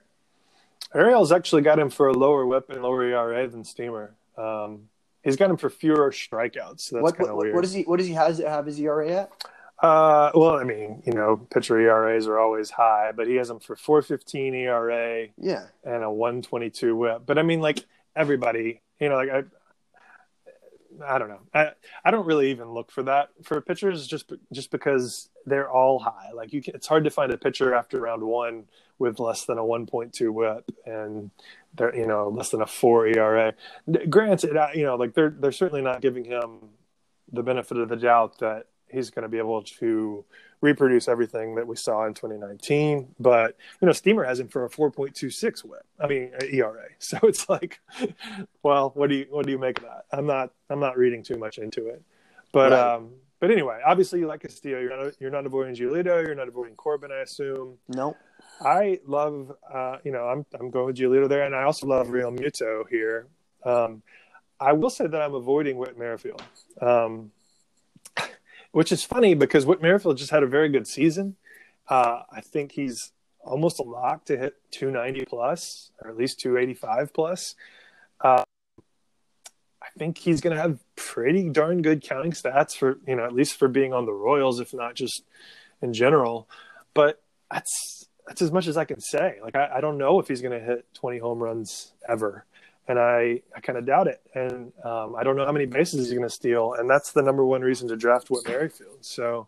Ariel's 0.93 1.31
actually 1.31 1.61
got 1.61 1.79
him 1.79 1.89
for 1.89 2.07
a 2.07 2.13
lower 2.13 2.45
whip 2.45 2.69
and 2.69 2.83
lower 2.83 3.03
ERA 3.03 3.47
than 3.47 3.63
Steamer. 3.63 4.13
Um, 4.37 4.89
he's 5.23 5.35
got 5.35 5.49
him 5.49 5.57
for 5.57 5.69
fewer 5.69 6.11
strikeouts. 6.11 6.81
So 6.81 7.01
that's 7.01 7.17
kind 7.17 7.29
of 7.29 7.37
weird. 7.37 7.55
What 7.55 7.61
does 7.61 7.73
he 7.73 7.83
What 7.83 7.97
does 7.97 8.07
he 8.07 8.13
has 8.13 8.39
have 8.39 8.65
his 8.65 8.79
ERA 8.79 9.11
at? 9.11 9.31
Uh, 9.79 10.31
well, 10.33 10.55
I 10.55 10.63
mean, 10.63 11.03
you 11.05 11.11
know, 11.11 11.35
pitcher 11.35 11.77
ERAs 11.77 12.27
are 12.27 12.39
always 12.39 12.69
high, 12.69 13.11
but 13.13 13.27
he 13.27 13.35
has 13.35 13.49
them 13.49 13.59
for 13.59 13.75
415 13.75 14.55
ERA, 14.55 15.27
yeah, 15.37 15.65
and 15.83 16.03
a 16.03 16.09
122 16.09 16.95
WHIP. 16.95 17.25
But 17.25 17.37
I 17.37 17.43
mean, 17.43 17.59
like 17.59 17.85
everybody, 18.15 18.81
you 19.01 19.09
know, 19.09 19.15
like 19.15 19.29
I, 19.29 19.43
I 21.03 21.17
don't 21.17 21.29
know, 21.29 21.41
I, 21.53 21.71
I 22.03 22.11
don't 22.11 22.25
really 22.25 22.51
even 22.51 22.71
look 22.71 22.91
for 22.91 23.03
that 23.03 23.29
for 23.43 23.59
pitchers, 23.61 24.07
just 24.07 24.31
just 24.51 24.71
because 24.71 25.29
they're 25.45 25.69
all 25.69 25.99
high. 25.99 26.31
Like 26.33 26.53
you, 26.53 26.61
can, 26.61 26.75
it's 26.75 26.87
hard 26.87 27.03
to 27.05 27.09
find 27.09 27.31
a 27.31 27.37
pitcher 27.37 27.73
after 27.73 27.99
round 27.99 28.23
one 28.23 28.65
with 28.97 29.19
less 29.19 29.45
than 29.45 29.57
a 29.57 29.61
1.2 29.61 30.29
WHIP 30.31 30.71
and 30.85 31.31
they're 31.73 31.95
you 31.95 32.07
know 32.07 32.29
less 32.29 32.49
than 32.49 32.61
a 32.61 32.65
four 32.65 33.07
ERA. 33.07 33.53
Granted, 34.09 34.57
you 34.73 34.83
know, 34.83 34.95
like 34.95 35.13
they're 35.13 35.35
they're 35.37 35.51
certainly 35.51 35.81
not 35.81 36.01
giving 36.01 36.25
him 36.25 36.69
the 37.31 37.43
benefit 37.43 37.77
of 37.77 37.89
the 37.89 37.95
doubt 37.95 38.39
that 38.39 38.67
he's 38.89 39.09
going 39.09 39.23
to 39.23 39.29
be 39.29 39.37
able 39.37 39.63
to 39.63 40.25
reproduce 40.61 41.07
everything 41.07 41.55
that 41.55 41.67
we 41.67 41.75
saw 41.75 42.05
in 42.05 42.13
2019. 42.13 43.15
But 43.19 43.57
you 43.81 43.85
know, 43.85 43.91
Steamer 43.91 44.23
has 44.23 44.39
him 44.39 44.47
for 44.47 44.65
a 44.65 44.69
4.26 44.69 45.65
WHIP. 45.65 45.85
I 45.99 46.07
mean 46.07 46.31
ERA. 46.51 46.85
So 46.99 47.19
it's 47.23 47.47
like, 47.49 47.79
well, 48.63 48.91
what 48.95 49.09
do 49.09 49.15
you 49.15 49.27
what 49.29 49.45
do 49.45 49.51
you 49.51 49.59
make 49.59 49.77
of 49.79 49.83
that? 49.83 50.05
I'm 50.11 50.25
not 50.25 50.51
I'm 50.69 50.79
not 50.79 50.97
reading 50.97 51.23
too 51.23 51.37
much 51.37 51.57
into 51.57 51.87
it. 51.87 52.01
But 52.51 52.71
right. 52.71 52.95
um, 52.95 53.11
but 53.39 53.51
anyway, 53.51 53.79
obviously 53.85 54.19
you 54.19 54.27
like 54.27 54.41
Castillo. 54.41 54.79
You're 54.79 55.03
not 55.03 55.13
you're 55.19 55.29
not 55.29 55.45
avoiding 55.45 55.75
Giolito. 55.75 56.25
You're 56.25 56.35
not 56.35 56.47
avoiding 56.47 56.75
Corbin. 56.75 57.11
I 57.11 57.21
assume. 57.21 57.77
No. 57.89 58.15
I 58.61 58.99
love, 59.05 59.51
uh, 59.71 59.97
you 60.03 60.11
know, 60.11 60.27
I'm 60.27 60.45
I'm 60.59 60.71
going 60.71 60.85
with 60.87 60.95
Giolito 60.95 61.27
there, 61.27 61.43
and 61.43 61.53
I 61.53 61.63
also 61.63 61.87
love 61.87 62.07
Realmuto 62.07 62.87
here. 62.89 63.27
Um, 63.63 64.01
I 64.59 64.73
will 64.73 64.89
say 64.89 65.07
that 65.07 65.21
I'm 65.21 65.35
avoiding 65.35 65.77
Whit 65.77 65.97
Merrifield. 65.97 66.41
Um, 66.81 67.31
which 68.75 68.91
is 68.91 69.05
funny 69.05 69.33
because 69.33 69.65
Whit 69.65 69.81
Merrifield 69.81 70.17
just 70.17 70.31
had 70.31 70.43
a 70.43 70.47
very 70.47 70.67
good 70.67 70.85
season. 70.85 71.37
Uh, 71.87 72.23
I 72.29 72.41
think 72.41 72.73
he's 72.73 73.13
almost 73.41 73.79
a 73.79 73.83
lock 73.83 74.25
to 74.25 74.37
hit 74.37 74.55
290 74.71 75.23
plus, 75.27 75.91
or 76.01 76.09
at 76.09 76.17
least 76.17 76.41
285 76.41 77.13
plus. 77.13 77.55
Uh, 78.19 78.43
I 79.81 79.87
think 79.97 80.17
he's 80.17 80.41
going 80.41 80.53
to 80.53 80.61
have 80.61 80.79
pretty 80.97 81.47
darn 81.47 81.83
good 81.83 82.03
counting 82.03 82.33
stats 82.33 82.75
for 82.75 82.99
you 83.07 83.15
know 83.15 83.23
at 83.23 83.31
least 83.31 83.57
for 83.57 83.69
being 83.69 83.93
on 83.93 84.05
the 84.05 84.11
Royals, 84.11 84.59
if 84.59 84.73
not 84.73 84.93
just 84.93 85.23
in 85.81 85.93
general. 85.93 86.49
But 86.93 87.21
that's 87.49 88.09
that's 88.27 88.41
as 88.41 88.51
much 88.51 88.67
as 88.67 88.75
I 88.75 88.83
can 88.83 88.99
say. 88.99 89.37
Like 89.41 89.55
I, 89.55 89.75
I 89.75 89.79
don't 89.79 89.97
know 89.97 90.19
if 90.19 90.27
he's 90.27 90.41
going 90.41 90.59
to 90.59 90.65
hit 90.65 90.85
20 90.95 91.19
home 91.19 91.41
runs 91.41 91.93
ever, 92.09 92.43
and 92.87 92.99
I 92.99 93.41
I 93.55 93.59
kind 93.61 93.77
of 93.77 93.85
doubt 93.85 94.07
it. 94.07 94.21
And 94.33 94.71
um, 94.83 95.15
I 95.15 95.23
don't 95.23 95.35
know 95.35 95.45
how 95.45 95.51
many 95.51 95.65
bases 95.65 96.07
he's 96.07 96.17
going 96.17 96.27
to 96.27 96.33
steal, 96.33 96.73
and 96.73 96.89
that's 96.89 97.11
the 97.11 97.21
number 97.21 97.45
one 97.45 97.61
reason 97.61 97.87
to 97.89 97.95
draft 97.95 98.29
Whit 98.29 98.47
Merrifield. 98.47 99.03
So 99.03 99.47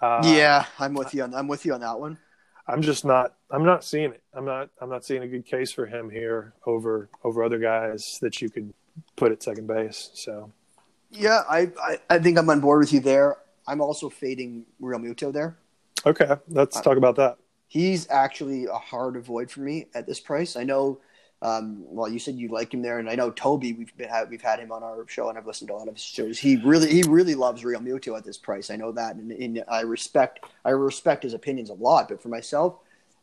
uh, 0.00 0.22
yeah, 0.24 0.66
I'm 0.78 0.94
with 0.94 1.14
you 1.14 1.22
on 1.22 1.34
I'm 1.34 1.48
with 1.48 1.64
you 1.64 1.74
on 1.74 1.80
that 1.80 1.98
one. 1.98 2.18
I'm 2.66 2.82
just 2.82 3.04
not 3.04 3.34
I'm 3.50 3.64
not 3.64 3.84
seeing 3.84 4.12
it. 4.12 4.22
I'm 4.34 4.44
not 4.44 4.70
I'm 4.80 4.88
not 4.88 5.04
seeing 5.04 5.22
a 5.22 5.28
good 5.28 5.44
case 5.44 5.72
for 5.72 5.86
him 5.86 6.10
here 6.10 6.54
over 6.66 7.08
over 7.24 7.42
other 7.42 7.58
guys 7.58 8.18
that 8.22 8.40
you 8.40 8.50
could 8.50 8.72
put 9.16 9.32
at 9.32 9.42
second 9.42 9.66
base. 9.66 10.10
So 10.14 10.52
yeah, 11.10 11.42
I 11.48 11.70
I, 11.80 11.98
I 12.08 12.18
think 12.18 12.38
I'm 12.38 12.48
on 12.50 12.60
board 12.60 12.80
with 12.80 12.92
you 12.92 13.00
there. 13.00 13.36
I'm 13.66 13.80
also 13.80 14.08
fading 14.08 14.66
Realmuto 14.80 15.32
there. 15.32 15.56
Okay, 16.04 16.36
let's 16.48 16.76
uh, 16.76 16.82
talk 16.82 16.96
about 16.96 17.16
that. 17.16 17.38
He's 17.68 18.08
actually 18.10 18.66
a 18.66 18.74
hard 18.74 19.16
avoid 19.16 19.50
for 19.50 19.60
me 19.60 19.86
at 19.94 20.06
this 20.06 20.20
price. 20.20 20.56
I 20.56 20.64
know 20.64 21.00
um, 21.42 21.82
well, 21.88 22.08
you 22.08 22.20
said 22.20 22.36
you 22.36 22.48
like 22.48 22.72
him 22.72 22.82
there, 22.82 23.00
and 23.00 23.10
I 23.10 23.16
know 23.16 23.32
Toby. 23.32 23.72
We've 23.72 23.94
been 23.96 24.08
we've 24.30 24.40
had 24.40 24.60
him 24.60 24.70
on 24.70 24.84
our 24.84 25.04
show, 25.08 25.28
and 25.28 25.36
I've 25.36 25.46
listened 25.46 25.68
to 25.68 25.74
a 25.74 25.76
lot 25.76 25.88
of 25.88 25.94
his 25.94 26.02
shows. 26.02 26.38
He 26.38 26.56
really 26.56 26.88
he 26.88 27.02
really 27.02 27.34
loves 27.34 27.64
Realmuto 27.64 28.16
at 28.16 28.24
this 28.24 28.38
price. 28.38 28.70
I 28.70 28.76
know 28.76 28.92
that, 28.92 29.16
and, 29.16 29.32
and, 29.32 29.64
I 29.68 29.80
respect 29.80 30.46
I 30.64 30.70
respect 30.70 31.24
his 31.24 31.34
opinions 31.34 31.68
a 31.68 31.74
lot. 31.74 32.08
But 32.08 32.22
for 32.22 32.28
myself, 32.28 32.76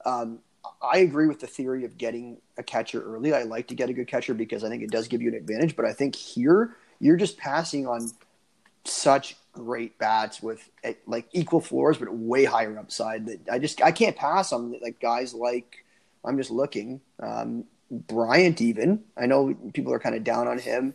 um, 0.06 0.40
I 0.82 0.98
agree 0.98 1.28
with 1.28 1.40
the 1.40 1.48
theory 1.48 1.86
of 1.86 1.98
getting 1.98 2.38
a 2.58 2.64
catcher 2.64 3.02
early. 3.02 3.34
I 3.34 3.44
like 3.44 3.68
to 3.70 3.76
get 3.76 3.90
a 3.90 3.94
good 3.94 4.08
catcher 4.08 4.34
because 4.34 4.66
I 4.66 4.70
think 4.70 4.84
it 4.84 4.92
does 4.92 5.08
give 5.08 5.22
you 5.22 5.30
an 5.30 5.36
advantage. 5.36 5.78
But 5.78 5.86
I 5.86 5.94
think 5.94 6.14
here 6.14 6.76
you're 7.00 7.16
just 7.16 7.38
passing 7.38 7.88
on 7.88 8.12
such 8.84 9.38
great 9.54 9.98
bats 9.98 10.44
with 10.44 10.70
eh, 10.84 10.96
like 11.08 11.30
equal 11.32 11.62
floors, 11.62 11.98
but 11.98 12.14
way 12.14 12.44
higher 12.44 12.78
upside. 12.78 13.28
That 13.28 13.40
I 13.50 13.60
just 13.60 13.82
I 13.82 13.94
can't 13.94 14.18
pass 14.18 14.52
on 14.52 14.78
like 14.82 15.00
guys 15.00 15.34
like 15.34 15.86
I'm 16.26 16.36
just 16.36 16.52
looking. 16.52 17.00
Um, 17.22 17.64
Bryant, 17.92 18.62
even. 18.62 19.04
I 19.18 19.26
know 19.26 19.56
people 19.74 19.94
are 19.94 20.00
kind 20.00 20.16
of 20.16 20.24
down 20.24 20.48
on 20.48 20.60
him. 20.60 20.94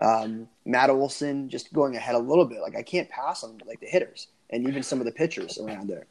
Um, 0.00 0.48
Matt 0.64 0.90
Olson 0.90 1.48
just 1.48 1.72
going 1.72 1.96
ahead 1.96 2.14
a 2.14 2.18
little 2.18 2.44
bit. 2.44 2.60
Like 2.60 2.76
I 2.76 2.82
can't 2.82 3.08
pass 3.08 3.42
on 3.42 3.60
like 3.66 3.80
the 3.80 3.86
hitters 3.86 4.28
and 4.50 4.68
even 4.68 4.82
some 4.82 5.00
of 5.00 5.06
the 5.06 5.12
pitchers 5.12 5.58
around 5.58 5.88
there. 5.88 6.06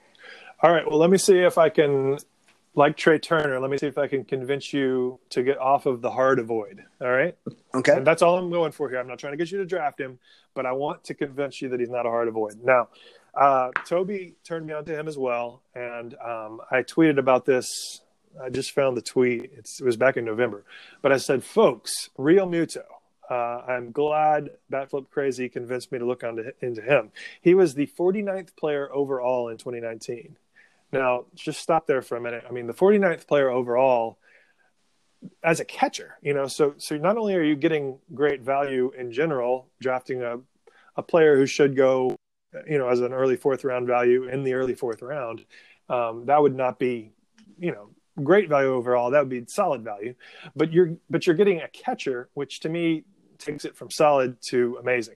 All 0.61 0.71
right. 0.71 0.87
Well, 0.89 0.99
let 0.99 1.09
me 1.09 1.17
see 1.17 1.39
if 1.39 1.57
I 1.57 1.69
can, 1.69 2.17
like 2.75 2.97
Trea 2.97 3.19
Turner, 3.19 3.59
let 3.59 3.69
me 3.69 3.77
see 3.77 3.87
if 3.87 3.97
I 3.97 4.07
can 4.07 4.25
convince 4.25 4.73
you 4.73 5.19
to 5.29 5.43
get 5.43 5.57
off 5.57 5.85
of 5.85 6.01
the 6.01 6.11
hard 6.11 6.39
avoid. 6.39 6.83
All 6.99 7.11
right. 7.11 7.37
Okay. 7.73 7.93
And 7.93 8.05
that's 8.05 8.21
all 8.21 8.37
I'm 8.37 8.51
going 8.51 8.71
for 8.71 8.89
here. 8.89 8.99
I'm 8.99 9.07
not 9.07 9.19
trying 9.19 9.33
to 9.33 9.37
get 9.37 9.51
you 9.51 9.59
to 9.59 9.65
draft 9.65 9.99
him, 9.99 10.19
but 10.53 10.65
I 10.65 10.73
want 10.73 11.03
to 11.05 11.13
convince 11.13 11.61
you 11.61 11.69
that 11.69 11.79
he's 11.79 11.89
not 11.89 12.05
a 12.05 12.09
hard 12.09 12.27
avoid. 12.27 12.55
Now, 12.63 12.89
uh, 13.33 13.69
Toby 13.85 14.35
turned 14.43 14.65
me 14.65 14.73
on 14.73 14.83
to 14.85 14.99
him 14.99 15.07
as 15.07 15.17
well, 15.17 15.61
and 15.75 16.15
um, 16.15 16.59
I 16.71 16.81
tweeted 16.81 17.19
about 17.19 17.45
this 17.45 18.01
I 18.43 18.49
just 18.49 18.71
found 18.71 18.97
the 18.97 19.01
tweet. 19.01 19.51
It's, 19.55 19.79
it 19.79 19.85
was 19.85 19.97
back 19.97 20.17
in 20.17 20.25
November, 20.25 20.63
but 21.01 21.11
I 21.11 21.17
said, 21.17 21.43
folks, 21.43 22.09
Realmuto. 22.17 22.83
Uh, 23.29 23.61
I'm 23.67 23.91
glad 23.91 24.51
Batflip 24.71 25.09
Crazy 25.09 25.49
convinced 25.49 25.91
me 25.91 25.99
to 25.99 26.05
look 26.05 26.23
onto, 26.23 26.51
into 26.61 26.81
him. 26.81 27.11
He 27.41 27.55
was 27.55 27.73
the 27.73 27.87
49th 27.87 28.55
player 28.55 28.89
overall 28.93 29.49
in 29.49 29.57
2019. 29.57 30.37
Now, 30.93 31.25
just 31.35 31.59
stop 31.59 31.87
there 31.87 32.01
for 32.01 32.15
a 32.15 32.21
minute. 32.21 32.45
I 32.47 32.53
mean, 32.53 32.67
the 32.67 32.73
49th 32.73 33.27
player 33.27 33.49
overall 33.49 34.17
as 35.43 35.59
a 35.59 35.65
catcher, 35.65 36.17
you 36.21 36.33
know, 36.33 36.47
so 36.47 36.75
so 36.77 36.95
not 36.95 37.17
only 37.17 37.35
are 37.35 37.43
you 37.43 37.55
getting 37.55 37.97
great 38.13 38.41
value 38.41 38.91
in 38.97 39.11
general, 39.11 39.67
drafting 39.81 40.21
a 40.21 40.39
a 40.95 41.03
player 41.03 41.37
who 41.37 41.45
should 41.45 41.75
go, 41.75 42.15
you 42.67 42.77
know, 42.77 42.87
as 42.87 43.01
an 43.01 43.13
early 43.13 43.35
fourth 43.35 43.63
round 43.63 43.87
value 43.87 44.27
in 44.27 44.43
the 44.43 44.53
early 44.53 44.75
fourth 44.75 45.01
round, 45.01 45.45
um, 45.89 46.25
that 46.25 46.41
would 46.41 46.55
not 46.55 46.79
be, 46.79 47.11
you 47.59 47.71
know, 47.71 47.89
great 48.23 48.49
value 48.49 48.73
overall. 48.73 49.11
That 49.11 49.19
would 49.19 49.29
be 49.29 49.43
solid 49.47 49.83
value. 49.83 50.15
But 50.55 50.71
you're 50.71 50.95
but 51.09 51.25
you're 51.25 51.35
getting 51.35 51.61
a 51.61 51.67
catcher, 51.69 52.29
which 52.33 52.59
to 52.61 52.69
me 52.69 53.03
takes 53.37 53.65
it 53.65 53.75
from 53.75 53.91
solid 53.91 54.41
to 54.43 54.77
amazing. 54.79 55.15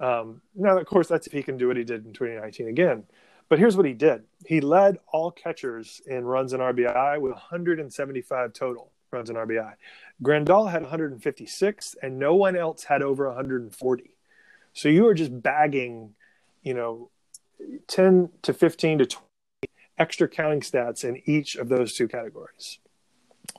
Um, 0.00 0.40
now, 0.54 0.78
of 0.78 0.86
course, 0.86 1.08
that's 1.08 1.26
if 1.26 1.32
he 1.32 1.42
can 1.42 1.56
do 1.56 1.68
what 1.68 1.76
he 1.76 1.84
did 1.84 2.06
in 2.06 2.12
2019 2.12 2.68
again. 2.68 3.04
But 3.48 3.58
here's 3.58 3.76
what 3.76 3.86
he 3.86 3.92
did: 3.92 4.24
he 4.46 4.60
led 4.60 4.98
all 5.12 5.30
catchers 5.30 6.00
in 6.06 6.24
runs 6.24 6.52
and 6.52 6.62
RBI 6.62 7.20
with 7.20 7.32
175 7.32 8.52
total 8.52 8.92
runs 9.12 9.28
and 9.28 9.38
RBI. 9.38 9.74
Grandal 10.22 10.70
had 10.70 10.82
156, 10.82 11.96
and 12.02 12.18
no 12.18 12.34
one 12.34 12.56
else 12.56 12.84
had 12.84 13.02
over 13.02 13.26
140. 13.26 14.14
So 14.72 14.88
you 14.88 15.06
are 15.08 15.14
just 15.14 15.42
bagging, 15.42 16.14
you 16.62 16.74
know, 16.74 17.10
10 17.88 18.30
to 18.42 18.54
15 18.54 18.98
to 18.98 19.06
20 19.06 19.29
extra 20.00 20.26
counting 20.26 20.62
stats 20.62 21.04
in 21.04 21.22
each 21.26 21.54
of 21.54 21.68
those 21.68 21.94
two 21.94 22.08
categories. 22.08 22.78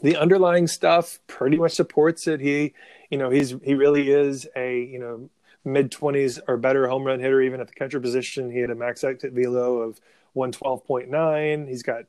The 0.01 0.17
underlying 0.17 0.67
stuff 0.67 1.19
pretty 1.27 1.57
much 1.57 1.73
supports 1.73 2.27
it. 2.27 2.41
He, 2.41 2.73
you 3.09 3.17
know, 3.17 3.29
he's 3.29 3.55
he 3.63 3.75
really 3.75 4.09
is 4.09 4.47
a 4.55 4.81
you 4.83 4.99
know 4.99 5.29
mid 5.63 5.91
twenties 5.91 6.39
or 6.47 6.57
better 6.57 6.87
home 6.87 7.03
run 7.03 7.19
hitter 7.19 7.41
even 7.41 7.61
at 7.61 7.67
the 7.67 7.73
catcher 7.73 7.99
position. 7.99 8.51
He 8.51 8.59
had 8.59 8.71
a 8.71 8.75
max 8.75 9.03
exit 9.03 9.33
velo 9.33 9.77
of 9.77 10.01
one 10.33 10.51
twelve 10.51 10.85
point 10.85 11.09
nine. 11.09 11.67
He's 11.67 11.83
got 11.83 12.05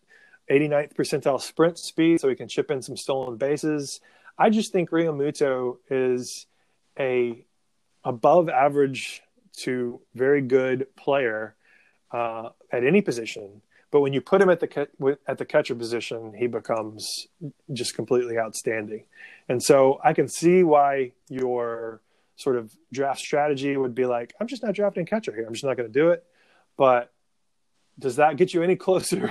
89th 0.50 0.94
percentile 0.94 1.40
sprint 1.40 1.78
speed, 1.78 2.20
so 2.20 2.28
he 2.28 2.34
can 2.34 2.48
chip 2.48 2.70
in 2.70 2.82
some 2.82 2.96
stolen 2.96 3.36
bases. 3.36 4.00
I 4.38 4.50
just 4.50 4.72
think 4.72 4.90
Realmuto 4.90 5.76
is 5.88 6.46
a 6.98 7.44
above 8.04 8.48
average 8.48 9.22
to 9.58 10.00
very 10.14 10.40
good 10.40 10.86
player 10.96 11.54
uh, 12.10 12.50
at 12.70 12.84
any 12.84 13.02
position 13.02 13.62
but 13.92 14.00
when 14.00 14.14
you 14.14 14.22
put 14.22 14.40
him 14.40 14.48
at 14.48 14.58
the 14.58 15.18
at 15.28 15.36
the 15.36 15.44
catcher 15.44 15.74
position, 15.74 16.32
he 16.36 16.46
becomes 16.46 17.28
just 17.72 17.94
completely 17.94 18.38
outstanding. 18.38 19.04
And 19.50 19.62
so 19.62 20.00
I 20.02 20.14
can 20.14 20.28
see 20.28 20.64
why 20.64 21.12
your 21.28 22.00
sort 22.36 22.56
of 22.56 22.72
draft 22.90 23.20
strategy 23.20 23.76
would 23.76 23.94
be 23.94 24.06
like, 24.06 24.32
I'm 24.40 24.46
just 24.46 24.62
not 24.62 24.74
drafting 24.74 25.04
catcher 25.04 25.32
here. 25.32 25.44
I'm 25.46 25.52
just 25.52 25.64
not 25.64 25.76
going 25.76 25.92
to 25.92 25.92
do 25.92 26.10
it. 26.10 26.24
But 26.78 27.12
does 27.98 28.16
that 28.16 28.38
get 28.38 28.54
you 28.54 28.62
any 28.62 28.76
closer 28.86 29.30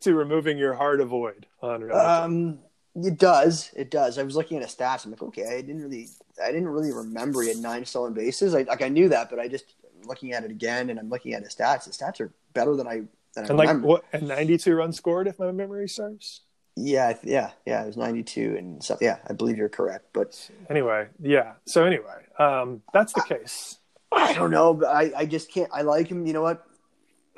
to 0.00 0.14
removing 0.14 0.58
your 0.58 0.74
hard 0.74 1.00
avoid 1.00 1.46
on? 1.62 1.90
Um, 1.92 2.58
it 2.96 3.16
does. 3.16 3.70
It 3.76 3.92
does. 3.92 4.18
I 4.18 4.24
was 4.24 4.34
looking 4.34 4.56
at 4.56 4.64
his 4.64 4.74
stats. 4.74 5.04
I'm 5.04 5.12
like, 5.12 5.22
okay, 5.22 5.56
I 5.56 5.60
didn't 5.60 5.82
really, 5.82 6.08
I 6.42 6.48
didn't 6.48 6.68
really 6.68 6.92
remember 6.92 7.42
he 7.42 7.48
had 7.48 7.58
nine 7.58 7.84
stolen 7.84 8.12
bases. 8.12 8.56
I, 8.56 8.62
like 8.62 8.82
I 8.82 8.88
knew 8.88 9.08
that, 9.10 9.30
but 9.30 9.38
I 9.38 9.46
just 9.46 9.76
looking 10.04 10.32
at 10.32 10.42
it 10.42 10.50
again, 10.50 10.90
and 10.90 10.98
I'm 10.98 11.08
looking 11.08 11.32
at 11.32 11.44
his 11.44 11.54
stats. 11.54 11.84
His 11.84 11.96
stats 11.96 12.20
are 12.20 12.32
better 12.52 12.74
than 12.74 12.88
I 12.88 13.04
and 13.36 13.56
like 13.56 13.80
what? 13.80 14.04
And 14.12 14.28
92 14.28 14.74
runs 14.74 14.96
scored, 14.96 15.26
if 15.26 15.38
my 15.38 15.52
memory 15.52 15.88
serves. 15.88 16.42
Yeah, 16.76 17.14
yeah, 17.22 17.50
yeah. 17.66 17.82
It 17.84 17.86
was 17.86 17.96
92 17.96 18.56
and 18.58 18.82
stuff. 18.82 18.98
Yeah, 19.00 19.18
I 19.28 19.32
believe 19.32 19.56
you're 19.56 19.68
correct. 19.68 20.06
But 20.12 20.50
anyway, 20.68 21.08
yeah. 21.20 21.52
So 21.66 21.84
anyway, 21.84 22.24
um, 22.38 22.82
that's 22.92 23.12
the 23.12 23.22
case. 23.22 23.78
I 24.12 24.32
don't 24.34 24.50
know, 24.50 24.74
but 24.74 24.88
I, 24.88 25.12
I 25.16 25.26
just 25.26 25.52
can't. 25.52 25.70
I 25.72 25.82
like 25.82 26.08
him. 26.08 26.26
You 26.26 26.32
know 26.32 26.42
what? 26.42 26.64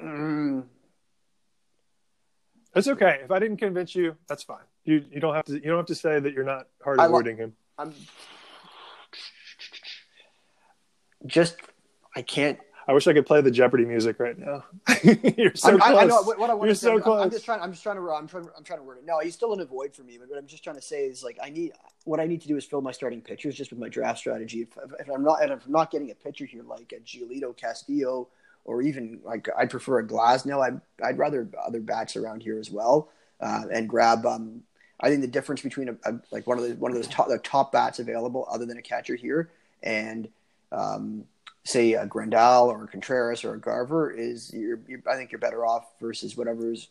Mm. 0.02 0.64
It's 2.74 2.88
okay. 2.88 3.20
If 3.24 3.30
I 3.30 3.38
didn't 3.38 3.56
convince 3.58 3.94
you, 3.94 4.16
that's 4.28 4.42
fine. 4.42 4.64
You 4.84 5.04
you 5.10 5.20
don't 5.20 5.34
have 5.34 5.44
to. 5.46 5.54
You 5.54 5.62
don't 5.62 5.78
have 5.78 5.86
to 5.86 5.94
say 5.94 6.18
that 6.18 6.32
you're 6.32 6.44
not 6.44 6.68
hard 6.82 7.00
avoiding 7.00 7.36
him. 7.36 7.54
I'm 7.78 7.94
just. 11.26 11.56
I 12.14 12.22
can't 12.22 12.58
I 12.88 12.92
wish 12.92 13.06
I 13.08 13.12
could 13.12 13.26
play 13.26 13.40
the 13.40 13.50
Jeopardy 13.50 13.84
music 13.84 14.20
right 14.20 14.38
now. 14.38 14.64
You're 15.02 15.54
so 15.56 15.72
I'm, 15.72 15.80
close. 15.80 15.98
I, 15.98 16.02
I 16.02 16.04
know 16.04 16.22
what, 16.22 16.38
what 16.38 16.50
I 16.50 16.54
want 16.54 16.68
You're 16.68 16.74
to 16.74 16.80
so 16.80 17.00
close. 17.00 17.20
I'm 17.20 17.30
just 17.30 17.44
trying. 17.44 17.60
I'm 17.60 17.72
just 17.72 17.82
trying 17.82 17.96
to. 17.96 18.02
I'm 18.10 18.28
trying. 18.28 18.48
I'm 18.56 18.62
trying 18.62 18.78
to 18.78 18.84
word 18.84 18.98
it. 18.98 19.06
No, 19.06 19.18
he's 19.18 19.34
still 19.34 19.52
an 19.52 19.60
avoid 19.60 19.94
for 19.94 20.02
me. 20.02 20.18
But 20.18 20.28
what 20.28 20.38
I'm 20.38 20.46
just 20.46 20.62
trying 20.62 20.76
to 20.76 20.82
say 20.82 21.06
is 21.06 21.24
like 21.24 21.38
I 21.42 21.50
need. 21.50 21.72
What 22.04 22.20
I 22.20 22.26
need 22.26 22.40
to 22.42 22.48
do 22.48 22.56
is 22.56 22.64
fill 22.64 22.80
my 22.80 22.92
starting 22.92 23.20
pitchers 23.20 23.56
just 23.56 23.70
with 23.70 23.80
my 23.80 23.88
draft 23.88 24.20
strategy. 24.20 24.62
If, 24.62 24.68
if 25.00 25.10
I'm 25.10 25.24
not, 25.24 25.42
if 25.42 25.66
I'm 25.66 25.72
not 25.72 25.90
getting 25.90 26.10
a 26.12 26.14
pitcher 26.14 26.44
here 26.44 26.62
like 26.62 26.92
a 26.92 27.00
Giolito 27.00 27.56
Castillo 27.56 28.28
or 28.66 28.82
even 28.82 29.20
like 29.24 29.48
I'd 29.56 29.70
prefer 29.70 30.00
a 30.00 30.06
Glasnow. 30.06 30.64
I'd 30.64 30.80
I'd 31.02 31.18
rather 31.18 31.48
other 31.66 31.80
bats 31.80 32.16
around 32.16 32.42
here 32.42 32.58
as 32.58 32.70
well 32.70 33.08
uh, 33.40 33.62
and 33.72 33.88
grab. 33.88 34.26
Um, 34.26 34.62
I 35.00 35.08
think 35.08 35.22
the 35.22 35.28
difference 35.28 35.62
between 35.62 35.88
a, 35.88 35.96
a, 36.04 36.20
like 36.30 36.46
one 36.46 36.58
of 36.58 36.64
the 36.64 36.74
one 36.74 36.90
of 36.90 36.96
those 36.96 37.08
top 37.08 37.28
the 37.28 37.38
top 37.38 37.72
bats 37.72 37.98
available 37.98 38.46
other 38.50 38.66
than 38.66 38.76
a 38.76 38.82
catcher 38.82 39.14
here 39.14 39.50
and 39.82 40.28
um, 40.72 41.24
say 41.66 41.94
a 41.94 42.06
Grandal 42.06 42.68
or 42.68 42.84
a 42.84 42.86
Contreras 42.86 43.44
or 43.44 43.54
a 43.54 43.58
Garver 43.58 44.10
is 44.10 44.52
you're, 44.54 44.80
you're 44.86 45.00
I 45.10 45.16
think 45.16 45.32
you're 45.32 45.38
better 45.38 45.66
off 45.66 45.86
versus 46.00 46.36
whatever's 46.36 46.88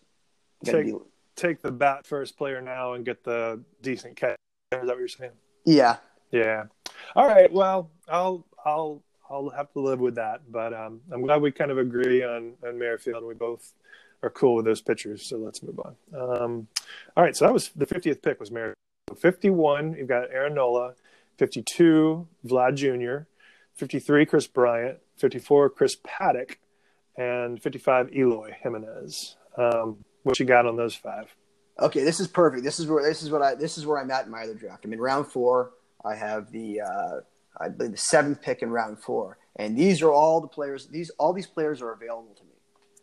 going 0.65 0.85
take, 0.85 0.93
be... 0.93 0.99
take 1.35 1.61
the 1.61 1.71
bat 1.71 2.05
first 2.05 2.37
player 2.37 2.61
now 2.61 2.93
and 2.93 3.05
get 3.05 3.23
the 3.23 3.61
decent 3.81 4.15
catch. 4.15 4.37
Is 4.71 4.81
that 4.81 4.87
what 4.87 4.99
you're 4.99 5.07
saying? 5.07 5.31
Yeah. 5.65 5.97
Yeah. 6.31 6.65
All 7.15 7.27
right. 7.27 7.51
Well, 7.51 7.89
I'll 8.09 8.45
I'll 8.65 9.01
I'll 9.29 9.49
have 9.49 9.71
to 9.73 9.79
live 9.79 9.99
with 9.99 10.15
that, 10.15 10.41
but 10.51 10.73
um, 10.73 11.01
I'm 11.11 11.21
glad 11.23 11.41
we 11.41 11.51
kind 11.51 11.71
of 11.71 11.77
agree 11.77 12.23
on 12.23 12.53
on 12.67 12.77
Merrifield. 12.77 13.23
We 13.23 13.33
both 13.33 13.73
are 14.21 14.29
cool 14.29 14.55
with 14.55 14.65
those 14.65 14.81
pitchers, 14.81 15.25
so 15.25 15.37
let's 15.37 15.63
move 15.63 15.79
on. 15.79 15.95
Um, 16.13 16.67
all 17.15 17.23
right. 17.23 17.35
So 17.35 17.45
that 17.45 17.53
was 17.53 17.69
the 17.75 17.85
50th 17.85 18.21
pick 18.21 18.39
was 18.39 18.51
Merrifield. 18.51 18.75
51. 19.17 19.95
You've 19.97 20.07
got 20.07 20.31
Aaron 20.31 20.55
Nola. 20.55 20.93
52. 21.37 22.27
Vlad 22.45 22.75
Jr. 22.75 23.27
53 23.75 24.25
Kris 24.25 24.47
Bryant, 24.47 24.99
54 25.17 25.69
Chris 25.69 25.95
Paddack. 25.95 26.57
and 27.17 27.61
55 27.61 28.13
Eloy 28.13 28.55
Jimenez. 28.61 29.37
Um, 29.57 30.03
what 30.23 30.39
you 30.39 30.45
got 30.45 30.65
on 30.65 30.75
those 30.75 30.95
five? 30.95 31.33
Okay, 31.79 32.03
this 32.03 32.19
is 32.19 32.27
perfect. 32.27 32.63
This 32.63 32.79
is 32.79 32.87
where 32.87 33.03
this 33.03 33.21
is 33.21 33.29
what 33.29 33.41
I 33.41 33.55
this 33.55 33.77
is 33.77 33.85
where 33.85 33.99
I'm 33.99 34.11
at 34.11 34.25
in 34.25 34.31
my 34.31 34.43
other 34.43 34.53
draft. 34.53 34.85
I'm 34.85 34.93
in 34.93 34.99
round 34.99 35.27
four. 35.27 35.71
I 36.03 36.15
have 36.15 36.51
the 36.51 36.81
uh, 36.81 37.19
I 37.59 37.69
believe 37.69 37.91
the 37.91 37.97
seventh 37.97 38.41
pick 38.41 38.61
in 38.61 38.69
round 38.69 38.99
four, 38.99 39.37
and 39.55 39.77
these 39.77 40.01
are 40.01 40.11
all 40.11 40.41
the 40.41 40.47
players. 40.47 40.87
These 40.87 41.09
all 41.11 41.31
these 41.31 41.47
players 41.47 41.81
are 41.81 41.91
available 41.91 42.33
to 42.35 42.43
me. 42.43 42.49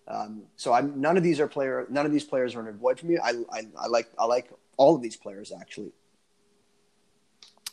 Um, 0.08 0.42
so 0.56 0.72
I'm 0.72 1.00
none 1.00 1.16
of 1.16 1.22
these 1.22 1.38
are 1.40 1.46
player 1.46 1.86
none 1.90 2.06
of 2.06 2.12
these 2.12 2.24
players 2.24 2.54
are 2.54 2.60
an 2.60 2.68
avoid 2.68 2.98
for 2.98 3.06
me. 3.06 3.18
I, 3.18 3.30
I, 3.50 3.62
I 3.78 3.86
like 3.86 4.08
I 4.18 4.24
like 4.24 4.50
all 4.76 4.94
of 4.94 5.02
these 5.02 5.16
players 5.16 5.52
actually. 5.58 5.92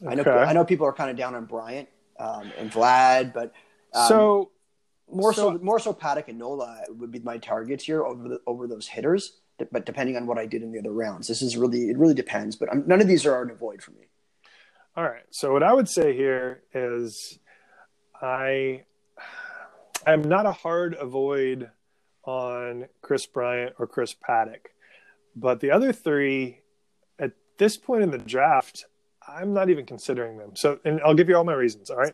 I 0.08 0.16
know 0.16 0.24
I 0.24 0.54
know 0.54 0.64
people 0.64 0.86
are 0.86 0.94
kind 0.94 1.10
of 1.10 1.18
down 1.18 1.36
on 1.36 1.46
Bryant 1.46 1.90
um, 2.20 2.52
and 2.58 2.72
Vlad, 2.72 3.34
but 3.34 3.54
um, 3.94 4.08
so 4.08 4.52
more 5.12 5.34
so, 5.34 5.54
so- 5.54 5.64
more 5.64 5.80
so 5.80 5.94
Paddack 5.94 6.28
and 6.28 6.38
Nola 6.38 6.84
would 6.90 7.12
be 7.12 7.20
my 7.20 7.38
targets 7.38 7.86
here 7.86 8.04
over 8.04 8.28
the, 8.28 8.42
over 8.46 8.68
those 8.68 8.88
hitters. 8.88 9.40
But 9.72 9.86
depending 9.86 10.16
on 10.16 10.26
what 10.26 10.38
I 10.38 10.46
did 10.46 10.64
in 10.64 10.72
the 10.72 10.80
other 10.80 10.94
rounds, 10.94 11.28
this 11.28 11.42
is 11.42 11.58
really 11.58 11.90
it 11.90 11.98
really 11.98 12.14
depends. 12.14 12.56
But 12.56 12.70
I'm, 12.72 12.88
none 12.88 13.02
of 13.02 13.08
these 13.08 13.26
are 13.26 13.42
an 13.42 13.52
avoid 13.52 13.82
for 13.82 13.92
me. 13.92 14.08
All 14.96 15.04
right. 15.04 15.26
So 15.32 15.52
what 15.52 15.64
I 15.64 15.74
would 15.74 15.90
say 15.90 16.16
here 16.16 16.64
is 16.74 17.40
I 18.22 18.84
I'm 20.06 20.22
not 20.24 20.46
a 20.46 20.52
hard 20.52 20.94
avoid 20.94 21.72
on 22.24 22.86
Kris 23.02 23.26
Bryant 23.26 23.76
or 23.80 23.88
Chris 23.88 24.16
Paddack. 24.16 24.68
But 25.36 25.60
the 25.60 25.72
other 25.72 25.92
three 25.92 26.62
at 27.20 27.34
this 27.58 27.76
point 27.76 28.04
in 28.04 28.12
the 28.12 28.18
draft, 28.18 28.86
I'm 29.30 29.54
not 29.54 29.70
even 29.70 29.86
considering 29.86 30.38
them. 30.38 30.56
So 30.56 30.80
and 30.86 31.00
I'll 31.02 31.14
give 31.14 31.30
you 31.30 31.38
all 31.38 31.44
my 31.44 31.54
reasons, 31.54 31.90
all 31.90 31.98
right? 31.98 32.14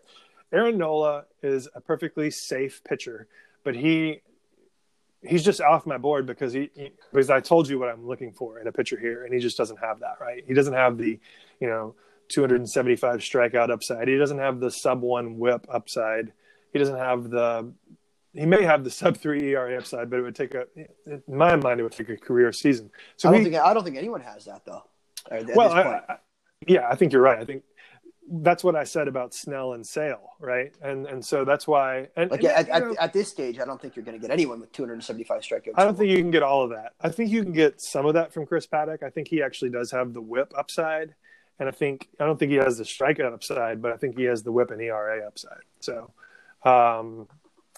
Aaron 0.52 0.78
Nola 0.78 1.26
is 1.42 1.68
a 1.76 1.82
perfectly 1.82 2.32
safe 2.32 2.84
pitcher, 2.84 3.28
but 3.64 3.76
he 3.76 4.22
he's 5.22 5.44
just 5.44 5.60
off 5.60 5.86
my 5.86 5.98
board 5.98 6.26
because 6.26 6.54
he, 6.54 6.70
he 6.76 6.92
because 7.12 7.30
I 7.30 7.40
told 7.40 7.68
you 7.68 7.80
what 7.80 7.90
I'm 7.90 8.08
looking 8.08 8.32
for 8.32 8.60
in 8.60 8.68
a 8.68 8.72
pitcher 8.72 9.00
here 9.00 9.24
and 9.26 9.34
he 9.34 9.40
just 9.40 9.58
doesn't 9.58 9.80
have 9.80 10.00
that, 10.02 10.18
right? 10.22 10.44
He 10.48 10.54
doesn't 10.54 10.74
have 10.74 10.98
the, 10.98 11.20
you 11.60 11.68
know, 11.68 11.96
275 12.30 13.20
strikeout 13.20 13.70
upside. 13.70 14.08
He 14.08 14.18
doesn't 14.18 14.40
have 14.40 14.60
the 14.60 14.72
sub 14.72 15.02
one 15.02 15.38
whip 15.38 15.66
upside. 15.70 16.34
He 16.74 16.80
doesn't 16.80 16.98
have 16.98 17.30
the. 17.30 17.72
He 18.34 18.46
may 18.46 18.64
have 18.64 18.84
the 18.84 18.92
sub 18.92 19.18
three 19.18 19.54
ERA 19.54 19.78
upside, 19.78 20.10
but 20.10 20.20
it 20.20 20.22
would 20.24 20.36
take 20.36 20.56
a. 20.56 20.66
In 21.06 21.22
my 21.28 21.56
mind, 21.56 21.80
it 21.80 21.84
would 21.84 21.94
take 21.94 22.10
a 22.10 22.18
career 22.18 22.52
season. 22.52 22.92
So 23.16 23.30
I 23.30 23.32
don't 23.32 23.42
he- 23.42 23.52
think 23.52 23.64
I 23.64 23.74
don't 23.74 23.84
think 23.84 23.98
anyone 23.98 24.22
has 24.22 24.46
that 24.46 24.66
though. 24.66 24.84
At 25.32 25.48
this 25.48 25.56
well. 25.56 25.72
I, 25.72 26.18
yeah, 26.68 26.88
I 26.90 26.96
think 26.96 27.14
you're 27.14 27.22
right. 27.22 27.40
I 27.40 27.46
think 27.46 27.64
that's 28.28 28.64
what 28.64 28.76
I 28.76 28.84
said 28.84 29.08
about 29.08 29.34
Snell 29.34 29.74
and 29.74 29.86
Sale, 29.86 30.32
right? 30.40 30.74
And 30.82 31.06
and 31.06 31.24
so 31.24 31.46
that's 31.46 31.68
why. 31.68 32.08
And, 32.16 32.32
like 32.32 32.42
and, 32.42 32.50
at, 32.50 32.68
you 32.68 32.74
at, 32.74 32.84
know, 32.84 32.96
at 33.00 33.14
this 33.14 33.30
stage, 33.30 33.60
I 33.60 33.66
don't 33.66 33.80
think 33.80 33.96
you're 33.96 34.06
going 34.06 34.20
to 34.20 34.22
get 34.22 34.32
anyone 34.32 34.60
with 34.60 34.72
275 34.72 35.42
strikeouts. 35.42 35.74
I 35.76 35.84
don't 35.84 35.98
think 35.98 36.10
you 36.10 36.18
can 36.18 36.32
get 36.32 36.44
all 36.44 36.64
of 36.64 36.72
that. 36.72 36.94
I 37.00 37.10
think 37.10 37.32
you 37.32 37.44
can 37.44 37.54
get 37.54 37.82
some 37.82 38.06
of 38.06 38.16
that 38.16 38.34
from 38.34 38.46
Chris 38.46 38.66
Paddack. 38.66 39.04
I 39.04 39.10
think 39.10 39.28
he 39.28 39.44
actually 39.44 39.70
does 39.70 39.92
have 39.92 40.14
the 40.14 40.22
whip 40.22 40.54
upside, 40.58 41.14
and 41.60 41.70
I 41.70 41.72
think 41.72 42.10
I 42.20 42.26
don't 42.26 42.40
think 42.40 42.52
he 42.52 42.58
has 42.58 42.78
the 42.78 42.84
strikeout 42.84 43.34
upside, 43.34 43.82
but 43.82 43.92
I 43.92 43.98
think 43.98 44.18
he 44.18 44.24
has 44.24 44.44
the 44.44 44.52
whip 44.52 44.72
and 44.72 44.82
ERA 44.82 45.26
upside. 45.26 45.64
So, 45.80 46.12
um, 46.64 47.28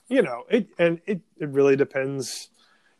you 0.08 0.22
know, 0.22 0.46
it 0.50 0.70
and 0.80 1.02
it 1.06 1.22
it 1.38 1.50
really 1.50 1.76
depends. 1.76 2.50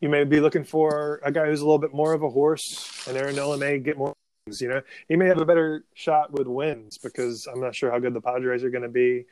You 0.00 0.08
may 0.08 0.24
be 0.24 0.40
looking 0.40 0.64
for 0.64 1.20
a 1.24 1.32
guy 1.32 1.46
who's 1.46 1.60
a 1.60 1.64
little 1.64 1.78
bit 1.78 1.94
more 1.94 2.12
of 2.12 2.22
a 2.22 2.30
horse, 2.30 3.04
and 3.08 3.16
Aaron 3.16 3.36
Nola 3.36 3.56
may 3.56 3.78
get 3.78 3.96
more. 3.96 4.14
You 4.60 4.68
know, 4.68 4.82
he 5.08 5.16
may 5.16 5.26
have 5.26 5.40
a 5.40 5.44
better 5.44 5.84
shot 5.94 6.32
with 6.32 6.46
wins 6.46 6.98
because 6.98 7.46
I'm 7.46 7.60
not 7.60 7.74
sure 7.74 7.90
how 7.90 7.98
good 7.98 8.14
the 8.14 8.20
Padres 8.20 8.64
are 8.64 8.70
going 8.70 8.82
to 8.82 8.88
be. 8.88 9.26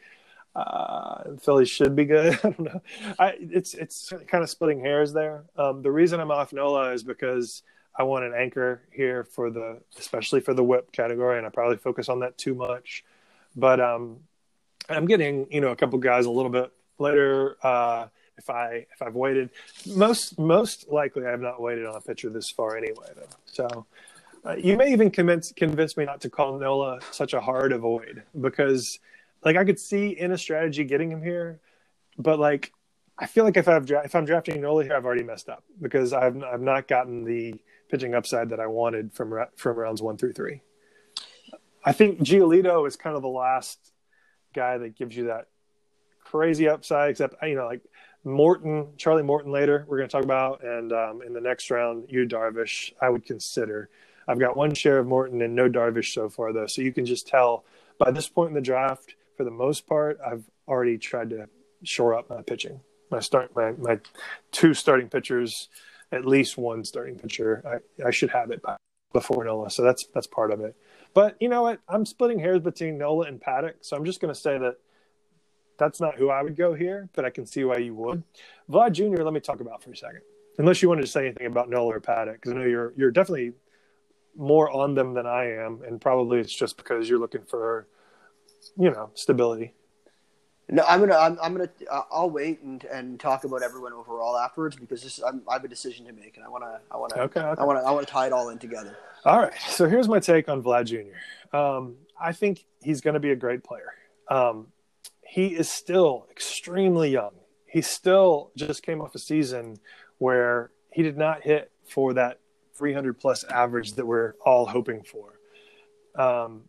Uh, 0.55 1.37
Phillies 1.41 1.69
should 1.69 1.95
be 1.95 2.07
good. 2.07 2.33
I 2.45 2.49
don't 2.49 2.61
know. 2.61 2.83
I, 3.19 3.35
it's 3.39 3.75
it's 3.75 4.13
kind 4.27 4.43
of 4.43 4.49
splitting 4.49 4.81
hairs 4.81 5.13
there. 5.13 5.45
Um, 5.57 5.83
the 5.83 5.91
reason 5.91 6.19
I'm 6.19 6.31
off 6.31 6.53
Nola 6.53 6.93
is 6.93 7.03
because 7.03 7.63
I 7.95 8.05
want 8.05 8.25
an 8.25 8.35
anchor 8.35 8.83
here 8.91 9.25
for 9.25 9.51
the, 9.51 9.81
especially 9.99 10.41
for 10.41 10.55
the 10.55 10.65
whip 10.65 10.93
category, 10.93 11.39
and 11.39 11.47
I 11.47 11.51
probably 11.51 11.77
focus 11.77 12.09
on 12.09 12.21
that 12.21 12.39
too 12.39 12.55
much. 12.55 13.05
But 13.55 13.81
um, 13.81 14.21
I'm 14.89 15.07
getting 15.07 15.47
you 15.51 15.61
know 15.61 15.71
a 15.71 15.77
couple 15.77 15.99
guys 15.99 16.27
a 16.27 16.31
little 16.31 16.51
bit 16.51 16.73
later. 16.99 17.57
Uh, 17.63 18.09
if 18.39 18.51
I 18.51 18.87
if 18.93 19.03
I've 19.03 19.15
waited, 19.15 19.51
most 19.87 20.39
most 20.39 20.89
likely 20.89 21.27
I 21.27 21.31
have 21.31 21.41
not 21.41 21.61
waited 21.61 21.87
on 21.87 21.97
a 21.97 22.01
pitcher 22.01 22.31
this 22.31 22.51
far 22.51 22.77
anyway. 22.77 23.09
Though, 23.15 23.37
so 23.47 23.87
uh, 24.47 24.55
you 24.57 24.77
may 24.77 24.93
even 24.93 25.11
convince 25.11 25.53
convince 25.53 25.97
me 25.97 26.05
not 26.05 26.21
to 26.21 26.31
call 26.31 26.59
Nola 26.59 27.01
such 27.11 27.35
a 27.35 27.41
hard 27.41 27.73
avoid 27.73 28.23
because 28.41 28.99
like 29.45 29.57
I 29.57 29.65
could 29.65 29.79
see 29.79 30.09
in 30.09 30.33
a 30.33 30.39
strategy 30.39 30.85
getting 30.85 31.11
him 31.11 31.23
here, 31.23 31.61
but 32.19 32.39
like 32.39 32.73
I 33.19 33.27
feel 33.27 33.45
like 33.45 33.57
if 33.57 33.67
I've 33.67 33.87
dra- 33.87 34.05
if 34.05 34.15
I'm 34.15 34.25
drafting 34.25 34.61
Nola 34.61 34.85
here, 34.85 34.95
I've 34.95 35.05
already 35.05 35.25
messed 35.25 35.49
up 35.49 35.65
because 35.81 36.13
I've 36.13 36.41
I've 36.43 36.61
not 36.61 36.87
gotten 36.87 37.25
the 37.25 37.55
pitching 37.89 38.15
upside 38.15 38.51
that 38.51 38.61
I 38.61 38.67
wanted 38.67 39.13
from 39.13 39.35
from 39.57 39.77
rounds 39.77 40.01
one 40.01 40.17
through 40.17 40.35
three. 40.35 40.61
I 41.85 41.93
think 41.93 42.21
Giolito 42.21 42.87
is 42.87 42.97
kind 42.97 43.17
of 43.17 43.23
the 43.23 43.29
last 43.29 43.79
guy 44.55 44.79
that 44.79 44.97
gives 44.97 45.17
you 45.17 45.27
that 45.27 45.49
crazy 46.23 46.69
upside. 46.69 47.11
Except 47.11 47.35
you 47.43 47.57
know 47.57 47.67
like 47.67 47.83
Morton, 48.23 48.93
Charlie 48.97 49.23
Morton 49.25 49.51
later 49.51 49.85
we're 49.89 49.99
going 49.99 50.09
to 50.09 50.13
talk 50.13 50.25
about, 50.25 50.63
and 50.63 50.93
um, 50.93 51.23
in 51.23 51.33
the 51.33 51.41
next 51.41 51.69
round, 51.71 52.07
Yu 52.09 52.29
Darvish 52.29 52.93
I 53.03 53.09
would 53.09 53.25
consider. 53.25 53.89
I've 54.29 54.39
got 54.39 54.57
one 54.57 54.75
share 54.75 54.99
of 54.99 55.07
Morton 55.07 55.43
and 55.43 55.55
no 55.55 55.69
Darvish 55.69 56.13
so 56.13 56.29
far 56.29 56.53
though, 56.53 56.67
so 56.67 56.83
you 56.83 56.93
can 56.93 57.07
just 57.07 57.27
tell 57.29 57.65
by 57.99 58.11
this 58.11 58.29
point 58.29 58.49
in 58.49 58.55
the 58.55 58.61
draft, 58.61 59.15
for 59.37 59.45
the 59.45 59.51
most 59.51 59.87
part, 59.87 60.19
I've 60.25 60.45
already 60.69 60.99
tried 60.99 61.31
to 61.31 61.49
shore 61.83 62.15
up 62.15 62.29
my 62.29 62.43
pitching. 62.43 62.81
My 63.11 63.21
start, 63.21 63.55
my 63.55 63.73
my 63.73 64.01
two 64.51 64.75
starting 64.75 65.09
pitchers, 65.09 65.69
at 66.11 66.27
least 66.27 66.59
one 66.59 66.85
starting 66.85 67.19
pitcher. 67.19 67.63
I, 67.65 68.09
I 68.09 68.11
should 68.11 68.31
have 68.31 68.51
it 68.51 68.63
by, 68.63 68.77
before 69.13 69.45
Nola, 69.45 69.71
so 69.71 69.83
that's 69.83 70.07
that's 70.13 70.27
part 70.27 70.51
of 70.51 70.61
it. 70.61 70.77
But 71.15 71.37
you 71.41 71.49
know 71.49 71.63
what? 71.63 71.81
I'm 71.89 72.05
splitting 72.05 72.41
hairs 72.41 72.61
between 72.61 72.99
Nola 72.99 73.27
and 73.27 73.41
Paddack, 73.41 73.75
so 73.81 73.97
I'm 73.97 74.05
just 74.05 74.21
going 74.21 74.35
to 74.35 74.39
say 74.39 74.59
that 74.59 74.77
that's 75.79 76.01
not 76.01 76.17
who 76.17 76.31
I 76.31 76.43
would 76.43 76.57
go 76.57 76.75
here, 76.75 77.09
but 77.15 77.25
I 77.25 77.31
can 77.31 77.47
see 77.47 77.63
why 77.65 77.79
you 77.79 77.95
would. 77.95 78.23
Vlad 78.69 78.93
Jr. 78.93 79.23
Let 79.23 79.35
me 79.35 79.41
talk 79.41 79.61
about 79.61 79.83
for 79.83 79.93
a 79.93 79.97
second, 79.97 80.23
unless 80.59 80.83
you 80.83 80.89
wanted 80.89 81.03
to 81.03 81.07
say 81.07 81.27
anything 81.27 81.47
about 81.47 81.71
Nola 81.71 81.95
or 81.95 82.01
Paddack, 82.01 82.35
because 82.35 82.53
I 82.53 82.57
know 82.57 82.65
you're 82.65 82.93
you're 82.97 83.13
definitely 83.13 83.53
more 84.37 84.71
on 84.71 84.95
them 84.95 85.15
than 85.15 85.27
I 85.27 85.53
am, 85.65 85.83
and 85.87 86.01
probably 86.01 86.41
it's 86.41 86.55
just 86.55 86.77
because 86.77 87.09
you're 87.09 87.19
looking 87.19 87.43
for, 87.43 87.87
you 88.79 88.91
know, 88.91 89.11
stability. 89.15 89.75
No, 90.69 90.83
I'm 90.89 90.99
gonna. 90.99 91.17
I'm, 91.17 91.39
I'm 91.41 91.53
gonna. 91.55 91.71
Uh, 91.89 92.03
I'll 92.11 92.31
wait 92.31 92.61
and, 92.63 92.83
and 92.85 93.21
talk 93.21 93.45
about 93.45 93.63
everyone 93.63 93.93
overall 93.93 94.37
afterwards 94.37 94.75
because 94.75 95.03
this. 95.03 95.21
I'm, 95.23 95.43
I 95.49 95.55
have 95.55 95.65
a 95.65 95.69
decision 95.69 96.07
to 96.07 96.13
make, 96.13 96.37
and 96.37 96.45
I 96.45 96.49
wanna. 96.49 96.81
I 96.91 96.97
wanna. 96.97 97.15
Okay, 97.15 97.41
okay. 97.41 97.61
I 97.61 97.65
wanna. 97.65 97.81
I 97.81 97.91
wanna 97.93 98.07
tie 98.07 98.27
it 98.27 98.33
all 98.33 98.49
in 98.49 98.59
together. 98.59 98.97
All 99.25 99.41
right. 99.41 99.53
So 99.69 99.89
here's 99.89 100.09
my 100.09 100.19
take 100.19 100.49
on 100.49 100.63
Vlad 100.63 100.87
Jr. 100.87 101.57
Um, 101.57 101.97
I 102.21 102.33
think 102.33 102.65
he's 102.81 103.01
going 103.01 103.15
to 103.15 103.21
be 103.21 103.31
a 103.31 103.37
great 103.37 103.65
player. 103.65 103.93
Um, 104.29 104.69
he 105.23 105.49
is 105.49 105.71
still 105.71 106.27
extremely 106.31 107.11
young. 107.11 107.33
He 107.67 107.83
still 107.83 108.51
just 108.57 108.83
came 108.83 109.01
off 109.01 109.15
a 109.15 109.19
season 109.19 109.79
where 110.19 110.71
he 110.93 111.03
did 111.03 111.17
not 111.17 111.43
hit 111.43 111.71
for 111.89 112.15
that 112.15 112.41
300 112.79 113.19
plus 113.19 113.45
average 113.45 113.93
that 113.93 114.07
we're 114.07 114.35
all 114.45 114.67
hoping 114.67 115.03
for. 115.03 115.39
Um, 116.15 116.63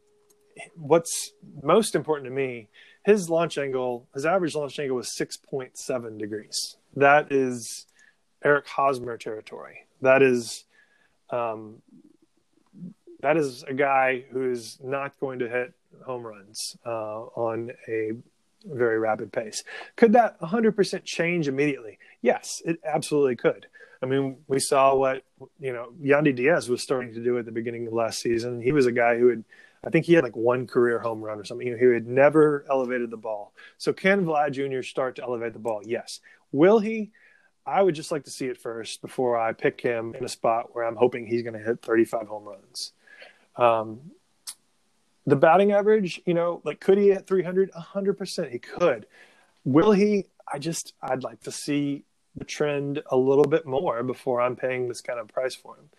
what's 0.75 1.31
most 1.61 1.95
important 1.95 2.27
to 2.27 2.35
me, 2.35 2.67
his 3.05 3.29
launch 3.29 3.57
angle, 3.57 4.07
his 4.13 4.25
average 4.25 4.55
launch 4.55 4.79
angle 4.79 4.97
was 4.97 5.15
6.7 5.19 6.17
degrees. 6.17 6.77
That 6.95 7.31
is 7.31 7.85
Eric 8.43 8.67
Hosmer 8.67 9.17
territory. 9.17 9.85
That 10.01 10.21
is 10.21 10.65
um, 11.29 11.81
that 13.21 13.37
is 13.37 13.63
a 13.63 13.73
guy 13.73 14.25
who 14.31 14.51
is 14.51 14.77
not 14.83 15.19
going 15.19 15.39
to 15.39 15.49
hit 15.49 15.73
home 16.05 16.25
runs 16.25 16.77
uh, 16.85 17.21
on 17.35 17.71
a 17.87 18.11
very 18.65 18.99
rapid 18.99 19.31
pace. 19.31 19.63
Could 19.95 20.13
that 20.13 20.39
100% 20.39 21.03
change 21.03 21.47
immediately? 21.47 21.97
Yes, 22.21 22.61
it 22.65 22.79
absolutely 22.85 23.35
could. 23.35 23.67
I 24.01 24.05
mean, 24.05 24.37
we 24.47 24.59
saw 24.59 24.95
what 24.95 25.23
you 25.59 25.73
know 25.73 25.93
Yandy 26.01 26.35
Diaz 26.35 26.69
was 26.69 26.81
starting 26.81 27.13
to 27.13 27.23
do 27.23 27.37
at 27.37 27.45
the 27.45 27.51
beginning 27.51 27.87
of 27.87 27.93
last 27.93 28.19
season. 28.19 28.61
He 28.61 28.71
was 28.71 28.85
a 28.85 28.91
guy 28.91 29.17
who 29.17 29.27
had, 29.29 29.43
I 29.83 29.89
think 29.89 30.05
he 30.05 30.13
had 30.13 30.23
like 30.23 30.35
one 30.35 30.67
career 30.67 30.99
home 30.99 31.21
run 31.21 31.39
or 31.39 31.43
something. 31.43 31.67
You 31.67 31.73
know, 31.73 31.79
he 31.79 31.93
had 31.93 32.07
never 32.07 32.65
elevated 32.69 33.09
the 33.09 33.17
ball. 33.17 33.53
So 33.77 33.93
can 33.93 34.25
Vlad 34.25 34.51
Jr. 34.51 34.81
start 34.83 35.15
to 35.15 35.23
elevate 35.23 35.53
the 35.53 35.59
ball? 35.59 35.81
Yes. 35.85 36.19
Will 36.51 36.79
he? 36.79 37.11
I 37.65 37.81
would 37.81 37.95
just 37.95 38.13
like 38.13 38.23
to 38.23 38.31
see 38.31 38.45
it 38.45 38.57
first 38.57 39.01
before 39.01 39.37
I 39.37 39.51
pick 39.51 39.81
him 39.81 40.15
in 40.15 40.23
a 40.23 40.29
spot 40.29 40.73
where 40.73 40.85
I'm 40.85 40.95
hoping 40.95 41.27
he's 41.27 41.43
going 41.43 41.53
to 41.53 41.59
hit 41.59 41.81
35 41.81 42.27
home 42.27 42.45
runs. 42.45 42.93
Um, 43.57 44.11
the 45.25 45.35
batting 45.35 45.73
average, 45.73 46.21
you 46.25 46.33
know, 46.33 46.61
like 46.63 46.79
could 46.79 46.97
he 46.97 47.09
hit 47.09 47.27
300? 47.27 47.71
100% 47.73 48.51
he 48.51 48.59
could. 48.59 49.05
Will 49.65 49.91
he? 49.91 50.27
I 50.51 50.59
just, 50.59 50.93
I'd 51.01 51.23
like 51.23 51.41
to 51.41 51.51
see 51.51 52.05
the 52.37 52.45
trend 52.45 53.01
a 53.09 53.17
little 53.17 53.45
bit 53.45 53.65
more 53.65 54.03
before 54.03 54.41
I'm 54.41 54.55
paying 54.55 54.87
this 54.87 55.01
kind 55.01 55.19
of 55.19 55.27
price 55.27 55.55
for 55.55 55.75
him. 55.75 55.89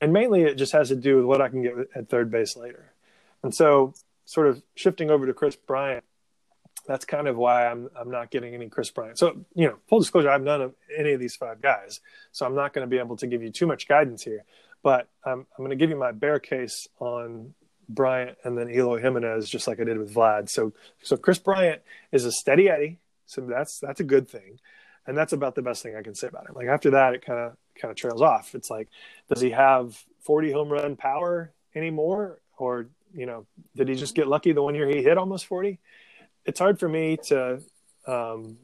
And 0.00 0.12
mainly 0.12 0.42
it 0.42 0.54
just 0.54 0.72
has 0.72 0.88
to 0.88 0.96
do 0.96 1.16
with 1.16 1.24
what 1.24 1.40
I 1.40 1.48
can 1.48 1.62
get 1.62 1.74
at 1.94 2.08
third 2.08 2.30
base 2.30 2.56
later. 2.56 2.92
And 3.42 3.54
so, 3.54 3.94
sort 4.24 4.46
of 4.46 4.62
shifting 4.74 5.10
over 5.10 5.26
to 5.26 5.32
Kris 5.32 5.56
Bryant, 5.56 6.04
that's 6.86 7.04
kind 7.04 7.28
of 7.28 7.36
why 7.36 7.66
I'm 7.66 7.88
I'm 7.94 8.10
not 8.10 8.30
getting 8.30 8.54
any 8.54 8.68
Kris 8.68 8.90
Bryant. 8.90 9.18
So 9.18 9.44
you 9.54 9.68
know, 9.68 9.76
full 9.88 10.00
disclosure, 10.00 10.30
I've 10.30 10.42
none 10.42 10.62
of 10.62 10.74
any 10.96 11.12
of 11.12 11.20
these 11.20 11.36
five 11.36 11.60
guys, 11.60 12.00
so 12.32 12.46
I'm 12.46 12.54
not 12.54 12.72
going 12.72 12.86
to 12.86 12.90
be 12.90 12.98
able 12.98 13.16
to 13.18 13.26
give 13.26 13.42
you 13.42 13.50
too 13.50 13.66
much 13.66 13.86
guidance 13.86 14.22
here. 14.22 14.44
But 14.82 15.08
I'm 15.24 15.40
I'm 15.40 15.58
going 15.58 15.70
to 15.70 15.76
give 15.76 15.90
you 15.90 15.96
my 15.96 16.12
bear 16.12 16.38
case 16.38 16.88
on 16.98 17.54
Bryant 17.88 18.38
and 18.44 18.56
then 18.56 18.70
Eloy 18.70 19.00
Jimenez, 19.00 19.48
just 19.48 19.66
like 19.66 19.80
I 19.80 19.84
did 19.84 19.98
with 19.98 20.14
Vlad. 20.14 20.48
So 20.48 20.72
so 21.02 21.16
Kris 21.16 21.38
Bryant 21.38 21.82
is 22.10 22.24
a 22.24 22.32
steady 22.32 22.68
Eddie, 22.68 22.98
so 23.26 23.42
that's 23.42 23.78
that's 23.78 24.00
a 24.00 24.04
good 24.04 24.28
thing, 24.28 24.58
and 25.08 25.16
that's 25.16 25.32
about 25.32 25.54
the 25.54 25.62
best 25.62 25.82
thing 25.82 25.96
I 25.96 26.02
can 26.02 26.14
say 26.14 26.28
about 26.28 26.48
him. 26.48 26.54
Like 26.54 26.68
after 26.68 26.90
that, 26.90 27.14
it 27.14 27.24
kind 27.24 27.40
of 27.40 27.56
kind 27.80 27.90
of 27.90 27.96
trails 27.96 28.20
off. 28.20 28.54
It's 28.54 28.68
like, 28.68 28.88
does 29.28 29.40
he 29.40 29.50
have 29.50 29.98
40 30.20 30.52
home 30.52 30.68
run 30.68 30.96
power 30.96 31.50
anymore, 31.74 32.40
or 32.58 32.88
you 33.14 33.24
know, 33.24 33.46
did 33.74 33.88
he 33.88 33.94
just 33.94 34.14
get 34.14 34.28
lucky 34.28 34.52
the 34.52 34.62
one 34.62 34.74
year 34.74 34.86
he 34.86 35.02
hit 35.02 35.16
almost 35.16 35.46
40? 35.46 35.80
It's 36.44 36.60
hard 36.60 36.78
for 36.78 36.88
me 36.88 37.16
to. 37.24 37.60
Um, 38.06 38.58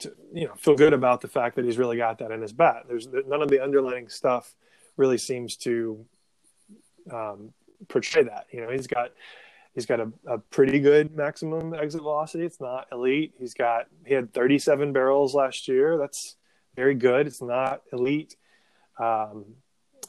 to 0.00 0.12
you 0.34 0.48
know 0.48 0.54
feel 0.56 0.74
good 0.74 0.92
about 0.92 1.20
the 1.20 1.28
fact 1.28 1.54
that 1.54 1.64
he's 1.64 1.78
really 1.78 1.96
got 1.96 2.18
that 2.18 2.32
in 2.32 2.42
his 2.42 2.52
bat. 2.52 2.86
There's 2.88 3.06
none 3.06 3.40
of 3.40 3.48
the 3.48 3.62
underlying 3.62 4.08
stuff 4.08 4.52
really 4.96 5.16
seems 5.16 5.56
to 5.58 6.04
um, 7.12 7.52
portray 7.86 8.24
that. 8.24 8.46
You 8.50 8.62
know, 8.62 8.70
he's 8.70 8.88
got 8.88 9.12
he's 9.76 9.86
got 9.86 10.00
a, 10.00 10.10
a 10.26 10.38
pretty 10.38 10.80
good 10.80 11.14
maximum 11.14 11.74
exit 11.74 12.00
velocity. 12.00 12.44
It's 12.44 12.60
not 12.60 12.88
elite. 12.90 13.34
He's 13.38 13.54
got 13.54 13.86
he 14.04 14.14
had 14.14 14.32
37 14.32 14.92
barrels 14.92 15.34
last 15.34 15.68
year. 15.68 15.96
That's 15.96 16.36
very 16.74 16.94
good. 16.96 17.28
It's 17.28 17.42
not 17.42 17.82
elite. 17.92 18.34
Um, 18.98 19.44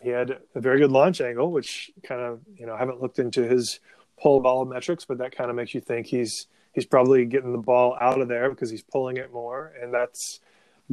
he 0.01 0.09
had 0.09 0.37
a 0.55 0.61
very 0.61 0.79
good 0.79 0.91
launch 0.91 1.21
angle, 1.21 1.51
which 1.51 1.91
kind 2.03 2.21
of 2.21 2.39
you 2.55 2.65
know 2.65 2.73
I 2.73 2.79
haven't 2.79 3.01
looked 3.01 3.19
into 3.19 3.43
his 3.43 3.79
pull 4.19 4.39
ball 4.39 4.65
metrics, 4.65 5.05
but 5.05 5.19
that 5.19 5.35
kind 5.35 5.49
of 5.49 5.55
makes 5.55 5.75
you 5.75 5.81
think 5.81 6.07
he's 6.07 6.47
he's 6.73 6.85
probably 6.85 7.25
getting 7.25 7.51
the 7.51 7.57
ball 7.59 7.97
out 7.99 8.21
of 8.21 8.27
there 8.29 8.49
because 8.49 8.69
he's 8.69 8.83
pulling 8.83 9.17
it 9.17 9.33
more, 9.33 9.73
and 9.81 9.93
that's 9.93 10.39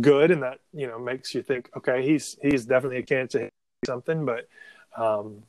good. 0.00 0.32
And 0.32 0.42
that 0.42 0.58
you 0.72 0.88
know 0.88 0.98
makes 0.98 1.32
you 1.32 1.42
think, 1.42 1.70
okay, 1.76 2.04
he's 2.04 2.36
he's 2.42 2.66
definitely 2.66 2.98
a 2.98 3.02
candidate 3.02 3.30
to 3.30 3.38
hit 3.38 3.52
something, 3.86 4.26
but 4.26 4.48
um, 4.96 5.44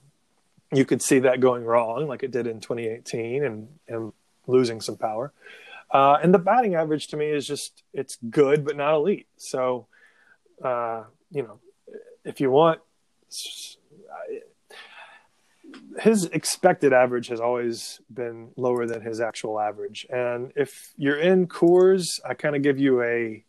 you 0.78 0.86
could 0.86 1.02
see 1.02 1.20
that 1.20 1.40
going 1.40 1.64
wrong, 1.64 2.08
like 2.08 2.24
it 2.24 2.32
did 2.32 2.48
in 2.48 2.60
2018, 2.60 3.44
and 3.44 3.68
and 3.88 4.14
losing 4.48 4.82
some 4.82 4.98
power. 4.98 5.34
Uh, 5.92 6.18
and 6.22 6.34
the 6.34 6.40
batting 6.40 6.76
average 6.76 7.08
to 7.08 7.18
me 7.18 7.28
is 7.28 7.48
just 7.48 7.84
it's 7.94 8.18
good 8.30 8.66
but 8.66 8.76
not 8.76 8.94
elite. 8.94 9.28
So, 9.38 9.88
uh, 10.64 11.04
you 11.32 11.44
know, 11.44 11.60
if 12.24 12.42
you 12.42 12.52
want, 12.52 12.82
his 16.00 16.26
expected 16.26 16.94
average 16.94 17.28
has 17.28 17.40
always 17.40 18.00
been 18.14 18.52
lower 18.58 18.86
than 18.86 19.02
his 19.02 19.22
actual 19.22 19.60
average. 19.60 20.06
And 20.10 20.52
if 20.56 20.94
you're 20.98 21.20
in 21.20 21.48
Coors, 21.48 22.20
I 22.28 22.34
kind 22.34 22.56
of 22.56 22.62
give 22.62 22.80
you 22.80 23.02
a 23.02 23.46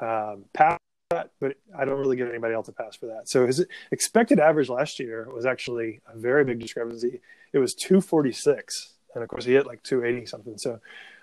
um, 0.00 0.44
pass 0.52 0.78
that, 1.22 1.30
but 1.40 1.56
I 1.78 1.84
don't 1.84 1.98
really 1.98 2.16
give 2.16 2.28
anybody 2.28 2.54
else 2.54 2.68
a 2.68 2.72
pass 2.72 2.96
for 2.96 3.06
that. 3.06 3.28
So 3.28 3.46
his 3.46 3.64
expected 3.90 4.38
average 4.38 4.68
last 4.68 4.98
year 4.98 5.28
was 5.32 5.46
actually 5.46 6.00
a 6.12 6.16
very 6.16 6.44
big 6.44 6.60
discrepancy. 6.60 7.20
It 7.52 7.58
was 7.58 7.74
246, 7.74 8.94
and 9.14 9.22
of 9.22 9.28
course 9.28 9.44
he 9.44 9.52
hit 9.52 9.66
like 9.66 9.82
280 9.82 10.26
something. 10.26 10.58
So 10.58 10.80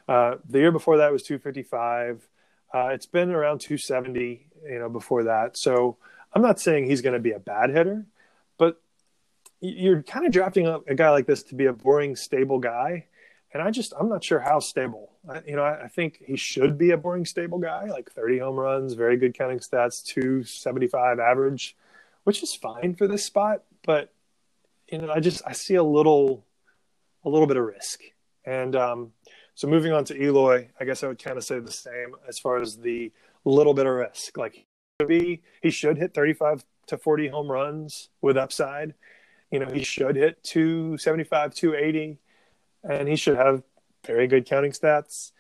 uh, 0.07 0.35
the 0.47 0.59
year 0.59 0.71
before 0.71 0.97
that 0.97 1.11
was 1.11 1.23
255. 1.23 2.27
Uh, 2.71 2.89
it's 2.89 3.07
been 3.07 3.31
around 3.31 3.59
270, 3.59 4.47
you 4.69 4.80
know, 4.80 4.89
before 4.89 5.23
that. 5.23 5.57
So 5.57 5.97
I'm 6.34 6.41
not 6.41 6.59
saying 6.59 6.85
he's 6.85 7.01
going 7.01 7.13
to 7.13 7.19
be 7.19 7.31
a 7.31 7.39
bad 7.39 7.71
hitter, 7.71 8.05
but 8.59 8.80
you're 9.59 10.03
kind 10.03 10.26
of 10.27 10.31
drafting 10.31 10.67
a 10.67 10.95
guy 10.95 11.09
like 11.09 11.26
this 11.26 11.43
to 11.43 11.55
be 11.55 11.65
a 11.65 11.73
boring, 11.73 12.15
stable 12.15 12.59
guy 12.59 13.05
and 13.53 13.63
I 13.63 13.71
just 13.71 13.93
I'm 13.99 14.09
not 14.09 14.23
sure 14.23 14.39
how 14.39 14.59
stable. 14.59 15.11
I, 15.27 15.41
you 15.45 15.55
know, 15.55 15.63
I, 15.63 15.85
I, 15.85 15.88
think 15.88 16.21
he 16.26 16.38
should 16.38 16.77
be 16.77 16.91
a 16.91 16.97
boring 16.97 17.26
stable 17.26 17.57
guy, 17.57 17.85
like 17.85 18.11
30 18.11 18.39
home 18.39 18.55
runs, 18.55 18.93
very 18.93 19.17
good 19.17 19.38
counting 19.38 19.59
stats, 19.59 20.03
275 20.03 21.19
average, 21.19 21.76
which 22.23 22.43
is 22.43 22.53
fine 22.53 22.95
for 22.95 23.07
this 23.07 23.26
spot. 23.26 23.63
But 23.85 24.13
you 24.91 24.99
know, 24.99 25.11
I 25.11 25.19
just 25.19 25.41
I 25.45 25.53
see 25.53 25.76
a 25.76 25.84
little 25.84 26.45
a 27.23 27.30
little 27.30 27.47
bit 27.47 27.57
of 27.57 27.65
risk. 27.65 28.01
And 28.45 28.76
um, 28.76 29.11
so 29.55 29.67
moving 29.67 29.91
on 29.91 30.05
to 30.05 30.21
Eloy, 30.21 30.69
I 30.80 30.85
guess 30.85 31.03
I 31.03 31.07
would 31.07 31.21
kind 31.21 31.38
of 31.38 31.43
say 31.43 31.59
the 31.59 31.71
same 31.71 32.15
as 32.27 32.39
far 32.39 32.61
as 32.61 32.77
the 32.77 33.11
little 33.45 33.73
bit 33.73 33.85
of 33.85 33.93
risk. 33.93 34.38
Like 34.38 34.65
be 35.07 35.41
he 35.61 35.69
should 35.69 35.97
hit 35.97 36.13
35 36.13 36.65
to 36.88 36.97
40 36.97 37.30
home 37.30 37.51
runs 37.51 38.09
with 38.21 38.38
upside. 38.38 38.93
You 39.51 39.59
know, 39.59 39.71
he 39.71 39.84
should 39.84 40.15
hit 40.15 40.43
275, 40.43 41.55
280 41.55 42.19
and 42.84 43.07
he 43.07 43.15
should 43.15 43.38
have 43.38 43.64
very 44.06 44.27
good 44.27 44.45
counting 44.45 44.72
stats. 44.72 45.31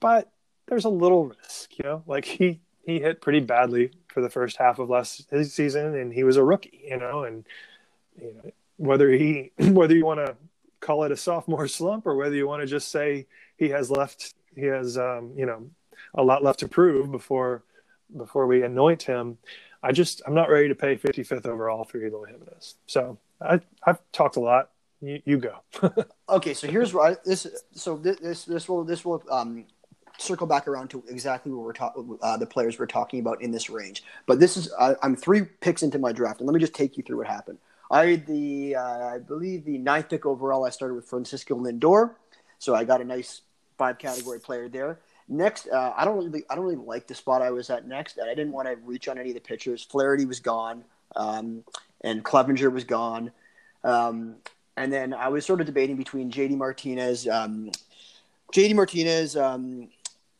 But 0.00 0.30
there's 0.66 0.84
a 0.84 0.90
little 0.90 1.26
risk, 1.26 1.78
you 1.78 1.84
know, 1.84 2.02
like 2.06 2.24
he 2.24 2.60
he 2.84 3.00
hit 3.00 3.20
pretty 3.20 3.40
badly 3.40 3.90
for 4.08 4.20
the 4.20 4.30
first 4.30 4.56
half 4.56 4.78
of 4.78 4.88
last 4.88 5.28
his 5.30 5.52
season, 5.52 5.96
and 5.96 6.12
he 6.12 6.24
was 6.24 6.36
a 6.36 6.44
rookie, 6.44 6.84
you 6.88 6.98
know, 6.98 7.24
and 7.24 7.44
you 8.20 8.34
know 8.34 8.50
whether 8.76 9.10
he 9.10 9.52
whether 9.58 9.94
you 9.94 10.04
want 10.04 10.24
to 10.24 10.36
call 10.80 11.04
it 11.04 11.12
a 11.12 11.16
sophomore 11.16 11.68
slump 11.68 12.06
or 12.06 12.16
whether 12.16 12.34
you 12.34 12.46
want 12.46 12.60
to 12.60 12.66
just 12.66 12.90
say 12.90 13.26
he 13.56 13.70
has 13.70 13.90
left 13.90 14.34
he 14.54 14.66
has 14.66 14.96
um, 14.98 15.32
you 15.36 15.46
know 15.46 15.68
a 16.14 16.22
lot 16.22 16.42
left 16.42 16.60
to 16.60 16.68
prove 16.68 17.10
before 17.10 17.64
before 18.16 18.46
we 18.46 18.62
anoint 18.62 19.02
him. 19.02 19.38
I 19.82 19.92
just 19.92 20.22
I'm 20.26 20.34
not 20.34 20.50
ready 20.50 20.68
to 20.68 20.74
pay 20.74 20.96
55th 20.96 21.46
overall 21.46 21.84
for 21.84 21.98
Eloy 21.98 22.26
Jimenez. 22.26 22.76
So 22.86 23.18
I 23.40 23.60
I've 23.84 24.00
talked 24.12 24.36
a 24.36 24.40
lot. 24.40 24.70
You, 25.00 25.20
you 25.24 25.38
go. 25.38 25.62
okay, 26.28 26.54
so 26.54 26.66
here's 26.66 26.94
where 26.94 27.18
this. 27.24 27.46
So 27.72 27.96
this 27.96 28.44
this 28.44 28.68
will 28.68 28.84
this 28.84 29.04
will 29.04 29.22
um, 29.30 29.64
circle 30.18 30.46
back 30.46 30.66
around 30.68 30.88
to 30.88 31.04
exactly 31.08 31.52
what 31.52 31.64
we're 31.64 31.72
talking. 31.72 32.18
Uh, 32.22 32.36
the 32.36 32.46
players 32.46 32.78
we're 32.78 32.86
talking 32.86 33.20
about 33.20 33.42
in 33.42 33.50
this 33.50 33.68
range. 33.68 34.04
But 34.26 34.40
this 34.40 34.56
is 34.56 34.72
uh, 34.78 34.94
I'm 35.02 35.16
three 35.16 35.42
picks 35.42 35.82
into 35.82 35.98
my 35.98 36.12
draft, 36.12 36.40
and 36.40 36.46
let 36.46 36.54
me 36.54 36.60
just 36.60 36.74
take 36.74 36.96
you 36.96 37.02
through 37.02 37.18
what 37.18 37.26
happened. 37.26 37.58
I 37.90 38.16
the 38.16 38.76
uh, 38.76 39.06
I 39.14 39.18
believe 39.18 39.64
the 39.64 39.78
ninth 39.78 40.08
pick 40.08 40.26
overall. 40.26 40.64
I 40.64 40.70
started 40.70 40.94
with 40.94 41.04
Francisco 41.06 41.56
Lindor, 41.56 42.14
so 42.58 42.74
I 42.74 42.84
got 42.84 43.00
a 43.00 43.04
nice 43.04 43.42
five 43.76 43.98
category 43.98 44.40
player 44.40 44.68
there. 44.68 45.00
Next, 45.28 45.68
uh, 45.68 45.92
I 45.96 46.04
don't 46.04 46.16
really 46.16 46.44
I 46.48 46.54
don't 46.54 46.64
really 46.64 46.76
like 46.76 47.06
the 47.06 47.14
spot 47.14 47.42
I 47.42 47.50
was 47.50 47.68
at 47.70 47.86
next, 47.86 48.18
and 48.18 48.28
I 48.30 48.34
didn't 48.34 48.52
want 48.52 48.68
to 48.68 48.76
reach 48.84 49.08
on 49.08 49.18
any 49.18 49.30
of 49.30 49.34
the 49.34 49.40
pitchers. 49.40 49.84
Flaherty 49.84 50.24
was 50.24 50.40
gone, 50.40 50.84
um, 51.16 51.64
and 52.00 52.24
Clevinger 52.24 52.72
was 52.72 52.84
gone. 52.84 53.32
Um, 53.84 54.36
and 54.76 54.92
then 54.92 55.14
I 55.14 55.28
was 55.28 55.46
sort 55.46 55.60
of 55.60 55.66
debating 55.66 55.96
between 55.96 56.30
JD 56.30 56.56
Martinez, 56.56 57.26
um, 57.28 57.70
JD 58.52 58.74
Martinez, 58.74 59.36
um, 59.36 59.88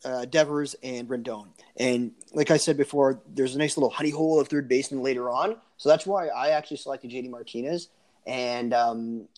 uh, 0.04 0.26
Devers, 0.26 0.76
and 0.82 1.08
Rendon. 1.08 1.48
And 1.76 2.12
like 2.32 2.50
I 2.50 2.56
said 2.56 2.76
before, 2.76 3.20
there's 3.34 3.54
a 3.54 3.58
nice 3.58 3.76
little 3.76 3.90
honey 3.90 4.10
hole 4.10 4.40
of 4.40 4.48
third 4.48 4.68
baseman 4.68 5.02
later 5.02 5.30
on. 5.30 5.56
So 5.78 5.88
that's 5.88 6.06
why 6.06 6.28
I 6.28 6.50
actually 6.50 6.76
selected 6.78 7.10
JD 7.10 7.30
Martinez. 7.30 7.88
And 8.26 8.74
um, 8.74 9.28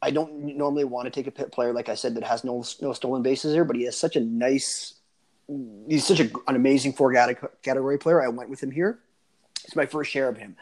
I 0.00 0.10
don't 0.10 0.56
normally 0.56 0.84
want 0.84 1.06
to 1.06 1.10
take 1.10 1.26
a 1.26 1.30
pit 1.30 1.52
player, 1.52 1.72
like 1.72 1.88
I 1.88 1.94
said, 1.94 2.14
that 2.14 2.24
has 2.24 2.44
no 2.44 2.64
no 2.80 2.92
stolen 2.92 3.22
bases 3.22 3.52
here, 3.52 3.64
but 3.64 3.76
he 3.76 3.84
has 3.84 3.96
such 3.96 4.16
a 4.16 4.20
nice, 4.20 4.94
he's 5.88 6.06
such 6.06 6.20
a, 6.20 6.30
an 6.46 6.56
amazing 6.56 6.92
four 6.94 7.12
category 7.62 7.98
player. 7.98 8.22
I 8.22 8.28
went 8.28 8.48
with 8.48 8.62
him 8.62 8.70
here. 8.70 9.00
It's 9.64 9.76
my 9.76 9.86
first 9.86 10.10
share 10.10 10.28
of 10.28 10.36
him. 10.36 10.56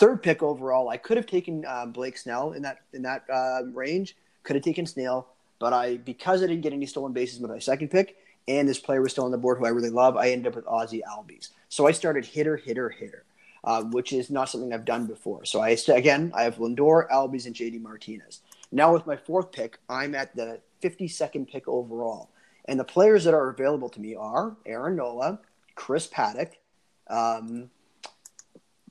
Third 0.00 0.22
pick 0.22 0.42
overall, 0.42 0.88
I 0.88 0.96
could 0.96 1.18
have 1.18 1.26
taken 1.26 1.66
uh, 1.66 1.84
Blake 1.84 2.16
Snell 2.16 2.52
in 2.52 2.62
that 2.62 2.78
in 2.94 3.02
that 3.02 3.24
uh, 3.30 3.64
range. 3.74 4.16
Could 4.44 4.56
have 4.56 4.64
taken 4.64 4.86
Snell, 4.86 5.28
but 5.58 5.74
I 5.74 5.98
because 5.98 6.42
I 6.42 6.46
didn't 6.46 6.62
get 6.62 6.72
any 6.72 6.86
stolen 6.86 7.12
bases 7.12 7.38
with 7.38 7.50
my 7.50 7.58
second 7.58 7.90
pick, 7.90 8.16
and 8.48 8.66
this 8.66 8.78
player 8.78 9.02
was 9.02 9.12
still 9.12 9.26
on 9.26 9.30
the 9.30 9.36
board 9.36 9.58
who 9.58 9.66
I 9.66 9.68
really 9.68 9.90
love, 9.90 10.16
I 10.16 10.30
ended 10.30 10.46
up 10.46 10.56
with 10.56 10.66
Ozzie 10.66 11.02
Albies. 11.06 11.50
So 11.68 11.86
I 11.86 11.92
started 11.92 12.24
hitter, 12.24 12.56
hitter, 12.56 12.88
hitter, 12.88 13.24
uh, 13.62 13.82
which 13.82 14.14
is 14.14 14.30
not 14.30 14.48
something 14.48 14.72
I've 14.72 14.86
done 14.86 15.06
before. 15.06 15.44
So 15.44 15.60
I 15.60 15.76
again 15.88 16.32
I 16.34 16.44
have 16.44 16.56
Lindor, 16.56 17.06
Albies, 17.10 17.44
and 17.44 17.54
JD 17.54 17.82
Martinez. 17.82 18.40
Now 18.72 18.94
with 18.94 19.06
my 19.06 19.16
fourth 19.18 19.52
pick, 19.52 19.80
I'm 19.90 20.14
at 20.14 20.34
the 20.34 20.60
52nd 20.82 21.46
pick 21.46 21.68
overall, 21.68 22.30
and 22.64 22.80
the 22.80 22.84
players 22.84 23.24
that 23.24 23.34
are 23.34 23.50
available 23.50 23.90
to 23.90 24.00
me 24.00 24.14
are 24.14 24.56
Aaron 24.64 24.96
Nola, 24.96 25.40
Chris 25.74 26.08
Paddack. 26.08 26.52
Um, 27.06 27.68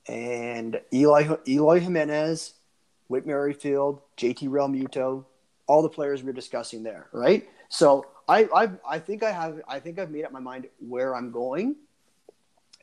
and 0.06 0.80
Eli 0.92 1.34
Eloy 1.46 1.80
Jimenez, 1.80 2.54
Whit 3.08 3.26
Merrifield, 3.26 4.00
JT 4.16 4.48
Realmuto, 4.48 5.24
all 5.66 5.82
the 5.82 5.88
players 5.88 6.22
we 6.22 6.30
are 6.30 6.34
discussing 6.34 6.82
there, 6.82 7.08
right? 7.12 7.48
So 7.68 8.06
I, 8.28 8.48
I 8.54 8.70
I 8.88 8.98
think 8.98 9.22
I 9.22 9.30
have 9.30 9.60
I 9.68 9.78
think 9.80 9.98
I've 9.98 10.10
made 10.10 10.24
up 10.24 10.32
my 10.32 10.40
mind 10.40 10.66
where 10.78 11.14
I'm 11.14 11.30
going, 11.30 11.76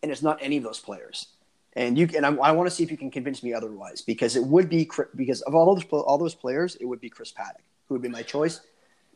and 0.02 0.12
it's 0.12 0.22
not 0.22 0.40
any 0.42 0.58
of 0.58 0.64
those 0.64 0.80
players. 0.80 1.28
And 1.74 1.98
you 1.98 2.10
and 2.16 2.26
I, 2.26 2.34
I 2.36 2.52
want 2.52 2.68
to 2.70 2.76
see 2.76 2.84
if 2.84 2.92
you 2.92 2.98
can 2.98 3.12
convince 3.12 3.44
me 3.44 3.54
otherwise 3.54 4.02
because 4.02 4.36
it 4.36 4.44
would 4.44 4.70
be 4.70 4.90
because 5.16 5.42
of 5.42 5.54
all 5.54 5.76
those 5.76 5.86
all 5.92 6.18
those 6.18 6.36
players, 6.36 6.76
it 6.76 6.86
would 6.86 7.02
be 7.02 7.10
Chris 7.10 7.32
Paddack 7.32 7.62
who 7.88 7.96
would 7.96 8.02
be 8.02 8.10
my 8.10 8.22
choice 8.22 8.62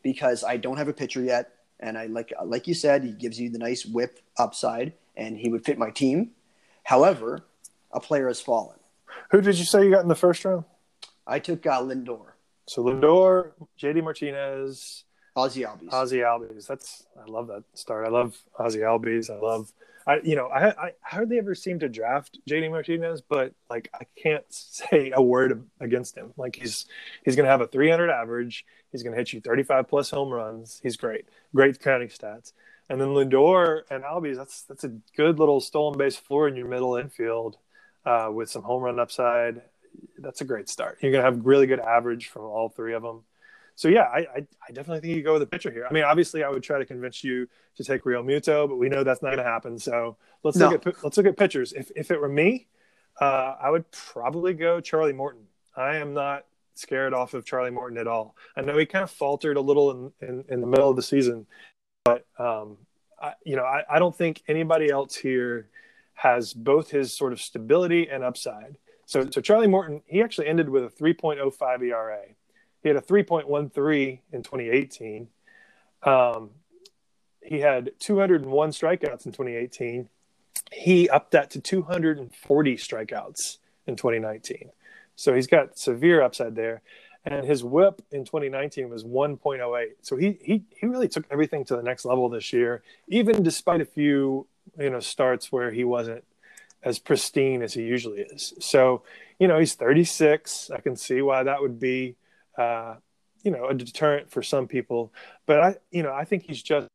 because 0.04 0.44
I 0.44 0.58
don't 0.58 0.78
have 0.78 0.88
a 0.88 0.94
pitcher 0.94 1.22
yet, 1.22 1.52
and 1.80 1.98
I 1.98 2.08
like 2.08 2.34
like 2.44 2.68
you 2.68 2.74
said, 2.74 3.04
he 3.04 3.12
gives 3.12 3.40
you 3.40 3.50
the 3.50 3.60
nice 3.60 3.86
whip 3.86 4.20
upside, 4.38 4.94
and 5.16 5.38
he 5.38 5.50
would 5.50 5.66
fit 5.66 5.78
my 5.78 5.90
team. 5.90 6.32
However, 6.84 7.46
a 7.94 8.00
player 8.00 8.28
has 8.28 8.42
fallen. 8.42 8.78
Who 9.32 9.42
did 9.42 9.58
you 9.58 9.66
say 9.66 9.84
you 9.84 9.92
got 9.92 10.04
in 10.04 10.10
the 10.10 10.16
first 10.16 10.44
round? 10.46 10.66
I 11.26 11.40
took 11.40 11.66
uh, 11.66 11.82
Lindor. 11.82 12.32
So 12.68 12.84
Lindor, 12.84 13.52
JD 13.80 14.04
Martinez, 14.04 15.04
Ozzie 15.36 15.62
Albies. 15.62 15.92
Ozzie 15.92 16.20
Albies. 16.20 16.68
That's 16.68 17.06
I 17.20 17.30
love 17.30 17.48
that 17.48 17.64
start. 17.74 18.06
I 18.06 18.10
love 18.10 18.38
Ozzie 18.58 18.80
Albies. 18.80 19.30
I 19.30 19.40
love 19.40 19.72
I 20.06 20.20
you 20.24 20.36
know 20.36 20.48
I 20.48 20.70
I 20.70 20.92
hardly 21.02 21.38
ever 21.38 21.56
seem 21.56 21.80
to 21.80 21.90
draft 21.90 22.40
JD 22.50 22.70
Martinez, 22.70 23.22
but 23.22 23.54
like 23.70 23.90
I 23.94 24.06
can't 24.22 24.46
say 24.50 25.12
a 25.14 25.22
word 25.22 25.68
against 25.80 26.18
him. 26.18 26.34
Like 26.38 26.56
he's 26.56 26.86
he's 27.24 27.36
going 27.36 27.46
to 27.46 27.52
have 27.52 27.62
a 27.62 27.68
300 27.68 28.10
average. 28.10 28.66
He's 28.92 29.04
going 29.04 29.14
to 29.14 29.18
hit 29.18 29.32
you 29.32 29.40
35 29.40 29.88
plus 29.88 30.10
home 30.10 30.30
runs. 30.30 30.82
He's 30.84 30.98
great, 30.98 31.26
great 31.56 31.80
counting 31.80 32.10
stats. 32.10 32.52
And 32.90 33.00
then 33.00 33.10
Lindor 33.10 33.84
and 33.90 34.04
Albies. 34.04 34.36
That's 34.36 34.64
that's 34.64 34.84
a 34.84 34.90
good 35.16 35.40
little 35.40 35.62
stolen 35.62 35.98
base 35.98 36.18
floor 36.18 36.48
in 36.48 36.58
your 36.58 36.68
middle 36.68 36.98
infield 36.98 37.58
uh, 38.06 38.30
with 38.32 38.50
some 38.50 38.64
home 38.64 38.84
run 38.84 39.00
upside. 39.00 39.62
That's 40.18 40.42
a 40.42 40.46
great 40.46 40.70
start. 40.70 41.00
You're 41.02 41.12
going 41.12 41.24
to 41.24 41.30
have 41.30 41.46
really 41.46 41.68
good 41.68 41.80
average 41.80 42.28
from 42.28 42.44
all 42.44 42.70
three 42.70 42.94
of 42.94 43.04
them 43.04 43.24
so 43.82 43.88
yeah, 43.88 44.04
I, 44.04 44.20
I, 44.20 44.48
I 44.70 44.72
definitely 44.74 45.00
think 45.00 45.16
you 45.16 45.24
go 45.24 45.34
with 45.34 45.42
a 45.42 45.48
pitcher 45.48 45.72
here. 45.72 45.88
I 45.90 45.94
mean, 45.94 46.04
obviously, 46.04 46.44
I 46.44 46.50
would 46.50 46.64
try 46.64 46.78
to 46.78 46.86
convince 46.86 47.24
you 47.24 47.48
to 47.78 47.84
take 47.84 48.04
Realmuto, 48.04 48.68
but 48.68 48.76
we 48.76 48.90
know 48.90 49.04
that's 49.04 49.22
not 49.22 49.30
going 49.30 49.44
to 49.44 49.44
happen. 49.44 49.80
So 49.80 50.18
let's 50.44 50.58
no. 50.58 50.70
look 50.70 50.86
at 50.86 51.04
let's 51.04 51.18
look 51.18 51.26
at 51.26 51.36
pitchers. 51.36 51.74
If 51.74 51.92
if 51.96 52.12
it 52.12 52.22
were 52.22 52.30
me, 52.30 52.68
uh, 53.20 53.56
I 53.60 53.72
would 53.72 53.90
probably 53.92 54.54
go 54.54 54.82
Charlie 54.82 55.14
Morton. 55.14 55.48
I 55.76 55.96
am 55.96 56.14
not 56.14 56.46
scared 56.76 57.16
off 57.16 57.34
of 57.34 57.44
Charlie 57.44 57.72
Morton 57.72 57.98
at 57.98 58.08
all. 58.08 58.36
I 58.56 58.62
know 58.62 58.78
he 58.78 58.86
kind 58.86 59.02
of 59.04 59.10
faltered 59.10 59.58
a 59.58 59.62
little 59.62 59.92
in, 59.92 60.12
in, 60.28 60.46
in 60.50 60.62
the 60.62 60.68
middle 60.68 60.90
of 60.90 60.96
the 60.96 61.02
season, 61.02 61.48
but 62.06 62.26
um, 62.38 62.78
I, 63.22 63.34
you 63.44 63.56
know, 63.56 63.64
I, 63.64 63.84
I 63.90 63.98
don't 63.98 64.16
think 64.16 64.44
anybody 64.48 64.90
else 64.90 65.16
here 65.16 65.70
has 66.16 66.54
both 66.54 66.92
his 66.92 67.16
sort 67.16 67.34
of 67.34 67.42
stability 67.42 68.10
and 68.10 68.24
upside. 68.24 68.78
So, 69.06 69.30
so 69.30 69.42
Charlie 69.42 69.68
Morton, 69.68 70.02
he 70.06 70.22
actually 70.22 70.48
ended 70.48 70.70
with 70.70 70.84
a 70.84 70.90
3.05 70.90 71.84
ERA. 71.84 72.20
He 72.82 72.90
had 72.90 72.96
a 72.96 73.02
3.13 73.02 74.20
in 74.32 74.44
2018. 74.44 75.28
Um, 76.04 76.52
he 77.44 77.60
had 77.60 77.92
201 78.00 78.70
strikeouts 78.72 79.26
in 79.26 79.32
2018. 79.32 80.10
He 80.72 81.10
upped 81.10 81.32
that 81.32 81.52
to 81.52 81.60
240 81.60 82.76
strikeouts 82.78 83.58
in 83.88 83.96
2019. 83.96 84.72
So 85.16 85.34
he's 85.34 85.48
got 85.48 85.78
severe 85.78 86.22
upside 86.22 86.56
there. 86.56 86.82
And 87.24 87.46
his 87.46 87.64
whip 87.64 88.02
in 88.12 88.26
2019 88.26 88.90
was 88.90 89.04
1.08. 89.04 89.86
So 90.02 90.16
he 90.16 90.40
he 90.42 90.64
he 90.76 90.88
really 90.88 91.08
took 91.08 91.26
everything 91.30 91.64
to 91.66 91.76
the 91.76 91.84
next 91.84 92.04
level 92.04 92.28
this 92.30 92.52
year, 92.52 92.82
even 93.08 93.44
despite 93.44 93.80
a 93.80 93.86
few 93.86 94.48
you 94.80 94.90
know 94.90 95.00
starts 95.00 95.52
where 95.52 95.72
he 95.72 95.84
wasn't 95.84 96.24
as 96.84 97.00
pristine 97.00 97.62
as 97.62 97.74
he 97.74 97.84
usually 97.84 98.22
is. 98.22 98.54
So, 98.60 99.04
you 99.40 99.48
know, 99.48 99.60
he's 99.60 99.76
36. 99.76 100.72
I 100.74 100.80
can 100.82 100.96
see 100.96 101.22
why 101.22 101.44
that 101.44 101.62
would 101.62 101.80
be 101.80 102.16
uh, 102.58 102.96
you 103.44 103.52
know, 103.52 103.68
a 103.68 103.74
deterrent 103.74 104.32
for 104.32 104.44
some 104.44 104.68
people. 104.68 105.14
But 105.46 105.60
I, 105.60 105.76
you 105.90 106.04
know, 106.04 106.14
I 106.14 106.26
think 106.26 106.44
he's 106.44 106.62
just 106.62 106.88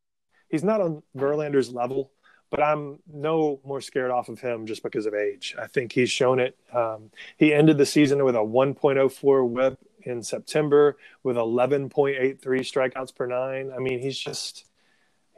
he's 0.48 0.64
not 0.64 0.80
on 0.80 1.02
Verlander's 1.16 1.72
level, 1.72 2.12
but 2.50 2.62
I'm 2.62 3.00
no 3.12 3.60
more 3.64 3.80
scared 3.80 4.10
off 4.10 4.28
of 4.28 4.40
him 4.40 4.66
just 4.66 4.82
because 4.82 5.06
of 5.06 5.14
age. 5.14 5.54
I 5.60 5.66
think 5.66 5.92
he's 5.92 6.10
shown 6.10 6.38
it. 6.38 6.56
Um, 6.72 7.10
he 7.36 7.52
ended 7.52 7.78
the 7.78 7.86
season 7.86 8.24
with 8.24 8.36
a 8.36 8.40
1.04 8.40 9.48
WHIP 9.48 9.78
in 10.02 10.22
September 10.22 10.96
with 11.22 11.36
11.83 11.36 12.38
strikeouts 12.38 13.14
per 13.14 13.26
nine. 13.26 13.72
I 13.74 13.80
mean, 13.80 13.98
he's 13.98 14.18
just 14.18 14.66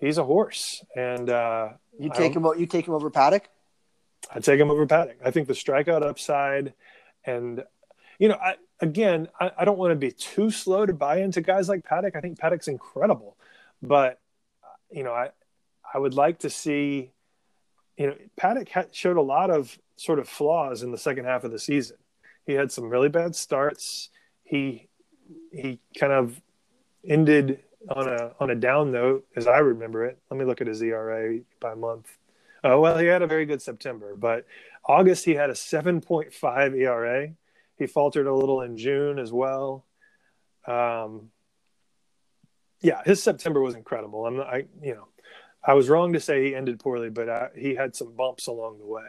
he's 0.01 0.19
a 0.19 0.25
horse. 0.25 0.85
And 0.97 1.31
uh, 1.31 1.71
you 1.99 2.11
take 2.11 2.35
him. 2.35 2.47
You 2.57 2.67
take 2.67 2.87
him 2.87 2.95
over 2.95 3.11
Paddack. 3.11 3.43
I 4.33 4.41
take 4.41 4.61
him 4.61 4.71
over 4.71 4.87
Paddack. 4.87 5.17
I 5.25 5.31
think 5.31 5.49
the 5.49 5.55
strikeout 5.55 6.03
upside, 6.03 6.75
and 7.25 7.65
you 8.19 8.29
know, 8.29 8.37
I 8.37 8.57
again, 8.81 9.29
I, 9.41 9.51
I 9.59 9.65
don't 9.65 9.79
want 9.79 9.93
to 9.93 9.97
be 9.97 10.13
too 10.13 10.51
slow 10.51 10.87
to 10.87 10.93
buy 10.93 11.21
into 11.21 11.41
guys 11.41 11.69
like 11.69 11.85
Paddack. 11.85 12.17
I 12.17 12.21
think 12.21 12.39
Paddack's 12.39 12.69
incredible, 12.69 13.37
but 13.83 14.21
you 14.91 15.03
know, 15.03 15.13
I 15.13 15.31
I 15.93 15.99
would 15.99 16.15
like 16.15 16.41
to 16.41 16.51
see, 16.51 17.13
you 17.97 18.09
know, 18.09 18.15
Paddack 18.39 18.71
ha- 18.71 18.85
showed 18.93 19.17
a 19.17 19.23
lot 19.23 19.51
of 19.51 19.79
sort 19.97 20.19
of 20.19 20.29
flaws 20.29 20.83
in 20.83 20.93
the 20.93 20.99
second 20.99 21.25
half 21.25 21.45
of 21.45 21.51
the 21.51 21.59
season. 21.59 21.97
He 22.47 22.53
had 22.55 22.71
some 22.73 22.89
really 22.89 23.09
bad 23.09 23.35
starts. 23.35 24.11
He 24.45 24.89
he 25.53 25.81
kind 25.99 26.13
of 26.13 26.41
ended 27.07 27.61
on 27.89 28.09
a 28.09 28.33
on 28.41 28.51
a 28.51 28.55
down 28.55 28.93
note, 28.93 29.27
as 29.37 29.47
I 29.47 29.59
remember 29.59 30.05
it. 30.05 30.19
Let 30.31 30.39
me 30.39 30.45
look 30.45 30.61
at 30.61 30.67
his 30.67 30.83
ERA 30.83 31.41
by 31.61 31.75
month. 31.75 32.09
Oh 32.65 32.81
well, 32.81 32.99
he 32.99 33.07
had 33.07 33.23
a 33.23 33.27
very 33.27 33.47
good 33.47 33.63
September, 33.63 34.17
but 34.17 34.47
August 34.85 35.25
he 35.25 35.35
had 35.35 35.51
a 35.51 35.55
7.5 35.55 36.77
ERA 36.77 37.31
he 37.79 37.87
faltered 37.87 38.27
a 38.27 38.35
little 38.35 38.61
in 38.63 38.77
June 38.77 39.19
as 39.19 39.33
well. 39.33 39.87
Um, 40.67 41.31
yeah, 42.81 43.03
his 43.05 43.23
September 43.23 43.63
was 43.63 43.75
incredible. 43.75 44.27
I'm 44.27 44.41
I, 44.41 44.67
you 44.83 44.95
know, 44.95 45.09
I 45.65 45.75
was 45.75 45.89
wrong 45.89 46.13
to 46.13 46.21
say 46.21 46.45
he 46.45 46.55
ended 46.55 46.81
poorly, 46.81 47.11
but 47.11 47.29
uh, 47.29 47.49
he 47.57 47.75
had 47.75 47.95
some 47.95 48.15
bumps 48.15 48.47
along 48.47 48.79
the 48.79 48.87
way. 48.87 49.09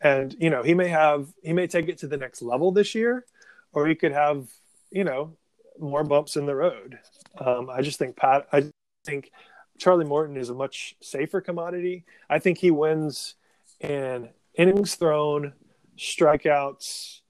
And, 0.00 0.34
you 0.38 0.50
know, 0.50 0.62
he 0.62 0.74
may 0.74 0.88
have, 0.88 1.28
he 1.42 1.52
may 1.52 1.68
take 1.68 1.88
it 1.88 1.98
to 1.98 2.08
the 2.08 2.16
next 2.16 2.42
level 2.42 2.72
this 2.72 2.94
year, 2.94 3.24
or 3.72 3.86
he 3.86 3.94
could 3.94 4.12
have, 4.12 4.48
you 4.90 5.04
know, 5.04 5.36
more 5.82 6.04
bumps 6.04 6.36
in 6.36 6.46
the 6.46 6.54
road. 6.54 6.98
Um, 7.38 7.68
I 7.70 7.82
just 7.82 7.98
think 7.98 8.16
Pat, 8.16 8.46
I 8.52 8.70
think 9.04 9.30
Charlie 9.78 10.04
Morton 10.04 10.36
is 10.36 10.48
a 10.48 10.54
much 10.54 10.94
safer 11.00 11.40
commodity. 11.40 12.04
I 12.30 12.38
think 12.38 12.58
he 12.58 12.70
wins 12.70 13.34
in 13.80 14.30
innings 14.54 14.94
thrown, 14.94 15.54
strikeouts, 15.98 17.20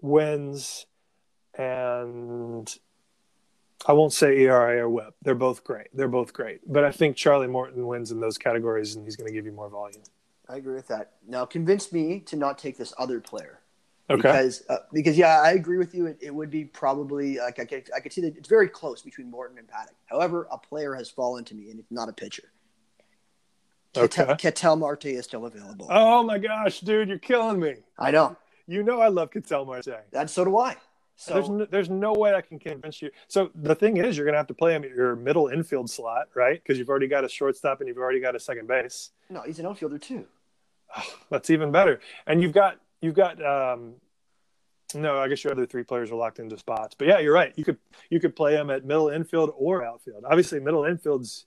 wins 0.00 0.86
and 1.54 2.78
I 3.86 3.92
won't 3.92 4.12
say 4.12 4.38
ERA 4.38 4.82
or 4.82 4.88
WHIP. 4.88 5.14
They're 5.22 5.34
both 5.34 5.64
great. 5.64 5.88
They're 5.92 6.08
both 6.08 6.32
great. 6.32 6.60
But 6.70 6.84
I 6.84 6.92
think 6.92 7.16
Charlie 7.16 7.48
Morton 7.48 7.86
wins 7.86 8.12
in 8.12 8.20
those 8.20 8.38
categories, 8.38 8.94
and 8.94 9.04
he's 9.04 9.16
going 9.16 9.26
to 9.26 9.32
give 9.32 9.44
you 9.44 9.52
more 9.52 9.68
volume. 9.68 10.02
I 10.48 10.56
agree 10.56 10.74
with 10.74 10.88
that. 10.88 11.12
Now, 11.26 11.44
convince 11.44 11.92
me 11.92 12.20
to 12.20 12.36
not 12.36 12.58
take 12.58 12.78
this 12.78 12.94
other 12.98 13.20
player. 13.20 13.60
Okay. 14.10 14.20
Because, 14.20 14.64
uh, 14.68 14.78
because 14.92 15.16
yeah, 15.16 15.40
I 15.40 15.52
agree 15.52 15.78
with 15.78 15.94
you. 15.94 16.06
It, 16.06 16.18
it 16.20 16.34
would 16.34 16.50
be 16.50 16.64
probably 16.64 17.38
like 17.38 17.58
I 17.58 17.64
could, 17.64 17.88
I 17.94 18.00
could 18.00 18.12
see 18.12 18.20
that 18.22 18.36
it's 18.36 18.48
very 18.48 18.68
close 18.68 19.02
between 19.02 19.30
Morton 19.30 19.58
and 19.58 19.66
Paddack. 19.66 19.94
However, 20.06 20.48
a 20.50 20.58
player 20.58 20.94
has 20.94 21.08
fallen 21.08 21.44
to 21.44 21.54
me, 21.54 21.70
and 21.70 21.78
it's 21.78 21.90
not 21.90 22.08
a 22.08 22.12
pitcher. 22.12 22.52
Okay. 23.96 24.34
Ketel, 24.38 24.76
Marte 24.76 25.06
is 25.06 25.24
still 25.24 25.44
available. 25.46 25.86
Oh 25.90 26.22
my 26.22 26.38
gosh, 26.38 26.80
dude, 26.80 27.08
you're 27.08 27.18
killing 27.18 27.60
me. 27.60 27.76
I 27.98 28.10
know. 28.10 28.36
You 28.66 28.82
know 28.82 29.00
I 29.00 29.08
love 29.08 29.30
Ketel 29.30 29.66
Marte. 29.66 29.88
And 30.12 30.28
so 30.28 30.44
do 30.44 30.56
I. 30.58 30.76
So 31.16 31.34
there's 31.34 31.48
no, 31.48 31.64
there's 31.66 31.90
no 31.90 32.12
way 32.14 32.34
I 32.34 32.40
can 32.40 32.58
convince 32.58 33.02
you. 33.02 33.10
So 33.28 33.50
the 33.54 33.74
thing 33.74 33.98
is, 33.98 34.16
you're 34.16 34.24
going 34.24 34.32
to 34.32 34.38
have 34.38 34.46
to 34.48 34.54
play 34.54 34.74
him 34.74 34.82
at 34.82 34.90
your 34.90 35.14
middle 35.14 35.48
infield 35.48 35.90
slot, 35.90 36.28
right? 36.34 36.60
Because 36.60 36.78
you've 36.78 36.88
already 36.88 37.06
got 37.06 37.24
a 37.24 37.28
shortstop 37.28 37.80
and 37.80 37.88
you've 37.88 37.98
already 37.98 38.20
got 38.20 38.34
a 38.34 38.40
second 38.40 38.66
base. 38.66 39.10
No, 39.28 39.42
he's 39.42 39.58
an 39.58 39.66
outfielder 39.66 39.98
too. 39.98 40.24
Oh, 40.96 41.14
that's 41.30 41.50
even 41.50 41.70
better. 41.70 42.00
And 42.26 42.42
you've 42.42 42.52
got 42.52 42.78
you've 43.02 43.14
got 43.14 43.44
um, 43.44 43.96
no, 44.94 45.18
I 45.18 45.28
guess 45.28 45.44
your 45.44 45.52
other 45.52 45.66
three 45.66 45.82
players 45.82 46.10
are 46.10 46.16
locked 46.16 46.38
into 46.38 46.56
spots. 46.56 46.94
But 46.98 47.08
yeah, 47.08 47.18
you're 47.18 47.34
right. 47.34 47.52
You 47.56 47.64
could 47.64 47.78
you 48.10 48.20
could 48.20 48.34
play 48.34 48.54
him 48.54 48.70
at 48.70 48.84
middle 48.84 49.08
infield 49.08 49.52
or 49.56 49.84
outfield. 49.84 50.24
Obviously, 50.24 50.60
middle 50.60 50.84
infield's 50.84 51.46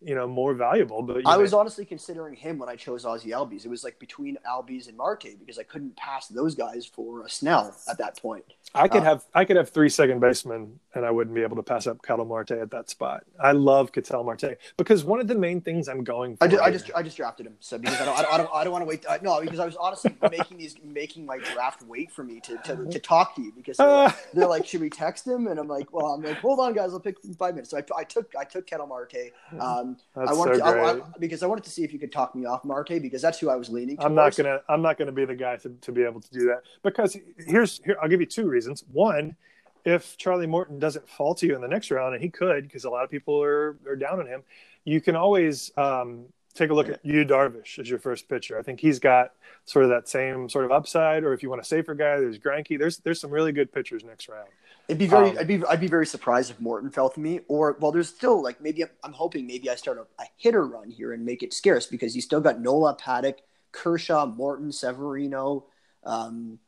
you 0.00 0.14
know 0.14 0.26
more 0.26 0.54
valuable. 0.54 1.02
But 1.02 1.26
I 1.26 1.36
was 1.36 1.52
honestly 1.52 1.84
considering 1.84 2.34
him 2.34 2.58
when 2.58 2.68
I 2.68 2.76
chose 2.76 3.04
Ozzie 3.04 3.30
Albies. 3.30 3.64
It 3.64 3.68
was 3.68 3.84
like 3.84 3.98
between 3.98 4.36
Albies 4.46 4.88
and 4.88 4.96
Marte 4.96 5.38
because 5.38 5.58
I 5.58 5.62
couldn't 5.62 5.96
pass 5.96 6.28
those 6.28 6.54
guys 6.54 6.86
for 6.86 7.24
a 7.24 7.30
Snell 7.30 7.76
at 7.88 7.98
that 7.98 8.20
point. 8.20 8.44
I 8.74 8.86
could 8.86 9.02
uh, 9.02 9.04
have 9.04 9.24
I 9.34 9.44
could 9.44 9.56
have 9.56 9.70
three 9.70 9.88
second 9.88 10.20
basemen 10.20 10.78
and 10.94 11.04
I 11.06 11.10
wouldn't 11.10 11.34
be 11.34 11.42
able 11.42 11.56
to 11.56 11.62
pass 11.62 11.86
up 11.86 12.02
Ketel 12.02 12.24
Marte 12.24 12.52
at 12.52 12.70
that 12.70 12.90
spot. 12.90 13.24
I 13.40 13.52
love 13.52 13.92
Ketel 13.92 14.24
Marte 14.24 14.58
because 14.76 15.04
one 15.04 15.20
of 15.20 15.26
the 15.26 15.34
main 15.34 15.60
things 15.60 15.88
I'm 15.88 16.04
going 16.04 16.36
for. 16.36 16.44
I 16.44 16.48
just, 16.48 16.62
I 16.62 16.70
just, 16.70 16.90
I 16.96 17.02
just 17.02 17.16
drafted 17.16 17.46
him 17.46 17.56
so 17.60 17.78
because 17.78 18.00
I 18.00 18.04
don't 18.04 18.18
I 18.18 18.22
don't 18.22 18.30
I 18.30 18.36
don't, 18.36 18.64
don't 18.64 18.72
want 18.72 18.82
to 18.82 18.86
wait. 18.86 19.06
Uh, 19.06 19.18
no, 19.22 19.40
because 19.40 19.58
I 19.58 19.64
was 19.64 19.76
honestly 19.76 20.14
making 20.30 20.58
these 20.58 20.74
making 20.84 21.24
my 21.24 21.38
draft 21.38 21.82
wait 21.82 22.10
for 22.10 22.24
me 22.24 22.40
to 22.40 22.58
to, 22.58 22.86
to 22.86 22.98
talk 22.98 23.34
to 23.36 23.42
you 23.42 23.52
because 23.52 23.78
they're 23.78 23.86
like, 23.86 24.32
they're 24.32 24.46
like, 24.46 24.66
should 24.66 24.80
we 24.80 24.90
text 24.90 25.26
him? 25.26 25.46
And 25.46 25.58
I'm 25.58 25.68
like, 25.68 25.92
well, 25.92 26.06
I'm 26.06 26.22
like, 26.22 26.38
hold 26.38 26.60
on, 26.60 26.74
guys, 26.74 26.92
I'll 26.92 27.00
pick 27.00 27.16
in 27.24 27.34
five 27.34 27.54
minutes. 27.54 27.70
So 27.70 27.78
I, 27.78 27.84
I 27.96 28.04
took 28.04 28.32
I 28.38 28.44
took 28.44 28.66
Ketel 28.66 28.86
Marte. 28.86 29.32
Um, 29.58 29.96
that's 30.14 30.30
I 30.30 30.34
wanted 30.34 30.58
so 30.58 30.66
to, 30.66 30.72
great. 30.72 30.84
I, 30.84 30.90
I, 30.90 31.00
because 31.18 31.42
I 31.42 31.46
wanted 31.46 31.64
to 31.64 31.70
see 31.70 31.82
if 31.82 31.92
you 31.92 31.98
could 31.98 32.12
talk 32.12 32.34
me 32.34 32.44
off 32.44 32.64
Marte 32.64 33.02
because 33.02 33.20
that's 33.20 33.38
who 33.40 33.50
I 33.50 33.56
was 33.56 33.68
leaning. 33.70 33.96
Towards. 33.96 34.06
I'm 34.06 34.14
not 34.14 34.36
gonna 34.36 34.60
I'm 34.68 34.82
not 34.82 34.98
gonna 34.98 35.10
be 35.10 35.24
the 35.24 35.34
guy 35.34 35.56
to, 35.56 35.70
to 35.70 35.92
be 35.92 36.02
able 36.04 36.20
to 36.20 36.30
do 36.30 36.46
that 36.46 36.62
because 36.82 37.16
here's 37.38 37.80
here 37.84 37.96
I'll 38.00 38.08
give 38.08 38.20
you 38.20 38.26
two 38.26 38.46
reasons. 38.46 38.57
One 38.92 39.36
if 39.84 40.16
Charlie 40.18 40.46
Morton 40.46 40.78
doesn't 40.78 41.08
fall 41.08 41.34
to 41.36 41.46
you 41.46 41.54
in 41.54 41.60
the 41.60 41.68
next 41.68 41.90
round, 41.90 42.14
and 42.14 42.22
he 42.22 42.28
could 42.28 42.64
because 42.64 42.84
a 42.84 42.90
lot 42.90 43.04
of 43.04 43.10
people 43.10 43.42
are, 43.42 43.78
are 43.86 43.96
down 43.96 44.20
on 44.20 44.26
him, 44.26 44.42
you 44.84 45.00
can 45.00 45.16
always 45.16 45.70
um, 45.76 46.26
take 46.54 46.70
a 46.70 46.74
look 46.74 46.88
at 46.88 47.04
Yu 47.04 47.24
Darvish 47.24 47.78
as 47.78 47.88
your 47.88 47.98
first 47.98 48.28
pitcher. 48.28 48.58
I 48.58 48.62
think 48.62 48.80
he's 48.80 48.98
got 48.98 49.32
sort 49.64 49.84
of 49.84 49.90
that 49.90 50.08
same 50.08 50.48
sort 50.48 50.64
of 50.64 50.72
upside. 50.72 51.24
Or 51.24 51.32
if 51.32 51.42
you 51.42 51.48
want 51.48 51.60
a 51.60 51.64
safer 51.64 51.94
guy, 51.94 52.18
there's 52.18 52.38
Greinke. 52.38 52.78
There's 52.78 52.98
there's 52.98 53.20
some 53.20 53.30
really 53.30 53.52
good 53.52 53.72
pitchers 53.72 54.04
next 54.04 54.28
round. 54.28 54.48
It'd 54.88 54.98
be 54.98 55.06
very, 55.06 55.30
um, 55.30 55.38
I'd 55.38 55.46
be, 55.46 55.62
I'd 55.66 55.80
be 55.80 55.86
very 55.86 56.06
surprised 56.06 56.50
if 56.50 56.58
Morton 56.60 56.90
fell 56.90 57.10
to 57.10 57.20
me. 57.20 57.40
Or 57.48 57.76
well, 57.80 57.92
there's 57.92 58.08
still 58.08 58.42
like 58.42 58.60
maybe 58.60 58.82
I'm, 58.82 58.90
I'm 59.04 59.12
hoping 59.12 59.46
maybe 59.46 59.70
I 59.70 59.74
start 59.74 59.98
a, 59.98 60.22
a, 60.22 60.26
hitter 60.36 60.66
run 60.66 60.90
here 60.90 61.12
and 61.12 61.24
make 61.24 61.42
it 61.42 61.52
scarce 61.52 61.86
because 61.86 62.16
you 62.16 62.22
still 62.22 62.40
got 62.40 62.60
Nola, 62.60 62.96
Paddack, 62.96 63.36
Kershaw, 63.72 64.26
Morton, 64.26 64.72
Severino. 64.72 65.66
Um, 66.04 66.58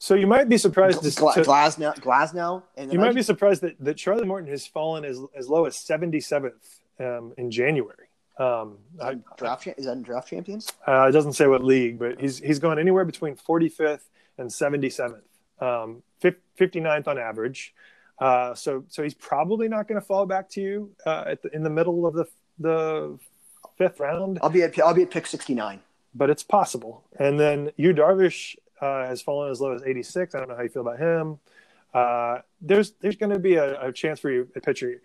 So 0.00 0.14
you 0.14 0.26
might 0.26 0.48
be 0.48 0.58
surprised 0.58 1.02
to, 1.02 1.10
Gla- 1.10 1.34
to- 1.34 1.42
Glasnow, 1.42 1.94
Glasnow, 2.00 2.62
and 2.76 2.92
you 2.92 3.00
I 3.00 3.06
might 3.06 3.14
be 3.14 3.22
surprised 3.22 3.62
that, 3.62 3.74
that 3.80 3.94
Charlie 3.96 4.24
Morton 4.26 4.48
has 4.50 4.66
fallen 4.66 5.04
as 5.04 5.18
as 5.36 5.48
low 5.48 5.64
as 5.64 5.74
77th 5.76 6.52
um, 7.00 7.32
in 7.36 7.50
January. 7.50 8.06
Um, 8.38 8.78
I, 9.02 9.16
draft. 9.36 9.66
Is 9.66 9.86
that 9.86 9.92
in 9.92 10.02
draft 10.02 10.28
champions? 10.28 10.72
uh, 10.86 11.06
it 11.08 11.12
doesn't 11.12 11.32
say 11.32 11.48
what 11.48 11.64
league, 11.64 11.98
but 11.98 12.20
he's 12.20 12.38
he's 12.38 12.60
gone 12.60 12.78
anywhere 12.78 13.04
between 13.04 13.34
45th 13.34 14.02
and 14.38 14.48
77th, 14.48 15.22
um, 15.60 16.02
fif- 16.20 16.36
59th 16.56 17.08
on 17.08 17.18
average. 17.18 17.74
Uh, 18.20 18.54
so 18.54 18.84
so 18.88 19.02
he's 19.02 19.14
probably 19.14 19.66
not 19.68 19.88
going 19.88 20.00
to 20.00 20.06
fall 20.06 20.26
back 20.26 20.48
to 20.50 20.60
you 20.60 20.90
uh, 21.06 21.24
at 21.26 21.42
the, 21.42 21.52
in 21.54 21.64
the 21.64 21.70
middle 21.70 22.06
of 22.06 22.14
the 22.14 22.26
the 22.60 23.18
fifth 23.76 23.98
round, 23.98 24.38
I'll 24.42 24.50
be 24.50 24.62
at 24.62 24.78
I'll 24.78 24.94
be 24.94 25.02
at 25.02 25.10
pick 25.10 25.26
sixty 25.26 25.54
nine. 25.54 25.80
but 26.14 26.30
it's 26.30 26.44
possible. 26.44 27.02
And 27.18 27.38
then 27.40 27.72
Yu 27.76 27.92
Darvish 27.94 28.54
uh, 28.80 29.06
has 29.06 29.22
fallen 29.22 29.50
as 29.50 29.60
low 29.60 29.72
as 29.72 29.82
86. 29.82 30.34
I 30.34 30.38
don't 30.38 30.48
know 30.48 30.56
how 30.56 30.62
you 30.62 30.68
feel 30.68 30.82
about 30.82 30.98
him. 30.98 31.38
Uh, 31.94 32.38
there's 32.60 32.92
there's 33.00 33.16
going 33.16 33.32
to 33.32 33.38
be 33.38 33.54
a, 33.54 33.88
a 33.88 33.92
chance 33.92 34.20
for 34.20 34.30
you 34.30 34.48
a 34.54 34.60
pitcher 34.60 35.00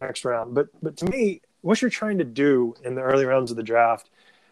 next 0.00 0.24
round, 0.24 0.54
but 0.54 0.68
but 0.82 0.96
to 0.98 1.06
me, 1.06 1.40
what 1.62 1.82
you're 1.82 1.90
trying 1.90 2.18
to 2.18 2.24
do 2.24 2.74
in 2.84 2.94
the 2.94 3.02
early 3.02 3.24
rounds 3.24 3.50
of 3.50 3.56
the 3.56 3.62
draft 3.62 4.10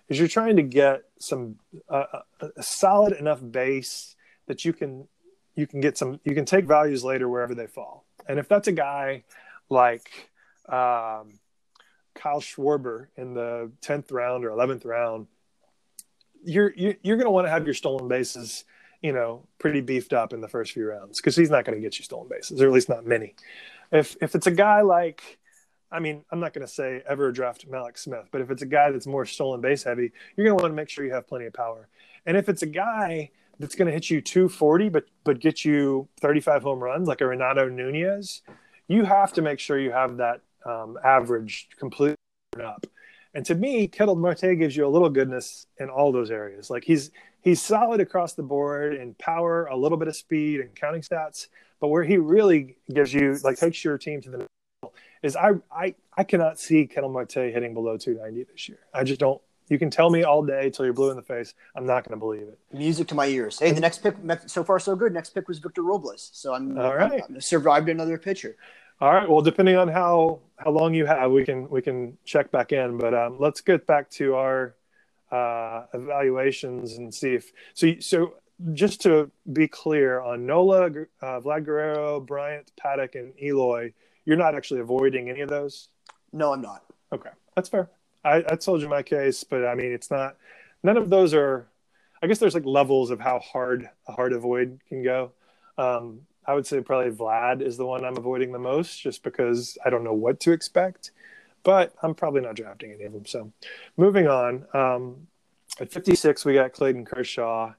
is 0.09 0.19
you're 0.19 0.29
trying 0.29 0.57
to 0.57 0.63
get 0.63 1.03
some 1.19 1.57
uh, 1.89 2.21
a, 2.41 2.63
solid 2.63 3.13
enough 3.13 3.41
base 3.51 4.17
that 4.47 4.65
you 4.65 4.73
can 4.73 5.07
you 5.55 5.67
can 5.67 5.81
get 5.81 5.97
some 5.97 6.21
you 6.25 6.35
can 6.35 6.45
take 6.45 6.65
values 6.65 7.05
later 7.05 7.29
wherever 7.29 7.55
they 7.55 7.67
fall. 7.67 8.05
And 8.29 8.39
if 8.39 8.49
that's 8.49 8.69
a 8.69 8.73
guy 8.73 9.25
like 9.69 10.11
um, 10.69 11.39
Kyle 12.15 12.41
Schwarber 12.41 13.07
in 13.17 13.35
the 13.35 13.71
tenth 13.81 14.11
round 14.11 14.45
or 14.45 14.51
eleventh 14.51 14.85
round, 14.85 15.29
you're 16.47 16.73
you're, 16.77 17.17
going 17.17 17.27
to 17.27 17.31
want 17.31 17.47
to 17.47 17.51
have 17.51 17.65
your 17.65 17.75
stolen 17.75 18.09
bases, 18.09 18.65
you 19.03 19.13
know, 19.13 19.47
pretty 19.59 19.81
beefed 19.81 20.13
up 20.13 20.33
in 20.33 20.41
the 20.41 20.49
first 20.49 20.73
few 20.73 20.87
rounds 20.89 21.21
because 21.21 21.37
he's 21.37 21.51
not 21.51 21.65
going 21.65 21.77
to 21.77 21.83
get 21.83 21.99
you 21.99 22.05
stolen 22.05 22.29
bases, 22.29 22.61
or 22.61 22.67
at 22.67 22.73
least 22.73 22.89
not 22.89 23.05
many. 23.05 23.35
If 23.93 24.17
if 24.21 24.35
it's 24.35 24.47
a 24.47 24.53
guy 24.53 24.83
like, 24.83 25.39
I 25.91 26.01
mean, 26.01 26.25
I'm 26.31 26.41
not 26.41 26.53
going 26.53 26.67
to 26.67 26.73
say 26.73 27.03
ever 27.09 27.33
draft 27.33 27.69
Mallex 27.71 27.99
Smith, 27.99 28.29
but 28.31 28.41
if 28.41 28.51
it's 28.51 28.63
a 28.63 28.67
guy 28.67 28.91
that's 28.91 29.07
more 29.07 29.27
stolen 29.27 29.61
base 29.61 29.83
heavy, 29.83 30.13
you're 30.37 30.47
going 30.47 30.57
to 30.57 30.63
want 30.63 30.73
to 30.73 30.77
make 30.77 30.89
sure 30.89 31.05
you 31.05 31.13
have 31.13 31.27
plenty 31.27 31.47
of 31.47 31.53
power. 31.53 31.89
And 32.25 32.37
if 32.37 32.49
it's 32.49 32.63
a 32.63 32.67
guy 32.67 33.31
that's 33.59 33.75
going 33.75 33.87
to 33.87 33.93
hit 33.93 34.11
you 34.11 34.21
240 34.21 34.91
but 34.91 35.05
but 35.25 35.41
get 35.41 35.65
you 35.65 36.09
35 36.21 36.63
home 36.63 36.81
runs 36.81 37.09
like 37.09 37.21
a 37.21 37.27
Renato 37.27 37.69
Nunez, 37.69 38.43
you 38.89 39.05
have 39.05 39.33
to 39.35 39.43
make 39.43 39.59
sure 39.59 39.79
you 39.79 39.93
have 39.93 40.19
that 40.19 40.41
um, 40.65 40.99
average 41.05 41.69
completely 41.79 42.17
up. 42.63 42.87
And 43.37 43.45
to 43.45 43.55
me, 43.55 43.87
Ketel 43.87 44.17
Marte 44.17 44.59
gives 44.59 44.75
you 44.75 44.87
a 44.87 44.89
little 44.89 45.11
goodness 45.11 45.67
in 45.79 45.91
all 45.91 46.11
those 46.11 46.31
areas. 46.31 46.71
Like 46.71 46.85
he's 46.85 47.11
he's 47.43 47.61
solid 47.61 48.01
across 48.01 48.33
the 48.33 48.43
board 48.43 48.95
in 48.95 49.13
power, 49.13 49.67
a 49.67 49.77
little 49.77 49.99
bit 49.99 50.09
of 50.09 50.17
speed 50.17 50.61
and 50.61 50.75
counting 50.75 51.03
stats, 51.03 51.49
but 51.79 51.89
where 51.89 52.03
he 52.03 52.17
really 52.17 52.79
gives 52.91 53.13
you 53.13 53.37
like 53.45 53.59
takes 53.59 53.85
your 53.85 53.99
team 53.99 54.23
to 54.23 54.31
the 54.31 54.39
next 54.39 54.51
level 54.83 54.97
is 55.23 55.37
I 55.37 55.51
I 55.71 55.95
I 56.17 56.25
cannot 56.25 56.59
see 56.59 56.87
Ketel 56.87 57.11
Marte 57.11 57.35
hitting 57.35 57.75
below 57.75 57.99
290 57.99 58.51
this 58.51 58.71
year. 58.71 58.79
I 58.95 59.05
just 59.05 59.21
don't. 59.21 59.39
You 59.69 59.79
can 59.79 59.91
tell 59.91 60.09
me 60.09 60.23
all 60.23 60.43
day 60.43 60.71
till 60.71 60.87
you're 60.87 60.95
blue 60.95 61.11
in 61.11 61.17
the 61.17 61.23
face. 61.23 61.53
I'm 61.75 61.85
not 61.85 62.09
going 62.09 62.19
to 62.19 62.25
believe 62.25 62.49
it. 62.49 62.59
Music 62.73 63.07
to 63.09 63.15
my 63.15 63.27
ears. 63.27 63.59
Hey, 63.59 63.73
the 63.73 63.81
next 63.81 63.99
pick 63.99 64.15
so 64.47 64.65
far 64.65 64.79
so 64.79 64.97
good. 64.97 65.13
Next 65.13 65.31
pick 65.31 65.47
was 65.47 65.59
Victor 65.59 65.83
Robles, 65.83 66.31
so 66.33 66.55
I'm 66.55 66.79
All 66.79 66.97
right. 66.97 67.21
I'm 67.29 67.39
survived 67.43 67.91
another 67.91 68.17
pitcher. 68.17 68.57
All 69.01 69.13
right. 69.13 69.29
Well, 69.29 69.43
depending 69.43 69.77
on 69.77 69.89
how 69.89 70.41
how 70.57 70.71
long 70.71 70.95
you 70.95 71.07
have, 71.07 71.31
we 71.31 71.45
can 71.45 71.69
we 71.69 71.83
can 71.83 72.17
check 72.25 72.51
back 72.51 72.73
in. 72.73 72.97
But 72.97 73.15
um, 73.15 73.37
let's 73.39 73.61
get 73.61 73.87
back 73.87 74.11
to 74.13 74.35
our 74.35 74.75
uh, 75.31 75.85
evaluations 75.93 76.97
and 76.97 77.13
see 77.13 77.35
if 77.35 77.53
so. 77.75 77.95
So 78.01 78.35
just 78.73 79.03
to 79.03 79.31
be 79.53 79.69
clear 79.69 80.21
on 80.21 80.47
Nola, 80.47 80.87
uh, 80.87 81.41
Vlad 81.41 81.65
Guerrero, 81.65 82.21
Bryant, 82.21 82.73
Paddack, 82.83 83.15
and 83.15 83.35
Eloy, 83.39 83.93
you're 84.25 84.37
not 84.37 84.55
actually 84.55 84.81
avoiding 84.81 85.29
any 85.29 85.41
of 85.43 85.51
those. 85.51 85.89
No, 86.33 86.55
I'm 86.55 86.63
not. 86.63 86.85
Okay, 87.13 87.31
that's 87.55 87.69
fair. 87.69 87.91
I, 88.25 88.37
I 88.49 88.57
told 88.57 88.81
you 88.81 88.89
my 88.89 89.03
case, 89.03 89.45
but 89.45 89.67
I 89.67 89.75
mean, 89.75 89.93
it's 89.93 90.11
not. 90.11 90.37
None 90.83 90.97
of 90.97 91.11
those 91.11 91.35
are. 91.35 91.69
I 92.23 92.27
guess 92.27 92.39
there's 92.39 92.55
like 92.55 92.65
levels 92.65 93.11
of 93.11 93.21
how 93.21 93.41
hard 93.41 93.91
a 94.09 94.13
hard 94.13 94.33
avoid 94.33 94.81
can 94.89 95.03
go. 95.03 95.33
Um, 95.77 96.21
I 96.47 96.55
would 96.55 96.67
say 96.67 96.81
probably 96.81 97.11
Vlad 97.11 97.61
is 97.61 97.77
the 97.77 97.87
one 97.87 98.05
I'm 98.05 98.17
avoiding 98.17 98.53
the 98.53 98.59
most, 98.59 99.01
just 99.01 99.23
because 99.23 99.77
I 99.85 99.91
don't 99.91 100.05
know 100.05 100.15
what 100.15 100.41
to 100.41 100.53
expect. 100.53 101.11
But 101.63 101.93
I'm 102.03 102.15
probably 102.15 102.43
not 102.43 102.55
drafting 102.55 102.93
any 102.93 103.05
of 103.05 103.13
them. 103.13 103.27
So, 103.27 103.53
moving 103.97 104.29
on. 104.29 104.67
Um, 104.73 105.27
at 105.81 105.93
56, 105.93 106.45
we 106.45 106.55
got 106.55 106.73
Clayton 106.73 107.05
Kershaw. 107.05 107.73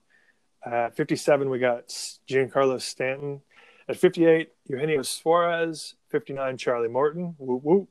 At 0.65 0.95
57, 0.95 1.49
we 1.49 1.60
got 1.60 1.88
Giancarlo 2.30 2.81
Stanton. 2.81 3.41
At 3.88 3.95
58, 3.95 4.49
Eugenio 4.65 5.02
Suarez. 5.03 5.95
59, 6.10 6.57
Charlie 6.57 6.89
Morton. 6.89 7.35
Whoop 7.38 7.64
whoop 7.64 7.89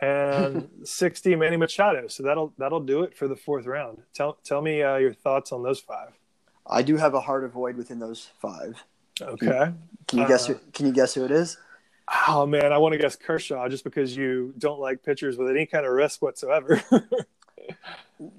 and 0.00 0.68
60 0.84 1.36
Manny 1.36 1.56
Machado. 1.56 2.08
So 2.08 2.22
that'll 2.22 2.52
that'll 2.58 2.80
do 2.80 3.02
it 3.02 3.16
for 3.16 3.28
the 3.28 3.36
fourth 3.36 3.66
round. 3.66 4.02
Tell 4.14 4.38
tell 4.44 4.62
me 4.62 4.82
uh, 4.82 4.96
your 4.96 5.14
thoughts 5.14 5.52
on 5.52 5.62
those 5.62 5.80
five. 5.80 6.10
I 6.66 6.82
do 6.82 6.96
have 6.96 7.14
a 7.14 7.20
hard 7.20 7.44
avoid 7.44 7.76
within 7.76 7.98
those 7.98 8.30
five. 8.40 8.84
Okay. 9.20 9.72
Can 10.06 10.18
you 10.18 10.28
guess? 10.28 10.48
Uh, 10.48 10.54
Who, 10.54 10.60
can 10.72 10.86
you 10.86 10.92
guess 10.92 11.14
who 11.14 11.24
it 11.24 11.30
is? 11.30 11.58
Oh 12.26 12.46
man, 12.46 12.72
I 12.72 12.78
want 12.78 12.92
to 12.92 12.98
guess 12.98 13.16
Kershaw 13.16 13.68
just 13.68 13.84
because 13.84 14.16
you 14.16 14.54
don't 14.58 14.80
like 14.80 15.02
pitchers 15.02 15.36
with 15.36 15.50
any 15.50 15.66
kind 15.66 15.84
of 15.84 15.92
risk 15.92 16.22
whatsoever. 16.22 16.82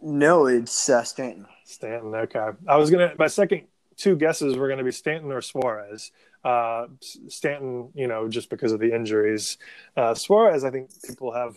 No, 0.02 0.48
it's 0.48 0.90
uh, 0.90 1.04
Stanton. 1.04 1.46
Stanton. 1.64 2.14
Okay. 2.14 2.50
I 2.68 2.78
was 2.78 2.90
gonna. 2.90 3.14
My 3.18 3.28
second 3.28 3.64
two 3.98 4.16
guesses 4.16 4.58
were 4.58 4.68
going 4.68 4.80
to 4.80 4.84
be 4.84 4.92
Stanton 4.92 5.32
or 5.32 5.42
Suarez. 5.42 6.12
Uh, 6.44 6.88
Stanton, 7.28 7.90
you 7.94 8.08
know, 8.08 8.30
just 8.30 8.50
because 8.50 8.72
of 8.72 8.80
the 8.80 8.94
injuries. 8.94 9.58
Uh, 9.96 10.14
Suarez, 10.14 10.64
I 10.64 10.72
think 10.72 10.90
people 11.06 11.34
have 11.34 11.56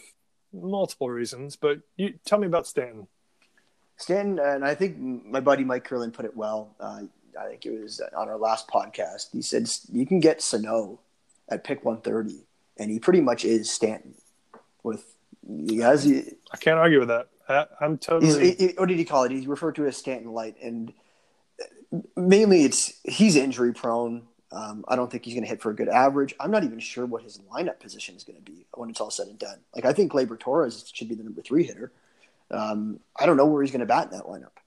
multiple 0.53 1.09
reasons, 1.09 1.57
but 1.57 1.81
you 1.97 2.15
tell 2.25 2.39
me 2.39 2.47
about 2.47 2.67
Stanton. 2.67 3.07
Stanton, 3.97 4.39
and 4.41 4.65
I 4.65 4.75
think 4.75 4.99
my 4.99 5.41
buddy 5.41 5.65
Mike 5.65 5.85
Curlin 5.85 6.11
put 6.11 6.25
it 6.25 6.37
well. 6.37 6.75
Uh, 6.81 7.03
I 7.39 7.49
think 7.49 7.67
it 7.67 7.81
was 7.81 8.01
on 8.17 8.29
our 8.29 8.37
last 8.37 8.69
podcast. 8.69 9.29
He 9.33 9.43
said 9.43 9.69
you 9.93 10.07
can 10.07 10.21
get 10.21 10.43
Sano 10.43 11.01
at 11.49 11.65
pick 11.65 11.85
130, 11.85 12.45
and 12.79 12.91
he 12.91 12.99
pretty 12.99 13.21
much 13.21 13.45
is 13.45 13.71
Stanton. 13.71 14.15
With 14.83 15.05
he 15.67 15.79
has, 15.79 16.05
he, 16.05 16.23
I 16.53 16.57
can't 16.57 16.79
argue 16.79 17.01
with 17.01 17.09
that. 17.09 17.29
I, 17.49 17.67
I'm 17.81 17.93
he's, 17.93 18.01
totally. 18.01 18.55
he, 18.55 18.67
what 18.77 18.89
did 18.89 18.99
he 18.99 19.05
call 19.05 19.25
it? 19.25 19.33
He 19.33 19.47
referred 19.47 19.75
to 19.77 19.85
it 19.85 19.89
as 19.89 19.97
Stanton 19.97 20.33
light, 20.33 20.57
and 20.63 20.93
mainly 22.17 22.65
it's 22.65 22.95
he's 23.05 23.37
injury 23.37 23.73
prone. 23.73 24.23
Um, 24.51 24.85
I 24.87 24.97
don't 24.97 25.11
think 25.11 25.25
he's 25.25 25.33
going 25.33 25.45
to 25.45 25.49
hit 25.49 25.63
for 25.63 25.71
a 25.71 25.75
good 25.75 25.89
average. 25.89 26.35
I'm 26.39 26.51
not 26.51 26.63
even 26.63 26.79
sure 26.79 27.07
what 27.07 27.23
his 27.23 27.39
lineup 27.51 27.81
position 27.81 28.15
is 28.17 28.23
going 28.23 28.37
to 28.37 28.43
be 28.43 28.67
when 28.75 28.91
it's 28.91 29.01
all 29.01 29.11
said 29.11 29.29
and 29.29 29.39
done. 29.39 29.59
Like 29.75 29.87
I 29.87 29.93
think 29.93 30.13
Gleyber 30.13 30.39
Torres 30.39 30.91
should 30.93 31.09
be 31.09 31.15
the 31.15 31.25
number 31.25 31.41
three 31.41 31.65
hitter. 31.65 31.91
Um, 32.51 33.01
I 33.19 33.25
don't 33.25 33.39
know 33.39 33.47
where 33.47 33.63
he's 33.63 33.71
going 33.71 33.81
to 33.81 33.87
bat 33.87 34.11
in 34.11 34.19
that 34.19 34.27
lineup. 34.27 34.62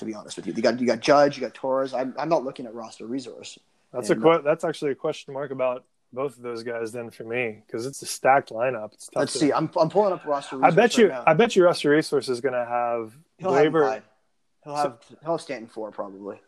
To 0.00 0.06
be 0.06 0.14
honest 0.14 0.36
with 0.38 0.46
you, 0.46 0.54
you 0.54 0.62
got 0.62 0.80
you 0.80 0.86
got 0.86 1.00
Judge, 1.00 1.36
you 1.36 1.42
got 1.42 1.52
Torres. 1.52 1.92
I'm, 1.92 2.14
I'm 2.18 2.30
not 2.30 2.42
looking 2.42 2.64
at 2.64 2.74
roster 2.74 3.06
resource. 3.06 3.58
That's 3.92 4.08
a 4.08 4.16
que- 4.16 4.40
that's 4.42 4.64
actually 4.64 4.92
a 4.92 4.94
question 4.94 5.34
mark 5.34 5.50
about 5.50 5.84
both 6.10 6.38
of 6.38 6.42
those 6.42 6.62
guys 6.62 6.90
then 6.90 7.10
for 7.10 7.24
me 7.24 7.62
because 7.66 7.84
it's 7.84 8.00
a 8.00 8.06
stacked 8.06 8.50
lineup. 8.50 8.94
It's 8.94 9.08
tough 9.08 9.20
Let's 9.20 9.32
to- 9.34 9.38
see. 9.40 9.52
I'm, 9.52 9.70
I'm 9.78 9.90
pulling 9.90 10.14
up 10.14 10.24
roster. 10.24 10.56
I 10.56 10.68
Resource 10.68 10.74
bet 10.74 10.96
you. 10.96 11.10
Right. 11.10 11.22
I 11.26 11.34
bet 11.34 11.54
you. 11.54 11.64
Roster 11.64 11.90
Resource 11.90 12.30
is 12.30 12.40
going 12.40 12.54
to 12.54 12.64
have 12.64 13.14
he'll 13.36 13.50
Gleyber. 13.50 13.86
high. 13.86 14.02
he'll 14.64 14.74
have 14.74 14.98
he'll 15.22 15.32
have 15.32 15.40
Stanton 15.42 15.68
four 15.68 15.90
probably. 15.90 16.40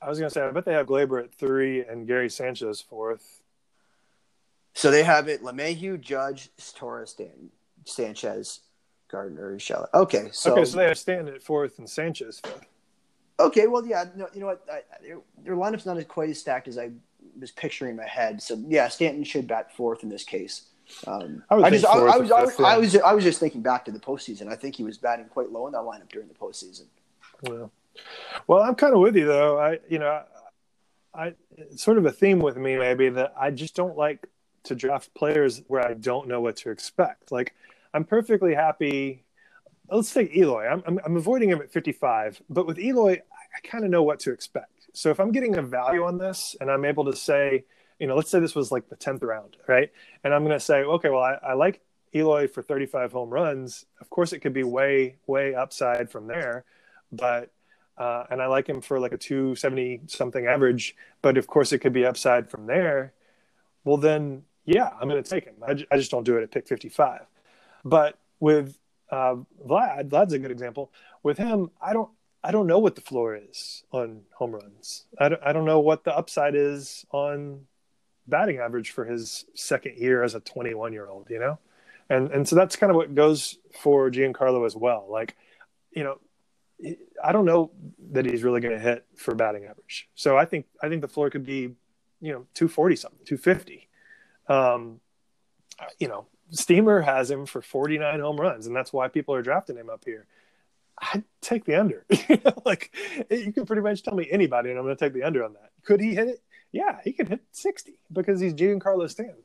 I 0.00 0.08
was 0.08 0.20
going 0.20 0.30
to 0.30 0.32
say. 0.32 0.42
I 0.42 0.50
bet 0.52 0.64
they 0.64 0.74
have 0.74 0.86
Gleyber 0.86 1.24
at 1.24 1.34
three 1.34 1.84
and 1.84 2.06
Gary 2.06 2.30
Sanchez 2.30 2.80
fourth. 2.80 3.42
So 4.74 4.92
they 4.92 5.02
have 5.02 5.26
it: 5.26 5.42
LeMahieu, 5.42 6.00
Judge, 6.00 6.50
Torres, 6.76 7.10
Stanton, 7.10 7.50
Sanchez, 7.84 8.60
Gardner, 9.10 9.56
Urshela. 9.56 9.88
Okay, 9.92 10.28
so 10.30 10.52
okay, 10.52 10.64
so 10.64 10.76
they 10.76 10.84
have 10.84 10.98
Stanton 10.98 11.34
at 11.34 11.42
fourth 11.42 11.78
and 11.78 11.90
Sanchez 11.90 12.38
fifth. 12.38 12.66
Okay, 13.38 13.66
well, 13.66 13.84
yeah, 13.86 14.04
no, 14.16 14.28
you 14.32 14.40
know 14.40 14.46
what? 14.46 14.64
I, 14.70 14.80
their, 15.02 15.18
their 15.44 15.54
lineup's 15.54 15.84
not 15.84 15.98
as 15.98 16.04
quite 16.06 16.30
as 16.30 16.38
stacked 16.38 16.68
as 16.68 16.78
I 16.78 16.90
was 17.38 17.50
picturing 17.50 17.90
in 17.90 17.96
my 17.96 18.06
head. 18.06 18.42
So 18.42 18.62
yeah, 18.68 18.88
Stanton 18.88 19.24
should 19.24 19.46
bat 19.46 19.74
fourth 19.76 20.02
in 20.02 20.08
this 20.08 20.24
case. 20.24 20.66
Um, 21.06 21.42
I 21.50 21.56
would 21.56 21.64
I 21.64 21.70
just, 21.70 21.84
I, 21.84 21.92
fourth 21.92 22.14
I 22.14 22.16
was, 22.18 22.30
I 22.30 22.42
was. 22.42 22.60
I 22.60 22.76
was, 22.78 22.96
I 22.96 23.12
was 23.12 23.24
just 23.24 23.40
thinking 23.40 23.60
back 23.60 23.84
to 23.86 23.90
the 23.90 23.98
postseason. 23.98 24.48
I 24.48 24.54
think 24.54 24.76
he 24.76 24.84
was 24.84 24.96
batting 24.96 25.26
quite 25.26 25.50
low 25.50 25.66
in 25.66 25.72
that 25.72 25.82
lineup 25.82 26.08
during 26.08 26.28
the 26.28 26.34
postseason. 26.34 26.84
Well, 27.42 27.70
well, 28.46 28.62
I'm 28.62 28.74
kind 28.74 28.94
of 28.94 29.00
with 29.00 29.16
you 29.16 29.26
though. 29.26 29.58
I, 29.58 29.80
you 29.88 29.98
know, 29.98 30.22
I, 31.14 31.34
it's 31.56 31.82
sort 31.82 31.98
of 31.98 32.06
a 32.06 32.12
theme 32.12 32.38
with 32.38 32.56
me 32.56 32.76
maybe 32.76 33.08
that 33.10 33.34
I 33.38 33.50
just 33.50 33.74
don't 33.74 33.96
like 33.96 34.26
to 34.64 34.74
draft 34.74 35.12
players 35.14 35.62
where 35.68 35.86
I 35.86 35.94
don't 35.94 36.28
know 36.28 36.40
what 36.40 36.56
to 36.58 36.70
expect. 36.70 37.32
Like, 37.32 37.54
I'm 37.92 38.04
perfectly 38.04 38.54
happy. 38.54 39.24
Let's 39.90 40.12
take 40.12 40.36
Eloy. 40.36 40.66
I'm, 40.66 40.82
I'm, 40.86 41.00
I'm 41.04 41.16
avoiding 41.16 41.50
him 41.50 41.60
at 41.60 41.70
55, 41.70 42.42
but 42.50 42.66
with 42.66 42.78
Eloy, 42.78 43.12
I, 43.12 43.16
I 43.16 43.68
kind 43.68 43.84
of 43.84 43.90
know 43.90 44.02
what 44.02 44.18
to 44.20 44.32
expect. 44.32 44.88
So 44.92 45.10
if 45.10 45.20
I'm 45.20 45.30
getting 45.30 45.56
a 45.56 45.62
value 45.62 46.04
on 46.04 46.18
this 46.18 46.56
and 46.60 46.70
I'm 46.70 46.84
able 46.84 47.04
to 47.04 47.14
say, 47.14 47.64
you 47.98 48.06
know, 48.06 48.16
let's 48.16 48.30
say 48.30 48.40
this 48.40 48.54
was 48.54 48.72
like 48.72 48.88
the 48.88 48.96
10th 48.96 49.22
round, 49.22 49.56
right? 49.68 49.90
And 50.24 50.34
I'm 50.34 50.42
going 50.42 50.56
to 50.56 50.64
say, 50.64 50.82
okay, 50.82 51.08
well, 51.08 51.22
I, 51.22 51.34
I 51.42 51.52
like 51.54 51.80
Eloy 52.14 52.48
for 52.48 52.62
35 52.62 53.12
home 53.12 53.30
runs. 53.30 53.84
Of 54.00 54.10
course, 54.10 54.32
it 54.32 54.40
could 54.40 54.52
be 54.52 54.64
way, 54.64 55.16
way 55.26 55.54
upside 55.54 56.10
from 56.10 56.26
there, 56.26 56.64
but 57.12 57.52
uh, 57.98 58.24
and 58.30 58.42
I 58.42 58.46
like 58.46 58.68
him 58.68 58.82
for 58.82 59.00
like 59.00 59.12
a 59.12 59.18
270 59.18 60.02
something 60.06 60.46
average, 60.46 60.94
but 61.22 61.38
of 61.38 61.46
course 61.46 61.72
it 61.72 61.78
could 61.78 61.94
be 61.94 62.04
upside 62.04 62.50
from 62.50 62.66
there. 62.66 63.14
Well, 63.84 63.96
then, 63.96 64.42
yeah, 64.66 64.90
I'm 65.00 65.08
going 65.08 65.22
to 65.22 65.28
take 65.28 65.44
him. 65.44 65.54
I, 65.66 65.82
I, 65.90 65.96
just 65.96 66.10
don't 66.10 66.24
do 66.24 66.36
it 66.36 66.42
at 66.42 66.50
pick 66.50 66.68
55. 66.68 67.22
But 67.84 68.18
with 68.38 68.76
uh, 69.10 69.36
Vlad, 69.66 70.08
Vlad's 70.08 70.32
a 70.32 70.38
good 70.38 70.50
example. 70.50 70.92
With 71.22 71.38
him, 71.38 71.70
I 71.80 71.92
don't, 71.92 72.10
I 72.42 72.52
don't 72.52 72.66
know 72.66 72.78
what 72.78 72.94
the 72.94 73.00
floor 73.00 73.36
is 73.36 73.84
on 73.92 74.22
home 74.34 74.52
runs. 74.52 75.06
I 75.18 75.28
don't, 75.28 75.42
I 75.42 75.52
don't 75.52 75.64
know 75.64 75.80
what 75.80 76.04
the 76.04 76.16
upside 76.16 76.54
is 76.54 77.04
on 77.10 77.66
batting 78.26 78.58
average 78.58 78.90
for 78.90 79.04
his 79.04 79.44
second 79.54 79.98
year 79.98 80.22
as 80.22 80.34
a 80.34 80.40
21 80.40 80.92
year 80.92 81.08
old, 81.08 81.28
you 81.30 81.38
know? 81.38 81.58
And, 82.08 82.30
and 82.30 82.48
so 82.48 82.54
that's 82.54 82.76
kind 82.76 82.90
of 82.90 82.96
what 82.96 83.14
goes 83.14 83.58
for 83.80 84.10
Giancarlo 84.10 84.64
as 84.64 84.76
well. 84.76 85.06
Like, 85.08 85.36
you 85.90 86.04
know, 86.04 86.18
I 87.22 87.32
don't 87.32 87.46
know 87.46 87.70
that 88.12 88.26
he's 88.26 88.42
really 88.44 88.60
going 88.60 88.74
to 88.74 88.80
hit 88.80 89.06
for 89.16 89.34
batting 89.34 89.64
average. 89.64 90.08
So 90.14 90.36
I 90.36 90.44
think 90.44 90.66
I 90.82 90.88
think 90.88 91.00
the 91.00 91.08
floor 91.08 91.30
could 91.30 91.44
be, 91.44 91.74
you 92.20 92.32
know, 92.32 92.46
240 92.54 92.96
something, 92.96 93.20
250. 93.24 93.88
Um, 94.48 95.00
you 95.98 96.08
know, 96.08 96.26
Steamer 96.50 97.00
has 97.00 97.30
him 97.30 97.46
for 97.46 97.62
49 97.62 98.20
home 98.20 98.40
runs, 98.40 98.66
and 98.66 98.76
that's 98.76 98.92
why 98.92 99.08
people 99.08 99.34
are 99.34 99.42
drafting 99.42 99.76
him 99.76 99.90
up 99.90 100.04
here. 100.04 100.26
I'd 100.98 101.24
take 101.40 101.64
the 101.64 101.74
under. 101.74 102.04
like 102.64 102.94
eh, 103.30 103.36
you 103.36 103.52
can 103.52 103.66
pretty 103.66 103.82
much 103.82 104.02
tell 104.02 104.14
me 104.14 104.28
anybody, 104.30 104.70
and 104.70 104.78
I'm 104.78 104.84
going 104.84 104.96
to 104.96 105.04
take 105.04 105.12
the 105.12 105.24
under 105.24 105.44
on 105.44 105.52
that. 105.54 105.70
Could 105.84 106.00
he 106.00 106.14
hit 106.14 106.28
it? 106.28 106.42
Yeah, 106.72 106.98
he 107.04 107.12
could 107.12 107.28
hit 107.28 107.40
60 107.52 107.98
because 108.12 108.40
he's 108.40 108.54
Giancarlo 108.54 109.08
Stanton. 109.08 109.36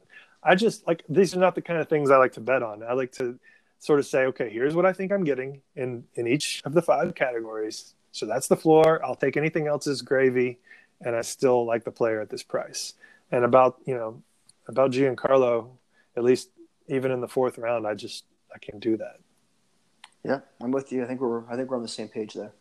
I 0.43 0.55
just 0.55 0.87
like 0.87 1.03
these 1.07 1.35
are 1.35 1.39
not 1.39 1.55
the 1.55 1.61
kind 1.61 1.79
of 1.79 1.87
things 1.87 2.09
I 2.09 2.17
like 2.17 2.33
to 2.33 2.41
bet 2.41 2.63
on. 2.63 2.83
I 2.83 2.93
like 2.93 3.11
to 3.13 3.39
sort 3.79 3.99
of 3.99 4.05
say, 4.05 4.25
okay, 4.25 4.49
here's 4.49 4.75
what 4.75 4.85
I 4.85 4.93
think 4.93 5.11
I'm 5.11 5.23
getting 5.23 5.61
in 5.75 6.05
in 6.15 6.27
each 6.27 6.61
of 6.65 6.73
the 6.73 6.81
five 6.81 7.13
categories. 7.15 7.93
So 8.11 8.25
that's 8.25 8.47
the 8.47 8.57
floor. 8.57 9.03
I'll 9.05 9.15
take 9.15 9.37
anything 9.37 9.67
else 9.67 9.87
as 9.87 10.01
gravy, 10.01 10.59
and 10.99 11.15
I 11.15 11.21
still 11.21 11.65
like 11.65 11.83
the 11.83 11.91
player 11.91 12.21
at 12.21 12.29
this 12.29 12.43
price. 12.43 12.93
And 13.31 13.45
about 13.45 13.77
you 13.85 13.95
know 13.95 14.23
about 14.67 14.91
Giancarlo, 14.91 15.69
at 16.17 16.23
least 16.23 16.49
even 16.91 17.11
in 17.11 17.21
the 17.21 17.27
fourth 17.27 17.57
round, 17.57 17.87
I 17.87 17.95
just 17.95 18.25
I 18.53 18.59
can't 18.59 18.79
do 18.79 18.97
that. 18.97 19.19
Yeah, 20.23 20.41
I'm 20.61 20.71
with 20.71 20.91
you. 20.91 21.03
I 21.03 21.07
think 21.07 21.21
we're 21.21 21.49
I 21.49 21.55
think 21.55 21.69
we're 21.69 21.77
on 21.77 21.83
the 21.83 21.87
same 21.87 22.09
page 22.09 22.33
there. 22.33 22.51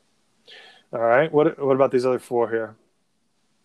All 0.93 1.01
right. 1.01 1.31
What 1.31 1.59
what 1.59 1.74
about 1.74 1.90
these 1.90 2.07
other 2.07 2.19
four 2.19 2.51
here? 2.51 2.77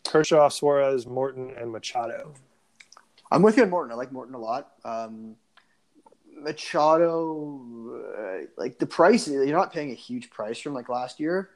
Kershaw, 0.06 0.50
Suarez, 0.50 1.08
Morton, 1.08 1.54
and 1.58 1.72
Machado. 1.72 2.34
I'm 3.32 3.42
with 3.42 3.58
you 3.58 3.64
on 3.64 3.70
Morton. 3.70 3.92
I 3.92 3.96
like 3.96 4.12
Morton 4.12 4.36
a 4.36 4.40
lot. 4.40 4.72
Um, 4.84 5.36
Machado, 6.38 8.04
uh, 8.18 8.46
like 8.58 8.78
the 8.78 8.86
price, 8.86 9.28
you're 9.28 9.46
not 9.48 9.74
paying 9.74 9.92
a 9.92 9.96
huge 9.96 10.30
price 10.30 10.60
from 10.60 10.74
like 10.74 10.90
last 10.90 11.20
year. 11.20 11.50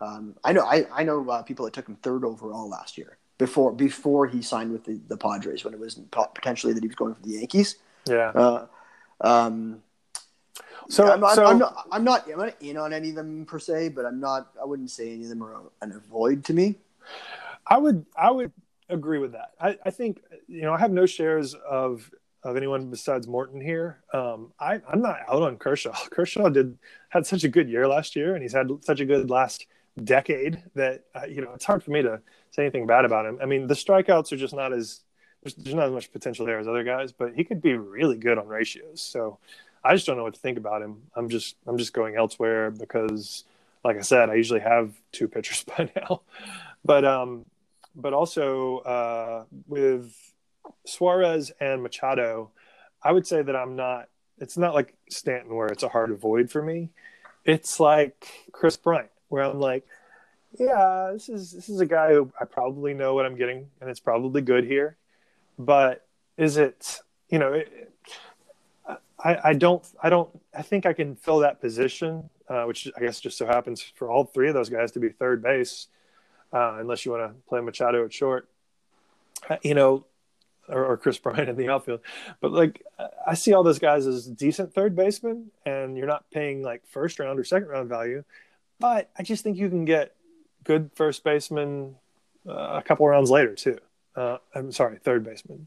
Um, 0.00 0.34
I 0.44 0.52
know, 0.52 0.64
I, 0.64 0.86
I 0.92 1.02
know 1.02 1.26
uh, 1.30 1.42
people 1.42 1.64
that 1.64 1.72
took 1.72 1.88
him 1.88 1.96
third 1.96 2.24
overall 2.24 2.68
last 2.68 2.98
year 2.98 3.16
before 3.38 3.72
before 3.72 4.26
he 4.26 4.42
signed 4.42 4.70
with 4.70 4.84
the, 4.84 5.00
the 5.08 5.16
Padres 5.16 5.64
when 5.64 5.72
it 5.72 5.80
was 5.80 5.98
potentially 6.34 6.72
that 6.72 6.82
he 6.82 6.88
was 6.88 6.96
going 6.96 7.14
for 7.14 7.22
the 7.22 7.30
Yankees. 7.30 7.76
Yeah. 8.06 8.30
Uh, 8.34 8.66
um, 9.20 9.82
so, 10.88 11.10
I'm, 11.10 11.20
so 11.34 11.46
I'm, 11.46 11.58
not, 11.58 11.86
I'm 11.90 12.04
not 12.04 12.30
I'm 12.30 12.38
not 12.38 12.62
in 12.62 12.76
on 12.76 12.92
any 12.92 13.10
of 13.10 13.14
them 13.14 13.46
per 13.46 13.58
se, 13.58 13.90
but 13.90 14.04
I'm 14.04 14.20
not. 14.20 14.50
I 14.60 14.64
wouldn't 14.64 14.90
say 14.90 15.12
any 15.12 15.22
of 15.22 15.30
them 15.30 15.42
are 15.42 15.62
an 15.80 15.92
avoid 15.92 16.44
to 16.44 16.52
me. 16.54 16.76
I 17.66 17.78
would 17.78 18.04
I 18.16 18.30
would 18.30 18.52
agree 18.88 19.18
with 19.18 19.32
that. 19.32 19.52
I, 19.60 19.78
I 19.84 19.90
think 19.90 20.20
you 20.46 20.62
know 20.62 20.74
I 20.74 20.78
have 20.78 20.92
no 20.92 21.06
shares 21.06 21.54
of 21.54 22.10
of 22.42 22.56
anyone 22.56 22.90
besides 22.90 23.26
Morton 23.26 23.60
here. 23.60 24.02
Um, 24.12 24.52
I, 24.60 24.80
I'm 24.86 25.00
not 25.00 25.20
out 25.28 25.42
on 25.42 25.56
Kershaw. 25.56 25.94
Kershaw 26.10 26.50
did 26.50 26.78
had 27.08 27.26
such 27.26 27.44
a 27.44 27.48
good 27.48 27.68
year 27.68 27.88
last 27.88 28.14
year, 28.14 28.34
and 28.34 28.42
he's 28.42 28.52
had 28.52 28.68
such 28.82 29.00
a 29.00 29.06
good 29.06 29.30
last 29.30 29.66
decade 30.02 30.62
that 30.74 31.04
uh, 31.14 31.24
you 31.26 31.40
know 31.40 31.52
it's 31.54 31.64
hard 31.64 31.82
for 31.82 31.90
me 31.90 32.02
to 32.02 32.20
say 32.50 32.62
anything 32.62 32.86
bad 32.86 33.04
about 33.04 33.26
him. 33.26 33.38
I 33.42 33.46
mean, 33.46 33.66
the 33.66 33.74
strikeouts 33.74 34.32
are 34.32 34.36
just 34.36 34.54
not 34.54 34.72
as 34.72 35.00
there's, 35.44 35.54
there's 35.54 35.74
not 35.74 35.86
as 35.86 35.92
much 35.92 36.10
potential 36.10 36.46
there 36.46 36.58
as 36.58 36.66
other 36.66 36.82
guys, 36.82 37.12
but 37.12 37.34
he 37.34 37.44
could 37.44 37.60
be 37.60 37.74
really 37.74 38.16
good 38.16 38.38
on 38.38 38.48
ratios. 38.48 39.00
So 39.00 39.38
I 39.84 39.94
just 39.94 40.06
don't 40.06 40.16
know 40.16 40.22
what 40.24 40.34
to 40.34 40.40
think 40.40 40.58
about 40.58 40.82
him. 40.82 41.02
I'm 41.14 41.28
just 41.28 41.56
I'm 41.66 41.76
just 41.76 41.92
going 41.92 42.16
elsewhere 42.16 42.70
because, 42.70 43.44
like 43.84 43.98
I 43.98 44.00
said, 44.00 44.30
I 44.30 44.34
usually 44.34 44.60
have 44.60 44.92
two 45.12 45.28
pitchers 45.28 45.64
by 45.78 45.90
now, 45.94 46.22
but 46.84 47.04
um, 47.04 47.44
but 47.94 48.14
also 48.14 48.78
uh, 48.78 49.44
with 49.68 50.14
Suarez 50.86 51.52
and 51.60 51.82
Machado, 51.82 52.50
I 53.02 53.12
would 53.12 53.26
say 53.26 53.42
that 53.42 53.54
I'm 53.54 53.76
not. 53.76 54.08
It's 54.38 54.56
not 54.56 54.74
like 54.74 54.96
Stanton 55.10 55.54
where 55.54 55.68
it's 55.68 55.84
a 55.84 55.88
hard 55.88 56.10
avoid 56.10 56.50
for 56.50 56.60
me. 56.60 56.90
It's 57.44 57.78
like 57.78 58.26
Kris 58.50 58.76
Bryant 58.76 59.10
where 59.28 59.44
I'm 59.44 59.60
like, 59.60 59.86
yeah, 60.58 61.10
this 61.12 61.28
is 61.28 61.52
this 61.52 61.68
is 61.68 61.80
a 61.80 61.86
guy 61.86 62.12
who 62.14 62.32
I 62.40 62.46
probably 62.46 62.94
know 62.94 63.14
what 63.14 63.26
I'm 63.26 63.36
getting, 63.36 63.66
and 63.80 63.90
it's 63.90 64.00
probably 64.00 64.40
good 64.40 64.64
here. 64.64 64.96
But 65.58 66.06
is 66.36 66.56
it? 66.56 67.00
You 67.28 67.38
know, 67.38 67.52
it, 67.54 67.92
I 69.24 69.38
I 69.50 69.52
don't 69.54 69.84
I 70.02 70.10
don't 70.10 70.28
I 70.56 70.62
think 70.62 70.86
I 70.86 70.92
can 70.92 71.16
fill 71.16 71.38
that 71.40 71.60
position, 71.60 72.28
uh, 72.48 72.64
which 72.64 72.88
I 72.96 73.00
guess 73.00 73.20
just 73.20 73.38
so 73.38 73.46
happens 73.46 73.82
for 73.82 74.10
all 74.10 74.24
three 74.24 74.48
of 74.48 74.54
those 74.54 74.68
guys 74.68 74.92
to 74.92 75.00
be 75.00 75.08
third 75.08 75.42
base, 75.42 75.88
uh, 76.52 76.76
unless 76.78 77.04
you 77.04 77.12
want 77.12 77.30
to 77.30 77.48
play 77.48 77.60
Machado 77.60 78.04
at 78.04 78.12
short. 78.12 78.48
Uh, 79.48 79.56
you 79.62 79.74
know, 79.74 80.06
or, 80.68 80.86
or, 80.86 80.96
Kris 80.96 81.18
Bryant 81.18 81.48
in 81.48 81.56
the 81.56 81.68
outfield. 81.68 82.00
But 82.40 82.52
like, 82.52 82.82
I 83.26 83.34
see 83.34 83.52
all 83.52 83.62
those 83.62 83.78
guys 83.78 84.06
as 84.06 84.26
decent 84.26 84.72
third 84.72 84.96
basemen, 84.96 85.50
and 85.66 85.98
you're 85.98 86.06
not 86.06 86.30
paying 86.30 86.62
like 86.62 86.86
first 86.86 87.18
round 87.18 87.38
or 87.38 87.44
second 87.44 87.68
round 87.68 87.88
value. 87.88 88.24
But 88.78 89.10
I 89.18 89.22
just 89.22 89.44
think 89.44 89.58
you 89.58 89.68
can 89.68 89.84
get 89.84 90.14
good 90.64 90.90
first 90.94 91.24
baseman 91.24 91.96
uh, 92.48 92.80
a 92.80 92.82
couple 92.82 93.06
rounds 93.06 93.30
later 93.30 93.54
too. 93.54 93.78
Uh, 94.16 94.38
I'm 94.54 94.72
sorry, 94.72 94.98
third 94.98 95.24
baseman. 95.24 95.66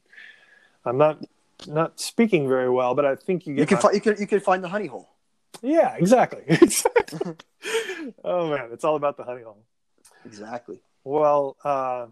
I'm 0.86 0.98
not 0.98 1.24
not 1.66 2.00
speaking 2.00 2.48
very 2.48 2.70
well, 2.70 2.96
but 2.96 3.06
I 3.06 3.16
think 3.16 3.48
you 3.48 3.56
get. 3.56 3.62
You 3.62 3.68
can, 3.68 3.76
my... 3.76 3.82
fi- 3.82 3.92
you 3.94 4.02
can 4.02 4.18
you 4.20 4.28
can 4.28 4.40
find 4.40 4.64
the 4.64 4.70
honey 4.70 4.88
hole. 4.88 5.10
Yeah, 5.62 5.96
exactly. 5.96 6.44
oh 8.24 8.50
man, 8.50 8.70
it's 8.72 8.84
all 8.84 8.96
about 8.96 9.18
the 9.18 9.24
honey 9.24 9.44
hole. 9.44 9.64
Exactly. 10.26 10.80
Well, 11.04 11.56
uh, 11.64 12.08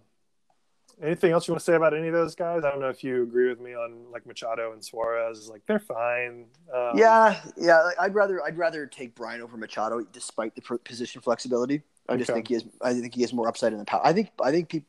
anything 1.02 1.32
else 1.32 1.48
you 1.48 1.54
want 1.54 1.60
to 1.60 1.66
say 1.66 1.76
about 1.76 1.94
any 1.94 2.08
of 2.08 2.14
those 2.14 2.36
guys? 2.36 2.64
I 2.64 2.72
don't 2.72 2.80
know 2.80 2.90
if 2.90 3.04
you 3.04 3.24
agree 3.24 3.50
with 3.50 3.60
me 3.60 3.74
on 3.74 4.12
like 4.12 4.26
Machado 4.26 4.74
and 4.74 4.84
Suarez. 4.84 5.50
Like 5.50 5.66
they're 5.68 5.80
fine. 5.80 6.46
Um, 6.74 6.98
yeah, 6.98 7.40
yeah. 7.58 7.92
I'd 8.00 8.16
rather 8.16 8.44
I'd 8.44 8.58
rather 8.58 8.86
take 8.86 9.16
Bryant 9.16 9.42
over 9.42 9.58
Machado 9.58 10.02
despite 10.12 10.56
the 10.56 10.62
position 10.80 11.22
flexibility. 11.22 11.82
I 12.08 12.18
just 12.18 12.30
okay. 12.30 12.38
think 12.38 12.48
he 12.48 12.54
has 12.56 12.66
I 12.82 12.94
think 12.94 13.14
he 13.14 13.22
has 13.22 13.34
more 13.34 13.48
upside 13.48 13.74
in 13.74 13.80
the 13.80 13.86
power. 13.86 14.02
I 14.04 14.14
think 14.14 14.30
I 14.44 14.52
think 14.52 14.70
people 14.70 14.88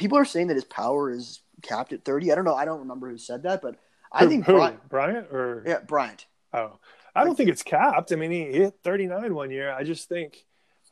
people 0.00 0.18
are 0.18 0.24
saying 0.24 0.48
that 0.48 0.54
his 0.54 0.64
power 0.64 1.10
is 1.10 1.42
capped 1.62 1.92
at 1.92 2.04
thirty. 2.04 2.32
I 2.32 2.34
don't 2.34 2.44
know. 2.44 2.54
I 2.54 2.64
don't 2.64 2.80
remember 2.80 3.08
who 3.08 3.18
said 3.18 3.44
that, 3.44 3.62
but 3.62 3.76
I 4.10 4.26
think 4.26 4.46
who? 4.46 4.54
Bryant, 4.54 4.88
Bryant 4.88 5.26
or 5.30 5.62
yeah 5.66 5.80
Bryant. 5.80 6.26
Oh, 6.52 6.78
I 7.14 7.22
don't 7.22 7.36
think 7.36 7.50
it's 7.50 7.62
capped. 7.62 8.10
I 8.10 8.16
mean, 8.16 8.30
he 8.30 8.44
hit 8.46 8.74
thirty 8.82 9.06
nine 9.06 9.34
one 9.34 9.50
year. 9.50 9.70
I 9.70 9.84
just 9.84 10.08
think 10.08 10.44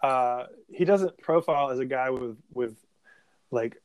uh, 0.02 0.44
he 0.70 0.84
doesn't 0.84 1.18
profile 1.18 1.70
as 1.70 1.78
a 1.78 1.86
guy 1.86 2.10
with 2.10 2.36
with 2.52 2.76
like 3.50 3.80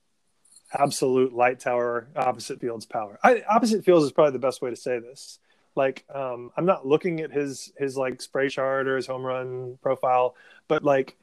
absolute 0.74 1.34
light 1.34 1.60
tower 1.60 2.10
opposite 2.16 2.60
fields 2.60 2.86
power. 2.86 3.18
I, 3.24 3.44
opposite 3.50 3.86
fields 3.86 4.06
is 4.06 4.12
probably 4.12 4.34
the 4.34 4.40
best 4.40 4.62
way 4.62 4.72
to 4.72 4.76
say 4.76 5.00
this. 5.00 5.40
Like, 5.76 6.04
um, 6.14 6.52
I'm 6.58 6.66
not 6.66 6.86
looking 6.86 7.22
at 7.22 7.32
his 7.32 7.72
his 7.78 7.96
like 7.96 8.22
spray 8.22 8.50
chart 8.50 8.88
or 8.88 8.98
his 8.98 9.08
home 9.08 9.24
run 9.24 9.80
profile, 9.82 10.36
but 10.68 10.84
like 10.84 11.16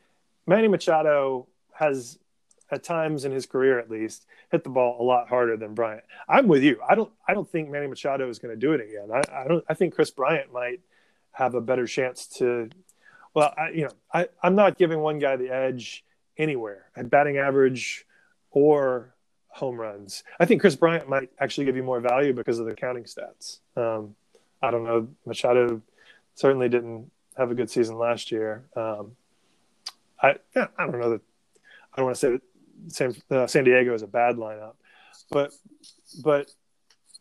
Manny 0.46 0.68
Machado 0.68 1.46
has 1.72 2.18
at 2.70 2.82
times 2.82 3.24
in 3.24 3.32
his 3.32 3.46
career 3.46 3.78
at 3.78 3.90
least 3.90 4.26
hit 4.50 4.64
the 4.64 4.70
ball 4.70 5.00
a 5.00 5.04
lot 5.04 5.28
harder 5.28 5.56
than 5.56 5.74
Bryant. 5.74 6.04
I'm 6.28 6.48
with 6.48 6.62
you. 6.62 6.80
I 6.88 6.94
don't 6.94 7.10
I 7.26 7.34
don't 7.34 7.48
think 7.48 7.70
Manny 7.70 7.86
Machado 7.86 8.28
is 8.28 8.38
going 8.38 8.54
to 8.54 8.60
do 8.60 8.72
it 8.72 8.80
again. 8.80 9.10
I, 9.12 9.44
I 9.44 9.48
don't 9.48 9.64
I 9.68 9.74
think 9.74 9.94
Kris 9.94 10.10
Bryant 10.10 10.52
might 10.52 10.80
have 11.32 11.54
a 11.54 11.60
better 11.60 11.86
chance 11.86 12.26
to 12.38 12.70
well, 13.34 13.54
I, 13.56 13.70
you 13.70 13.82
know, 13.82 13.90
I, 14.12 14.28
I'm 14.42 14.56
not 14.56 14.76
giving 14.76 14.98
one 15.00 15.18
guy 15.18 15.36
the 15.36 15.50
edge 15.50 16.04
anywhere 16.36 16.86
at 16.96 17.10
batting 17.10 17.38
average 17.38 18.06
or 18.50 19.14
home 19.48 19.76
runs. 19.76 20.24
I 20.38 20.46
think 20.46 20.60
Kris 20.60 20.76
Bryant 20.76 21.08
might 21.08 21.30
actually 21.38 21.66
give 21.66 21.76
you 21.76 21.82
more 21.82 22.00
value 22.00 22.32
because 22.32 22.58
of 22.58 22.66
the 22.66 22.74
counting 22.74 23.04
stats. 23.04 23.60
Um, 23.76 24.14
I 24.62 24.70
don't 24.70 24.84
know. 24.84 25.08
Machado 25.26 25.80
certainly 26.34 26.68
didn't 26.68 27.10
have 27.36 27.50
a 27.50 27.54
good 27.54 27.70
season 27.70 27.98
last 27.98 28.32
year. 28.32 28.64
Um, 28.76 29.12
I 30.22 30.36
I 30.56 30.66
don't 30.86 31.00
know 31.00 31.10
that 31.10 31.22
I 31.92 31.96
don't 31.96 32.06
want 32.06 32.16
to 32.16 32.20
say 32.20 32.30
that 32.32 32.42
San, 32.88 33.14
uh, 33.30 33.46
San 33.46 33.64
Diego 33.64 33.94
is 33.94 34.02
a 34.02 34.06
bad 34.06 34.36
lineup, 34.36 34.74
but 35.30 35.52
but 36.22 36.50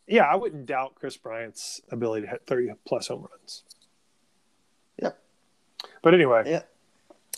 yeah, 0.07 0.23
I 0.23 0.36
wouldn't 0.36 0.65
doubt 0.65 0.95
Kris 0.95 1.18
Bryant's 1.18 1.81
ability 1.91 2.26
to 2.26 2.31
hit 2.31 2.41
30 2.48 2.72
plus 2.86 3.07
home 3.07 3.27
runs. 3.30 3.64
Yep. 5.02 5.19
But 6.02 6.14
anyway, 6.14 6.44
yeah. 6.48 6.64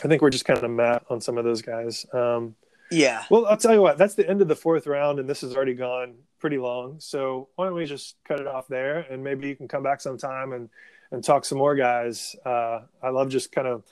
I 0.04 0.08
think 0.08 0.22
we're 0.22 0.30
just 0.30 0.46
kind 0.46 0.64
of 0.64 0.72
met 0.72 1.04
on 1.10 1.22
some 1.22 1.38
of 1.38 1.44
those 1.44 1.62
guys. 1.62 2.06
Um, 2.14 2.56
yeah. 2.90 3.24
Well, 3.30 3.46
I'll 3.46 3.58
tell 3.58 3.74
you 3.74 3.82
what. 3.82 3.98
That's 3.98 4.16
the 4.16 4.28
end 4.28 4.42
of 4.42 4.48
the 4.48 4.56
fourth 4.56 4.88
round, 4.88 5.20
and 5.20 5.30
this 5.30 5.42
has 5.42 5.56
already 5.56 5.74
gone 5.74 6.16
pretty 6.40 6.58
long. 6.58 6.96
So 7.00 7.50
why 7.56 7.66
don't 7.66 7.76
we 7.76 7.86
just 7.86 8.16
cut 8.28 8.40
it 8.40 8.48
off 8.48 8.68
there, 8.68 9.00
and 9.00 9.24
maybe 9.24 9.48
you 9.48 9.56
can 9.56 9.68
come 9.68 9.84
back 9.84 10.02
sometime 10.02 10.54
and 10.54 10.70
and 11.12 11.24
talk 11.24 11.44
some 11.44 11.58
more 11.58 11.76
guys. 11.76 12.36
Uh, 12.46 12.82
I 13.04 13.10
love 13.10 13.30
just 13.30 13.52
kind 13.52 13.68
of 13.68 13.84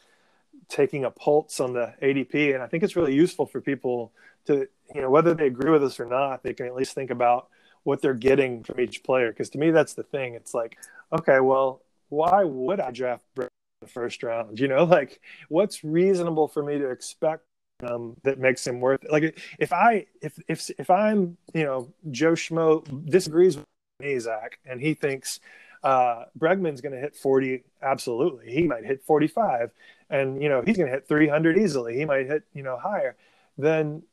taking 0.70 1.04
a 1.04 1.12
pulse 1.12 1.60
on 1.60 1.74
the 1.74 1.94
ADP, 2.02 2.54
and 2.54 2.64
I 2.64 2.68
think 2.68 2.84
it's 2.84 2.96
really 2.96 3.14
useful 3.14 3.46
for 3.46 3.60
people 3.60 4.12
to, 4.46 4.68
you 4.94 5.02
know, 5.02 5.10
whether 5.10 5.34
they 5.34 5.48
agree 5.48 5.72
with 5.72 5.84
us 5.84 6.00
or 6.00 6.06
not, 6.06 6.44
they 6.44 6.54
can 6.54 6.68
at 6.68 6.76
least 6.76 6.94
think 6.94 7.10
about 7.10 7.50
what 7.84 8.02
they're 8.02 8.14
getting 8.14 8.64
from 8.64 8.80
each 8.80 9.04
player. 9.04 9.30
Because 9.30 9.50
to 9.52 9.58
me, 9.58 9.72
that's 9.72 9.94
the 9.94 10.04
thing. 10.04 10.36
It's 10.36 10.54
like, 10.54 10.78
okay, 11.12 11.40
well, 11.40 11.82
why 12.10 12.44
would 12.44 12.80
I 12.80 12.92
draft 12.92 13.24
Brett 13.36 13.50
in 13.82 13.88
the 13.88 13.92
first 13.92 14.24
round? 14.24 14.60
You 14.60 14.68
know, 14.68 14.84
like 14.98 15.20
what's 15.50 15.84
reasonable 15.84 16.48
for 16.48 16.64
me 16.64 16.78
to 16.78 16.90
expect 16.90 17.44
um, 17.84 18.18
that 18.24 18.40
makes 18.40 18.66
him 18.66 18.80
worth 18.80 19.04
it? 19.04 19.12
Like 19.12 19.40
if 19.58 19.74
I 19.74 20.06
if 20.22 20.38
if 20.48 20.70
if 20.78 20.90
I'm 20.90 21.38
you 21.54 21.64
know 21.64 21.92
Joe 22.12 22.34
Schmo 22.34 22.84
disagrees 23.10 23.58
with 23.58 23.66
me, 24.00 24.20
Zach, 24.20 24.60
and 24.66 24.82
he 24.82 24.94
thinks 24.94 25.40
uh, 25.84 26.26
Bregman's 26.38 26.82
going 26.82 26.94
to 26.94 27.00
hit 27.00 27.16
40. 27.16 27.64
Absolutely. 27.82 28.52
He 28.52 28.64
might 28.64 28.86
hit 28.86 29.04
45 29.04 29.72
and, 30.10 30.42
you 30.42 30.50
know, 30.50 30.62
he's 30.66 30.78
going 30.78 30.88
to 30.88 30.94
hit 30.94 31.08
300 31.08 31.58
easily. 31.58 31.98
He 31.98 32.06
might 32.06 32.28
hit, 32.28 32.44
you 32.54 32.64
know, 32.64 32.78
higher. 32.78 33.16
Then, 33.58 34.04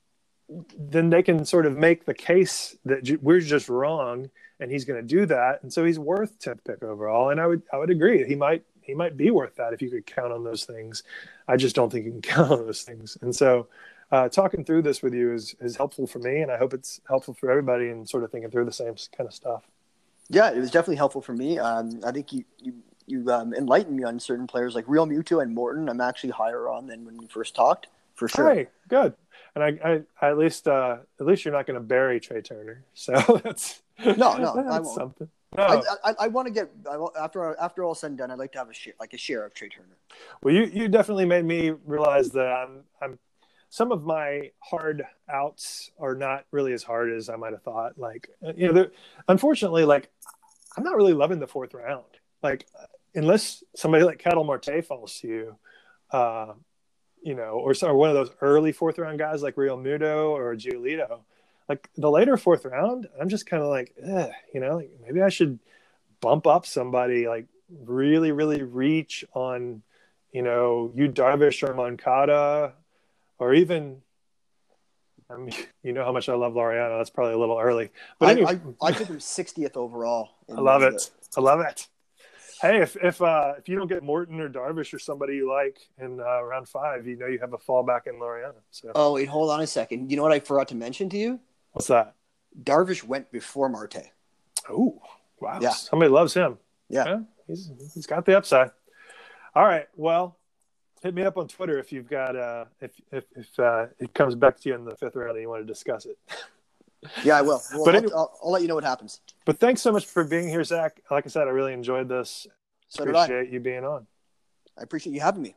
then 0.78 1.10
they 1.10 1.22
can 1.22 1.44
sort 1.44 1.66
of 1.66 1.76
make 1.76 2.04
the 2.04 2.14
case 2.14 2.76
that 2.84 3.18
we're 3.22 3.40
just 3.40 3.68
wrong 3.68 4.30
and 4.60 4.70
he's 4.70 4.84
going 4.84 5.00
to 5.00 5.06
do 5.06 5.26
that. 5.26 5.62
And 5.62 5.72
so 5.72 5.84
he's 5.84 5.98
worth 5.98 6.38
10th 6.38 6.64
pick 6.64 6.82
overall. 6.82 7.30
And 7.30 7.40
I 7.40 7.46
would, 7.46 7.62
I 7.72 7.78
would 7.78 7.90
agree. 7.90 8.24
He 8.26 8.36
might, 8.36 8.64
he 8.80 8.94
might 8.94 9.16
be 9.16 9.30
worth 9.30 9.56
that 9.56 9.72
if 9.72 9.82
you 9.82 9.90
could 9.90 10.06
count 10.06 10.32
on 10.32 10.44
those 10.44 10.64
things. 10.64 11.02
I 11.48 11.56
just 11.56 11.74
don't 11.74 11.90
think 11.90 12.06
you 12.06 12.12
can 12.12 12.22
count 12.22 12.52
on 12.52 12.66
those 12.66 12.82
things. 12.82 13.18
And 13.20 13.34
so, 13.34 13.68
uh, 14.12 14.28
talking 14.28 14.64
through 14.64 14.82
this 14.82 15.02
with 15.02 15.14
you 15.14 15.34
is, 15.34 15.56
is 15.60 15.76
helpful 15.76 16.06
for 16.06 16.20
me. 16.20 16.40
And 16.40 16.52
I 16.52 16.58
hope 16.58 16.72
it's 16.72 17.00
helpful 17.08 17.34
for 17.34 17.50
everybody 17.50 17.88
in 17.88 18.06
sort 18.06 18.22
of 18.22 18.30
thinking 18.30 18.52
through 18.52 18.66
the 18.66 18.72
same 18.72 18.94
kind 19.16 19.26
of 19.26 19.34
stuff. 19.34 19.64
Yeah, 20.28 20.50
it 20.50 20.58
was 20.58 20.70
definitely 20.70 20.96
helpful 20.96 21.22
for 21.22 21.32
me. 21.32 21.58
Um, 21.58 22.00
I 22.04 22.10
think 22.10 22.32
you 22.32 22.44
you 22.58 22.74
you 23.06 23.30
um, 23.30 23.54
enlightened 23.54 23.96
me 23.96 24.04
on 24.04 24.18
certain 24.18 24.46
players 24.46 24.74
like 24.74 24.86
Realmuto 24.86 25.42
and 25.42 25.54
Morton. 25.54 25.88
I'm 25.88 26.00
actually 26.00 26.30
higher 26.30 26.68
on 26.68 26.86
than 26.86 27.04
when 27.04 27.16
we 27.16 27.26
first 27.26 27.54
talked, 27.54 27.86
for 28.14 28.28
sure. 28.28 28.52
Hey, 28.52 28.68
good. 28.88 29.14
And 29.54 29.64
I, 29.64 29.68
I, 29.84 30.02
I 30.20 30.30
at 30.30 30.38
least 30.38 30.66
uh, 30.68 30.98
at 31.20 31.26
least 31.26 31.44
you're 31.44 31.54
not 31.54 31.66
going 31.66 31.80
to 31.80 31.86
bury 31.86 32.20
Trea 32.20 32.42
Turner. 32.42 32.82
So 32.94 33.40
that's 33.42 33.82
no, 34.04 34.36
no, 34.36 34.54
that's 34.56 34.68
I 34.68 34.80
won't. 34.80 34.94
something. 34.94 35.28
No. 35.56 35.62
I, 35.62 36.10
I, 36.10 36.14
I 36.20 36.28
want 36.28 36.46
to 36.48 36.52
get 36.52 36.70
after 37.18 37.58
after 37.58 37.84
all 37.84 37.94
said 37.94 38.08
and 38.08 38.18
done. 38.18 38.30
I'd 38.30 38.38
like 38.38 38.52
to 38.52 38.58
have 38.58 38.68
a 38.68 38.74
share, 38.74 38.92
like 39.00 39.14
a 39.14 39.18
share 39.18 39.44
of 39.44 39.54
Trea 39.54 39.70
Turner. 39.70 39.96
Well, 40.42 40.52
you 40.52 40.64
you 40.64 40.88
definitely 40.88 41.24
made 41.24 41.44
me 41.44 41.72
realize 41.86 42.30
that 42.30 42.46
I'm 42.46 42.80
I'm 43.00 43.18
some 43.76 43.92
of 43.92 44.04
my 44.04 44.50
hard 44.60 45.04
outs 45.30 45.90
are 46.00 46.14
not 46.14 46.46
really 46.50 46.72
as 46.72 46.82
hard 46.82 47.12
as 47.12 47.28
I 47.28 47.36
might 47.36 47.52
have 47.52 47.60
thought. 47.60 47.98
Like, 47.98 48.30
you 48.56 48.72
know, 48.72 48.88
unfortunately, 49.28 49.84
like 49.84 50.08
I'm 50.78 50.82
not 50.82 50.96
really 50.96 51.12
loving 51.12 51.40
the 51.40 51.46
fourth 51.46 51.74
round. 51.74 52.06
Like, 52.42 52.66
unless 53.14 53.62
somebody 53.74 54.02
like 54.02 54.18
Ketel 54.18 54.44
Marte 54.44 54.82
falls 54.82 55.20
to 55.20 55.28
you, 55.28 55.56
uh, 56.10 56.54
you 57.22 57.34
know, 57.34 57.60
or, 57.60 57.74
or 57.82 57.94
one 57.94 58.08
of 58.08 58.14
those 58.14 58.30
early 58.40 58.72
fourth 58.72 58.98
round 58.98 59.18
guys 59.18 59.42
like 59.42 59.56
Realmuto 59.56 60.30
or 60.30 60.56
Giolito, 60.56 61.20
like 61.68 61.90
the 61.98 62.10
later 62.10 62.38
fourth 62.38 62.64
round, 62.64 63.06
I'm 63.20 63.28
just 63.28 63.44
kind 63.44 63.62
of 63.62 63.68
like, 63.68 63.94
you 64.54 64.60
know, 64.60 64.76
like 64.76 64.90
maybe 65.04 65.20
I 65.20 65.28
should 65.28 65.58
bump 66.22 66.46
up 66.46 66.64
somebody, 66.64 67.28
like 67.28 67.44
really, 67.84 68.32
really 68.32 68.62
reach 68.62 69.22
on, 69.34 69.82
you 70.32 70.40
know, 70.40 70.92
Yu 70.94 71.08
Darvish 71.08 71.62
or 71.62 71.74
Moncada 71.74 72.72
or 73.38 73.54
even 73.54 74.02
I 75.30 75.36
mean, 75.36 75.54
you 75.82 75.92
know 75.92 76.04
how 76.04 76.12
much 76.12 76.28
I 76.28 76.34
love 76.34 76.54
Laureano. 76.54 76.98
That's 76.98 77.10
probably 77.10 77.34
a 77.34 77.38
little 77.38 77.58
early, 77.58 77.90
but 78.18 78.28
I, 78.28 78.32
anyway. 78.32 78.60
I, 78.82 78.86
I 78.86 78.92
took 78.92 79.08
him 79.08 79.18
60th 79.18 79.76
overall. 79.76 80.30
I 80.50 80.60
love 80.60 80.82
it. 80.82 81.10
I 81.36 81.40
love 81.40 81.60
it. 81.60 81.88
Hey, 82.62 82.80
if 82.80 82.96
if 82.96 83.20
uh, 83.20 83.52
if 83.58 83.68
you 83.68 83.76
don't 83.76 83.86
get 83.86 84.02
Morton 84.02 84.40
or 84.40 84.48
Darvish 84.48 84.94
or 84.94 84.98
somebody 84.98 85.36
you 85.36 85.52
like 85.52 85.78
in 85.98 86.20
uh, 86.20 86.42
round 86.42 86.66
five, 86.66 87.06
you 87.06 87.16
know 87.16 87.26
you 87.26 87.38
have 87.38 87.52
a 87.52 87.58
fallback 87.58 88.06
in 88.06 88.14
Laureano. 88.14 88.54
So. 88.70 88.92
Oh 88.94 89.12
wait, 89.12 89.28
hold 89.28 89.50
on 89.50 89.60
a 89.60 89.66
second. 89.66 90.10
You 90.10 90.16
know 90.16 90.22
what 90.22 90.32
I 90.32 90.40
forgot 90.40 90.68
to 90.68 90.74
mention 90.74 91.10
to 91.10 91.18
you? 91.18 91.38
What's 91.72 91.88
that? 91.88 92.14
Darvish 92.62 93.04
went 93.04 93.30
before 93.30 93.68
Marte. 93.68 94.10
Oh, 94.70 95.02
wow! 95.38 95.58
Yeah. 95.60 95.70
somebody 95.70 96.10
loves 96.10 96.32
him. 96.32 96.56
Yeah, 96.88 97.04
yeah 97.04 97.18
he's 97.46 97.70
he's 97.94 98.06
got 98.06 98.24
the 98.24 98.36
upside. 98.36 98.70
All 99.54 99.64
right, 99.64 99.86
well, 99.96 100.38
hit 101.02 101.14
me 101.14 101.22
up 101.22 101.36
on 101.36 101.48
Twitter 101.48 101.78
if 101.78 101.92
you've 101.92 102.08
got 102.08 102.36
uh 102.36 102.64
if 102.80 102.92
if, 103.12 103.24
if 103.34 103.58
uh, 103.58 103.86
it 103.98 104.14
comes 104.14 104.34
back 104.34 104.58
to 104.60 104.68
you 104.68 104.74
in 104.74 104.84
the 104.84 104.96
fifth 104.96 105.16
round 105.16 105.32
and 105.32 105.40
you 105.42 105.48
want 105.48 105.62
to 105.62 105.66
discuss 105.66 106.06
it. 106.06 106.18
yeah, 107.24 107.38
I 107.38 107.42
will. 107.42 107.62
Well, 107.72 107.84
but 107.84 107.96
I'll, 107.96 108.16
I'll, 108.16 108.38
I'll, 108.44 108.50
let 108.50 108.62
you 108.62 108.68
know 108.68 108.74
what 108.74 108.84
happens. 108.84 109.20
But 109.44 109.58
thanks 109.58 109.80
so 109.82 109.92
much 109.92 110.06
for 110.06 110.24
being 110.24 110.48
here, 110.48 110.64
Zach. 110.64 111.00
Like 111.10 111.26
I 111.26 111.28
said, 111.28 111.46
I 111.46 111.50
really 111.50 111.72
enjoyed 111.72 112.08
this. 112.08 112.46
So 112.88 113.04
appreciate 113.04 113.50
you 113.50 113.60
being 113.60 113.84
on. 113.84 114.06
I 114.78 114.82
appreciate 114.82 115.12
you 115.12 115.20
having 115.20 115.42
me. 115.42 115.54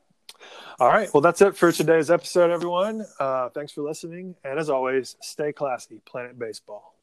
All 0.80 0.88
right. 0.88 1.10
Well, 1.14 1.22
that's 1.22 1.42
it 1.42 1.56
for 1.56 1.72
today's 1.72 2.10
episode, 2.10 2.52
everyone. 2.52 3.06
Uh, 3.20 3.50
thanks 3.50 3.72
for 3.72 3.82
listening. 3.82 4.36
And 4.44 4.60
as 4.60 4.70
always, 4.70 5.18
stay 5.22 5.52
classy, 5.52 6.02
Planet 6.06 6.40
Baseball. 6.40 6.96